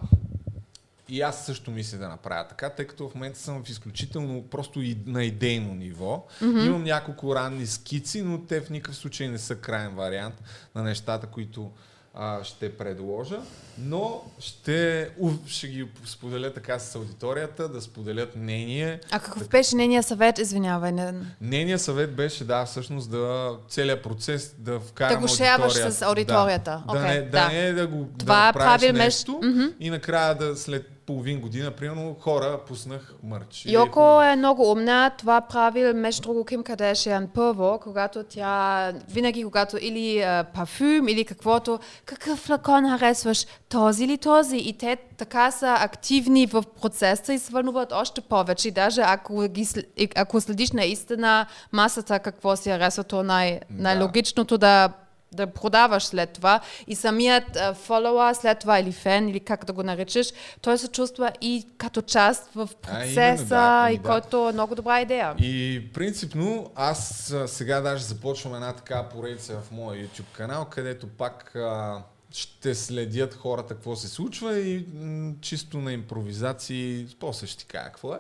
И 1.10 1.20
аз 1.20 1.46
също 1.46 1.70
мисля 1.70 1.98
да 1.98 2.08
направя 2.08 2.48
така, 2.48 2.70
тъй 2.70 2.86
като 2.86 3.08
в 3.08 3.14
момента 3.14 3.38
съм 3.38 3.64
в 3.64 3.68
изключително 3.68 4.42
просто 4.42 4.82
и 4.82 4.98
на 5.06 5.24
идейно 5.24 5.74
ниво. 5.74 6.26
Mm-hmm. 6.42 6.66
Имам 6.66 6.84
няколко 6.84 7.34
ранни 7.34 7.66
скици, 7.66 8.22
но 8.22 8.40
те 8.40 8.60
в 8.60 8.70
никакъв 8.70 8.96
случай 8.96 9.28
не 9.28 9.38
са 9.38 9.56
крайен 9.56 9.94
вариант 9.94 10.34
на 10.74 10.82
нещата, 10.82 11.26
които 11.26 11.70
а, 12.14 12.44
ще 12.44 12.76
предложа. 12.76 13.38
Но 13.78 14.22
ще, 14.38 15.08
ув, 15.18 15.32
ще 15.46 15.68
ги 15.68 15.88
споделя 16.04 16.52
така 16.52 16.78
с 16.78 16.94
аудиторията, 16.94 17.68
да 17.68 17.80
споделят 17.80 18.36
мнение. 18.36 19.00
А 19.10 19.20
какъв 19.20 19.48
беше 19.48 19.76
нейния 19.76 20.02
съвет? 20.02 20.38
Извинявай. 20.38 20.92
Не... 20.92 21.14
Нейният 21.40 21.80
съвет 21.80 22.14
беше, 22.14 22.44
да, 22.44 22.64
всъщност 22.64 23.10
да 23.10 23.52
целият 23.68 24.02
процес 24.02 24.54
да 24.58 24.80
вкарам 24.80 25.14
Да 25.14 25.20
го 25.20 25.28
шерваш 25.28 25.72
с 25.72 26.02
аудиторията. 26.02 26.82
Да, 26.86 26.92
да, 26.92 26.98
Окей, 26.98 27.14
не, 27.14 27.22
да. 27.22 27.30
да. 27.30 27.48
не 27.48 27.66
е 27.66 27.72
да 27.72 27.86
го 27.86 28.08
Това 28.18 28.46
да 28.46 28.58
правиш 28.58 28.80
правилно 28.80 28.98
нещо 28.98 29.40
Мгм. 29.42 29.64
и 29.80 29.90
накрая 29.90 30.34
да 30.34 30.56
след 30.56 30.99
половин 31.10 31.40
година, 31.40 31.70
примерно, 31.70 32.16
хора 32.20 32.60
пуснах 32.68 33.14
мърч. 33.22 33.64
Йоко 33.66 34.22
е 34.22 34.36
много 34.36 34.70
умна. 34.70 35.10
Това 35.18 35.40
правил, 35.40 35.94
между 35.94 36.22
друго, 36.22 36.44
Ким 36.44 36.62
Кардашиан 36.62 37.28
първо, 37.34 37.78
когато 37.82 38.22
тя, 38.22 38.92
винаги 39.08 39.44
когато 39.44 39.76
или 39.80 40.20
а, 40.22 40.44
парфюм, 40.54 41.08
или 41.08 41.24
каквото, 41.24 41.78
какъв 42.04 42.38
флакон 42.38 42.98
харесваш, 42.98 43.46
този 43.68 44.04
или 44.04 44.18
този. 44.18 44.56
И 44.56 44.72
те 44.72 44.96
така 45.16 45.50
са 45.50 45.76
активни 45.80 46.46
в 46.46 46.64
процеса 46.82 47.32
и 47.32 47.38
се 47.38 47.52
вълнуват 47.52 47.92
още 47.92 48.20
повече. 48.20 48.68
И 48.68 48.70
даже 48.70 49.00
ако, 49.04 49.48
ги, 49.48 49.68
ако 50.16 50.40
следиш 50.40 50.70
наистина 50.70 51.46
масата 51.72 52.18
какво 52.18 52.56
си 52.56 52.70
харесва, 52.70 53.04
то 53.04 53.22
най- 53.22 53.60
най-логичното 53.70 54.58
да 54.58 54.88
да 55.32 55.46
продаваш 55.46 56.04
след 56.04 56.30
това 56.30 56.60
и 56.86 56.94
самият 56.94 57.56
а, 57.56 57.74
фолуър 57.74 58.34
след 58.34 58.58
това 58.58 58.78
или 58.78 58.92
фен 58.92 59.28
или 59.28 59.40
как 59.40 59.64
да 59.64 59.72
го 59.72 59.82
наречеш, 59.82 60.32
той 60.60 60.78
се 60.78 60.88
чувства 60.88 61.32
и 61.40 61.66
като 61.78 62.02
част 62.02 62.48
в 62.54 62.68
процеса 62.82 63.20
именно, 63.20 63.48
да, 63.48 63.82
ами 63.84 63.94
и 63.94 63.98
да. 63.98 64.08
който 64.08 64.48
е 64.48 64.52
много 64.52 64.74
добра 64.74 65.00
идея. 65.00 65.34
И 65.38 65.88
принципно 65.94 66.70
аз 66.74 67.30
а, 67.32 67.48
сега 67.48 67.80
даже 67.80 68.04
започвам 68.04 68.54
една 68.54 68.72
така 68.72 69.02
поредица 69.02 69.60
в 69.60 69.70
моя 69.70 70.06
YouTube 70.06 70.32
канал, 70.36 70.64
където 70.64 71.06
пак 71.06 71.56
а, 71.56 72.02
ще 72.32 72.74
следят 72.74 73.34
хората 73.34 73.74
какво 73.74 73.96
се 73.96 74.08
случва 74.08 74.58
и 74.58 74.86
м- 74.94 75.32
чисто 75.40 75.78
на 75.78 75.92
импровизации, 75.92 77.06
после 77.20 77.46
ще 77.46 77.58
ти 77.58 77.66
кажа 77.66 77.84
какво 77.84 78.14
е. 78.14 78.18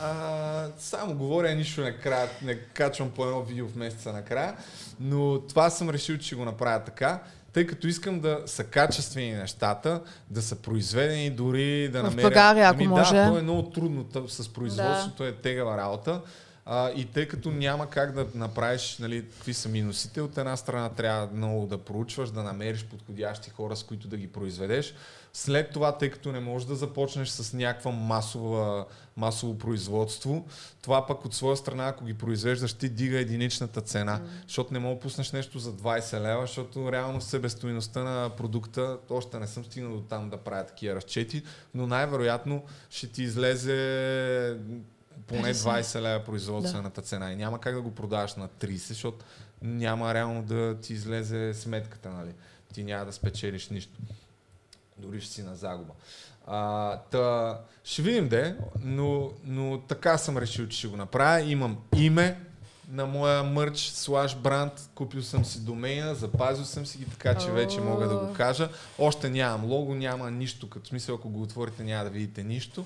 А, 0.00 0.66
само 0.78 1.14
говоря, 1.14 1.54
нищо 1.54 1.80
не, 1.80 1.96
кра... 1.96 2.28
не 2.42 2.54
качвам 2.58 3.10
по 3.10 3.24
едно 3.24 3.42
видео 3.42 3.68
в 3.68 3.76
месеца 3.76 4.12
накрая, 4.12 4.56
но 5.00 5.40
това 5.40 5.70
съм 5.70 5.90
решил, 5.90 6.18
че 6.18 6.26
ще 6.26 6.36
го 6.36 6.44
направя 6.44 6.84
така, 6.84 7.22
тъй 7.52 7.66
като 7.66 7.86
искам 7.86 8.20
да 8.20 8.42
са 8.46 8.64
качествени 8.64 9.32
нещата, 9.32 10.00
да 10.30 10.42
са 10.42 10.56
произведени 10.56 11.30
дори 11.30 11.88
да 11.88 12.00
В 12.00 12.02
намеря... 12.02 12.22
България, 12.22 12.68
ако 12.68 12.74
Ами 12.74 12.86
може. 12.86 13.14
Да, 13.14 13.30
то 13.30 13.38
е 13.38 13.42
много 13.42 13.70
трудно 13.70 14.06
с 14.28 14.52
производството, 14.52 15.24
е 15.24 15.32
тегава 15.32 15.76
работа. 15.76 16.20
А, 16.66 16.90
и 16.90 17.04
тъй 17.04 17.28
като 17.28 17.50
няма 17.50 17.90
как 17.90 18.12
да 18.12 18.26
направиш 18.34 18.98
нали, 18.98 19.24
какви 19.30 19.54
са 19.54 19.68
минусите, 19.68 20.20
от 20.20 20.38
една 20.38 20.56
страна 20.56 20.88
трябва 20.88 21.28
много 21.34 21.66
да 21.66 21.78
проучваш, 21.78 22.30
да 22.30 22.42
намериш 22.42 22.84
подходящи 22.84 23.50
хора, 23.50 23.76
с 23.76 23.82
които 23.82 24.08
да 24.08 24.16
ги 24.16 24.32
произведеш. 24.32 24.94
След 25.36 25.70
това, 25.70 25.98
тъй 25.98 26.10
като 26.10 26.32
не 26.32 26.40
можеш 26.40 26.68
да 26.68 26.74
започнеш 26.74 27.28
с 27.28 27.52
някаква 27.52 27.90
масова, 27.90 28.86
масово 29.16 29.58
производство, 29.58 30.46
това 30.82 31.06
пък 31.06 31.24
от 31.24 31.34
своя 31.34 31.56
страна, 31.56 31.88
ако 31.88 32.04
ги 32.04 32.14
произвеждаш, 32.14 32.72
ти 32.72 32.88
дига 32.88 33.18
единичната 33.18 33.80
цена, 33.80 34.20
защото 34.46 34.72
не 34.72 34.78
мога 34.78 34.94
да 34.94 35.00
пуснеш 35.00 35.32
нещо 35.32 35.58
за 35.58 35.72
20 35.72 36.20
лева, 36.20 36.40
защото 36.40 36.92
реално 36.92 37.20
себестойността 37.20 38.02
на 38.02 38.30
продукта, 38.36 38.98
още 39.10 39.38
не 39.38 39.46
съм 39.46 39.64
стигнал 39.64 39.96
до 39.96 40.02
там 40.02 40.30
да 40.30 40.36
правя 40.36 40.66
такива 40.66 40.96
разчети, 40.96 41.42
но 41.74 41.86
най-вероятно 41.86 42.62
ще 42.90 43.06
ти 43.06 43.22
излезе 43.22 44.58
поне 45.26 45.54
20 45.54 46.00
лева 46.00 46.24
производствената 46.24 47.02
цена. 47.02 47.32
И 47.32 47.36
няма 47.36 47.60
как 47.60 47.74
да 47.74 47.82
го 47.82 47.94
продаваш 47.94 48.34
на 48.34 48.48
30, 48.48 48.76
защото 48.76 49.24
няма 49.62 50.14
реално 50.14 50.42
да 50.42 50.80
ти 50.80 50.92
излезе 50.92 51.54
сметката, 51.54 52.10
нали? 52.10 52.30
Ти 52.74 52.84
няма 52.84 53.04
да 53.04 53.12
спечелиш 53.12 53.68
нищо. 53.68 53.98
Дори 55.04 55.20
ще 55.20 55.32
си 55.32 55.42
на 55.42 55.54
загуба. 55.54 55.92
А, 56.46 56.96
та, 56.96 57.58
ще 57.84 58.02
видим 58.02 58.28
де, 58.28 58.56
но, 58.80 59.30
но 59.44 59.80
така 59.80 60.18
съм 60.18 60.38
решил, 60.38 60.68
че 60.68 60.78
ще 60.78 60.88
го 60.88 60.96
направя. 60.96 61.40
Имам 61.40 61.78
име 61.96 62.40
на 62.88 63.06
моя 63.06 63.42
мърч, 63.42 63.78
слаш 63.78 64.36
бранд, 64.36 64.90
купил 64.94 65.22
съм 65.22 65.44
си 65.44 65.60
домейна, 65.60 66.14
запазил 66.14 66.64
съм 66.64 66.86
си 66.86 66.98
ги, 66.98 67.04
така 67.04 67.34
че 67.34 67.50
вече 67.50 67.80
мога 67.80 68.08
да 68.08 68.16
го 68.16 68.32
кажа. 68.34 68.68
Още 68.98 69.30
нямам 69.30 69.70
лого, 69.70 69.94
няма 69.94 70.30
нищо, 70.30 70.68
като 70.68 70.88
смисъл, 70.88 71.14
ако 71.14 71.28
го 71.28 71.42
отворите 71.42 71.84
няма 71.84 72.04
да 72.04 72.10
видите 72.10 72.44
нищо, 72.44 72.84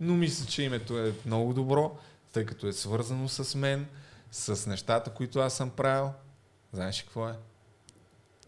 но 0.00 0.14
мисля, 0.14 0.46
че 0.46 0.62
името 0.62 0.98
е 0.98 1.14
много 1.26 1.54
добро, 1.54 1.98
тъй 2.32 2.46
като 2.46 2.66
е 2.66 2.72
свързано 2.72 3.28
с 3.28 3.54
мен, 3.54 3.86
с 4.32 4.66
нещата, 4.66 5.10
които 5.10 5.40
аз 5.40 5.54
съм 5.54 5.70
правил. 5.70 6.10
Знаеш 6.72 7.02
какво 7.02 7.28
е? 7.28 7.34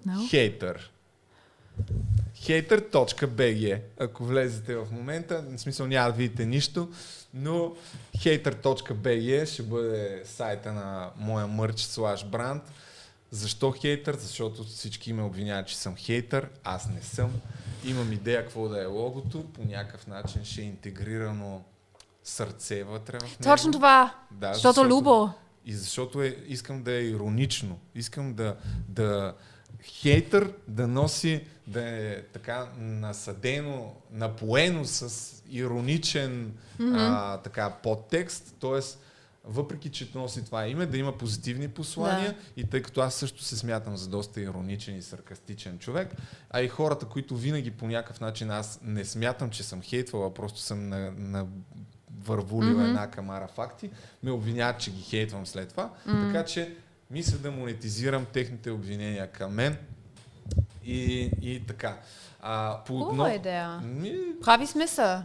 No? 0.06 0.30
Хейтър. 0.30 0.90
Hater.bg 2.36 3.80
Ако 3.98 4.24
влезете 4.24 4.76
в 4.76 4.86
момента, 4.92 5.44
в 5.56 5.58
смисъл 5.58 5.86
няма 5.86 6.10
да 6.10 6.16
видите 6.16 6.46
нищо, 6.46 6.88
но 7.34 7.72
hater.bg 8.16 9.46
ще 9.46 9.62
бъде 9.62 10.22
сайта 10.24 10.72
на 10.72 11.10
моя 11.16 11.46
мърч 11.46 11.80
слаш 11.80 12.26
бранд. 12.26 12.62
Защо 13.30 13.70
хейтър? 13.70 14.16
Защото 14.16 14.64
всички 14.64 15.12
ме 15.12 15.22
обвиняват, 15.22 15.66
че 15.66 15.76
съм 15.76 15.96
хейтър. 15.96 16.48
Аз 16.64 16.88
не 16.88 17.02
съм. 17.02 17.30
Имам 17.84 18.12
идея 18.12 18.42
какво 18.42 18.68
да 18.68 18.82
е 18.82 18.86
логото. 18.86 19.44
По 19.52 19.64
някакъв 19.64 20.06
начин 20.06 20.44
ще 20.44 20.60
е 20.60 20.64
интегрирано 20.64 21.62
сърце 22.24 22.84
вътре 22.84 23.18
в 23.18 23.22
него. 23.22 23.42
Точно 23.42 23.72
това. 23.72 24.14
Да, 24.30 24.54
защото 24.54 24.84
Любо. 24.84 25.30
И 25.66 25.74
защото 25.74 26.22
е, 26.22 26.36
искам 26.46 26.82
да 26.82 26.92
е 26.92 27.02
иронично. 27.02 27.78
Искам 27.94 28.34
да, 28.34 28.56
да 28.88 29.34
хейтър 29.82 30.52
да 30.68 30.88
носи, 30.88 31.44
да 31.66 31.82
е 31.82 32.22
така 32.22 32.68
насадено, 32.78 33.94
напоено 34.12 34.84
с 34.84 35.30
ироничен 35.50 36.52
а, 36.80 37.36
така 37.38 37.70
подтекст, 37.70 38.54
т.е. 38.60 38.80
въпреки, 39.44 39.90
че 39.90 40.10
носи 40.14 40.44
това 40.44 40.66
име, 40.66 40.86
да 40.86 40.98
има 40.98 41.18
позитивни 41.18 41.68
послания 41.68 42.32
Да. 42.32 42.60
и 42.60 42.64
тъй 42.64 42.82
като 42.82 43.00
аз 43.00 43.14
също 43.14 43.42
се 43.42 43.56
смятам 43.56 43.96
за 43.96 44.08
доста 44.08 44.40
ироничен 44.40 44.96
и 44.96 45.02
саркастичен 45.02 45.78
човек, 45.78 46.14
а 46.50 46.60
и 46.60 46.68
хората, 46.68 47.06
които 47.06 47.36
винаги 47.36 47.70
по 47.70 47.86
някакъв 47.86 48.20
начин 48.20 48.50
аз 48.50 48.80
не 48.82 49.04
смятам, 49.04 49.50
че 49.50 49.62
съм 49.62 49.82
хейтвала, 49.82 50.34
просто 50.34 50.60
съм 50.60 50.88
на, 50.88 51.12
на 51.18 51.46
вървулил 52.24 52.76
mm-hmm. 52.76 52.88
една 52.88 53.10
камара 53.10 53.48
факти, 53.48 53.90
ме 54.22 54.30
обвиняват, 54.30 54.80
че 54.80 54.90
ги 54.90 55.02
хейтвам 55.02 55.46
след 55.46 55.68
това. 55.68 55.90
Mm-hmm. 56.06 56.32
Така 56.32 56.44
че 56.44 56.76
мисля 57.10 57.38
да 57.38 57.50
монетизирам 57.50 58.24
техните 58.24 58.70
обвинения 58.70 59.26
към 59.26 59.52
мен 59.52 59.76
и, 60.84 61.30
и 61.42 61.66
така. 61.66 61.96
А, 62.42 62.78
по 62.86 63.00
Хубава 63.00 63.34
идея. 63.34 63.78
Ми, 63.78 64.12
Прави 64.44 64.66
смисъл. 64.66 65.22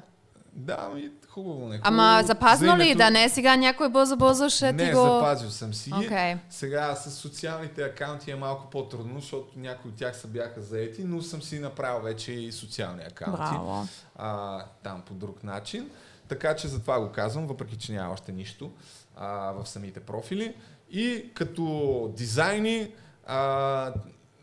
да, 0.53 0.89
ми, 0.95 1.09
хубаво. 1.29 1.67
Не, 1.67 1.79
Ама 1.83 2.21
запазно 2.25 2.67
За 2.67 2.77
ли? 2.77 2.83
името- 2.83 2.97
Да 2.97 3.09
не 3.09 3.23
е 3.23 3.29
сега 3.29 3.55
някой 3.55 3.89
бързо-бързо 3.89 4.49
ще 4.49 4.73
не, 4.73 4.85
ти 4.85 4.91
го... 4.91 5.01
запазил 5.01 5.49
съм 5.49 5.73
си. 5.73 5.91
Окей. 5.95 6.35
Сега 6.49 6.95
с 6.95 7.11
социалните 7.11 7.83
акаунти 7.83 8.31
е 8.31 8.35
малко 8.35 8.69
по-трудно, 8.69 9.19
защото 9.19 9.59
някои 9.59 9.91
от 9.91 9.97
тях 9.97 10.17
са 10.17 10.27
бяха 10.27 10.61
заети, 10.61 11.03
но 11.03 11.21
съм 11.21 11.41
си 11.41 11.59
направил 11.59 12.01
вече 12.01 12.31
и 12.31 12.51
социални 12.51 13.03
акаунти. 13.03 13.37
Браво. 13.39 13.87
а, 14.15 14.59
там 14.83 15.01
по 15.01 15.13
друг 15.13 15.43
начин. 15.43 15.89
Така 16.27 16.55
че 16.55 16.67
затова 16.67 16.99
го 16.99 17.11
казвам, 17.11 17.47
въпреки 17.47 17.77
че 17.77 17.93
няма 17.93 18.13
още 18.13 18.31
нищо 18.31 18.71
а, 19.17 19.27
в 19.51 19.65
самите 19.65 19.99
профили. 19.99 20.55
И 20.91 21.31
като 21.33 22.13
дизайни 22.17 22.91
а, 23.25 23.93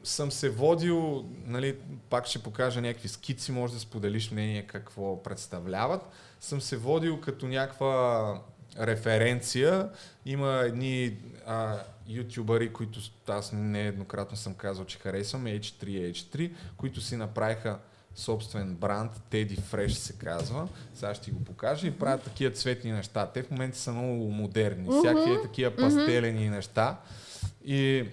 съм 0.05 0.33
се 0.33 0.51
водил, 0.51 1.25
нали, 1.47 1.77
пак 2.11 2.27
ще 2.27 2.39
покажа 2.39 2.81
някакви 2.81 3.09
скици, 3.09 3.53
може 3.53 3.75
да 3.75 3.81
споделиш 3.81 4.31
мнение 4.31 4.67
какво 4.67 5.23
представляват. 5.23 6.03
Съм 6.41 6.61
се 6.61 6.77
водил 6.77 7.21
като 7.21 7.49
някаква 7.49 8.41
референция. 8.81 9.89
Има 10.27 10.63
едни 10.67 11.17
а, 11.47 11.79
ютубъри, 12.09 12.73
които 12.73 13.01
аз 13.29 13.53
нееднократно 13.53 14.37
съм 14.37 14.55
казал, 14.55 14.85
че 14.85 14.99
харесвам, 14.99 15.45
H3H3, 15.45 16.53
които 16.77 17.01
си 17.01 17.17
направиха 17.17 17.79
собствен 18.15 18.75
бранд, 18.75 19.13
Teddy 19.31 19.61
Fresh 19.61 19.89
се 19.89 20.13
казва. 20.13 20.69
Сега 20.95 21.15
ще 21.15 21.25
ти 21.25 21.31
го 21.31 21.45
покажа 21.45 21.87
и 21.87 21.91
правят 21.91 22.23
такива 22.23 22.55
цветни 22.55 22.93
неща. 22.93 23.27
Те 23.27 23.43
в 23.43 23.51
момента 23.51 23.79
са 23.79 23.93
много 23.93 24.31
модерни. 24.31 24.89
Всякакви 24.99 25.33
е 25.33 25.43
такива 25.43 25.77
пастелени 25.77 26.51
неща. 26.51 26.97
И 27.65 28.05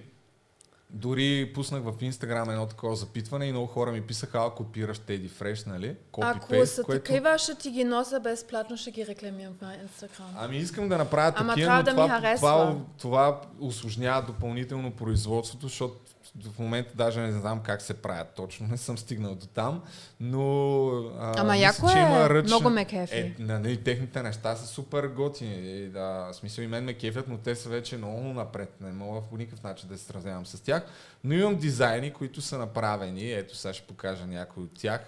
дори 0.90 1.52
пуснах 1.54 1.82
в 1.82 1.94
Инстаграм 2.00 2.50
едно 2.50 2.66
такова 2.66 2.96
запитване 2.96 3.46
и 3.46 3.52
много 3.52 3.66
хора 3.66 3.92
ми 3.92 4.00
писаха, 4.02 4.38
а 4.38 4.50
копираш 4.50 4.98
Teddy 4.98 5.30
Fresh, 5.30 5.66
нали? 5.66 5.96
Ако 6.08 6.20
Copy-paste, 6.20 6.64
са 6.64 6.84
такива, 6.84 7.38
ще 7.38 7.54
ти 7.54 7.70
ги 7.70 7.84
нося 7.84 8.20
безплатно, 8.20 8.76
ще 8.76 8.90
ги 8.90 9.06
рекламирам 9.06 9.54
на 9.62 9.74
Инстаграм. 9.82 10.34
Ами 10.38 10.56
искам 10.56 10.88
да 10.88 10.98
направя 10.98 11.32
Ама 11.36 11.52
такива, 11.52 11.76
но 11.76 11.82
да 11.82 11.90
ми 11.90 11.96
това, 11.96 12.08
харесва. 12.08 12.36
това, 12.38 12.76
това 12.98 13.40
усложнява 13.60 14.22
допълнително 14.22 14.90
производството, 14.90 15.68
защото 15.68 16.09
в 16.36 16.58
момента 16.58 16.94
даже 16.94 17.20
не 17.20 17.32
знам 17.32 17.62
как 17.62 17.82
се 17.82 17.94
правят. 17.94 18.28
Точно, 18.34 18.66
не 18.66 18.76
съм 18.76 18.98
стигнал 18.98 19.34
до 19.34 19.46
там, 19.46 19.82
но 20.20 20.86
а, 21.18 21.40
Ама 21.40 21.52
мисля, 21.52 21.62
яко 21.62 21.90
че 21.92 21.98
е, 21.98 22.02
има 22.02 22.30
ръчна... 22.30 22.56
много 22.56 22.70
ме 22.70 22.84
кефи. 22.84 23.18
Е, 23.18 23.36
нали, 23.38 23.84
техните 23.84 24.22
неща 24.22 24.56
са 24.56 24.66
супер 24.66 25.06
готини, 25.06 25.88
да, 25.88 26.30
в 26.32 26.34
смисъл 26.34 26.62
и 26.62 26.66
мен 26.66 26.84
ме 26.84 26.94
кефят, 26.94 27.28
но 27.28 27.38
те 27.38 27.54
са 27.54 27.68
вече 27.68 27.96
много 27.96 28.20
напред, 28.20 28.74
не 28.80 28.92
мога 28.92 29.20
по 29.22 29.36
никакъв 29.36 29.62
начин 29.62 29.88
да 29.88 29.98
се 29.98 30.04
сравнявам 30.04 30.46
с 30.46 30.60
тях, 30.60 30.82
но 31.24 31.34
имам 31.34 31.56
дизайни, 31.56 32.12
които 32.12 32.40
са 32.40 32.58
направени, 32.58 33.32
ето 33.32 33.56
сега 33.56 33.74
ще 33.74 33.86
покажа 33.86 34.26
някой 34.26 34.62
от 34.62 34.74
тях, 34.78 35.00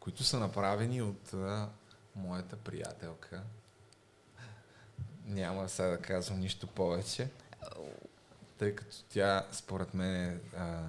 които 0.00 0.24
са 0.24 0.38
направени 0.38 1.02
от 1.02 1.34
а, 1.34 1.68
моята 2.16 2.56
приятелка. 2.56 3.42
Няма 5.26 5.68
сега 5.68 5.88
да 5.88 5.98
казвам 5.98 6.40
нищо 6.40 6.66
повече, 6.66 7.28
тъй 8.62 8.74
като 8.74 8.96
тя 9.08 9.46
според 9.52 9.94
мен 9.94 10.14
е, 10.14 10.38
а, 10.56 10.80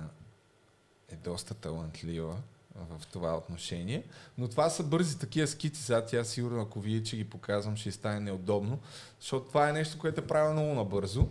е 1.11 1.15
доста 1.15 1.53
талантлива 1.53 2.37
в 2.75 3.07
това 3.11 3.37
отношение. 3.37 4.03
Но 4.37 4.47
това 4.47 4.69
са 4.69 4.83
бързи 4.83 5.19
такива 5.19 5.47
скици. 5.47 5.83
Сега 5.83 6.05
тя 6.05 6.23
сигурно, 6.23 6.61
ако 6.61 6.79
вие, 6.79 7.03
че 7.03 7.17
ги 7.17 7.29
показвам, 7.29 7.77
ще 7.77 7.91
стане 7.91 8.19
неудобно. 8.19 8.79
Защото 9.19 9.47
това 9.47 9.69
е 9.69 9.73
нещо, 9.73 9.99
което 9.99 10.21
е 10.21 10.27
правено 10.27 10.61
много 10.61 10.75
набързо. 10.75 11.27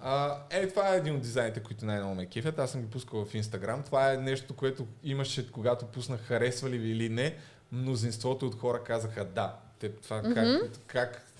А, 0.00 0.38
е, 0.50 0.68
това 0.68 0.94
е 0.94 0.98
един 0.98 1.14
от 1.14 1.22
дизайните, 1.22 1.62
които 1.62 1.86
най-много 1.86 2.14
ме 2.14 2.26
кефят. 2.26 2.58
Аз 2.58 2.70
съм 2.70 2.82
ги 2.82 2.90
пускал 2.90 3.24
в 3.24 3.34
Инстаграм. 3.34 3.82
Това 3.82 4.12
е 4.12 4.16
нещо, 4.16 4.56
което 4.56 4.86
имаше, 5.04 5.52
когато 5.52 5.86
пуснах 5.86 6.20
харесвали 6.20 6.78
ви 6.78 6.90
или 6.90 7.08
не, 7.08 7.36
мнозинството 7.72 8.46
от 8.46 8.54
хора 8.54 8.84
казаха 8.84 9.24
да. 9.24 9.56
Те, 9.78 9.92
това 9.92 10.22
mm-hmm. 10.22 10.60
как, 10.60 10.78
как 10.86 11.31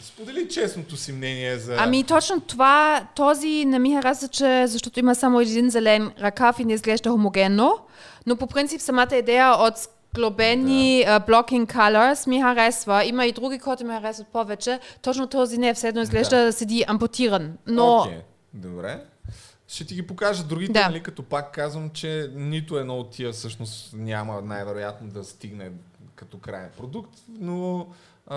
Сподели 0.00 0.48
честното 0.48 0.96
си 0.96 1.12
мнение 1.12 1.58
за... 1.58 1.76
Ами 1.78 2.04
точно 2.04 2.40
това, 2.40 3.06
този 3.16 3.64
не 3.64 3.78
ми 3.78 3.94
хареса, 3.94 4.28
че 4.28 4.66
защото 4.66 5.00
има 5.00 5.14
само 5.14 5.40
един 5.40 5.70
зелен 5.70 6.12
ръкав 6.20 6.58
и 6.58 6.64
не 6.64 6.72
изглежда 6.72 7.10
хомогенно, 7.10 7.78
но 8.26 8.36
по 8.36 8.46
принцип 8.46 8.80
самата 8.80 9.16
идея 9.16 9.50
от 9.50 9.74
сглобени 10.14 11.04
да. 11.06 11.20
uh, 11.20 11.28
blocking 11.28 11.74
colors 11.74 12.28
ми 12.28 12.42
харесва. 12.42 13.04
Има 13.04 13.26
и 13.26 13.32
други, 13.32 13.58
които 13.58 13.84
ми 13.84 13.92
харесват 13.92 14.28
повече. 14.28 14.80
Точно 15.02 15.26
този 15.26 15.58
не, 15.58 15.74
все 15.74 15.88
едно 15.88 16.00
изглежда 16.00 16.36
да, 16.36 16.44
да 16.44 16.52
седи 16.52 16.84
ампутиран. 16.88 17.52
Но... 17.66 17.82
Okay. 17.82 18.20
Добре. 18.54 19.04
Ще 19.68 19.84
ти 19.84 19.94
ги 19.94 20.06
покажа 20.06 20.44
другите, 20.44 20.72
Да. 20.72 20.88
нали, 20.88 21.02
като 21.02 21.22
пак 21.22 21.52
казвам, 21.52 21.90
че 21.90 22.30
нито 22.34 22.78
едно 22.78 22.98
от 22.98 23.10
тия 23.10 23.32
всъщност 23.32 23.92
няма 23.92 24.40
най-вероятно 24.42 25.08
да 25.08 25.24
стигне 25.24 25.70
като 26.14 26.38
крайен 26.38 26.70
продукт, 26.76 27.10
но 27.28 27.86
а, 28.26 28.36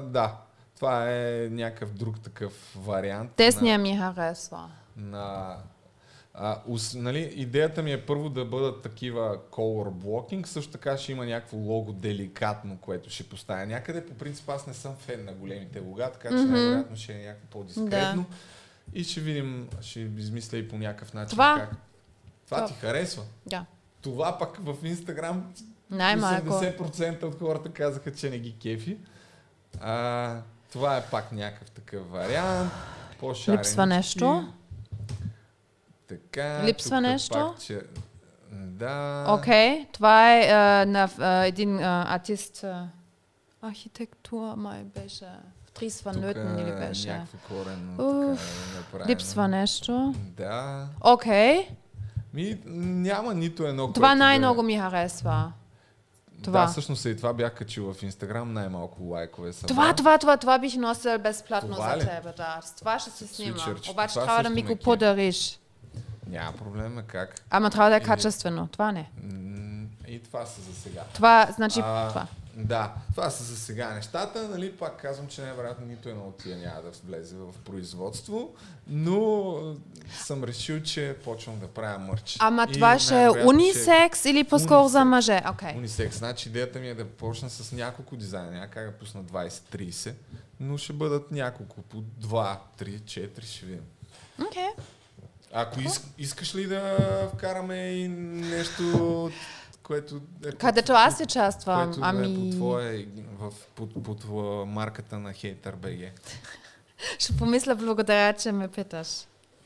да, 0.00 0.36
това 0.80 1.10
е 1.12 1.48
някакъв 1.50 1.92
друг 1.94 2.20
такъв 2.20 2.76
вариант. 2.76 3.30
Десния 3.36 3.78
ми 3.78 3.96
харесва. 3.96 4.70
на 4.96 5.56
а, 6.34 6.60
ус, 6.66 6.94
нали, 6.94 7.32
идеята 7.36 7.82
ми 7.82 7.92
е 7.92 8.06
първо 8.06 8.28
да 8.28 8.44
бъдат 8.44 8.82
такива 8.82 9.38
color 9.50 9.90
blocking, 9.90 10.46
също 10.46 10.72
така 10.72 10.96
ще 10.98 11.12
има 11.12 11.26
някакво 11.26 11.56
лого 11.56 11.92
деликатно, 11.92 12.76
което 12.76 13.10
ще 13.10 13.28
поставя 13.28 13.66
някъде. 13.66 14.06
По 14.06 14.14
принцип 14.14 14.48
аз 14.48 14.66
не 14.66 14.74
съм 14.74 14.96
фен 14.96 15.24
на 15.24 15.32
големите 15.32 15.80
лога, 15.80 16.10
така 16.12 16.28
че 16.28 16.34
Мгм. 16.34 16.52
най-вероятно 16.52 16.96
ще 16.96 17.12
е 17.12 17.26
някакво 17.26 17.46
по-дискретно. 17.46 18.24
И 18.94 19.04
ще 19.04 19.20
видим, 19.20 19.68
ще 19.80 20.00
измисля 20.00 20.56
и 20.58 20.68
по 20.68 20.78
някакъв 20.78 21.14
начин 21.14 21.30
Това- 21.30 21.56
как. 21.70 21.78
Това 22.46 22.66
ти 22.66 22.72
харесва. 22.74 23.22
Да. 23.46 23.66
Това 24.00 24.38
пък 24.38 24.56
в 24.56 24.76
Инстаграм 24.84 25.52
Най-малко. 25.90 26.48
80% 26.48 27.22
от 27.22 27.38
хората 27.38 27.68
казаха, 27.68 28.12
че 28.14 28.30
не 28.30 28.38
ги 28.38 28.56
кефи. 28.58 28.98
А, 29.80 30.40
това 30.72 30.96
е 30.96 31.02
пак 31.02 31.32
някакъв 31.32 31.70
такъв 31.70 32.10
вариант. 32.10 32.72
По-шаренички. 33.20 33.68
Липсва 33.68 33.86
нещо. 33.86 34.52
Така, 36.08 36.62
Липсва 36.64 37.00
нещо? 37.00 37.34
Пак, 37.54 37.60
че... 37.60 37.80
Да. 38.52 39.26
Окей, 39.28 39.86
това 39.92 40.36
е 40.36 40.48
а, 40.48 40.84
на 40.86 41.08
а, 41.18 41.44
един 41.44 41.78
а, 41.78 42.14
артист. 42.14 42.64
а, 42.64 42.88
архитектура 43.62 44.56
май 44.56 44.84
беше. 44.84 45.28
Ван 46.04 46.14
Тук 46.14 46.22
Нютен 46.24 46.58
или 46.58 46.72
беше. 46.72 47.08
някакво 47.08 47.54
Уф, 48.04 48.82
така 48.92 49.04
е. 49.04 49.06
Липсва 49.08 49.48
нещо. 49.48 50.14
Да. 50.16 50.88
Окей, 51.00 51.68
Ми, 52.34 52.58
няма 52.66 53.34
нито 53.34 53.66
едно, 53.66 53.92
това 53.92 54.08
което 54.08 54.18
най-много 54.18 54.62
да... 54.62 54.66
ми 54.66 54.78
харесва. 54.78 55.52
Това. 56.42 56.60
Да, 56.60 56.66
всъщност 56.66 57.04
и 57.04 57.16
това 57.16 57.32
бях 57.32 57.54
качил 57.54 57.92
в 57.92 58.02
Инстаграм, 58.02 58.52
най-малко 58.52 59.02
лайкове 59.02 59.52
са. 59.52 59.66
Това, 59.66 59.92
това, 59.94 60.18
това, 60.18 60.36
това 60.36 60.58
бих 60.58 60.76
носил 60.76 61.18
безплатно 61.18 61.74
Това 61.74 61.90
за 61.90 61.96
ли? 61.96 62.00
тебе, 62.00 62.32
да. 62.36 62.60
С 62.62 62.74
това 62.74 62.98
ще 62.98 63.10
се 63.10 63.26
снима. 63.26 63.58
Свичърчето. 63.58 63.90
Обаче 63.90 64.14
трябва 64.14 64.42
да 64.42 64.50
ми 64.50 64.62
го 64.62 64.76
подариш. 64.76 65.58
Няма 66.26 66.52
проблема, 66.52 67.02
как? 67.02 67.40
Ама 67.50 67.70
трябва 67.70 67.90
да 67.90 67.96
е 67.96 68.00
качествено. 68.00 68.68
Това 68.72 68.92
не. 68.92 69.10
И 70.08 70.22
това 70.22 70.46
са 70.46 70.60
за 70.60 70.74
сега. 70.74 71.00
Това, 71.14 71.48
значи, 71.56 71.80
А, 71.84 72.08
това. 72.08 72.26
Да, 72.56 72.94
това 73.10 73.30
са 73.30 73.44
за 73.44 73.56
сега 73.56 73.94
нещата. 73.94 74.48
Нали, 74.48 74.72
пак 74.72 75.02
казвам, 75.02 75.26
че 75.28 75.42
най-вероятно 75.42 75.86
нито 75.86 76.08
едно 76.08 76.22
от 76.22 76.38
тия 76.38 76.56
няма 76.56 76.82
да 76.82 76.90
влезе 77.04 77.36
в 77.36 77.52
производство, 77.64 78.54
но 78.86 79.56
съм 80.18 80.44
решил, 80.44 80.82
че 80.82 81.16
почвам 81.24 81.58
да 81.58 81.68
правя 81.68 81.98
мърч. 81.98 82.36
Ама 82.40 82.66
И 82.70 82.72
това 82.72 82.98
ще 82.98 83.24
е 83.24 83.30
унисекс 83.30 84.24
или 84.24 84.44
по-скоро 84.44 84.88
за 84.88 85.04
мъже? 85.04 85.42
Окей. 85.50 85.76
Унисекс. 85.76 86.18
Значи 86.18 86.48
идеята 86.48 86.78
ми 86.78 86.88
е 86.88 86.94
да 86.94 87.04
почна 87.04 87.50
с 87.50 87.72
няколко 87.72 88.16
дизайна. 88.16 88.50
Няма 88.50 88.66
как 88.66 88.86
да 88.86 88.92
пусна 88.92 89.24
20-30, 89.24 90.12
но 90.60 90.78
ще 90.78 90.92
бъдат 90.92 91.30
няколко, 91.30 91.82
по 91.82 91.96
2, 91.96 92.56
3, 92.78 93.00
4, 93.00 93.44
ще 93.44 93.66
видим. 93.66 93.84
Окей. 94.48 94.68
Ако 95.52 95.80
иск, 95.80 96.02
искаш 96.18 96.54
ли 96.54 96.66
да 96.66 96.96
вкараме 97.34 97.76
и 97.76 98.08
нещо, 98.08 99.30
което 99.90 100.20
е 100.46 100.52
Където 100.52 100.92
аз 100.92 101.20
участвам. 101.20 101.84
което 101.84 102.00
е 102.00 102.02
Ами, 102.04 102.50
по 102.50 102.56
твое, 102.56 103.06
в, 103.38 103.52
под, 103.74 103.94
под, 103.94 104.02
под 104.02 104.24
марката 104.68 105.18
на 105.18 105.30
Hater 105.32 105.76
BG. 105.76 106.10
ще 107.18 107.36
помисля 107.36 107.74
благодаря, 107.74 108.32
че 108.32 108.52
ме 108.52 108.68
питаш. 108.68 109.08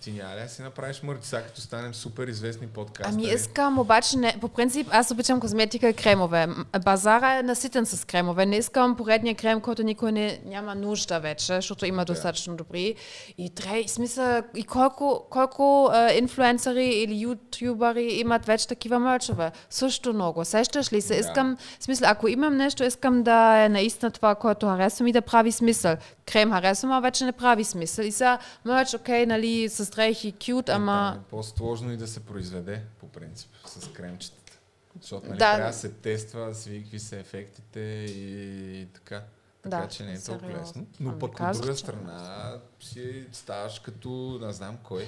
Ти 0.05 0.13
няма 0.13 0.37
ли 0.37 0.41
да 0.41 0.49
си 0.49 0.63
направиш 0.63 1.03
мърч, 1.03 1.19
сега 1.23 1.43
като 1.43 1.61
станем 1.61 1.95
супер 1.95 2.29
известни 2.29 2.67
подкастери? 2.67 3.15
Ами 3.15 3.35
искам, 3.35 3.79
обаче 3.79 4.17
не, 4.17 4.37
по 4.41 4.49
принцип 4.49 4.89
аз 4.91 5.11
обичам 5.11 5.41
козметика 5.41 5.89
и 5.89 5.95
кремове. 5.95 6.49
Базара 6.85 7.39
е 7.39 7.43
наситен 7.43 7.87
с 7.87 8.05
кремове. 8.05 8.47
Не 8.47 8.57
искам 8.57 8.97
поредния 8.97 9.35
крем, 9.35 9.61
който 9.61 9.83
никой 9.83 10.13
не, 10.13 10.41
няма 10.45 10.75
нужда 10.75 11.21
вече, 11.21 11.47
защото 11.47 11.87
има 11.87 12.05
достатъчно 12.05 12.57
добри. 12.57 12.95
И 13.39 13.51
трябва, 13.51 13.89
смисъл, 13.89 14.43
и 14.57 14.65
колко, 14.65 15.27
колко 15.31 15.93
е, 15.95 16.19
инфлуенсъри 16.19 16.87
или 16.87 17.21
ютубъри 17.21 18.05
имат 18.05 18.47
вече 18.47 18.69
такива 18.69 18.99
мърчове. 18.99 19.53
Също 19.71 20.13
много. 20.13 20.45
Сещаш 20.45 20.93
ли 20.93 21.01
се? 21.01 21.15
Искам, 21.15 21.57
смисъл, 21.81 22.09
ако 22.11 22.29
имам 22.29 22.57
нещо, 22.57 22.85
искам 22.85 23.23
да 23.23 23.65
е 23.65 23.69
наистина 23.69 24.11
това, 24.11 24.35
което 24.35 24.67
харесвам 24.67 25.07
и 25.07 25.13
да 25.13 25.23
прави 25.23 25.53
смисъл. 25.53 25.97
Крем 26.25 26.53
харесвам, 26.53 26.93
а 26.93 27.01
вече 27.01 27.25
не 27.25 27.33
прави 27.33 27.65
смисъл. 27.65 28.05
И 28.05 28.13
сега 28.13 28.39
мърч, 28.65 28.95
окей, 28.95 29.27
нали, 29.27 29.69
с 29.69 29.91
дрехи, 29.91 30.33
кют, 30.35 30.69
Е, 30.69 30.73
ама... 30.73 31.19
е 31.19 31.31
по-сложно 31.31 31.93
и 31.93 31.97
да 31.97 32.07
се 32.07 32.21
произведе, 32.21 32.83
по 33.01 33.09
принцип, 33.09 33.51
с 33.67 33.89
кремчетата. 33.89 34.59
Защото 35.01 35.27
нали, 35.27 35.39
Да. 35.39 35.55
трябва 35.55 35.67
да 35.67 35.79
се 35.79 35.89
тества, 35.91 36.47
да 36.47 36.55
се 36.55 36.71
види 36.71 36.83
какви 36.83 36.99
са 37.01 37.17
ефектите 37.17 37.81
и, 37.81 38.87
така. 38.87 39.23
Така 39.63 39.77
Да, 39.77 39.89
че 39.89 40.05
не 40.05 40.13
е 40.13 40.21
толкова 40.21 40.61
лесно. 40.61 40.87
Но 41.01 41.11
Ами, 41.11 41.19
пък 41.19 41.41
от 41.41 41.53
друга 41.53 41.75
че- 41.75 41.81
страна 41.81 42.53
си 42.81 43.25
ставаш 43.33 43.79
като, 43.79 44.09
не 44.43 44.53
знам 44.53 44.77
кой, 44.79 45.07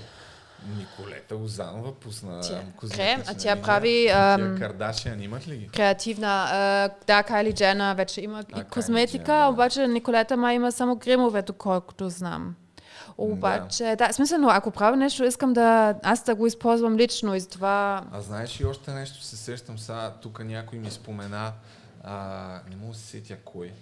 Николета 0.79 1.35
Лозанова 1.37 1.95
пусна 1.95 2.41
Тя- 2.41 2.63
козметична 2.77 3.25
а 3.27 3.35
тя 3.35 3.63
прави, 3.63 4.05
Тия 4.07 4.35
ам, 4.35 4.59
Кардашиан 4.59 5.23
имат 5.23 5.49
ли 5.49 5.57
ги? 5.57 5.69
креативна. 5.69 6.47
А, 6.51 6.91
да, 7.07 7.23
Кайли 7.23 7.53
Джена 7.53 7.95
вече 7.95 8.21
има 8.21 8.41
и 8.41 8.53
Кайли 8.53 8.65
козметика, 8.65 9.25
Дженър, 9.25 9.41
да. 9.41 9.49
обаче 9.49 9.87
Николета 9.87 10.37
ма 10.37 10.55
има 10.55 10.73
само 10.73 10.99
кремове, 10.99 11.43
доколкото 11.43 12.09
знам. 12.09 12.55
Обаче, 13.19 13.95
да, 13.99 14.13
смисъл, 14.13 14.39
но 14.39 14.49
ако 14.49 14.71
правя 14.71 14.97
нещо, 14.97 15.25
искам 15.25 15.53
да 15.53 15.95
аз 16.03 16.25
да 16.25 16.35
го 16.35 16.47
използвам 16.47 16.97
лично 16.97 17.35
и 17.35 17.49
това... 17.49 18.05
А 18.13 18.21
знаеш 18.21 18.61
и 18.61 18.65
още 18.65 18.91
нещо 18.91 19.23
се 19.23 19.37
сещам 19.37 19.79
сега, 19.79 20.13
тук 20.23 20.45
някой 20.45 20.79
ми 20.79 20.91
спомена, 20.91 21.53
а, 22.05 22.61
не 22.71 22.77
мога 22.77 22.93
да 22.93 22.99
се 22.99 23.07
сетя 23.07 23.37
кой, 23.45 23.73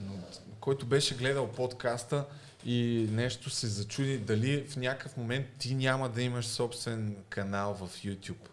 но, 0.00 0.12
който 0.60 0.86
беше 0.86 1.16
гледал 1.16 1.46
подкаста 1.48 2.24
и 2.66 3.08
нещо 3.12 3.50
се 3.50 3.66
зачуди 3.66 4.18
дали 4.18 4.64
в 4.68 4.76
някакъв 4.76 5.16
момент 5.16 5.46
ти 5.58 5.74
няма 5.74 6.08
да 6.08 6.22
имаш 6.22 6.46
собствен 6.46 7.16
канал 7.28 7.74
в 7.74 7.88
YouTube. 8.04 8.48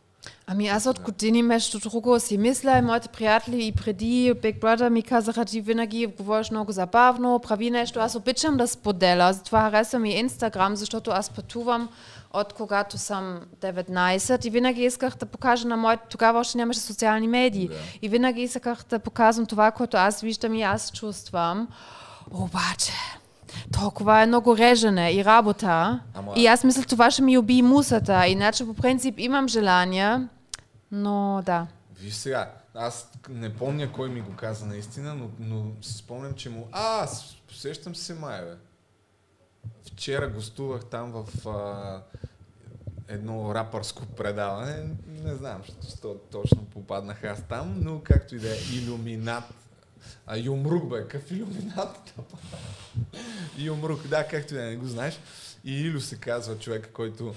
Ами 0.47 0.67
аз 0.67 0.85
от 0.85 0.99
години 0.99 1.41
нещо 1.41 1.79
друго 1.79 2.19
си 2.19 2.37
мисля 2.37 2.77
и 2.77 2.81
моите 2.81 3.07
приятели 3.07 3.65
и 3.65 3.71
преди 3.71 4.33
Big 4.33 4.59
Brother 4.59 4.89
ми 4.89 5.03
казаха, 5.03 5.45
ти 5.45 5.61
винаги 5.61 6.05
говориш 6.05 6.51
много 6.51 6.71
забавно, 6.71 7.39
прави 7.39 7.71
нещо. 7.71 7.99
Аз 7.99 8.15
обичам 8.15 8.57
да 8.57 8.67
споделя, 8.67 9.33
затова 9.33 9.61
харесвам 9.61 10.05
и 10.05 10.09
Инстаграм, 10.09 10.75
защото 10.75 11.11
аз 11.11 11.29
пътувам 11.29 11.89
от 12.33 12.53
когато 12.53 12.97
съм 12.97 13.41
19 13.61 14.45
и 14.45 14.49
винаги 14.49 14.83
исках 14.83 15.15
да 15.15 15.25
покажа 15.25 15.67
на 15.67 15.77
моите, 15.77 16.03
тогава 16.09 16.39
още 16.39 16.57
нямаше 16.57 16.79
социални 16.79 17.27
медии. 17.27 17.67
Да. 17.67 17.75
И 18.01 18.09
винаги 18.09 18.41
исках 18.41 18.85
да 18.89 18.99
показвам 18.99 19.45
това, 19.45 19.71
което 19.71 19.97
аз 19.97 20.21
виждам 20.21 20.53
и 20.53 20.63
аз 20.63 20.91
чувствам. 20.91 21.67
Обаче, 22.31 22.93
толкова 23.73 24.21
е 24.21 24.25
много 24.25 24.57
режене 24.57 25.11
и 25.11 25.25
работа. 25.25 25.99
Ама- 26.13 26.33
И 26.35 26.47
аз 26.47 26.63
мисля, 26.63 26.83
това 26.83 27.11
ще 27.11 27.21
ми 27.21 27.37
уби 27.37 27.61
мусата. 27.61 28.27
Иначе 28.27 28.65
по 28.65 28.73
принцип 28.73 29.15
имам 29.17 29.47
желание, 29.47 30.27
но 30.91 31.41
да. 31.45 31.67
Виж 31.95 32.13
сега, 32.13 32.51
аз 32.75 33.11
не 33.29 33.49
помня 33.51 33.91
кой 33.91 34.09
ми 34.09 34.21
го 34.21 34.31
каза 34.31 34.65
наистина, 34.65 35.15
но, 35.15 35.29
но 35.39 35.71
си 35.81 35.93
спомням, 35.93 36.33
че 36.33 36.49
му... 36.49 36.67
А, 36.71 37.07
с- 37.07 37.35
сещам 37.51 37.95
се 37.95 38.13
май, 38.13 38.41
бе. 38.41 38.55
Вчера 39.85 40.27
гостувах 40.29 40.85
там 40.85 41.11
в 41.13 41.47
а, 41.47 42.01
едно 43.07 43.55
рапърско 43.55 44.05
предаване. 44.07 44.83
Не 45.07 45.35
знам, 45.35 45.61
що 45.89 46.07
точно 46.31 46.57
попаднах 46.63 47.23
аз 47.23 47.39
там, 47.41 47.73
но 47.77 47.99
както 47.99 48.35
и 48.35 48.39
да 48.39 48.49
е, 48.49 48.57
иллюминат. 48.73 49.43
А, 50.27 50.37
Юмрук, 50.37 50.85
бе, 50.85 51.01
какъв 51.01 51.31
иллюминат? 51.31 52.13
Юмрук, 53.57 54.07
да, 54.07 54.27
както 54.27 54.53
и 54.53 54.57
да 54.57 54.63
не 54.63 54.75
го 54.75 54.87
знаеш. 54.87 55.19
И 55.63 55.81
Илю 55.81 56.01
се 56.01 56.15
казва 56.15 56.59
човек, 56.59 56.89
който, 56.93 57.35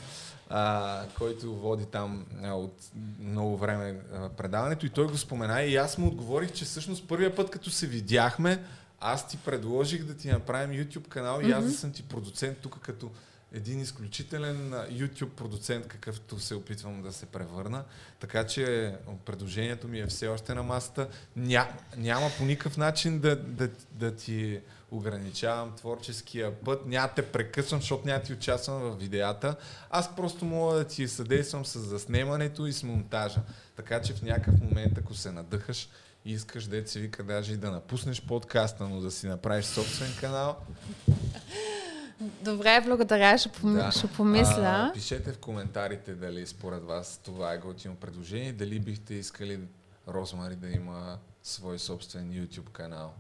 а, 0.50 1.02
който 1.18 1.54
води 1.54 1.86
там 1.86 2.26
а, 2.42 2.52
от 2.52 2.74
много 3.20 3.56
време 3.56 4.00
а, 4.12 4.28
предаването. 4.28 4.86
И 4.86 4.90
той 4.90 5.06
го 5.06 5.18
спомена. 5.18 5.62
И 5.62 5.76
аз 5.76 5.98
му 5.98 6.06
отговорих, 6.06 6.52
че 6.52 6.64
всъщност 6.64 7.08
първия 7.08 7.36
път 7.36 7.50
като 7.50 7.70
се 7.70 7.86
видяхме, 7.86 8.64
аз 9.00 9.28
ти 9.28 9.36
предложих 9.36 10.04
да 10.04 10.16
ти 10.16 10.28
направим 10.28 10.84
YouTube 10.84 11.08
канал 11.08 11.40
и 11.44 11.52
аз 11.52 11.64
да 11.64 11.72
съм 11.72 11.92
ти 11.92 12.02
продуцент 12.02 12.58
тук 12.58 12.78
като 12.80 13.10
един 13.54 13.80
изключителен 13.80 14.72
YouTube 14.72 15.28
продуцент, 15.28 15.86
какъвто 15.86 16.40
се 16.40 16.54
опитвам 16.54 17.02
да 17.02 17.12
се 17.12 17.26
превърна. 17.26 17.84
Така 18.20 18.46
че 18.46 18.94
предложението 19.24 19.88
ми 19.88 20.00
е 20.00 20.06
все 20.06 20.28
още 20.28 20.54
на 20.54 20.62
масата. 20.62 21.08
Ня, 21.36 21.68
няма 21.96 22.30
по 22.38 22.44
никакъв 22.44 22.76
начин 22.76 23.18
да, 23.18 23.36
да, 23.36 23.68
да 23.90 24.16
ти 24.16 24.60
ограничавам 24.90 25.76
творческия 25.76 26.60
път. 26.60 26.86
Няма 26.86 27.08
те 27.16 27.22
прекъсвам, 27.22 27.80
защото 27.80 28.06
няма 28.06 28.22
ти 28.22 28.32
участвам 28.32 28.80
в 28.80 28.96
видеята. 28.96 29.56
Аз 29.90 30.16
просто 30.16 30.44
мога 30.44 30.74
да 30.74 30.84
ти 30.84 31.08
съдействам 31.08 31.66
с 31.66 31.78
заснемането 31.78 32.66
и 32.66 32.72
с 32.72 32.82
монтажа. 32.82 33.40
Така 33.76 34.02
че 34.02 34.14
в 34.14 34.22
някакъв 34.22 34.60
момент, 34.60 34.98
ако 34.98 35.14
се 35.14 35.32
надъхаш, 35.32 35.88
и 36.24 36.32
искаш 36.32 36.64
да 36.64 36.86
се 36.86 37.00
вика 37.00 37.22
даже 37.22 37.52
и 37.52 37.56
да 37.56 37.70
напуснеш 37.70 38.22
подкаста, 38.22 38.88
но 38.88 39.00
да 39.00 39.10
си 39.10 39.26
направиш 39.26 39.64
собствен 39.64 40.10
канал, 40.20 40.56
Добре, 42.42 42.80
благодаря, 42.84 43.38
ще, 43.38 43.48
пом... 43.48 43.74
Да. 43.74 43.90
ще 43.92 44.06
помисля. 44.06 44.90
А, 44.90 44.92
пишете 44.92 45.32
в 45.32 45.38
коментарите 45.38 46.14
дали 46.14 46.46
според 46.46 46.84
вас 46.84 47.20
това 47.24 47.52
е 47.52 47.58
готино 47.58 47.94
предложение, 47.94 48.52
дали 48.52 48.80
бихте 48.80 49.14
искали 49.14 49.60
Розмари 50.08 50.56
да 50.56 50.70
има 50.70 51.18
свой 51.42 51.78
собствен 51.78 52.32
YouTube 52.32 52.70
канал. 52.72 53.12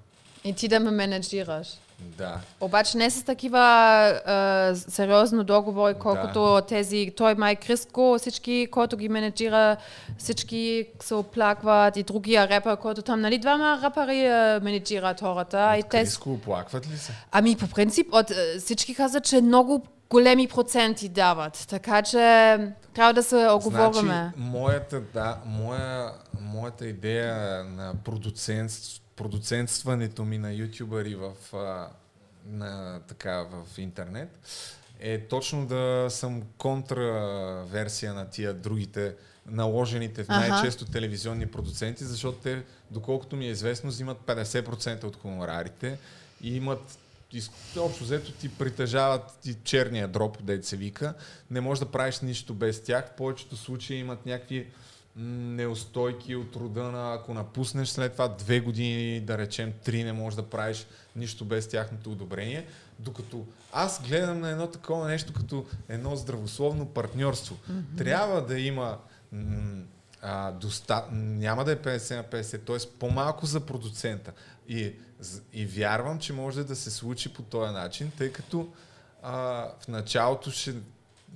И 0.44 0.54
ти 0.54 0.68
да 0.68 0.80
ме 0.80 0.90
менеджираш. 0.90 1.68
Да. 1.98 2.40
Обаче 2.60 2.98
не 2.98 3.10
с 3.10 3.22
такива 3.22 3.58
а, 3.58 4.74
сериозно 4.74 5.44
договори, 5.44 5.94
колкото 5.94 6.60
тези, 6.68 7.12
той 7.16 7.34
май 7.34 7.56
Криско, 7.56 8.16
всички, 8.18 8.68
който 8.70 8.96
ги 8.96 9.08
менеджира, 9.08 9.76
всички 10.18 10.86
се 11.00 11.14
оплакват 11.14 11.96
и 11.96 12.02
другия 12.02 12.48
репър, 12.48 12.76
който 12.76 13.02
там, 13.02 13.20
нали, 13.20 13.38
двама 13.38 13.78
рапъри 13.82 14.26
а, 14.26 14.60
менеджират 14.62 15.20
хората. 15.20 15.76
И 15.78 15.82
те, 15.82 16.00
Криско 16.00 16.32
оплакват 16.32 16.90
ли 16.90 16.96
се? 16.96 17.12
ами 17.32 17.56
по 17.56 17.68
принцип, 17.68 18.06
от, 18.12 18.32
всички 18.58 18.94
казват, 18.94 19.24
че 19.24 19.40
много 19.40 19.86
големи 20.10 20.48
проценти 20.48 21.08
дават, 21.08 21.66
така 21.68 22.02
че 22.02 22.18
трябва 22.94 23.12
да 23.12 23.22
се 23.22 23.48
оговориме. 23.48 24.02
Значи, 24.02 24.34
моята, 24.36 25.00
да, 25.00 25.38
моя, 25.46 26.10
моята 26.40 26.86
идея 26.86 27.64
на 27.64 27.94
продуцент, 28.04 28.70
продуцентстването 29.16 30.24
ми 30.24 30.38
на 30.38 30.52
ютубъри 30.52 31.14
в, 31.14 31.32
а, 31.52 31.88
на, 32.46 33.00
така, 33.08 33.46
в 33.52 33.78
интернет 33.78 34.38
е 35.00 35.20
точно 35.20 35.66
да 35.66 36.06
съм 36.10 36.42
контраверсия 36.58 38.14
на 38.14 38.30
тия 38.30 38.54
другите 38.54 39.14
наложените 39.46 40.24
в 40.24 40.28
най-често 40.28 40.84
телевизионни 40.84 41.46
продуценти, 41.46 42.04
защото 42.04 42.38
те, 42.38 42.62
доколкото 42.90 43.36
ми 43.36 43.46
е 43.46 43.50
известно, 43.50 43.90
взимат 43.90 44.18
50% 44.26 45.04
от 45.04 45.16
хонорарите 45.16 45.98
и 46.42 46.56
имат 46.56 46.98
общо 47.78 48.04
взето 48.04 48.32
ти 48.32 48.48
притежават 48.48 49.38
ти 49.42 49.56
черния 49.64 50.08
дроп, 50.08 50.42
дете 50.42 50.66
се 50.66 50.76
вика. 50.76 51.14
Не 51.50 51.60
можеш 51.60 51.80
да 51.80 51.90
правиш 51.90 52.20
нищо 52.20 52.54
без 52.54 52.82
тях. 52.82 53.06
В 53.06 53.16
повечето 53.16 53.56
случаи 53.56 53.96
имат 53.96 54.26
някакви 54.26 54.66
неустойки 55.16 56.36
от 56.36 56.56
рода 56.56 56.82
на 56.82 57.14
ако 57.14 57.34
напуснеш 57.34 57.88
след 57.88 58.12
това 58.12 58.28
две 58.28 58.60
години, 58.60 59.20
да 59.20 59.38
речем 59.38 59.72
три, 59.84 60.04
не 60.04 60.12
можеш 60.12 60.36
да 60.36 60.42
правиш 60.42 60.86
нищо 61.16 61.44
без 61.44 61.68
тяхното 61.68 62.12
одобрение. 62.12 62.66
Докато 62.98 63.46
аз 63.72 64.02
гледам 64.08 64.40
на 64.40 64.50
едно 64.50 64.66
такова 64.66 65.08
нещо 65.08 65.32
като 65.32 65.66
едно 65.88 66.16
здравословно 66.16 66.86
партньорство. 66.86 67.56
Трябва 67.96 68.46
да 68.46 68.60
има 68.60 68.98
м, 69.32 69.82
а, 70.22 70.52
доста... 70.52 71.04
няма 71.12 71.64
да 71.64 71.72
е 71.72 71.76
50 71.76 72.16
на 72.16 72.24
50, 72.24 72.66
т.е. 72.66 72.98
по-малко 72.98 73.46
за 73.46 73.60
продуцента. 73.60 74.32
И, 74.68 74.92
и 75.52 75.66
вярвам, 75.66 76.18
че 76.18 76.32
може 76.32 76.64
да 76.64 76.76
се 76.76 76.90
случи 76.90 77.32
по 77.32 77.42
този 77.42 77.72
начин, 77.72 78.12
тъй 78.18 78.32
като 78.32 78.68
а, 79.22 79.32
в 79.80 79.88
началото 79.88 80.50
ще 80.50 80.74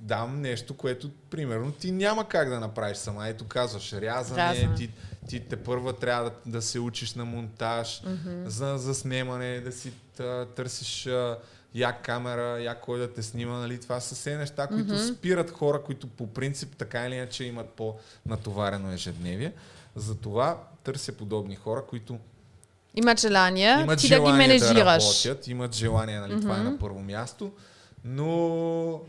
дам 0.01 0.41
нещо, 0.41 0.77
което 0.77 1.09
примерно 1.29 1.71
ти 1.71 1.91
няма 1.91 2.27
как 2.27 2.49
да 2.49 2.59
направиш 2.59 2.97
сама. 2.97 3.27
Ето 3.27 3.45
казваш, 3.45 3.93
рязане, 3.93 4.53
Рязане. 4.53 4.75
ти, 4.75 4.89
ти 5.27 5.39
те 5.39 5.55
първа 5.55 5.93
трябва 5.93 6.29
да, 6.29 6.35
да 6.45 6.61
се 6.61 6.79
учиш 6.79 7.13
на 7.13 7.25
монтаж, 7.25 8.01
за, 8.45 8.77
за 8.77 8.95
снимане, 8.95 9.59
да 9.59 9.71
си 9.71 9.93
та, 10.17 10.45
търсиш 10.45 11.07
а, 11.07 11.37
як 11.75 12.01
камера, 12.01 12.61
як 12.61 12.81
кой 12.81 12.99
да 12.99 13.13
те 13.13 13.23
снима. 13.23 13.57
Нали? 13.57 13.81
Това 13.81 13.99
са 13.99 14.15
все 14.15 14.37
неща, 14.37 14.67
които 14.67 15.07
спират 15.07 15.51
хора, 15.51 15.83
които 15.83 16.07
по 16.07 16.27
принцип 16.27 16.75
така 16.77 17.07
или 17.07 17.15
иначе 17.15 17.43
имат 17.43 17.69
по-натоварено 17.69 18.91
ежедневие. 18.91 19.53
Затова 19.95 20.63
търся 20.83 21.11
подобни 21.11 21.55
хора, 21.55 21.83
които 21.89 22.19
Имат 22.95 23.19
желание, 23.19 23.79
имат 23.81 23.99
ти 23.99 24.09
да 24.09 24.19
ги 24.19 24.25
желание 24.25 24.59
да, 24.59 24.85
работят, 24.85 25.47
имат 25.47 25.75
желание, 25.75 26.19
нали, 26.19 26.41
това 26.41 26.57
е 26.57 26.63
на 26.63 26.79
първо 26.79 26.99
място, 26.99 27.51
но 28.05 29.01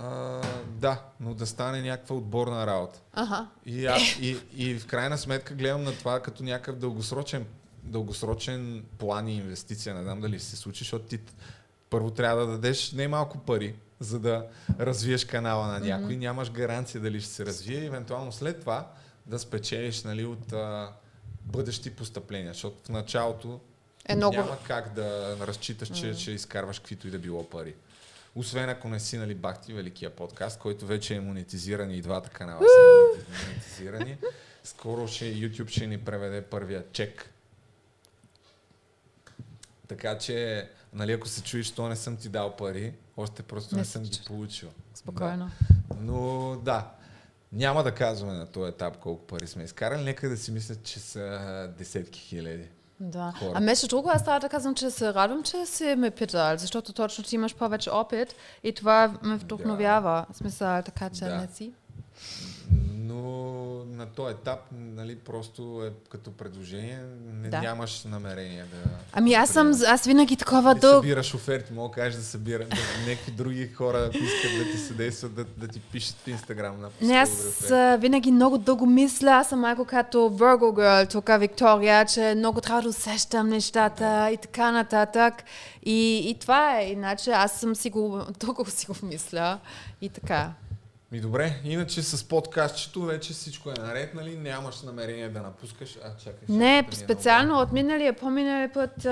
а, 0.00 0.40
да, 0.66 1.02
но 1.20 1.34
да 1.34 1.46
стане 1.46 1.82
някаква 1.82 2.16
отборна 2.16 2.66
работа. 2.66 3.00
Аха. 3.12 3.46
И, 3.66 3.86
а, 3.86 3.96
и, 4.20 4.38
и 4.56 4.78
в 4.78 4.86
крайна 4.86 5.18
сметка 5.18 5.54
гледам 5.54 5.84
на 5.84 5.92
това 5.92 6.20
като 6.20 6.42
някакъв 6.42 6.76
дългосрочен, 6.76 7.46
дългосрочен 7.82 8.84
план 8.98 9.28
и 9.28 9.36
инвестиция. 9.36 9.94
Не 9.94 10.02
знам 10.02 10.20
дали 10.20 10.38
ще 10.38 10.48
се 10.48 10.56
случи, 10.56 10.78
защото 10.84 11.04
ти 11.04 11.18
първо 11.90 12.10
трябва 12.10 12.46
да 12.46 12.52
дадеш 12.52 12.92
не 12.92 13.08
малко 13.08 13.38
пари, 13.38 13.74
за 14.00 14.18
да 14.18 14.46
развиеш 14.80 15.24
канала 15.24 15.66
на 15.66 15.80
някой. 15.80 16.16
Нямаш 16.16 16.50
гаранция 16.50 17.00
дали 17.00 17.20
ще 17.20 17.30
се 17.30 17.46
развие 17.46 17.84
евентуално 17.84 18.32
след 18.32 18.60
това 18.60 18.90
да 19.26 19.38
спечелиш 19.38 20.02
нали, 20.02 20.24
от 20.24 20.52
а, 20.52 20.92
бъдещи 21.44 21.90
постъпления. 21.90 22.52
Защото 22.52 22.76
в 22.84 22.88
началото 22.88 23.60
Е 24.08 24.16
много- 24.16 24.36
няма 24.36 24.56
как 24.66 24.94
да 24.94 25.36
разчиташ, 25.40 25.88
че 25.88 26.14
ще 26.14 26.30
изкарваш 26.30 26.78
каквито 26.78 27.08
и 27.08 27.10
да 27.10 27.18
било 27.18 27.48
пари. 27.48 27.74
Освен 28.38 28.68
ако 28.68 28.88
не 28.88 29.00
си 29.00 29.18
нали, 29.18 29.34
Бахти 29.34 29.72
Великия 29.72 30.16
подкаст, 30.16 30.58
който 30.58 30.86
вече 30.86 31.14
е 31.14 31.20
монетизиран 31.20 31.90
и 31.90 32.02
двата 32.02 32.30
канала 32.30 32.60
са 32.60 33.46
монетизирани. 33.46 34.18
Скоро 34.64 35.08
ще, 35.08 35.24
YouTube 35.24 35.68
ще 35.68 35.86
ни 35.86 35.98
преведе 35.98 36.42
първия 36.42 36.84
чек. 36.92 37.30
Така 39.88 40.18
че, 40.18 40.68
нали, 40.92 41.12
ако 41.12 41.28
се 41.28 41.42
чуеш, 41.42 41.70
то 41.70 41.88
не 41.88 41.96
съм 41.96 42.16
ти 42.16 42.28
дал 42.28 42.56
пари, 42.56 42.94
още 43.16 43.42
просто 43.42 43.74
не, 43.74 43.80
Не 43.80 43.84
съм 43.84 44.02
ги 44.02 44.20
получил. 44.26 44.68
Спокойно. 44.94 45.50
Да. 45.70 45.96
Но 46.00 46.56
да, 46.64 46.90
няма 47.52 47.82
да 47.82 47.94
казваме 47.94 48.32
на 48.32 48.46
този 48.46 48.68
етап 48.68 48.98
колко 48.98 49.26
пари 49.26 49.46
сме 49.46 49.64
изкарали. 49.64 50.04
Нека 50.04 50.28
да 50.28 50.36
си 50.36 50.52
мислят, 50.52 50.82
че 50.82 51.00
са 51.00 51.74
десетки 51.78 52.20
хиляди. 52.20 52.68
Да. 53.00 53.32
хора. 53.38 53.52
А 53.54 53.60
между 53.60 53.86
друго, 53.86 54.10
аз 54.12 54.24
трябва 54.24 54.40
да 54.40 54.48
казвам, 54.48 54.74
че 54.74 54.90
се 54.90 55.14
радвам, 55.14 55.42
че 55.42 55.66
си 55.66 55.94
ме 55.98 56.10
питал, 56.10 56.56
защото 56.56 56.92
точно 56.92 57.24
ти 57.24 57.34
имаш 57.34 57.54
повече 57.54 57.90
опит 57.90 58.34
и 58.64 58.72
това 58.74 59.12
ме 59.22 59.36
вдохновява. 59.36 60.26
В 60.32 60.36
смисъл, 60.36 60.82
така 60.82 61.10
че 61.10 61.24
Да. 61.24 61.36
не 61.36 61.46
си. 61.46 61.72
Но 62.94 63.57
на 63.90 64.06
този 64.06 64.34
етап, 64.34 64.58
нали, 64.72 65.16
просто 65.16 65.82
е 65.86 65.92
като 66.10 66.30
предложение, 66.30 67.00
не, 67.32 67.48
Да. 67.48 67.60
нямаш 67.60 68.04
намерение 68.04 68.62
да... 68.62 68.90
Ами 69.12 69.34
аз 69.34 69.50
съм, 69.50 69.72
аз 69.88 70.04
винаги 70.04 70.36
такова 70.36 70.74
да 70.74 70.80
дълго. 70.80 71.02
събираш 71.02 71.34
оферти, 71.34 71.72
мога 71.72 71.88
да 71.88 71.94
кажеш 71.94 72.14
да 72.14 72.24
събира 72.24 72.64
да, 72.64 72.76
някакви 73.08 73.32
други 73.32 73.68
хора, 73.68 73.98
ако 73.98 74.16
искат 74.24 74.58
да 74.58 74.72
ти 74.72 74.78
съдействат, 74.78 75.34
да, 75.34 75.44
да 75.44 75.68
ти 75.68 75.80
пишат 75.80 76.16
в 76.16 76.28
Инстаграм 76.28 76.80
на 76.80 76.90
Не, 77.00 77.14
аз 77.14 77.64
винаги 77.98 78.32
много 78.32 78.58
дълго 78.58 78.86
мисля, 78.86 79.30
аз 79.30 79.48
съм 79.48 79.60
малко 79.60 79.84
като 79.84 80.18
Virgo 80.18 80.58
Girl, 80.58 81.10
тук 81.10 81.30
Виктория, 81.40 82.04
че 82.04 82.34
много 82.36 82.60
трябва 82.60 82.82
да 82.82 82.88
усещам 82.88 83.48
нещата 83.48 84.30
и 84.32 84.36
така 84.36 84.70
нататък. 84.72 85.34
И, 85.82 86.30
и 86.30 86.34
това 86.38 86.78
е, 86.80 86.90
иначе 86.90 87.30
аз 87.30 87.52
съм 87.52 87.76
си 87.76 87.90
го, 87.90 88.20
дълго 88.40 88.70
си 88.70 88.86
го 88.86 88.94
мисля 89.02 89.58
и 90.00 90.08
така. 90.08 90.50
Ми 91.12 91.20
добре, 91.20 91.60
иначе 91.64 92.02
с 92.02 92.28
подкастчето 92.28 93.02
вече 93.02 93.32
всичко 93.32 93.70
е 93.70 93.74
наред, 93.78 94.14
нали? 94.14 94.36
Нямаш 94.36 94.82
намерение 94.82 95.28
да 95.28 95.42
напускаш. 95.42 95.98
А, 96.04 96.16
чакай. 96.16 96.56
Не, 96.56 96.88
специално 96.92 97.60
от 97.60 97.72
миналия, 97.72 98.16
по-миналия 98.16 98.72
път, 98.72 99.04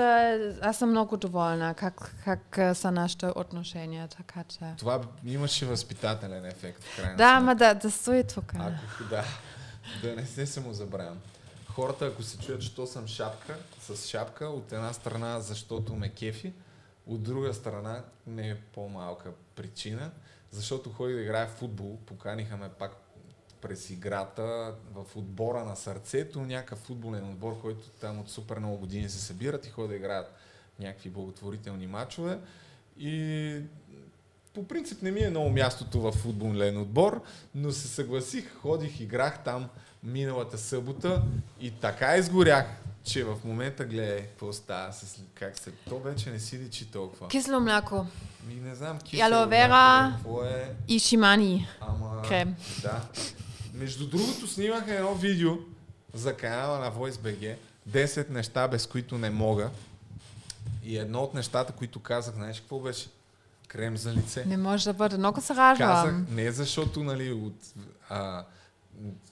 аз 0.61 0.77
съм 0.77 0.89
много 0.89 1.17
доволна 1.17 1.73
как, 1.73 2.15
как 2.25 2.77
са 2.77 2.91
нашите 2.91 3.25
отношения, 3.35 4.07
така 4.07 4.43
че... 4.43 4.59
Това 4.77 5.01
имаше 5.25 5.65
възпитателен 5.65 6.45
ефект, 6.45 6.83
в 6.83 6.95
крайна 6.95 7.17
Да, 7.17 7.33
ама 7.37 7.55
да, 7.55 7.73
да 7.73 7.91
стои 7.91 8.23
тук. 8.23 8.53
Ако, 8.55 9.03
да, 9.09 9.23
да 10.01 10.15
не 10.15 10.25
се 10.25 10.45
самозабравям. 10.45 11.17
Хората, 11.69 12.05
ако 12.05 12.23
се 12.23 12.37
чуят, 12.37 12.61
що 12.61 12.87
съм 12.87 13.07
шапка, 13.07 13.55
с 13.79 14.07
шапка, 14.07 14.45
от 14.45 14.71
една 14.71 14.93
страна, 14.93 15.39
защото 15.39 15.95
ме 15.95 16.09
кефи, 16.09 16.53
от 17.07 17.23
друга 17.23 17.53
страна, 17.53 18.03
не 18.27 18.49
е 18.49 18.55
по-малка 18.55 19.29
причина, 19.55 20.11
защото 20.57 20.89
ходих 20.89 21.15
да 21.15 21.21
играя 21.21 21.47
в 21.47 21.51
футбол, 21.51 21.97
поканиха 22.05 22.57
ме 22.57 22.69
пак 22.69 22.91
през 23.61 23.89
играта 23.89 24.73
в 24.93 25.05
отбора 25.15 25.63
на 25.63 25.75
сърцето, 25.75 26.41
някакъв 26.41 26.79
футболен 26.79 27.29
отбор, 27.29 27.61
който 27.61 27.89
там 27.89 28.19
от 28.19 28.29
супер 28.29 28.59
много 28.59 28.77
години 28.77 29.09
се 29.09 29.19
събират 29.19 29.65
и 29.65 29.69
ходят 29.69 29.89
да 29.89 29.95
играят 29.95 30.35
някакви 30.79 31.09
благотворителни 31.09 31.87
матчове. 31.87 32.39
И 32.99 33.61
по 34.53 34.67
принцип 34.67 35.01
не 35.01 35.11
ми 35.11 35.19
е 35.19 35.29
много 35.29 35.49
мястото 35.49 36.01
в 36.01 36.11
футболен 36.11 36.77
отбор, 36.77 37.23
но 37.55 37.71
се 37.71 37.87
съгласих, 37.87 38.55
ходих, 38.55 38.99
играх 38.99 39.43
там 39.43 39.69
миналата 40.03 40.57
събота 40.57 41.23
и 41.61 41.71
така 41.71 42.17
изгорях, 42.17 42.65
че 43.07 43.23
в 43.23 43.37
момента 43.43 43.85
гледай 43.85 44.21
какво 44.21 44.53
става 44.53 44.93
с 44.93 45.19
как 45.33 45.59
се... 45.59 45.71
То 45.71 45.99
вече 45.99 46.29
не 46.29 46.39
си 46.39 46.59
личи 46.59 46.85
толкова. 46.85 47.27
Кисло 47.27 47.59
мляко 47.59 48.05
Ми 48.47 48.53
не 48.55 48.75
знам, 48.75 48.99
алоe 48.99 49.47
vera. 49.47 50.13
какво 50.15 50.43
е, 50.43 50.75
и 50.87 50.99
шимани 50.99 51.67
ама... 51.81 52.21
крем. 52.27 52.55
Да. 52.81 53.01
Между 53.73 54.07
другото 54.07 54.47
снимах 54.47 54.83
едно 54.87 55.15
видео 55.15 55.51
за 56.13 56.33
канала 56.33 56.79
на 56.79 56.91
VoiceBG 56.91 57.55
10 57.89 58.29
неща, 58.29 58.67
без 58.67 58.87
които 58.87 59.17
не 59.17 59.29
мога. 59.29 59.69
И 60.83 60.97
едно 60.97 61.19
от 61.19 61.33
нещата, 61.33 61.73
които 61.73 61.99
казах, 61.99 62.35
знаеш 62.35 62.59
какво 62.59 62.79
беше? 62.79 63.07
Крем 63.67 63.97
за 63.97 64.13
лице. 64.13 64.45
Не 64.45 64.57
може 64.57 64.85
да 64.85 64.93
бъде. 64.93 65.17
Много 65.17 65.41
се 65.41 65.53
Казах, 65.53 65.79
ражвам. 65.79 66.27
не 66.31 66.51
защото, 66.51 67.03
нали, 67.03 67.31
от, 67.31 67.55
а, 68.09 68.43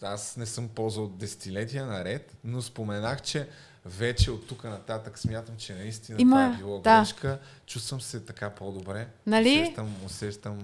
аз 0.01 0.37
не 0.37 0.45
съм 0.45 0.67
ползвал 0.67 1.07
десетилетия 1.07 1.85
наред, 1.85 2.33
но 2.43 2.61
споменах, 2.61 3.21
че 3.21 3.47
вече 3.85 4.31
от 4.31 4.47
тук 4.47 4.63
нататък 4.63 5.19
смятам, 5.19 5.55
че 5.57 5.73
наистина 5.75 6.21
Има, 6.21 6.35
това 6.35 6.55
е 6.55 6.57
било 6.57 6.79
да. 6.79 6.99
грешка. 6.99 7.39
Чувствам 7.65 8.01
се 8.01 8.19
така 8.19 8.49
по-добре. 8.49 9.07
Нали? 9.27 9.61
Усещам, 9.63 9.95
усещам 10.05 10.57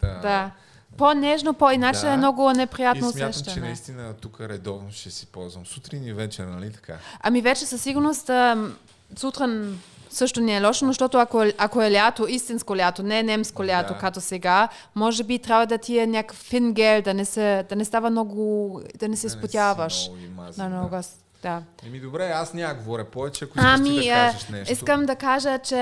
да. 0.00 0.18
Да. 0.20 0.50
По-нежно, 0.96 1.54
по-иначе 1.54 2.00
Да. 2.00 2.12
е 2.12 2.16
много 2.16 2.50
И 2.50 2.54
неприятно 2.54 3.10
смятам, 3.12 3.30
усещане. 3.30 3.54
че 3.54 3.60
наистина 3.60 4.14
тук 4.14 4.40
редовно 4.40 4.92
ще 4.92 5.10
си 5.10 5.26
ползвам. 5.26 5.66
Сутрин 5.66 6.04
и 6.04 6.12
вечер, 6.12 6.44
нали 6.44 6.72
така? 6.72 6.98
Ами 7.20 7.42
вече 7.42 7.66
със 7.66 7.82
сигурност 7.82 8.30
ам, 8.30 8.76
сутрин 9.16 9.80
също 10.12 10.40
не 10.40 10.56
е 10.56 10.62
лошо, 10.62 10.86
защото 10.86 11.18
ако, 11.18 11.42
е- 11.42 11.54
ако 11.58 11.82
е 11.82 11.92
лято, 11.92 12.26
истинско 12.28 12.76
лято, 12.76 13.02
не 13.02 13.22
немско 13.22 13.64
лято, 13.64 13.92
Да. 13.92 13.98
като 13.98 14.20
сега, 14.20 14.68
може 14.94 15.24
би 15.24 15.38
трябва 15.38 15.66
да 15.66 15.78
ти 15.78 15.98
е 15.98 16.06
някакъв 16.06 16.36
фингел, 16.38 17.02
да 17.02 17.14
не, 17.14 17.24
се, 17.24 17.64
да 17.68 17.76
не 17.76 17.84
става 17.84 18.10
много, 18.10 18.42
да 18.96 19.08
не 19.08 19.16
се 19.16 19.26
Да 19.26 19.28
изпотяваш. 19.28 20.10
мазан, 20.36 20.70
много, 20.70 20.88
да. 20.88 21.02
да. 21.42 21.62
Еми 21.86 22.00
добре, 22.00 22.26
аз 22.26 22.54
няма 22.54 22.74
говоря 22.74 23.04
повече, 23.04 23.44
ако 23.44 23.54
ти 23.54 23.60
Ами, 23.62 23.90
да 23.90 24.04
е, 24.04 24.08
кажеш 24.10 24.48
нещо. 24.48 24.72
искам 24.72 25.06
да 25.06 25.16
кажа, 25.16 25.58
че 25.58 25.76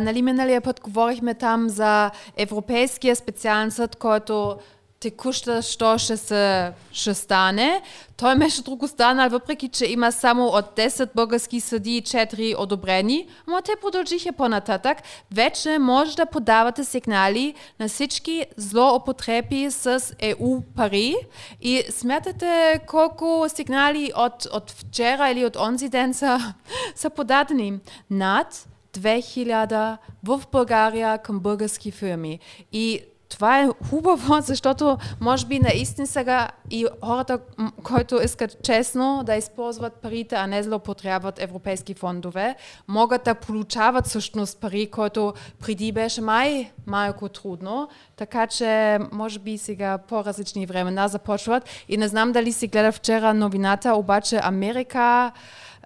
нали 0.00 0.22
миналия 0.22 0.60
път 0.60 0.80
говорихме 0.80 1.34
там 1.34 1.68
за 1.68 2.10
Европейския 2.36 3.16
специален 3.16 3.70
съд, 3.70 3.96
който 3.96 4.56
текуща, 5.04 5.62
що 5.62 5.98
ще 5.98 6.16
се 6.16 6.72
ще 6.92 7.14
стане. 7.14 7.82
Той 8.16 8.34
между 8.34 8.62
друго 8.62 8.88
станал, 8.88 9.28
въпреки 9.28 9.68
че 9.68 9.86
има 9.86 10.12
само 10.12 10.46
от 10.46 10.64
10 10.76 11.10
български 11.14 11.60
съди 11.60 12.02
4 12.02 12.54
одобрени, 12.58 13.28
но 13.46 13.60
те 13.60 13.72
продължиха 13.80 14.32
по-нататък. 14.32 14.98
Вече 15.32 15.78
може 15.78 16.16
да 16.16 16.26
подавате 16.26 16.84
сигнали 16.84 17.54
на 17.80 17.88
всички 17.88 18.46
злоупотреби 18.56 19.70
с 19.70 20.00
EU 20.00 20.62
пари 20.76 21.16
и 21.60 21.82
смятате 21.90 22.80
колко 22.86 23.46
сигнали 23.48 24.12
от, 24.16 24.46
от 24.52 24.70
вчера 24.70 25.30
или 25.30 25.44
от 25.44 25.56
онзи 25.56 25.88
ден 25.88 26.14
са, 26.14 26.54
са 26.94 27.10
подадени. 27.10 27.78
Над 28.10 28.68
2000 28.94 29.96
в 30.24 30.42
България 30.52 31.18
към 31.18 31.40
български 31.40 31.90
фирми. 31.90 32.38
И 32.72 33.00
това 33.34 33.60
е 33.60 33.68
хубаво, 33.90 34.40
защото 34.40 34.98
може 35.20 35.46
би 35.46 35.58
наистина 35.58 36.06
сега 36.06 36.48
и 36.70 36.86
хората, 37.04 37.38
които 37.82 38.22
искат 38.22 38.62
честно 38.62 39.22
да 39.26 39.34
използват 39.36 39.92
парите, 39.92 40.34
а 40.34 40.46
не 40.46 40.62
злоупотребяват 40.62 41.42
европейски 41.42 41.94
фондове, 41.94 42.56
могат 42.88 43.24
да 43.24 43.34
получават 43.34 44.06
всъщност 44.06 44.60
пари, 44.60 44.90
които 44.90 45.34
преди 45.60 45.92
беше 45.92 46.20
май 46.20 46.72
малко 46.86 47.28
трудно. 47.28 47.88
Така 48.16 48.46
че 48.46 48.98
може 49.12 49.38
би 49.38 49.58
сега 49.58 49.98
по-различни 49.98 50.66
времена 50.66 51.08
започват. 51.08 51.68
И 51.88 51.96
не 51.96 52.08
знам 52.08 52.32
дали 52.32 52.52
си 52.52 52.66
гледа 52.66 52.92
вчера 52.92 53.34
новината, 53.34 53.94
обаче 53.94 54.40
Америка 54.42 55.32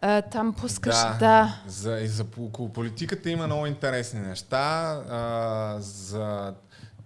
е, 0.02 0.22
там 0.22 0.52
пускаш 0.52 0.94
Да, 0.94 1.16
да. 1.18 1.60
За, 1.66 2.00
и 2.00 2.08
за 2.08 2.24
около 2.40 2.72
политиката 2.72 3.30
има 3.30 3.46
много 3.46 3.66
интересни 3.66 4.20
неща. 4.20 4.58
А, 5.10 5.76
за 5.80 6.54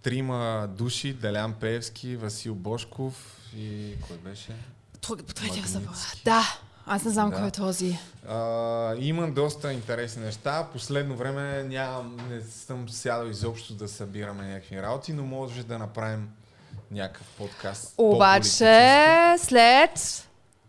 трима 0.02 0.68
души, 0.70 1.12
Делян 1.12 1.52
Пеевски, 1.52 2.16
Васил 2.16 2.54
Бошков 2.54 3.14
и 3.56 3.94
кой 4.00 4.16
беше? 4.16 4.52
Третия 5.34 5.66
забрал. 5.66 5.94
Да, 6.24 6.58
аз 6.86 7.04
не 7.04 7.10
знам 7.10 7.30
Да. 7.30 7.36
кой 7.36 7.48
е 7.48 7.50
този. 7.50 7.98
А, 8.28 8.38
има 8.98 9.30
доста 9.30 9.72
интересни 9.72 10.24
неща. 10.24 10.68
Последно 10.72 11.16
време 11.16 11.62
нямам, 11.62 12.16
не 12.30 12.40
съм 12.40 12.88
сядал 12.88 13.26
изобщо 13.26 13.74
да 13.74 13.88
събираме 13.88 14.48
някакви 14.48 14.82
работи, 14.82 15.12
но 15.12 15.22
може 15.22 15.64
да 15.64 15.78
направим 15.78 16.28
някакъв 16.90 17.26
подкаст. 17.38 17.94
Обаче 17.96 18.48
след... 19.38 20.28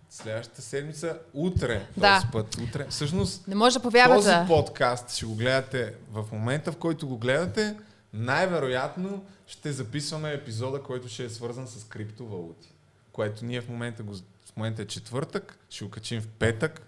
Следващата 0.09 0.61
седмица, 0.61 1.17
утре, 1.33 1.87
Да. 1.97 2.15
този 2.15 2.31
път, 2.31 2.55
утре. 2.57 2.85
Всъщност, 2.89 3.47
Не 3.47 3.55
може 3.55 3.73
да 3.73 3.79
този 3.79 3.83
повярвате. 3.83 4.47
подкаст 4.47 5.15
ще 5.15 5.25
го 5.25 5.35
гледате 5.35 5.93
в 6.11 6.25
момента, 6.31 6.71
в 6.71 6.77
който 6.77 7.07
го 7.07 7.17
гледате, 7.17 7.75
най-вероятно 8.13 9.25
ще 9.47 9.71
записваме 9.71 10.33
епизода, 10.33 10.83
който 10.83 11.07
ще 11.07 11.25
е 11.25 11.29
свързан 11.29 11.67
с 11.67 11.83
криптовалути. 11.83 12.69
Което 13.11 13.45
ние 13.45 13.61
в 13.61 13.69
момента, 13.69 14.03
го, 14.03 14.15
в 14.45 14.55
момента 14.57 14.81
е 14.81 14.87
четвъртък, 14.87 15.57
ще 15.69 15.85
го 15.85 15.91
качим 15.91 16.21
в 16.21 16.27
петък. 16.27 16.81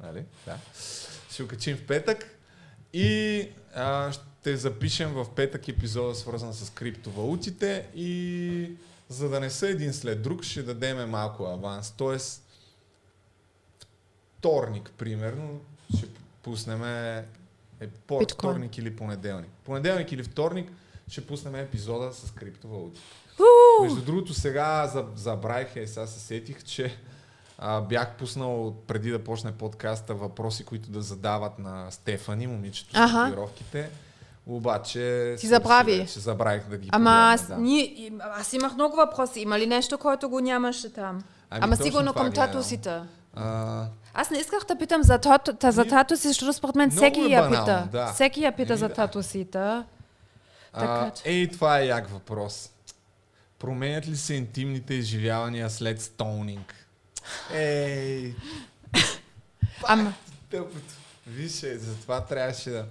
Нали? 0.00 0.24
Да. 0.46 0.58
Ще 1.30 1.42
го 1.42 1.48
качим 1.48 1.76
в 1.76 1.86
петък 1.86 2.38
и 2.92 3.48
а, 3.74 4.12
ще 4.12 4.56
запишем 4.56 5.12
в 5.12 5.26
петък 5.34 5.68
епизода, 5.68 6.14
свързан 6.14 6.54
с 6.54 6.70
криптовалутите 6.70 7.86
и 7.94 8.70
за 9.08 9.28
да 9.28 9.40
не 9.40 9.50
са 9.50 9.68
един 9.68 9.94
след 9.94 10.22
друг, 10.22 10.42
ще 10.42 10.62
дадеме 10.62 11.06
малко 11.06 11.44
аванс. 11.44 11.90
Тоест, 11.90 12.42
вторник, 14.38 14.90
примерно, 14.98 15.60
ще 15.96 16.06
пуснем 16.42 16.82
е, 17.80 17.86
по 17.88 18.18
Биткоин. 18.18 18.50
вторник 18.50 18.78
или 18.78 18.96
понеделник. 18.96 19.50
Понеделник 19.64 20.12
или 20.12 20.22
вторник 20.22 20.72
ще 21.08 21.20
пуснем 21.22 21.54
епизода 21.54 22.12
с 22.12 22.30
криптовалути. 22.30 23.00
Между 23.82 24.02
другото, 24.02 24.34
сега 24.34 24.86
за- 24.86 25.04
забравих, 25.14 25.76
е, 25.76 25.86
сега 25.86 26.06
се 26.06 26.20
сетих, 26.20 26.64
че 26.64 26.96
а, 27.58 27.80
бях 27.80 28.10
пуснал 28.10 28.74
преди 28.86 29.10
да 29.10 29.18
почне 29.18 29.52
подкаста 29.52 30.14
въпроси, 30.14 30.64
които 30.64 30.90
да 30.90 31.02
задават 31.02 31.58
на 31.58 31.90
Стефани, 31.90 32.46
момичето 32.46 32.90
с 32.90 32.92
татуировките. 32.92 33.90
Обаче... 34.46 35.34
Ти 35.38 35.46
забрави. 35.46 35.96
вече 35.96 36.20
забравих 36.20 36.64
да 36.64 36.78
ги 36.78 36.88
Ама 36.92 37.10
аз, 37.10 37.46
да. 37.46 37.56
ние, 37.56 37.82
и- 37.82 38.12
аз 38.22 38.52
имах 38.52 38.74
много 38.74 38.96
въпроси. 38.96 39.40
Има 39.40 39.58
ли 39.58 39.66
нещо, 39.66 39.98
което 39.98 40.28
го 40.28 40.40
нямаше 40.40 40.92
там? 40.92 41.22
Ами 41.50 41.64
Ама 41.64 41.76
сигурно 41.76 42.12
към 42.14 42.32
татусите. 42.32 43.00
А, 43.34 43.86
Аз 44.20 44.30
не 44.30 44.38
исках 44.38 44.64
да 44.64 44.78
питам 44.78 45.02
за, 45.02 45.18
тото, 45.18 45.52
та, 45.54 45.70
за 45.72 45.84
Ми, 45.84 45.90
татуси, 45.90 46.28
защото 46.28 46.52
според 46.52 46.74
мен 46.74 46.90
всеки 46.90 47.20
е 47.20 47.24
я 47.24 47.48
пита. 47.50 47.88
да. 47.92 48.06
Всеки 48.06 48.40
я 48.40 48.52
пита 48.52 48.72
Еми, 48.72 48.78
за 48.78 48.88
да. 48.88 48.94
татусите. 48.94 49.58
а, 49.58 49.84
Така 50.72 51.10
че- 51.12 51.22
ей, 51.24 51.48
това 51.48 51.78
е 51.78 51.86
як 51.86 52.10
въпрос. 52.10 52.70
Променят 53.58 54.08
ли 54.08 54.16
се 54.16 54.34
интимните 54.34 54.94
изживявания 54.94 55.70
след 55.70 56.02
стоунинг? 56.02 56.74
Ей, 57.54 58.34
Ама, 59.84 60.12
тъпото. 60.50 60.94
Вижте, 61.26 61.78
затова 61.78 62.20
трябваше 62.20 62.70
да... 62.70 62.86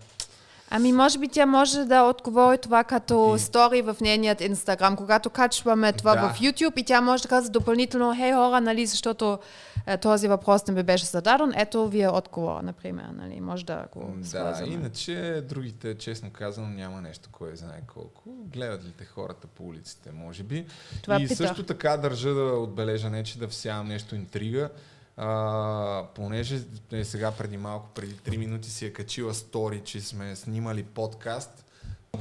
ами 0.69 0.91
може 0.94 1.19
би 1.19 1.27
тя 1.27 1.45
може 1.45 1.80
да 1.80 2.03
отговори 2.03 2.57
това 2.57 2.84
като 2.84 3.34
И- 3.35 3.39
стори 3.39 3.81
в 3.81 3.95
нейният 4.02 4.41
инстаграм, 4.41 4.95
когато 4.95 5.30
качваме 5.30 5.94
това 5.94 6.15
Да. 6.15 6.22
в 6.23 6.39
YouTube 6.39 6.73
и 6.76 6.84
тя 6.84 7.02
може 7.02 7.23
да 7.23 7.30
казва 7.30 7.49
допълнително, 7.52 8.15
хей 8.15 8.34
хора, 8.34 8.61
нали, 8.61 8.85
защото 8.85 9.39
е, 9.88 9.98
този 9.98 10.27
въпрос 10.27 10.68
не 10.68 10.73
ми 10.73 10.84
беше 10.84 11.06
зададен, 11.06 11.53
ето 11.56 11.88
вие 11.88 12.07
отговор, 12.10 12.61
например, 12.61 13.06
нали, 13.14 13.41
може 13.41 13.65
да 13.65 13.85
го 13.91 14.14
Да, 14.15 14.27
свързваме. 14.27 14.73
иначе 14.73 15.44
другите, 15.44 15.95
честно 15.95 16.30
казано, 16.30 16.68
няма 16.68 17.02
нещо, 17.02 17.30
кой 17.31 17.56
знае 17.56 17.81
колко. 17.88 18.23
Гледат 18.45 18.84
ли 18.84 18.91
те 18.91 19.06
хората 19.06 19.48
по 19.48 19.64
улиците, 19.64 20.11
може 20.14 20.44
би. 20.44 20.65
Това 21.03 21.15
и 21.15 21.19
питах. 21.19 21.38
също 21.38 21.64
така 21.64 21.98
държа 21.98 22.34
да 22.34 22.44
отбележа, 22.44 23.10
не 23.10 23.23
че 23.23 23.39
да 23.39 23.48
всявам 23.48 23.88
нещо 23.88 24.15
интрига, 24.15 24.69
а, 25.18 26.03
понеже 26.15 26.64
е 26.91 27.06
сега 27.06 27.31
преди 27.31 27.57
малко, 27.57 27.89
преди 27.95 28.14
3 28.14 28.38
минути 28.38 28.69
си 28.69 28.85
е 28.85 28.94
качила 28.94 29.34
стори, 29.34 29.81
че 29.84 30.02
сме 30.02 30.35
снимали 30.35 30.84
подкаст, 30.84 31.65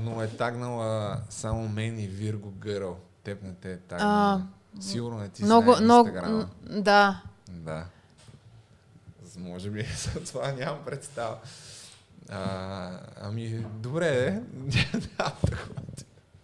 но 0.00 0.22
е 0.22 0.28
тагнала 0.28 1.20
само 1.30 1.68
мен 1.68 1.98
и 1.98 2.06
Вирго 2.06 2.50
Гърл. 2.50 2.96
Теб 3.22 3.42
не 3.42 3.54
те 3.54 3.72
е 3.72 3.78
тагнала. 3.78 4.46
Сигурно 4.80 5.18
не 5.18 5.28
ти 5.28 5.44
много, 5.44 5.72
знаеш 5.72 5.84
много, 5.84 6.08
м, 6.08 6.48
да. 6.62 7.22
Да. 7.48 7.86
Може 9.38 9.70
би 9.70 9.82
за 9.96 10.24
това 10.24 10.52
нямам 10.52 10.84
представа. 10.84 11.38
А, 12.28 13.00
ами, 13.20 13.66
добре, 13.74 14.08
е. 14.08 14.42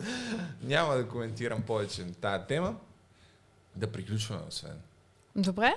няма 0.62 0.94
да 0.94 1.08
коментирам 1.08 1.62
повече 1.62 2.04
на 2.04 2.14
тая 2.14 2.46
тема. 2.46 2.76
Да 3.76 3.92
приключваме, 3.92 4.42
освен. 4.48 4.80
Добре? 5.36 5.74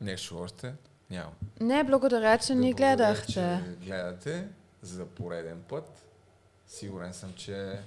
Нещо 0.00 0.38
още? 0.38 0.72
Няма. 1.10 1.30
Не, 1.60 1.84
благодаря, 1.84 2.38
че 2.38 2.54
ни 2.54 2.74
благодаря, 2.74 2.96
гледахте. 2.96 3.32
че 3.32 3.60
гледате 3.86 4.44
за 4.82 5.06
пореден 5.06 5.62
път. 5.68 6.04
Сигурен 6.66 7.14
съм, 7.14 7.32
че 7.36 7.78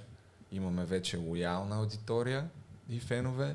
имаме 0.52 0.84
вече 0.84 1.16
лоялна 1.16 1.76
аудитория 1.76 2.48
и 2.88 3.00
фенове. 3.00 3.54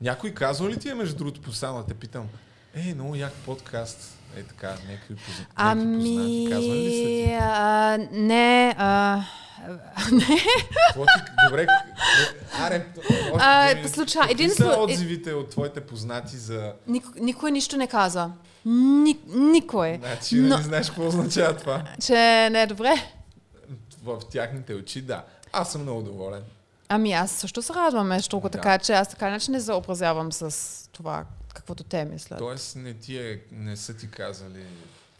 Някой 0.00 0.34
казва 0.34 0.70
ли 0.70 0.78
ти 0.78 0.88
е, 0.88 0.94
между 0.94 1.16
другото, 1.16 1.40
по 1.40 1.52
само 1.52 1.78
да 1.78 1.86
те 1.86 1.94
питам, 1.94 2.28
е, 2.74 2.94
много 2.94 3.14
як 3.14 3.32
подкаст, 3.32 4.18
е 4.36 4.42
така, 4.42 4.68
някакви 4.68 5.14
позна... 5.16 5.46
Ами, 5.54 5.98
познати, 5.98 6.46
казва 6.50 6.74
ли 6.74 6.90
са 6.90 7.06
ти? 7.06 7.36
а, 7.40 7.98
не, 8.12 8.74
а, 8.78 9.22
не. 10.12 10.40
Добре, 11.48 11.66
аре, 12.60 12.86
А, 13.38 13.74
Какви 13.74 14.30
един 14.30 14.50
са 14.50 14.76
отзивите 14.78 15.32
от 15.32 15.50
твоите 15.50 15.80
познати 15.80 16.36
за... 16.36 16.72
Ник, 16.86 17.04
никой 17.20 17.50
нищо 17.50 17.76
не 17.76 17.86
каза. 17.86 18.30
Ни, 18.64 19.18
никой. 19.28 19.98
Значи, 20.02 20.36
Но- 20.36 20.56
не 20.56 20.62
знаеш 20.62 20.86
какво 20.88 21.06
означава 21.06 21.56
това. 21.56 21.84
Че 22.06 22.48
не 22.52 22.62
е 22.62 22.66
добре. 22.66 22.94
В 24.02 24.18
тяхните 24.30 24.74
очи, 24.74 25.02
да. 25.02 25.24
Аз 25.52 25.72
съм 25.72 25.82
много 25.82 26.02
доволен. 26.02 26.42
Ами 26.88 27.12
аз 27.12 27.30
също 27.30 27.62
се 27.62 27.74
радвам, 27.74 28.06
между 28.06 28.28
другото, 28.28 28.52
Да. 28.52 28.58
така 28.58 28.78
че 28.78 28.92
аз 28.92 29.08
така 29.08 29.28
иначе 29.28 29.50
не 29.50 29.60
заобразявам 29.60 30.32
с 30.32 30.54
това, 30.92 31.24
каквото 31.54 31.84
те 31.84 32.04
мислят. 32.04 32.38
Тоест, 32.38 32.76
не, 32.76 32.94
ти 32.94 33.18
е, 33.18 33.40
не 33.52 33.76
са 33.76 33.96
ти 33.96 34.10
казали... 34.10 34.64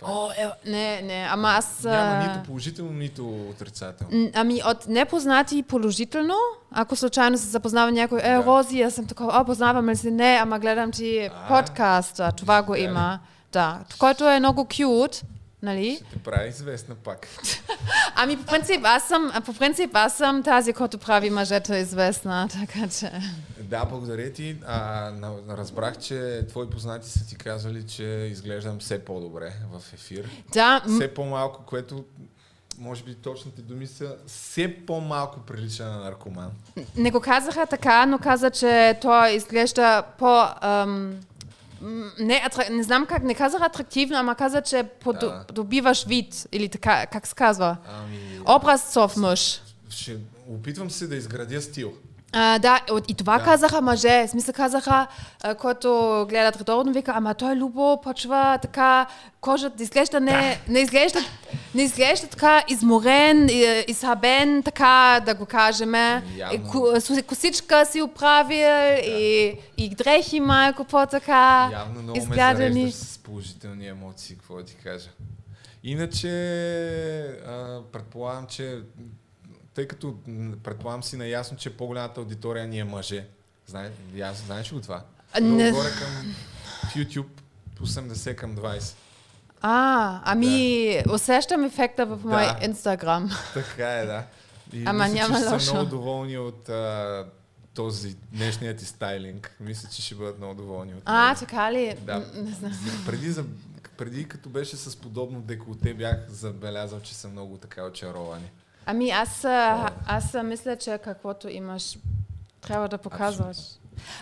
О, 0.03 0.31
е, 0.31 0.71
не, 0.71 1.03
не, 1.03 1.29
ама 1.31 1.49
аз... 1.49 1.85
Няма 1.85 2.27
нито 2.27 2.43
положително, 2.47 2.93
нито 2.93 3.27
отрицателно. 3.51 4.31
Ами 4.35 4.61
от 4.67 4.87
непознати 4.89 5.63
положително, 5.63 6.35
ако 6.73 6.97
случайно 6.97 7.39
се 7.39 7.47
запознава 7.47 7.93
някой, 7.93 8.19
е, 8.19 8.23
Да. 8.23 8.45
Рози, 8.47 8.83
аз 8.83 8.95
съм 8.95 9.07
така, 9.07 9.25
о, 9.25 9.45
познавам 9.45 9.89
ли 9.89 9.97
се? 9.97 10.11
Не, 10.11 10.39
ама 10.43 10.59
гледам 10.59 10.91
ти 10.91 11.31
А, 11.35 11.49
подкаста, 11.49 12.33
това 12.33 12.63
го 12.63 12.75
ли? 12.75 12.81
има. 12.81 13.19
Да, 13.53 13.79
който 13.99 14.29
е 14.29 14.39
много 14.39 14.65
кют, 14.67 15.23
нали? 15.63 15.95
Ще 15.97 16.05
те 16.05 16.19
прави 16.19 16.49
известна 16.49 16.95
пак. 16.95 17.29
Ами 18.15 18.37
по 18.37 18.47
принцип 18.47 18.81
аз 18.85 19.09
съм, 19.09 19.33
по 19.47 19.55
принцип 19.55 19.91
аз 19.93 20.17
съм 20.17 20.43
тази, 20.43 20.73
която 20.73 20.99
прави 20.99 21.31
мъжето 21.31 21.75
известна, 21.75 22.49
така 22.53 22.89
че... 22.89 23.13
Да, 23.61 23.85
благодаря 23.85 24.33
ти. 24.33 24.57
А, 24.67 25.13
разбрах, 25.49 25.99
че 25.99 26.47
твои 26.49 26.71
познати 26.71 27.09
са 27.09 27.27
ти 27.27 27.37
казали, 27.37 27.87
че 27.87 28.05
изглеждам 28.05 28.79
все 28.79 29.05
по-добре 29.05 29.53
в 29.73 29.93
ефир. 29.95 30.31
Да, 30.53 30.83
Все 30.89 31.15
по-малко, 31.15 31.63
което 31.67 32.05
може 32.79 33.05
би 33.05 33.15
точните 33.15 33.63
думи 33.63 33.87
са 33.87 34.17
все 34.27 34.77
по-малко 34.87 35.41
прилича 35.41 35.85
на 35.85 35.97
наркоман. 35.97 36.51
не 36.97 37.11
го 37.11 37.21
казаха 37.21 37.67
така, 37.67 38.07
но 38.07 38.19
каза, 38.19 38.51
че 38.51 38.99
той 39.03 39.31
изглежда 39.31 40.03
по... 40.19 40.45
Ам, 40.61 41.21
не, 42.19 42.43
атра... 42.47 42.71
не 42.71 42.83
знам 42.83 43.07
как, 43.07 43.23
не 43.23 43.35
казах 43.35 43.63
атрактивно, 43.63 44.19
ама 44.19 44.35
каза, 44.35 44.63
че 44.63 44.85
Да. 45.21 45.45
добиваш 45.53 46.05
вид, 46.05 46.47
или 46.53 46.69
така, 46.69 47.07
как 47.07 47.27
се 47.27 47.35
казва? 47.35 47.77
Ами, 47.89 48.19
Образцов 48.47 49.17
мъж. 49.17 49.61
ще 49.91 50.17
опитвам 50.49 50.91
се 50.91 51.07
да 51.07 51.17
изградя 51.17 51.63
стил. 51.63 51.93
А, 52.33 52.59
да, 52.59 52.81
и 53.09 53.15
това 53.15 53.39
Да. 53.39 53.45
казаха 53.45 53.81
мъже. 53.81 54.27
В 54.27 54.31
смисъл 54.31 54.55
казаха, 54.55 55.07
а, 55.43 55.55
който 55.55 55.89
гледат 56.29 56.57
редовно, 56.57 56.93
вика, 56.93 57.13
ама 57.15 57.35
той 57.35 57.57
Любо 57.57 58.01
почва 58.03 58.59
така, 58.63 59.07
кожата 59.41 59.83
изглежда 59.83 60.21
не, 60.21 60.61
не 60.69 60.81
изглежда, 60.81 61.19
не 61.75 61.83
изглежда 61.83 62.27
така 62.27 62.65
изморен, 62.69 63.49
изхабен, 63.89 64.63
така 64.63 65.23
да 65.27 65.35
го 65.35 65.47
кажем. 65.47 65.95
И 65.95 66.61
Косичка 67.23 67.87
си 67.87 68.03
оправил 68.03 68.99
и, 69.07 69.55
и 69.77 69.89
дрехи 69.89 70.41
малко 70.41 70.85
по-така 70.85 71.69
Явно 71.73 72.03
много 72.03 72.19
ме 72.19 72.23
изгледани. 72.23 72.57
зареждаш 72.81 72.95
с 72.95 73.19
положителни 73.19 73.87
емоции, 73.87 74.37
какво 74.37 74.57
да 74.57 74.65
ти 74.65 74.75
кажа. 74.75 75.09
Иначе, 75.85 76.29
а, 77.47 77.81
предполагам, 77.93 78.47
че 78.47 78.79
тъй 79.79 79.89
като 79.89 80.15
предполагам 80.65 81.03
си 81.03 81.17
наясно, 81.17 81.57
че 81.57 81.71
по-голямата 81.71 82.21
аудитория 82.21 82.67
ни 82.67 82.79
е 82.79 82.85
мъже. 82.85 83.27
Знае, 83.67 83.91
я, 84.15 84.33
знаеш 84.35 84.73
ли 84.73 84.77
го 84.77 84.83
това? 84.83 85.05
Не- 85.41 85.73
горе 85.73 85.89
към 85.91 86.35
YouTube 86.87 87.27
80 87.81 88.35
към 88.35 88.57
20. 88.57 88.95
А, 89.61 90.21
ами 90.25 91.03
усещам 91.11 91.65
ефекта 91.65 92.07
в 92.07 92.19
мой 92.25 92.43
Да. 92.43 92.59
инстаграм. 92.63 93.31
Така 93.55 93.93
е, 93.93 94.07
да. 94.07 94.25
И 94.73 94.85
Ама 94.87 95.05
мисля, 95.05 95.15
няма 95.29 95.41
че 95.41 95.55
лошо. 95.55 95.75
много 95.75 95.91
доволни 95.91 96.39
от 96.39 96.69
а, 96.69 97.27
този 97.75 98.17
днешният 98.33 98.79
ти 98.79 98.85
стайлинг. 98.85 99.57
Мисля, 99.61 99.89
че 99.89 100.03
ще 100.03 100.15
бъдат 100.15 100.39
много 100.39 100.55
доволни 100.55 100.95
от 100.95 101.03
А, 101.05 101.27
него. 101.29 101.41
така 101.41 101.73
ли? 101.73 101.97
Да. 102.01 102.19
Не 102.35 102.51
знам. 102.51 102.73
Преди, 103.07 103.31
за, 103.31 103.45
преди 103.97 104.29
като 104.29 104.49
беше 104.49 104.77
с 104.77 104.97
подобно 104.97 105.41
деколте, 105.41 105.95
бях 105.95 106.17
забелязал, 106.29 107.01
че 107.01 107.15
са 107.15 107.29
много 107.29 107.57
така 107.57 107.85
очаровани. 107.85 108.51
Ами 108.91 109.11
аз, 109.11 109.45
аз 110.07 110.37
мисля, 110.45 110.77
че 110.77 110.99
каквото 110.99 111.49
имаш, 111.49 111.99
трябва 112.61 112.89
да 112.89 112.99
показваш. 112.99 113.57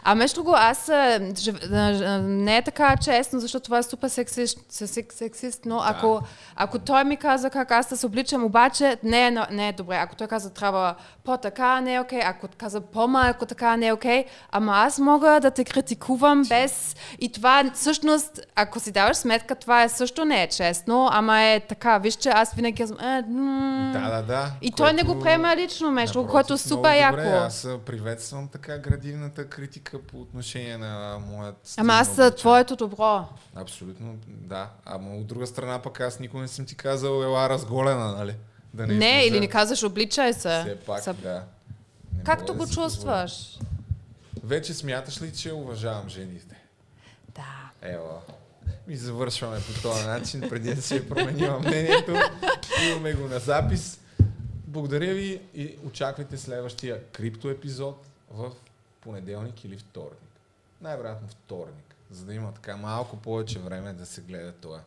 А 0.05 0.15
между 0.15 0.35
друго, 0.35 0.55
аз 0.57 0.91
жив- 1.35 1.61
не 2.21 2.57
е 2.57 2.63
така 2.63 2.97
честно, 2.97 3.41
защото 3.41 3.65
това 3.65 3.79
е 3.79 3.83
супер 3.83 4.09
сексист, 4.09 4.59
сек- 4.71 5.13
сексистно. 5.13 5.81
Ако, 5.85 6.23
ако 6.57 6.79
той 6.79 7.05
ми 7.05 7.17
каза 7.17 7.51
как 7.51 7.71
аз 7.71 7.89
да 7.89 7.97
се 7.97 8.07
обличам, 8.07 8.45
обаче 8.45 8.99
не 9.03 9.27
е, 9.27 9.31
не 9.51 9.69
е 9.69 9.73
добре. 9.73 9.97
Ако 9.97 10.17
той 10.17 10.27
каза 10.27 10.51
трябва 10.51 10.95
по-така, 11.27 11.81
не 11.81 11.95
е 11.95 12.01
окей. 12.01 12.21
Ако 12.25 12.49
каза 12.57 12.81
по-малко 12.83 13.47
така, 13.47 13.77
не 13.77 13.87
е 13.87 13.93
окей. 13.93 14.25
Ама 14.51 14.73
аз 14.75 14.99
мога 14.99 15.39
да 15.43 15.51
те 15.51 15.65
критикувам 15.65 16.43
без... 16.45 16.97
И 17.19 17.33
това 17.33 17.71
всъщност, 17.75 18.41
ако 18.55 18.81
си 18.81 18.93
даваш 18.93 19.17
сметка, 19.17 19.55
това 19.55 19.83
е 19.83 19.89
също 19.89 20.25
не 20.25 20.43
е 20.43 20.49
честно, 20.49 21.09
ама 21.13 21.41
е 21.41 21.61
така. 21.61 21.99
Виж, 21.99 22.15
че 22.15 22.29
аз 22.29 22.55
винаги 22.55 22.83
е, 22.83 22.87
м- 23.23 23.91
Да, 23.95 24.11
да, 24.11 24.23
да. 24.23 24.51
и 24.63 24.73
той 24.73 24.93
не 24.93 25.03
го 25.03 25.07
което- 25.07 25.23
приема 25.23 25.57
лично, 25.57 25.91
между 25.91 26.19
Напротив, 26.19 26.33
което 26.33 26.55
е 26.55 26.59
супер 26.59 26.77
добре. 26.77 26.97
яко. 27.29 27.45
Аз 27.47 27.65
а, 27.65 27.79
приветствам 27.79 28.49
така 28.49 28.79
градивната 28.79 29.49
критика 29.49 30.03
по 30.03 30.21
отношение 30.21 30.79
на 30.79 31.19
моят 31.29 31.57
стил 31.65 31.83
Ама 31.83 31.93
аз 31.93 32.07
за 32.07 32.13
обличане. 32.15 32.37
твоето 32.37 32.77
добро. 32.77 33.25
Абсолютно, 33.57 34.07
да. 34.29 34.69
Ама 34.87 35.11
от 35.11 35.27
друга 35.27 35.47
страна 35.47 35.79
пък 35.79 36.01
аз 36.01 36.21
никога 36.21 36.43
не 36.43 36.49
съм 36.49 36.67
ти 36.67 36.77
казал 36.77 37.23
ела 37.23 37.49
разголена, 37.49 38.13
нали? 38.13 38.35
Да 38.77 38.87
Не, 38.87 38.95
излиза. 38.95 39.27
или 39.29 39.41
не 39.41 39.49
казваш 39.49 39.83
обличай 39.83 40.33
се. 40.33 40.61
Все 40.61 40.77
пак, 40.77 41.03
Са- 41.03 41.15
да. 41.15 41.45
Не 42.17 42.25
Както 42.25 42.47
го 42.47 42.53
да 42.55 42.59
позволя. 42.59 42.85
чувстваш. 42.85 43.59
Вече 44.45 44.75
смяташ 44.75 45.23
ли, 45.23 45.33
че 45.33 45.53
уважавам 45.53 46.09
жените? 46.09 46.57
Да. 47.29 47.71
Ева. 47.83 48.21
И 48.89 48.97
завършваме 48.97 49.57
по 49.59 49.83
този 49.83 50.07
начин, 50.07 50.41
преди 50.41 50.75
да 50.75 50.83
си 50.83 50.97
е 50.97 51.09
променила 51.09 51.59
мнението. 51.59 52.15
Имаме 52.87 53.13
го 53.15 53.29
на 53.29 53.39
запис. 53.39 54.01
Благодаря 54.67 55.15
ви 55.15 55.41
и 55.55 55.75
очаквайте 55.87 56.37
следващия 56.37 57.03
крипто 57.05 57.51
епизод 57.51 58.07
в 58.31 58.51
понеделник 59.01 59.65
или 59.65 59.77
вторник. 59.77 60.21
Най-вероятно 60.81 61.29
вторник, 61.29 61.85
за 62.11 62.25
да 62.25 62.35
има 62.35 62.53
така 62.53 62.77
малко 62.77 63.17
повече 63.17 63.59
време 63.59 63.93
да 63.93 64.07
се 64.07 64.21
гледа 64.21 64.53
това. 64.53 64.81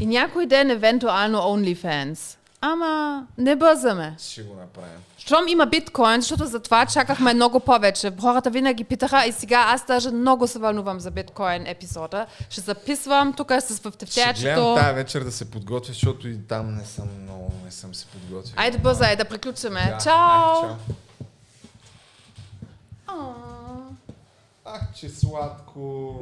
И 0.00 0.06
някой 0.06 0.46
ден 0.46 0.70
евентуално 0.70 1.38
OnlyFans. 1.38 2.36
Ама 2.72 3.26
не 3.38 3.56
бързаме. 3.56 4.14
Ще 4.18 4.42
го 4.42 4.54
направим. 4.54 4.98
Щом 5.18 5.48
има 5.48 5.66
биткоин, 5.66 6.20
защото 6.20 6.46
за 6.46 6.60
това 6.60 6.86
чакахме 6.86 7.34
много 7.34 7.60
повече. 7.60 8.12
Хората 8.20 8.50
винаги 8.50 8.84
питаха 8.84 9.26
и 9.26 9.32
сега 9.32 9.64
аз 9.68 9.86
даже 9.86 10.10
много 10.10 10.46
се 10.46 10.58
вълнувам 10.58 11.00
за 11.00 11.10
биткоин 11.10 11.66
епизода. 11.66 12.26
Ще 12.50 12.60
записвам 12.60 13.32
тук 13.32 13.52
с 13.60 13.78
в 13.78 13.92
Ще 14.06 14.32
гледам 14.32 14.76
тая 14.76 14.94
вечер 14.94 15.24
да 15.24 15.32
се 15.32 15.50
подготвя, 15.50 15.92
защото 15.92 16.28
и 16.28 16.38
там 16.38 16.74
не 16.74 16.84
съм 16.84 17.08
много, 17.22 17.52
не 17.64 17.70
съм 17.70 17.94
се 17.94 18.06
подготвил. 18.06 18.54
Айде 18.56 18.78
бързай 18.78 19.16
да 19.16 19.24
приключиме. 19.24 19.80
Да, 19.80 19.98
Чао! 19.98 20.16
айде, 20.16 20.60
чао! 20.60 20.86
Ах, 24.64 24.82
че 24.94 25.08
сладко! 25.08 26.20